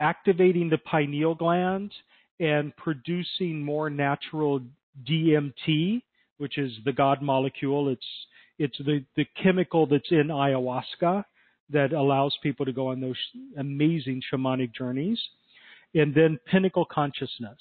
activating 0.00 0.68
the 0.68 0.76
pineal 0.76 1.34
gland 1.34 1.90
and 2.38 2.76
producing 2.76 3.64
more 3.64 3.88
natural 3.88 4.60
DMT, 5.08 6.02
which 6.36 6.58
is 6.58 6.70
the 6.84 6.92
God 6.92 7.22
molecule. 7.22 7.88
It's 7.88 8.06
it's 8.58 8.76
the, 8.78 9.02
the 9.16 9.26
chemical 9.42 9.86
that's 9.86 10.10
in 10.10 10.28
ayahuasca 10.28 11.24
that 11.70 11.92
allows 11.94 12.36
people 12.42 12.66
to 12.66 12.72
go 12.72 12.88
on 12.88 13.00
those 13.00 13.16
amazing 13.56 14.20
shamanic 14.30 14.74
journeys. 14.74 15.18
And 15.94 16.14
then 16.14 16.38
pinnacle 16.46 16.84
consciousness, 16.84 17.58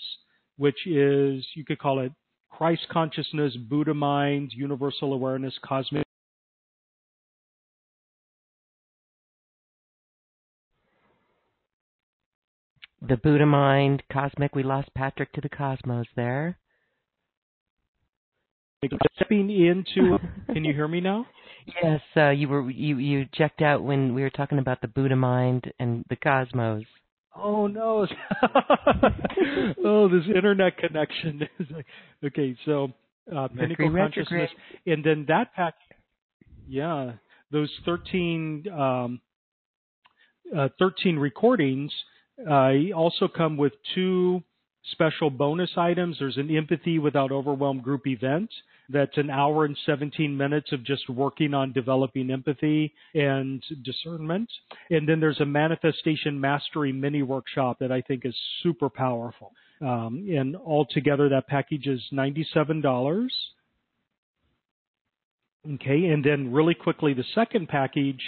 which 0.58 0.86
is, 0.86 1.44
you 1.56 1.64
could 1.66 1.80
call 1.80 2.00
it 2.02 2.12
Christ 2.58 2.88
consciousness, 2.92 3.56
Buddha 3.56 3.94
mind, 3.94 4.52
universal 4.54 5.14
awareness, 5.14 5.54
cosmic 5.64 6.04
the 13.08 13.18
Buddha 13.18 13.46
mind, 13.46 14.04
cosmic. 14.12 14.56
We 14.56 14.64
lost 14.64 14.90
Patrick 14.96 15.34
to 15.34 15.42
the 15.42 15.50
cosmos 15.50 16.06
there. 16.16 16.58
Stepping 19.16 19.50
into. 19.50 20.18
can 20.52 20.64
you 20.64 20.74
hear 20.74 20.88
me 20.88 21.02
now? 21.02 21.26
Yes, 21.82 22.02
uh, 22.18 22.32
you 22.32 22.50
were 22.50 22.70
you 22.70 22.98
you 22.98 23.26
checked 23.34 23.62
out 23.62 23.84
when 23.84 24.14
we 24.14 24.22
were 24.22 24.30
talking 24.30 24.60
about 24.60 24.82
the 24.82 24.88
Buddha 24.90 25.16
mind 25.16 25.72
and 25.80 26.04
the 26.10 26.18
cosmos. 26.18 26.84
Oh 27.36 27.68
no! 27.68 28.06
oh, 29.86 30.08
this 30.08 30.24
internet 30.34 30.78
connection. 30.78 31.42
is 31.60 31.68
okay, 32.26 32.56
so 32.66 32.90
uh, 33.36 33.48
pinnacle 33.48 33.92
consciousness, 33.92 34.50
and 34.86 35.04
then 35.04 35.26
that 35.28 35.54
pack. 35.56 35.76
Yeah, 36.68 37.14
those 37.52 37.72
thirteen 37.86 38.66
um, 38.72 39.20
uh, 40.56 40.70
13 40.80 41.18
recordings 41.18 41.92
uh, 42.50 42.72
also 42.96 43.28
come 43.28 43.58
with 43.58 43.74
two 43.96 44.44
special 44.92 45.30
bonus 45.30 45.72
items. 45.78 46.18
There's 46.20 46.38
an 46.38 46.56
empathy 46.56 47.00
without 47.00 47.32
overwhelm 47.32 47.80
group 47.80 48.06
event. 48.06 48.50
That's 48.90 49.18
an 49.18 49.30
hour 49.30 49.66
and 49.66 49.78
17 49.86 50.36
minutes 50.36 50.72
of 50.72 50.84
just 50.84 51.10
working 51.10 51.54
on 51.54 51.72
developing 51.72 52.30
empathy 52.30 52.94
and 53.16 53.64
discernment. 53.84 54.50
And 54.90 55.08
then 55.08 55.20
there's 55.20 55.40
a 55.40 55.46
manifestation 55.46 56.40
mastery 56.40 56.92
mini 56.92 57.24
workshop 57.24 57.80
that 57.80 57.92
I 57.92 58.02
think 58.02 58.26
is 58.26 58.36
super 58.62 58.90
powerful. 58.90 59.54
Um, 59.82 60.28
and 60.30 60.56
altogether, 60.56 61.30
that 61.30 61.48
package 61.48 61.88
is 61.88 62.02
$97. 62.12 63.28
Okay, 65.76 66.06
and 66.08 66.24
then 66.24 66.52
really 66.52 66.74
quickly, 66.74 67.14
the 67.14 67.24
second 67.34 67.70
package 67.70 68.22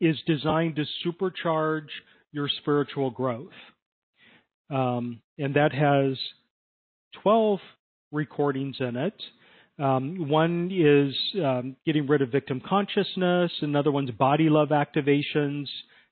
is 0.00 0.16
designed 0.24 0.76
to 0.76 0.84
supercharge 1.04 1.88
your 2.30 2.48
spiritual 2.60 3.10
growth. 3.10 3.50
Um, 4.70 5.20
and 5.38 5.54
that 5.54 5.72
has 5.72 6.18
12 7.22 7.60
recordings 8.12 8.76
in 8.80 8.96
it. 8.96 9.14
Um, 9.78 10.28
one 10.28 10.70
is 10.72 11.14
um, 11.42 11.76
getting 11.86 12.06
rid 12.06 12.20
of 12.22 12.30
victim 12.30 12.60
consciousness. 12.66 13.52
Another 13.60 13.92
one's 13.92 14.10
body 14.10 14.48
love 14.48 14.70
activations. 14.70 15.66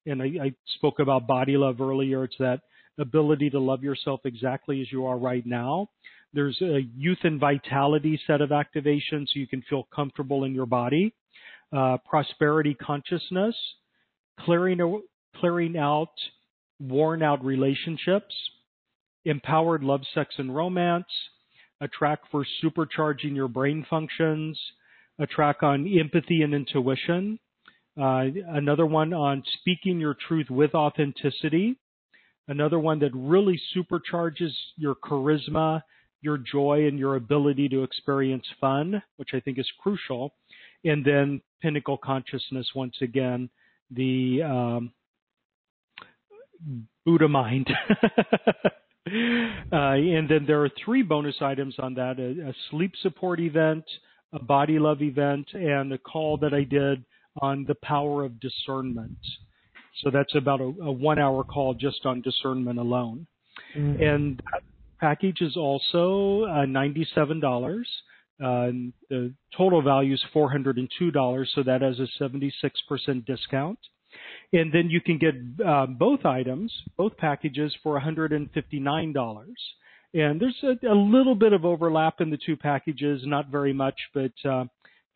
And 0.07 0.23
I, 0.23 0.27
I 0.45 0.55
spoke 0.77 1.01
about 1.01 1.27
body 1.27 1.57
love 1.57 1.81
earlier. 1.81 2.25
It's 2.25 2.37
that 2.39 2.61
ability 2.99 3.51
to 3.51 3.59
love 3.59 3.83
yourself 3.83 4.21
exactly 4.25 4.81
as 4.81 4.91
you 4.93 5.07
are 5.07 5.19
right 5.19 5.45
now. 5.45 5.89
There's 6.33 6.61
a 6.63 6.81
youth 6.97 7.19
and 7.25 7.41
vitality 7.41 8.21
set 8.27 8.41
of 8.41 8.51
activations 8.51 9.27
so 9.27 9.41
you 9.41 9.49
can 9.49 9.63
feel 9.69 9.89
comfortable 9.95 10.45
in 10.45 10.55
your 10.55 10.67
body. 10.67 11.13
Uh, 11.77 11.97
prosperity 12.09 12.75
consciousness, 12.75 13.57
clearing, 14.41 15.03
clearing 15.41 15.77
out 15.77 16.13
worn 16.81 17.23
out 17.23 17.45
relationships, 17.45 18.35
empowered 19.27 19.83
love, 19.83 20.01
sex, 20.15 20.35
and 20.39 20.55
romance, 20.55 21.07
a 21.81 21.89
track 21.89 22.21
for 22.31 22.47
supercharging 22.63 23.35
your 23.35 23.49
brain 23.49 23.85
functions, 23.91 24.59
a 25.19 25.27
track 25.27 25.63
on 25.63 25.87
empathy 25.99 26.43
and 26.43 26.55
intuition, 26.55 27.39
uh, 28.01 28.25
another 28.49 28.87
one 28.87 29.13
on 29.13 29.43
speaking 29.59 29.99
your 30.01 30.17
truth 30.29 30.49
with 30.49 30.75
authenticity, 30.75 31.77
another 32.49 32.79
one 32.79 32.99
that 33.01 33.11
really 33.15 33.61
supercharges 33.75 34.51
your 34.77 34.95
charisma, 34.95 35.83
your 36.23 36.39
joy, 36.39 36.87
and 36.87 36.99
your 36.99 37.17
ability 37.17 37.69
to 37.69 37.83
experience 37.83 38.47
fun, 38.61 39.03
which 39.17 39.31
I 39.35 39.41
think 39.41 39.59
is 39.59 39.69
crucial, 39.81 40.35
and 40.85 41.05
then 41.05 41.41
pinnacle 41.61 41.99
consciousness 41.99 42.67
once 42.75 42.97
again, 43.01 43.51
the 43.91 44.43
um, 44.43 44.93
Buddha 47.05 47.29
mind. 47.29 47.69
Uh, 49.07 49.95
and 49.95 50.29
then 50.29 50.45
there 50.47 50.63
are 50.65 50.71
three 50.85 51.03
bonus 51.03 51.37
items 51.41 51.75
on 51.79 51.95
that 51.95 52.19
a, 52.19 52.49
a, 52.49 52.55
sleep 52.71 52.93
support 53.03 53.39
event, 53.39 53.85
a 54.33 54.43
body 54.43 54.79
love 54.79 55.01
event, 55.01 55.47
and 55.55 55.93
a 55.93 55.99
call 55.99 56.37
that 56.39 56.53
I 56.53 56.65
did 56.65 57.05
on 57.41 57.65
the 57.69 57.77
power 57.83 58.25
of 58.25 58.41
discernment. 58.41 59.19
So 60.03 60.11
that's 60.11 60.35
about 60.35 60.61
a, 60.61 60.65
a 60.65 60.93
one 60.93 61.19
hour 61.19 61.45
call 61.45 61.75
just 61.75 62.05
on 62.05 62.21
discernment 62.21 62.79
alone. 62.79 63.27
Mm-hmm. 63.77 64.03
And 64.03 64.43
that 64.53 64.63
package 65.01 65.41
is 65.41 65.57
also 65.57 66.45
uh, 66.45 66.67
$97. 66.67 67.81
Uh, 68.39 68.91
the 69.09 69.33
total 69.57 69.83
value 69.83 70.15
is 70.15 70.23
$402, 70.35 71.47
so 71.55 71.63
that 71.63 71.81
has 71.81 71.99
a 71.99 72.23
76% 72.23 73.25
discount. 73.25 73.79
And 74.53 74.73
then 74.73 74.89
you 74.91 75.01
can 75.01 75.19
get 75.19 75.35
uh, 75.65 75.87
both 75.87 76.25
items, 76.25 76.73
both 76.97 77.17
packages 77.17 77.75
for 77.83 78.01
$159. 78.01 78.47
And 80.15 80.41
there's 80.41 80.57
a, 80.63 80.87
a, 80.87 80.95
little 80.95 81.35
bit 81.35 81.53
of 81.53 81.65
overlap 81.65 82.21
in 82.21 82.31
the 82.31 82.39
two 82.45 82.57
packages, 82.57 83.23
not 83.25 83.49
very 83.49 83.73
much, 83.73 83.97
but 84.15 84.33
uh, 84.45 84.65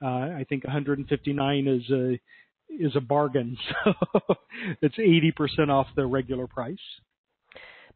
uh, 0.02 0.06
I 0.06 0.44
think 0.48 0.64
159 0.64 1.66
is 1.66 1.90
a 1.90 2.20
is 2.68 2.94
a 2.96 3.00
bargain. 3.00 3.56
So 3.84 4.36
it's 4.82 4.96
80% 4.96 5.70
off 5.70 5.86
the 5.96 6.06
regular 6.06 6.46
price. 6.46 6.76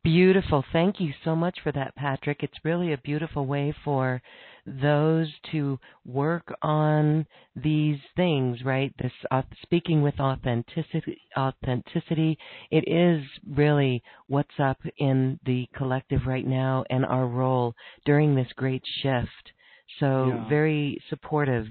Beautiful. 0.03 0.65
Thank 0.73 1.01
you 1.01 1.13
so 1.25 1.37
much 1.37 1.59
for 1.63 1.73
that, 1.73 1.95
Patrick. 1.95 2.43
It's 2.43 2.65
really 2.65 2.93
a 2.93 2.99
beautiful 2.99 3.47
way 3.47 3.75
for 3.85 4.21
those 4.67 5.29
to 5.53 5.79
work 6.05 6.55
on 6.63 7.27
these 7.57 7.99
things, 8.17 8.59
right? 8.65 8.95
This 9.01 9.13
uh, 9.31 9.43
speaking 9.63 10.03
with 10.03 10.19
authenticity, 10.19 11.21
authenticity. 11.37 12.39
It 12.71 12.85
is 12.89 13.25
really 13.49 14.03
what's 14.29 14.59
up 14.59 14.79
in 14.99 15.39
the 15.45 15.69
collective 15.77 16.23
right 16.27 16.47
now 16.47 16.85
and 16.91 17.05
our 17.05 17.27
role 17.27 17.75
during 18.05 18.35
this 18.35 18.49
great 18.57 18.83
shift. 19.03 19.53
So 20.01 20.27
yeah. 20.29 20.49
very 20.49 21.01
supportive 21.11 21.67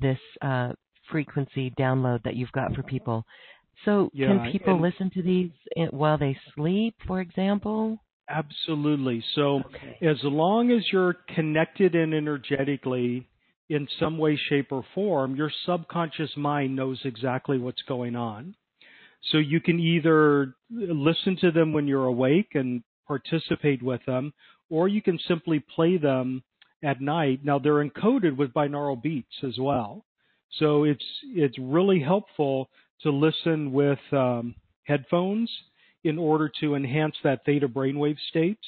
this 0.00 0.18
uh, 0.42 0.72
frequency 1.10 1.72
download 1.78 2.22
that 2.24 2.36
you've 2.36 2.52
got 2.52 2.74
for 2.74 2.82
people. 2.82 3.24
So 3.84 4.10
yeah, 4.14 4.28
can 4.28 4.52
people 4.52 4.80
listen 4.80 5.10
to 5.10 5.22
these 5.22 5.50
while 5.90 6.18
they 6.18 6.36
sleep, 6.54 6.94
for 7.06 7.20
example? 7.20 7.98
Absolutely. 8.28 9.24
So 9.34 9.62
okay. 9.66 9.98
as 10.02 10.16
long 10.22 10.72
as 10.72 10.84
you're 10.92 11.16
connected 11.34 11.94
and 11.94 12.12
energetically 12.12 13.26
in 13.68 13.86
some 14.00 14.18
way, 14.18 14.38
shape, 14.48 14.68
or 14.70 14.84
form, 14.94 15.36
your 15.36 15.50
subconscious 15.64 16.30
mind 16.36 16.74
knows 16.74 17.00
exactly 17.04 17.58
what's 17.58 17.82
going 17.82 18.16
on. 18.16 18.54
So 19.32 19.38
you 19.38 19.60
can 19.60 19.80
either 19.80 20.54
listen 20.70 21.36
to 21.40 21.50
them 21.50 21.72
when 21.72 21.86
you're 21.86 22.06
awake 22.06 22.50
and 22.54 22.82
participate 23.06 23.82
with 23.82 24.00
them, 24.06 24.32
or 24.70 24.88
you 24.88 25.02
can 25.02 25.18
simply 25.26 25.64
play 25.74 25.96
them 25.96 26.42
at 26.82 27.00
night. 27.00 27.40
Now 27.44 27.58
they're 27.58 27.84
encoded 27.84 28.36
with 28.36 28.52
binaural 28.52 29.00
beats 29.00 29.34
as 29.42 29.56
well. 29.58 30.04
So 30.58 30.84
it's 30.84 31.04
it's 31.34 31.58
really 31.58 32.00
helpful 32.00 32.70
to 33.02 33.10
listen 33.10 33.72
with 33.72 33.98
um, 34.12 34.54
headphones 34.84 35.50
in 36.06 36.18
order 36.18 36.50
to 36.60 36.74
enhance 36.74 37.16
that 37.24 37.44
theta 37.44 37.68
brainwave 37.68 38.16
state. 38.28 38.60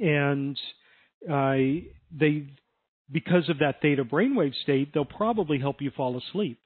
And 0.00 0.58
uh, 1.30 1.84
they, 2.10 2.46
because 3.12 3.48
of 3.50 3.58
that 3.58 3.82
theta 3.82 4.04
brainwave 4.04 4.54
state, 4.62 4.94
they'll 4.94 5.04
probably 5.04 5.58
help 5.58 5.82
you 5.82 5.90
fall 5.94 6.18
asleep. 6.18 6.58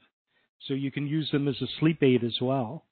So 0.68 0.74
you 0.74 0.92
can 0.92 1.06
use 1.06 1.28
them 1.32 1.48
as 1.48 1.56
a 1.60 1.66
sleep 1.80 2.02
aid 2.02 2.22
as 2.22 2.36
well. 2.40 2.84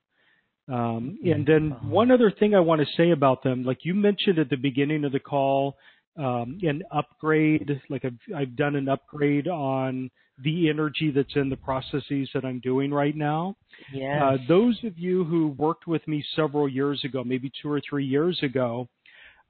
Um, 0.68 1.18
and 1.24 1.46
then 1.46 1.76
one 1.82 2.10
other 2.10 2.30
thing 2.30 2.54
I 2.54 2.60
want 2.60 2.80
to 2.80 2.86
say 2.96 3.10
about 3.10 3.42
them, 3.42 3.64
like 3.64 3.78
you 3.82 3.94
mentioned 3.94 4.38
at 4.38 4.50
the 4.50 4.56
beginning 4.56 5.04
of 5.04 5.12
the 5.12 5.20
call, 5.20 5.76
um, 6.16 6.58
an 6.62 6.82
upgrade, 6.92 7.80
like 7.88 8.04
I've, 8.04 8.18
I've 8.36 8.56
done 8.56 8.76
an 8.76 8.88
upgrade 8.88 9.48
on 9.48 10.10
the 10.42 10.68
energy 10.68 11.10
that's 11.14 11.34
in 11.36 11.48
the 11.48 11.56
processes 11.56 12.28
that 12.34 12.44
I'm 12.44 12.60
doing 12.60 12.92
right 12.92 13.16
now. 13.16 13.56
Yes. 13.92 14.22
Uh, 14.22 14.36
those 14.48 14.78
of 14.84 14.98
you 14.98 15.24
who 15.24 15.48
worked 15.58 15.86
with 15.86 16.06
me 16.08 16.24
several 16.36 16.68
years 16.68 17.02
ago, 17.04 17.22
maybe 17.24 17.50
two 17.60 17.70
or 17.70 17.80
three 17.88 18.04
years 18.04 18.38
ago, 18.42 18.88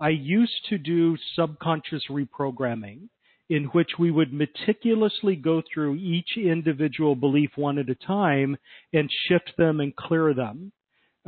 I 0.01 0.11
used 0.11 0.67
to 0.69 0.79
do 0.79 1.17
subconscious 1.37 2.05
reprogramming 2.11 3.09
in 3.51 3.65
which 3.67 3.91
we 3.99 4.11
would 4.11 4.33
meticulously 4.33 5.37
go 5.37 5.63
through 5.73 5.97
each 5.97 6.37
individual 6.37 7.15
belief 7.15 7.51
one 7.57 7.79
at 7.79 7.91
a 7.91 7.95
time 7.95 8.57
and 8.93 9.11
shift 9.29 9.53
them 9.59 9.81
and 9.81 9.95
clear 9.95 10.33
them. 10.33 10.73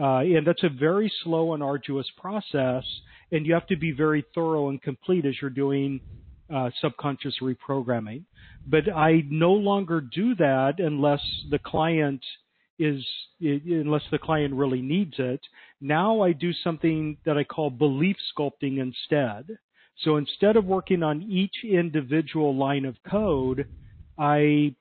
Uh, 0.01 0.21
and 0.21 0.47
that's 0.47 0.63
a 0.65 0.69
very 0.69 1.13
slow 1.23 1.55
and 1.55 1.63
arduous 1.63 2.07
process, 2.17 2.83
and 3.31 3.47
you 3.47 3.55
have 3.55 3.67
to 3.67 3.77
be 3.77 3.93
very 3.93 4.25
thorough 4.35 4.69
and 4.71 4.83
complete 4.83 5.25
as 5.25 5.35
you're 5.41 5.51
doing 5.51 6.01
uh, 6.53 6.71
subconscious 6.81 7.37
reprogramming. 7.43 8.25
But 8.67 8.93
I 8.95 9.23
no 9.29 9.53
longer 9.53 10.01
do 10.01 10.35
that 10.37 10.75
unless 10.79 11.21
the 11.51 11.59
client 11.59 12.25
is 12.79 13.05
unless 13.41 14.03
the 14.11 14.19
client 14.19 14.55
really 14.55 14.83
needs 14.83 15.15
it. 15.19 15.41
Now 15.81 16.23
I 16.23 16.33
do 16.33 16.53
something 16.53 17.19
that 17.25 17.37
I 17.37 17.45
call 17.45 17.71
belief 17.71 18.17
sculpting 18.37 18.79
instead. 18.79 19.59
So 20.03 20.17
instead 20.17 20.57
of 20.57 20.65
working 20.65 21.03
on 21.03 21.23
each 21.23 21.55
individual 21.63 22.57
line 22.57 22.85
of 22.85 22.97
code, 23.09 23.69
I 24.19 24.75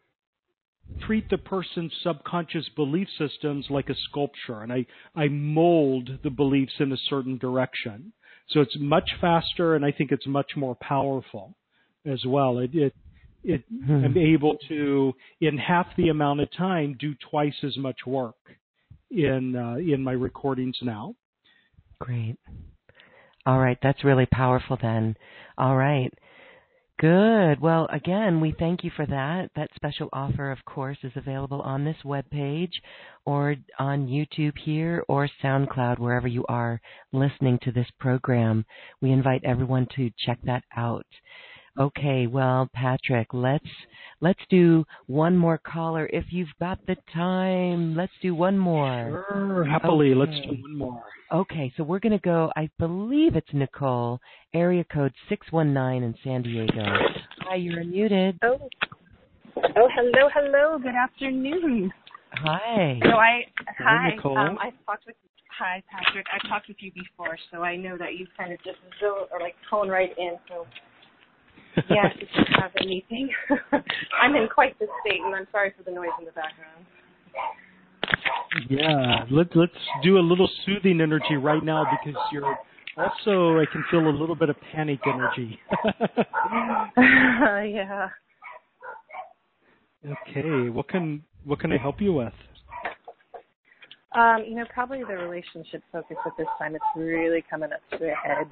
treat 1.01 1.29
the 1.29 1.37
person's 1.37 1.93
subconscious 2.03 2.67
belief 2.75 3.07
systems 3.17 3.65
like 3.69 3.89
a 3.89 3.95
sculpture 4.09 4.61
and 4.61 4.71
I, 4.71 4.85
I 5.15 5.27
mold 5.27 6.09
the 6.23 6.29
beliefs 6.29 6.73
in 6.79 6.91
a 6.91 6.97
certain 7.09 7.37
direction. 7.37 8.11
So 8.49 8.61
it's 8.61 8.75
much 8.79 9.09
faster 9.21 9.75
and 9.75 9.85
I 9.85 9.91
think 9.91 10.11
it's 10.11 10.27
much 10.27 10.51
more 10.55 10.75
powerful 10.75 11.55
as 12.05 12.23
well. 12.25 12.59
It, 12.59 12.71
it, 12.73 12.93
it 13.43 13.63
hmm. 13.85 14.05
I'm 14.05 14.17
able 14.17 14.57
to, 14.69 15.13
in 15.41 15.57
half 15.57 15.87
the 15.97 16.09
amount 16.09 16.41
of 16.41 16.49
time, 16.55 16.95
do 16.99 17.13
twice 17.29 17.55
as 17.63 17.77
much 17.77 17.97
work 18.05 18.35
in, 19.11 19.55
uh, 19.55 19.75
in 19.75 20.03
my 20.03 20.13
recordings 20.13 20.77
now. 20.81 21.15
Great. 21.99 22.37
All 23.45 23.59
right. 23.59 23.77
That's 23.81 24.03
really 24.03 24.27
powerful 24.27 24.77
then. 24.81 25.15
All 25.57 25.75
right. 25.75 26.13
Good. 26.99 27.59
Well, 27.59 27.87
again, 27.91 28.39
we 28.39 28.53
thank 28.57 28.83
you 28.83 28.91
for 28.95 29.05
that. 29.07 29.49
That 29.55 29.69
special 29.75 30.09
offer, 30.13 30.51
of 30.51 30.63
course, 30.65 30.97
is 31.03 31.11
available 31.15 31.59
on 31.61 31.83
this 31.83 31.97
web 32.05 32.29
page 32.29 32.71
or 33.25 33.55
on 33.79 34.07
YouTube 34.07 34.57
here 34.63 35.03
or 35.09 35.27
SoundCloud, 35.43 35.97
wherever 35.99 36.27
you 36.27 36.45
are 36.47 36.79
listening 37.11 37.59
to 37.63 37.71
this 37.71 37.87
program. 37.99 38.63
We 39.01 39.11
invite 39.11 39.43
everyone 39.43 39.87
to 39.95 40.11
check 40.25 40.39
that 40.43 40.63
out. 40.77 41.07
Okay, 41.79 42.27
well, 42.27 42.69
Patrick, 42.73 43.33
let's 43.33 43.65
let's 44.21 44.39
do 44.49 44.85
one 45.07 45.35
more 45.35 45.57
caller 45.57 46.07
if 46.13 46.25
you've 46.29 46.53
got 46.59 46.77
the 46.85 46.95
time. 47.13 47.95
Let's 47.95 48.13
do 48.21 48.35
one 48.35 48.59
more. 48.59 49.25
Sure, 49.29 49.65
happily. 49.65 50.11
Okay. 50.11 50.19
Let's 50.19 50.45
do 50.45 50.61
one 50.61 50.77
more. 50.77 51.03
Okay, 51.31 51.73
so 51.75 51.83
we're 51.83 51.99
going 51.99 52.11
to 52.11 52.19
go, 52.19 52.51
I 52.55 52.69
believe 52.77 53.35
it's 53.35 53.47
Nicole, 53.53 54.19
area 54.53 54.83
code 54.83 55.13
619 55.29 56.03
in 56.03 56.15
San 56.23 56.43
Diego. 56.43 56.83
Hi, 57.39 57.55
you're 57.55 57.83
unmuted. 57.83 58.37
Oh, 58.43 58.69
oh, 59.57 59.89
hello, 59.95 60.29
hello. 60.31 60.77
Good 60.77 60.93
afternoon. 60.93 61.91
Hi. 62.33 62.99
So 63.03 63.17
I, 63.17 63.41
Hi, 63.57 63.73
hi. 63.79 64.15
Nicole. 64.15 64.37
Um, 64.37 64.59
I've 64.61 64.73
talked 64.85 65.07
with, 65.07 65.15
hi, 65.57 65.81
Patrick. 65.89 66.27
I've 66.31 66.47
talked 66.47 66.67
with 66.67 66.77
you 66.81 66.91
before, 66.91 67.35
so 67.51 67.63
I 67.63 67.77
know 67.77 67.97
that 67.97 68.13
you 68.13 68.27
kind 68.37 68.53
of 68.53 68.59
just 68.59 68.77
zo 68.99 69.25
or 69.31 69.39
like 69.39 69.55
tone 69.71 69.89
right 69.89 70.11
in. 70.19 70.37
So 70.47 70.67
yes, 71.89 72.13
if 72.19 72.29
you 72.35 72.43
have 72.59 72.71
anything, 72.81 73.29
I'm 74.21 74.35
in 74.35 74.47
quite 74.53 74.77
the 74.79 74.87
state, 75.05 75.21
and 75.25 75.35
I'm 75.35 75.47
sorry 75.51 75.73
for 75.77 75.83
the 75.83 75.91
noise 75.91 76.09
in 76.19 76.25
the 76.25 76.31
background. 76.31 76.85
Yeah, 78.69 79.25
let, 79.31 79.55
let's 79.55 79.71
do 80.03 80.17
a 80.17 80.21
little 80.21 80.49
soothing 80.65 81.01
energy 81.01 81.35
right 81.35 81.63
now 81.63 81.85
because 81.89 82.19
you're 82.31 82.57
also, 82.97 83.59
I 83.59 83.65
can 83.71 83.83
feel 83.89 84.07
a 84.07 84.11
little 84.11 84.35
bit 84.35 84.49
of 84.49 84.55
panic 84.71 84.99
energy. 85.07 85.59
yeah. 86.97 88.09
okay, 90.05 90.69
what 90.69 90.87
can 90.87 91.23
what 91.45 91.59
can 91.59 91.71
I 91.71 91.77
help 91.77 91.99
you 91.99 92.13
with? 92.13 92.33
Um, 94.15 94.43
you 94.47 94.55
know, 94.55 94.65
probably 94.71 94.99
the 94.99 95.15
relationship 95.15 95.81
focus 95.91 96.17
at 96.25 96.33
this 96.37 96.47
time. 96.59 96.75
It's 96.75 96.85
really 96.95 97.43
coming 97.49 97.71
up 97.73 97.99
to 97.99 98.05
a 98.05 98.15
head. 98.15 98.47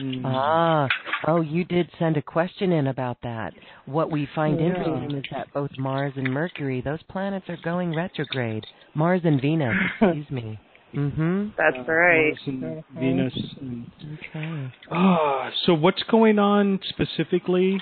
Mm. 0.00 0.22
Ah, 0.24 0.88
oh, 1.26 1.40
you 1.40 1.64
did 1.64 1.90
send 1.98 2.16
a 2.16 2.22
question 2.22 2.72
in 2.72 2.88
about 2.88 3.18
that. 3.22 3.52
What 3.86 4.10
we 4.10 4.26
find 4.34 4.60
Yeah. 4.60 4.66
interesting 4.66 5.18
is 5.18 5.24
that 5.30 5.52
both 5.52 5.70
Mars 5.78 6.12
and 6.16 6.32
Mercury, 6.32 6.80
those 6.80 7.02
planets 7.04 7.48
are 7.48 7.58
going 7.64 7.94
retrograde. 7.94 8.64
Mars 8.94 9.22
and 9.24 9.40
Venus, 9.40 9.74
excuse 10.00 10.30
me. 10.30 10.58
Mm-hmm. 10.94 11.48
That's 11.56 11.86
right. 11.88 12.34
Mars 12.36 12.40
and. 12.46 12.84
Venus. 12.94 13.54
And, 13.60 13.90
Okay. 14.34 14.72
ah, 14.90 15.50
so 15.66 15.74
what's 15.74 16.02
going 16.04 16.38
on 16.38 16.78
specifically? 16.88 17.80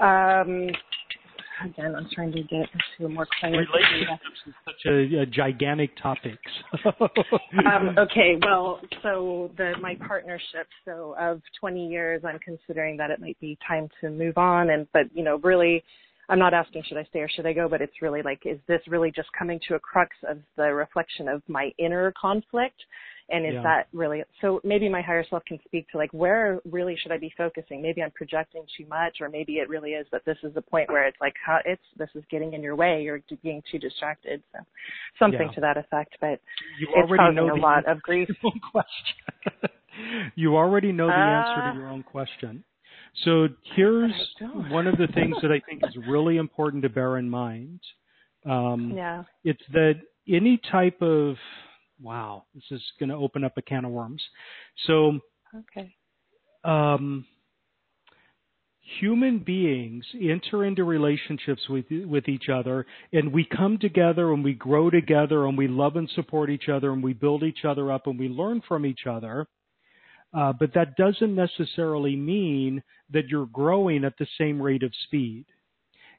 Um, 0.00 0.68
again, 1.64 1.94
I'm 1.94 2.08
trying 2.12 2.32
to 2.32 2.42
get 2.42 2.66
to 2.98 3.06
a 3.06 3.08
more 3.08 3.26
clarity. 3.38 3.66
Relationships 3.72 4.22
is 4.46 4.54
such 4.64 4.86
a, 4.86 5.22
a 5.22 5.26
gigantic 5.26 5.90
topic. 6.00 6.38
Um, 7.64 7.96
okay, 7.98 8.36
well, 8.42 8.80
so 9.02 9.50
the 9.56 9.72
my 9.80 9.96
partnership, 10.06 10.66
so 10.84 11.14
of 11.18 11.40
20 11.60 11.86
years, 11.86 12.22
I'm 12.24 12.38
considering 12.40 12.96
that 12.98 13.10
it 13.10 13.20
might 13.20 13.38
be 13.40 13.56
time 13.66 13.88
to 14.00 14.10
move 14.10 14.36
on, 14.36 14.70
and 14.70 14.86
but 14.92 15.04
you 15.14 15.22
know, 15.22 15.38
really, 15.38 15.82
I'm 16.28 16.38
not 16.38 16.54
asking 16.54 16.82
should 16.86 16.98
I 16.98 17.04
stay 17.04 17.20
or 17.20 17.28
should 17.28 17.46
I 17.46 17.52
go, 17.52 17.68
but 17.68 17.80
it's 17.80 18.02
really 18.02 18.22
like, 18.22 18.40
is 18.44 18.58
this 18.66 18.80
really 18.88 19.10
just 19.10 19.28
coming 19.38 19.60
to 19.68 19.74
a 19.74 19.78
crux 19.78 20.14
of 20.28 20.38
the 20.56 20.72
reflection 20.72 21.28
of 21.28 21.42
my 21.48 21.70
inner 21.78 22.12
conflict? 22.20 22.80
And 23.30 23.46
is 23.46 23.54
Yeah. 23.54 23.62
that 23.62 23.88
really 23.94 24.22
so? 24.42 24.60
Maybe 24.64 24.88
my 24.88 25.00
higher 25.00 25.24
self 25.24 25.44
can 25.46 25.58
speak 25.64 25.88
to 25.90 25.96
like 25.96 26.12
where 26.12 26.60
really 26.70 26.94
should 26.96 27.10
I 27.10 27.16
be 27.16 27.32
focusing? 27.38 27.80
Maybe 27.80 28.02
I'm 28.02 28.10
projecting 28.10 28.66
too 28.76 28.86
much, 28.86 29.20
or 29.22 29.30
maybe 29.30 29.54
it 29.60 29.68
really 29.70 29.92
is 29.92 30.06
that 30.12 30.24
this 30.26 30.36
is 30.42 30.52
the 30.52 30.60
point 30.60 30.90
where 30.90 31.06
it's 31.06 31.16
like 31.22 31.34
how 31.44 31.58
it's 31.64 31.82
this 31.96 32.10
is 32.14 32.22
getting 32.30 32.52
in 32.52 32.62
your 32.62 32.76
way. 32.76 33.02
You're 33.02 33.22
being 33.42 33.62
too 33.70 33.78
distracted. 33.78 34.42
So 34.52 34.58
something 35.18 35.48
Yeah. 35.48 35.54
to 35.54 35.60
that 35.62 35.76
effect. 35.78 36.16
But 36.20 36.40
you 36.78 36.88
it's 36.88 36.96
already 36.96 37.22
causing 37.34 37.36
know 37.36 37.54
a 37.54 37.56
lot 37.56 37.86
of 37.86 38.02
grief. 38.02 38.28
question. 38.70 39.70
you 40.34 40.56
already 40.56 40.92
know 40.92 41.06
the 41.06 41.12
answer 41.14 41.60
Ah. 41.64 41.70
to 41.70 41.74
your 41.78 41.88
own 41.88 42.02
question. 42.02 42.62
So 43.24 43.48
here's 43.74 44.12
one 44.68 44.86
of 44.86 44.96
the 44.98 45.06
things 45.08 45.36
that 45.40 45.50
I 45.52 45.60
think 45.60 45.82
is 45.86 45.96
really 46.08 46.36
important 46.36 46.82
to 46.82 46.88
bear 46.88 47.16
in 47.16 47.28
mind. 47.30 47.80
Um, 48.44 48.92
Yeah. 48.94 49.24
It's 49.44 49.62
that 49.72 49.94
any 50.28 50.58
type 50.70 51.00
of 51.00 51.36
wow, 52.00 52.44
this 52.54 52.64
is 52.70 52.82
going 52.98 53.08
to 53.08 53.14
open 53.16 53.44
up 53.44 53.56
a 53.56 53.62
can 53.62 53.84
of 53.84 53.92
worms. 53.92 54.22
So 54.86 55.20
Okay. 55.54 55.94
um, 56.64 57.24
human 59.00 59.38
beings 59.38 60.04
enter 60.20 60.64
into 60.64 60.84
relationships 60.84 61.62
with 61.68 61.86
with 61.90 62.28
each 62.28 62.48
other, 62.48 62.86
and 63.12 63.32
we 63.32 63.44
come 63.44 63.78
together 63.78 64.32
and 64.32 64.44
we 64.44 64.54
grow 64.54 64.90
together 64.90 65.46
and 65.46 65.56
we 65.56 65.68
love 65.68 65.96
and 65.96 66.08
support 66.10 66.50
each 66.50 66.68
other 66.68 66.92
and 66.92 67.02
we 67.02 67.12
build 67.12 67.42
each 67.42 67.64
other 67.64 67.90
up 67.92 68.06
and 68.06 68.18
we 68.18 68.28
learn 68.28 68.60
from 68.66 68.84
each 68.84 69.06
other. 69.06 69.46
Uh, 70.36 70.52
but 70.52 70.74
that 70.74 70.96
doesn't 70.96 71.34
necessarily 71.34 72.16
mean 72.16 72.82
that 73.10 73.28
you're 73.28 73.46
growing 73.46 74.04
at 74.04 74.14
the 74.18 74.26
same 74.36 74.60
rate 74.60 74.82
of 74.82 74.92
speed. 75.04 75.46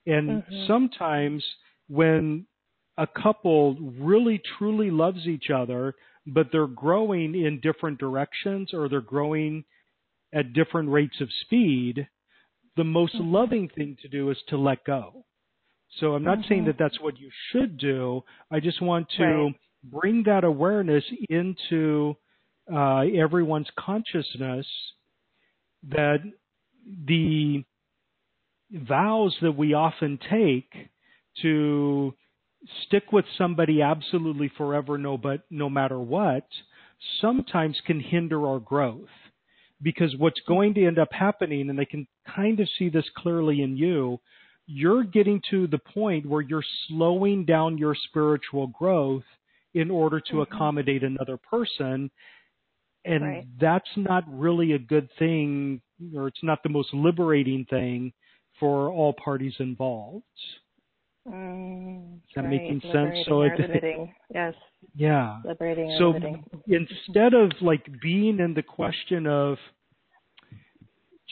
And 0.08 0.42
Mhm. 0.44 0.68
sometimes 0.68 1.44
when 1.90 2.48
a 2.98 3.08
couple 3.08 3.76
really 4.00 4.42
truly 4.58 4.90
loves 4.90 5.28
each 5.28 5.50
other, 5.50 5.96
but 6.28 6.48
they're 6.52 6.68
growing 6.68 7.36
in 7.36 7.60
different 7.62 8.00
directions 8.00 8.74
or 8.74 8.88
they're 8.90 9.02
growing 9.02 9.64
at 10.34 10.54
different 10.54 10.90
rates 10.90 11.20
of 11.22 11.30
speed, 11.42 12.08
the 12.76 12.84
most 12.84 13.16
Mhm. 13.16 13.32
loving 13.32 13.70
thing 13.70 13.96
to 14.02 14.08
do 14.08 14.30
is 14.32 14.42
to 14.48 14.58
let 14.58 14.84
go. 14.84 15.26
So 16.00 16.14
I'm 16.16 16.24
not 16.24 16.44
saying 16.46 16.64
Mhm. 16.64 16.66
that 16.66 16.78
that's 16.78 17.00
what 17.00 17.18
you 17.20 17.30
should 17.52 17.78
do. 17.78 18.24
I 18.52 18.60
just 18.60 18.82
want 18.82 19.10
to 19.18 19.24
Right. 19.24 19.60
bring 19.84 20.24
that 20.24 20.44
awareness 20.44 21.06
into 21.30 22.18
uh, 22.72 23.02
everyone's 23.02 23.70
consciousness 23.78 24.68
that 25.84 26.24
the 27.06 27.64
vows 28.72 29.38
that 29.42 29.52
we 29.52 29.74
often 29.74 30.18
take 30.18 30.90
to 31.42 32.16
stick 32.86 33.12
with 33.12 33.26
somebody 33.38 33.82
absolutely 33.82 34.52
forever 34.58 34.98
no 34.98 35.18
but 35.18 35.42
no 35.50 35.70
matter 35.70 36.00
what 36.00 36.48
sometimes 37.22 37.80
can 37.86 38.00
hinder 38.00 38.48
our 38.48 38.60
growth 38.60 39.10
because 39.82 40.16
what's 40.18 40.40
going 40.48 40.74
to 40.74 40.86
end 40.86 40.98
up 40.98 41.12
happening 41.12 41.70
and 41.70 41.80
I 41.80 41.86
can 41.86 42.08
kind 42.34 42.60
of 42.60 42.68
see 42.78 42.90
this 42.90 43.06
clearly 43.18 43.62
in 43.62 43.78
you 43.78 44.20
you're 44.68 45.04
getting 45.04 45.42
to 45.52 45.68
the 45.68 45.78
point 45.78 46.26
where 46.26 46.42
you're 46.42 46.64
slowing 46.88 47.46
down 47.46 47.78
your 47.78 47.96
spiritual 48.08 48.68
growth 48.68 49.24
in 49.76 49.92
order 49.92 50.20
to 50.20 50.38
Mhm. 50.38 50.42
accommodate 50.44 51.04
another 51.04 51.38
person 51.38 52.10
and 53.04 53.24
Right. 53.24 53.48
that's 53.60 53.96
not 53.98 54.24
really 54.28 54.72
a 54.72 54.80
good 54.80 55.12
thing 55.20 55.82
or 56.16 56.28
it's 56.28 56.44
not 56.44 56.64
the 56.64 56.70
most 56.70 56.94
liberating 56.94 57.66
thing 57.66 58.12
for 58.60 58.90
all 58.90 59.14
parties 59.14 59.56
involved 59.60 60.24
Mm, 61.28 62.16
Is 62.18 62.22
that 62.36 62.42
right. 62.42 62.50
making 62.50 62.82
sense? 62.92 63.26
So 63.28 63.42
it- 63.42 63.60
limiting. 63.60 64.14
Yes. 64.34 64.54
yeah 64.96 65.40
Liberating 65.46 65.96
so 65.98 66.10
limiting. 66.10 66.44
instead 66.68 67.34
of 67.34 67.52
like 67.62 67.86
being 68.02 68.40
in 68.40 68.54
the 68.54 68.62
question 68.62 69.26
of 69.28 69.58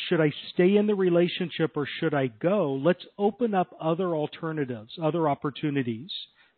should 0.07 0.19
I 0.21 0.31
stay 0.53 0.77
in 0.77 0.87
the 0.87 0.95
relationship 0.95 1.71
or 1.75 1.87
should 1.99 2.13
I 2.15 2.27
go? 2.27 2.73
Let's 2.73 3.05
open 3.19 3.53
up 3.53 3.75
other 3.79 4.15
alternatives, 4.15 4.91
other 5.01 5.29
opportunities, 5.29 6.09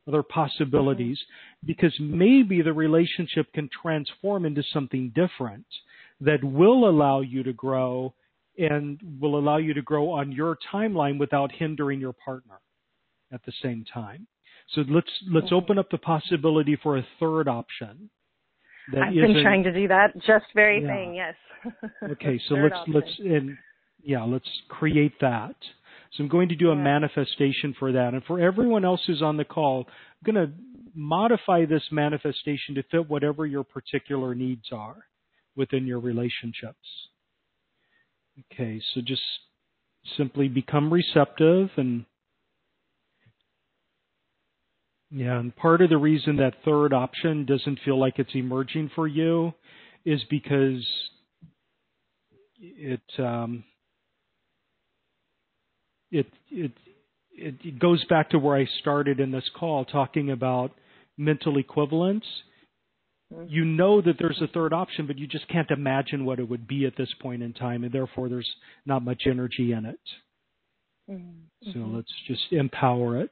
other 0.07 0.23
possibilities, 0.23 1.19
because 1.65 1.93
maybe 1.99 2.61
the 2.61 2.71
relationship 2.71 3.51
can 3.53 3.69
transform 3.81 4.45
into 4.45 4.63
something 4.71 5.11
different 5.13 5.65
that 6.21 6.41
will 6.43 6.87
allow 6.87 7.19
you 7.21 7.43
to 7.43 7.51
grow 7.53 8.13
and 8.57 8.99
will 9.19 9.37
allow 9.37 9.57
you 9.57 9.73
to 9.73 9.81
grow 9.81 10.09
on 10.11 10.31
your 10.31 10.57
timeline 10.73 11.19
without 11.19 11.51
hindering 11.51 11.99
your 11.99 12.13
partner 12.13 12.59
at 13.35 13.43
the 13.45 13.53
same 13.61 13.85
time. 13.93 14.25
So 14.73 14.81
let's 14.89 15.11
let's 15.31 15.51
open 15.51 15.77
up 15.77 15.89
the 15.91 15.99
possibility 15.99 16.75
for 16.81 16.97
a 16.97 17.05
third 17.19 17.47
option. 17.47 18.09
that 18.91 19.01
I've 19.03 19.13
been 19.13 19.43
trying 19.43 19.63
to 19.63 19.71
do 19.73 19.87
that 19.89 20.13
just 20.25 20.45
very 20.55 20.81
Yeah. 20.81 20.87
thing. 20.87 21.15
Yes. 21.15 21.35
Okay, 22.11 22.39
so 22.47 22.55
Third 22.55 22.63
let's 22.65 22.75
option. 22.75 22.93
let's 22.93 23.19
and 23.19 23.57
yeah, 24.03 24.23
let's 24.23 24.49
create 24.69 25.19
that. 25.21 25.55
So 26.13 26.23
I'm 26.23 26.29
going 26.29 26.49
to 26.49 26.55
do 26.55 26.69
a 26.71 26.75
Yeah. 26.75 26.83
manifestation 26.83 27.73
for 27.79 27.91
that, 27.91 28.13
and 28.13 28.23
for 28.25 28.39
everyone 28.39 28.85
else 28.85 29.01
who's 29.05 29.21
on 29.21 29.37
the 29.37 29.45
call, 29.45 29.85
I'm 29.87 30.33
going 30.33 30.47
to 30.47 30.53
modify 30.93 31.65
this 31.65 31.83
manifestation 31.91 32.75
to 32.75 32.83
fit 32.83 33.09
whatever 33.09 33.45
your 33.45 33.63
particular 33.63 34.33
needs 34.35 34.71
are 34.71 35.07
within 35.55 35.85
your 35.87 35.99
relationships. 35.99 36.87
Okay, 38.51 38.79
so 38.93 39.01
just 39.01 39.23
simply 40.17 40.47
become 40.47 40.93
receptive 40.93 41.69
and 41.77 42.05
yeah, 45.11 45.39
and 45.39 45.55
part 45.55 45.81
of 45.81 45.89
the 45.89 45.97
reason 45.97 46.37
that 46.37 46.53
third 46.63 46.93
option 46.93 47.45
doesn't 47.45 47.79
feel 47.85 47.99
like 47.99 48.17
it's 48.17 48.33
emerging 48.33 48.91
for 48.95 49.07
you 49.07 49.53
is 50.05 50.21
because 50.29 50.85
it 52.59 53.01
um, 53.19 53.63
it 56.11 56.27
it 56.49 56.71
it 57.31 57.79
goes 57.79 58.03
back 58.05 58.29
to 58.29 58.39
where 58.39 58.57
I 58.57 58.65
started 58.79 59.19
in 59.19 59.31
this 59.31 59.49
call 59.57 59.85
talking 59.85 60.31
about 60.31 60.71
mental 61.17 61.57
equivalence. 61.57 62.25
Mm-hmm. 63.33 63.45
You 63.49 63.65
know 63.65 64.01
that 64.01 64.15
there's 64.19 64.41
a 64.41 64.47
third 64.47 64.73
option, 64.73 65.07
but 65.07 65.17
you 65.17 65.27
just 65.27 65.47
can't 65.49 65.69
imagine 65.71 66.25
what 66.25 66.39
it 66.39 66.47
would 66.47 66.67
be 66.67 66.85
at 66.85 66.95
this 66.97 67.09
point 67.21 67.43
in 67.43 67.53
time, 67.53 67.83
and 67.83 67.91
therefore 67.91 68.29
there's 68.29 68.49
not 68.85 69.03
much 69.03 69.23
energy 69.25 69.71
in 69.71 69.85
it. 69.85 69.99
Mm-hmm. 71.09 71.71
So 71.71 71.79
let's 71.79 72.11
just 72.27 72.51
empower 72.51 73.19
it. 73.19 73.31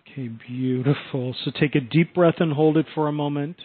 Okay, 0.00 0.28
beautiful. 0.28 1.34
So 1.44 1.50
take 1.58 1.74
a 1.74 1.80
deep 1.80 2.14
breath 2.14 2.36
and 2.38 2.52
hold 2.52 2.76
it 2.76 2.86
for 2.94 3.08
a 3.08 3.12
moment. 3.12 3.56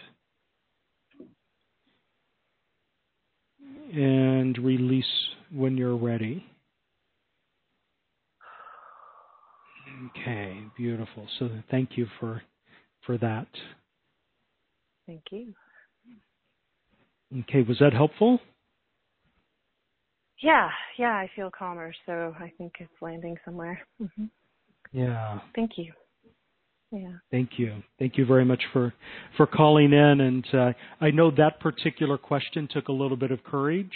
And 3.92 4.56
release 4.58 5.06
when 5.50 5.76
you're 5.76 5.96
ready. 5.96 6.44
Okay, 10.10 10.64
beautiful. 10.76 11.26
So 11.38 11.50
thank 11.70 11.96
you 11.96 12.06
for 12.20 12.42
for 13.06 13.16
that. 13.18 13.48
Thank 15.06 15.22
you. 15.30 15.54
Okay, 17.40 17.62
was 17.62 17.78
that 17.78 17.92
helpful? 17.92 18.40
Yeah, 20.42 20.68
yeah, 20.98 21.12
I 21.12 21.30
feel 21.34 21.50
calmer, 21.50 21.92
so 22.06 22.34
I 22.38 22.52
think 22.58 22.74
it's 22.78 22.92
landing 23.00 23.36
somewhere. 23.44 23.80
Mm-hmm. 24.00 24.26
Yeah. 24.92 25.40
Thank 25.54 25.72
you. 25.76 25.92
Yeah. 26.90 27.12
Thank 27.30 27.58
you. 27.58 27.82
Thank 27.98 28.16
you 28.16 28.24
very 28.24 28.44
much 28.44 28.62
for 28.72 28.94
for 29.36 29.46
calling 29.46 29.92
in. 29.92 30.20
And 30.20 30.46
uh, 30.54 30.72
I 31.00 31.10
know 31.10 31.30
that 31.32 31.60
particular 31.60 32.16
question 32.16 32.68
took 32.70 32.88
a 32.88 32.92
little 32.92 33.16
bit 33.16 33.30
of 33.30 33.44
courage, 33.44 33.92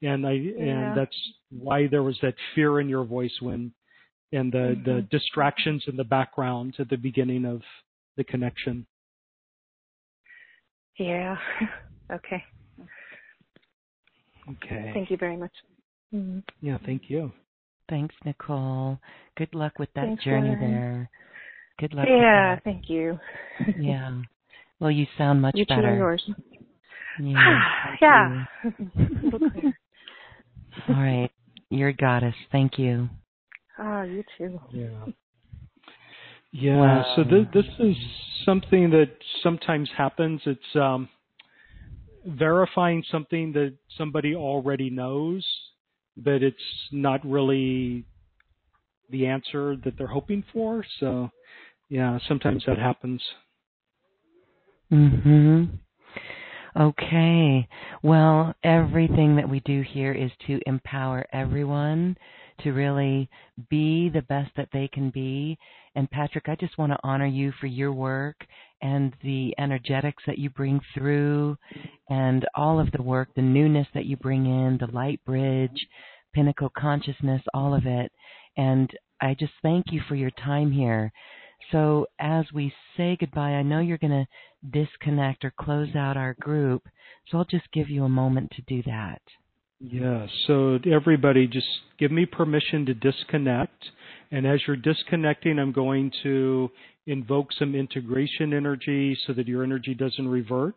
and 0.00 0.26
I 0.26 0.32
yeah. 0.32 0.62
and 0.62 0.96
that's 0.96 1.16
why 1.50 1.88
there 1.88 2.02
was 2.02 2.18
that 2.22 2.34
fear 2.54 2.80
in 2.80 2.88
your 2.88 3.04
voice 3.04 3.34
when 3.40 3.72
and 4.32 4.50
the 4.50 4.58
mm-hmm. 4.58 4.90
the 4.90 5.02
distractions 5.10 5.84
in 5.86 5.96
the 5.96 6.04
background 6.04 6.74
at 6.78 6.88
the 6.88 6.96
beginning 6.96 7.44
of 7.44 7.60
the 8.16 8.24
connection. 8.24 8.86
Yeah. 10.98 11.36
okay. 12.12 12.42
Okay. 14.50 14.90
Thank 14.94 15.10
you 15.10 15.16
very 15.16 15.36
much. 15.36 15.52
Mm-hmm. 16.14 16.40
Yeah. 16.66 16.78
Thank 16.84 17.02
you. 17.08 17.32
Thanks, 17.88 18.14
Nicole. 18.24 18.98
Good 19.36 19.54
luck 19.54 19.78
with 19.78 19.90
that 19.94 20.06
Thanks, 20.06 20.24
journey 20.24 20.48
Lauren. 20.48 20.70
there. 20.70 21.10
Good 21.78 21.94
luck. 21.94 22.08
Yeah, 22.08 22.58
thank 22.64 22.88
you. 22.88 23.18
yeah. 23.78 24.22
Well, 24.80 24.90
you 24.90 25.06
sound 25.16 25.42
much 25.42 25.54
you 25.56 25.64
better. 25.66 25.92
Too 25.92 25.96
yours. 25.96 26.30
Yeah. 27.18 27.60
yeah. 28.02 28.44
All 30.88 30.94
right. 30.94 31.30
You're 31.70 31.88
a 31.88 31.94
goddess. 31.94 32.34
Thank 32.50 32.78
you. 32.78 33.08
Ah, 33.78 34.02
you 34.02 34.24
too. 34.36 34.60
Yeah. 34.72 35.06
Yeah. 36.52 36.76
Wow. 36.76 37.12
So 37.16 37.24
th- 37.24 37.48
this 37.54 37.64
is 37.78 37.96
something 38.44 38.90
that 38.90 39.10
sometimes 39.42 39.88
happens. 39.96 40.40
It's 40.44 40.76
um, 40.76 41.08
verifying 42.26 43.02
something 43.10 43.52
that 43.52 43.74
somebody 43.96 44.34
already 44.34 44.90
knows, 44.90 45.46
but 46.16 46.42
it's 46.42 46.56
not 46.90 47.24
really 47.24 48.04
the 49.10 49.26
answer 49.26 49.76
that 49.84 49.96
they're 49.96 50.06
hoping 50.06 50.44
for. 50.52 50.84
So 51.00 51.30
yeah, 51.92 52.18
sometimes 52.26 52.64
that 52.66 52.78
happens. 52.78 53.22
Mhm. 54.90 55.78
Okay. 56.74 57.68
Well, 58.02 58.54
everything 58.64 59.36
that 59.36 59.46
we 59.46 59.60
do 59.60 59.82
here 59.82 60.12
is 60.12 60.30
to 60.46 60.58
empower 60.66 61.26
everyone 61.30 62.16
to 62.60 62.72
really 62.72 63.28
be 63.68 64.08
the 64.08 64.22
best 64.22 64.50
that 64.56 64.70
they 64.72 64.88
can 64.88 65.10
be. 65.10 65.58
And 65.94 66.10
Patrick, 66.10 66.48
I 66.48 66.54
just 66.54 66.78
want 66.78 66.92
to 66.92 66.98
honor 67.04 67.26
you 67.26 67.52
for 67.60 67.66
your 67.66 67.92
work 67.92 68.46
and 68.80 69.14
the 69.22 69.54
energetics 69.58 70.22
that 70.26 70.38
you 70.38 70.48
bring 70.48 70.80
through 70.94 71.58
and 72.08 72.46
all 72.54 72.80
of 72.80 72.90
the 72.92 73.02
work, 73.02 73.28
the 73.34 73.42
newness 73.42 73.88
that 73.92 74.06
you 74.06 74.16
bring 74.16 74.46
in, 74.46 74.78
the 74.78 74.90
light 74.92 75.22
bridge, 75.26 75.86
pinnacle 76.32 76.70
consciousness, 76.70 77.42
all 77.52 77.74
of 77.74 77.84
it. 77.84 78.10
And 78.56 78.90
I 79.20 79.34
just 79.34 79.52
thank 79.60 79.92
you 79.92 80.00
for 80.08 80.14
your 80.14 80.30
time 80.30 80.72
here. 80.72 81.12
So 81.70 82.06
as 82.18 82.44
we 82.52 82.72
say 82.96 83.16
goodbye, 83.18 83.52
I 83.52 83.62
know 83.62 83.80
you're 83.80 83.98
going 83.98 84.26
to 84.26 84.26
disconnect 84.70 85.44
or 85.44 85.52
close 85.58 85.94
out 85.94 86.16
our 86.16 86.34
group. 86.40 86.86
So 87.28 87.38
I'll 87.38 87.44
just 87.44 87.70
give 87.72 87.88
you 87.88 88.04
a 88.04 88.08
moment 88.08 88.50
to 88.56 88.62
do 88.62 88.82
that. 88.86 89.22
Yeah, 89.80 90.26
so 90.46 90.78
everybody 90.90 91.46
just 91.46 91.66
give 91.98 92.12
me 92.12 92.24
permission 92.24 92.86
to 92.86 92.94
disconnect. 92.94 93.84
And 94.30 94.46
as 94.46 94.60
you're 94.66 94.76
disconnecting, 94.76 95.58
I'm 95.58 95.72
going 95.72 96.12
to 96.22 96.70
invoke 97.06 97.48
some 97.58 97.74
integration 97.74 98.52
energy 98.52 99.18
so 99.26 99.32
that 99.32 99.48
your 99.48 99.64
energy 99.64 99.94
doesn't 99.94 100.28
revert 100.28 100.76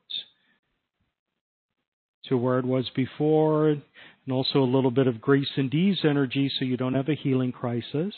to 2.30 2.38
where 2.38 2.58
it 2.58 2.66
was 2.66 2.90
before, 2.96 3.70
and 3.70 3.84
also 4.32 4.60
a 4.60 4.66
little 4.66 4.90
bit 4.90 5.06
of 5.06 5.22
grace 5.22 5.52
and 5.56 5.72
ease 5.72 6.00
energy 6.04 6.52
so 6.58 6.66
you 6.66 6.76
don't 6.76 6.96
have 6.96 7.10
a 7.10 7.16
healing 7.16 7.52
crisis. 7.52 8.14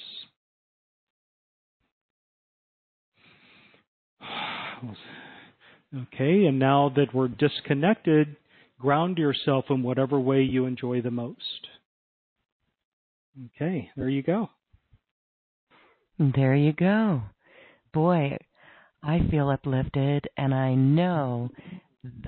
Okay, 5.95 6.45
and 6.45 6.59
now 6.59 6.91
that 6.95 7.13
we're 7.13 7.29
disconnected, 7.29 8.35
ground 8.79 9.17
yourself 9.17 9.65
in 9.69 9.83
whatever 9.83 10.19
way 10.19 10.41
you 10.41 10.65
enjoy 10.65 11.01
the 11.01 11.11
most. 11.11 11.67
Okay, 13.55 13.89
there 13.95 14.09
you 14.09 14.23
go. 14.23 14.49
There 16.19 16.55
you 16.55 16.73
go. 16.73 17.21
Boy, 17.93 18.37
I 19.03 19.19
feel 19.29 19.49
uplifted, 19.49 20.27
and 20.35 20.53
I 20.53 20.73
know 20.73 21.51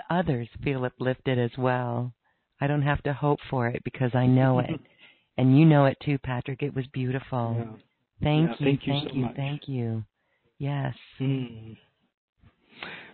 others 0.10 0.48
feel 0.64 0.86
uplifted 0.86 1.40
as 1.40 1.52
well. 1.58 2.14
I 2.62 2.68
don't 2.68 2.82
have 2.84 3.02
to 3.04 3.14
hope 3.14 3.40
for 3.50 3.68
it 3.68 3.84
because 3.84 4.12
I 4.14 4.28
know 4.28 4.60
it. 4.60 4.80
and 5.38 5.58
you 5.58 5.66
know 5.66 5.86
it 5.86 5.98
too, 6.04 6.18
Patrick. 6.20 6.62
It 6.62 6.76
was 6.76 6.86
beautiful. 6.88 7.56
Yeah. 7.58 7.76
Thank, 8.22 8.50
yeah, 8.50 8.56
you, 8.60 8.66
thank 8.66 8.88
you, 8.88 8.94
thank 8.94 9.16
you, 9.16 9.30
thank 9.36 9.68
you. 9.68 10.04
Yes. 10.60 10.96
Mm. 11.20 11.78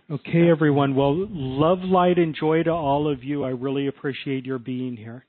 Okay, 0.08 0.48
everyone. 0.48 0.94
Well, 0.94 1.26
love, 1.30 1.80
light, 1.82 2.16
and 2.16 2.32
joy 2.32 2.62
to 2.62 2.70
all 2.70 3.10
of 3.10 3.24
you. 3.24 3.42
I 3.42 3.48
really 3.48 3.88
appreciate 3.88 4.46
your 4.46 4.60
being 4.60 4.96
here. 4.96 5.26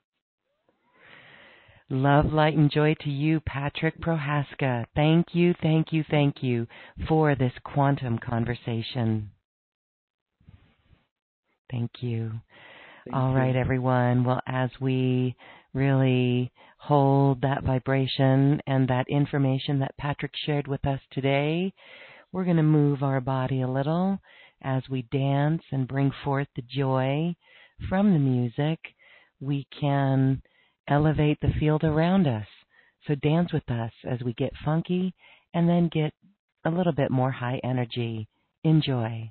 Love, 1.90 2.32
light, 2.32 2.56
and 2.56 2.70
joy 2.70 2.94
to 3.00 3.10
you, 3.10 3.40
Patrick 3.40 4.00
Prohaska. 4.00 4.84
Thank 4.94 5.28
you, 5.32 5.54
thank 5.62 5.92
you, 5.92 6.04
thank 6.08 6.44
you 6.44 6.68
for 7.08 7.34
this 7.34 7.52
quantum 7.64 8.18
conversation. 8.18 9.30
Thank 11.72 11.90
you. 12.00 12.30
Thank 13.04 13.16
All 13.16 13.32
you. 13.32 13.36
right, 13.36 13.56
everyone. 13.56 14.22
Well, 14.22 14.42
as 14.46 14.70
we 14.80 15.34
really 15.74 16.52
hold 16.76 17.40
that 17.40 17.64
vibration 17.64 18.60
and 18.68 18.86
that 18.86 19.08
information 19.08 19.80
that 19.80 19.96
Patrick 19.98 20.32
shared 20.46 20.68
with 20.68 20.86
us 20.86 21.00
today, 21.10 21.72
we're 22.30 22.44
going 22.44 22.56
to 22.58 22.62
move 22.62 23.02
our 23.02 23.20
body 23.20 23.62
a 23.62 23.68
little 23.68 24.20
as 24.62 24.82
we 24.88 25.02
dance 25.02 25.62
and 25.70 25.88
bring 25.88 26.10
forth 26.24 26.48
the 26.56 26.62
joy 26.62 27.34
from 27.88 28.12
the 28.12 28.18
music, 28.18 28.78
we 29.40 29.66
can 29.80 30.42
elevate 30.88 31.38
the 31.40 31.52
field 31.60 31.84
around 31.84 32.26
us. 32.26 32.46
So 33.06 33.14
dance 33.14 33.52
with 33.52 33.70
us 33.70 33.92
as 34.04 34.20
we 34.22 34.32
get 34.34 34.52
funky 34.64 35.14
and 35.54 35.68
then 35.68 35.88
get 35.92 36.12
a 36.64 36.70
little 36.70 36.92
bit 36.92 37.10
more 37.10 37.30
high 37.30 37.60
energy. 37.62 38.28
Enjoy. 38.64 39.30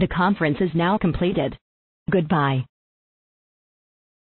The 0.00 0.08
conference 0.08 0.56
is 0.62 0.70
now 0.74 0.96
completed. 0.96 1.58
Goodbye. 2.10 2.64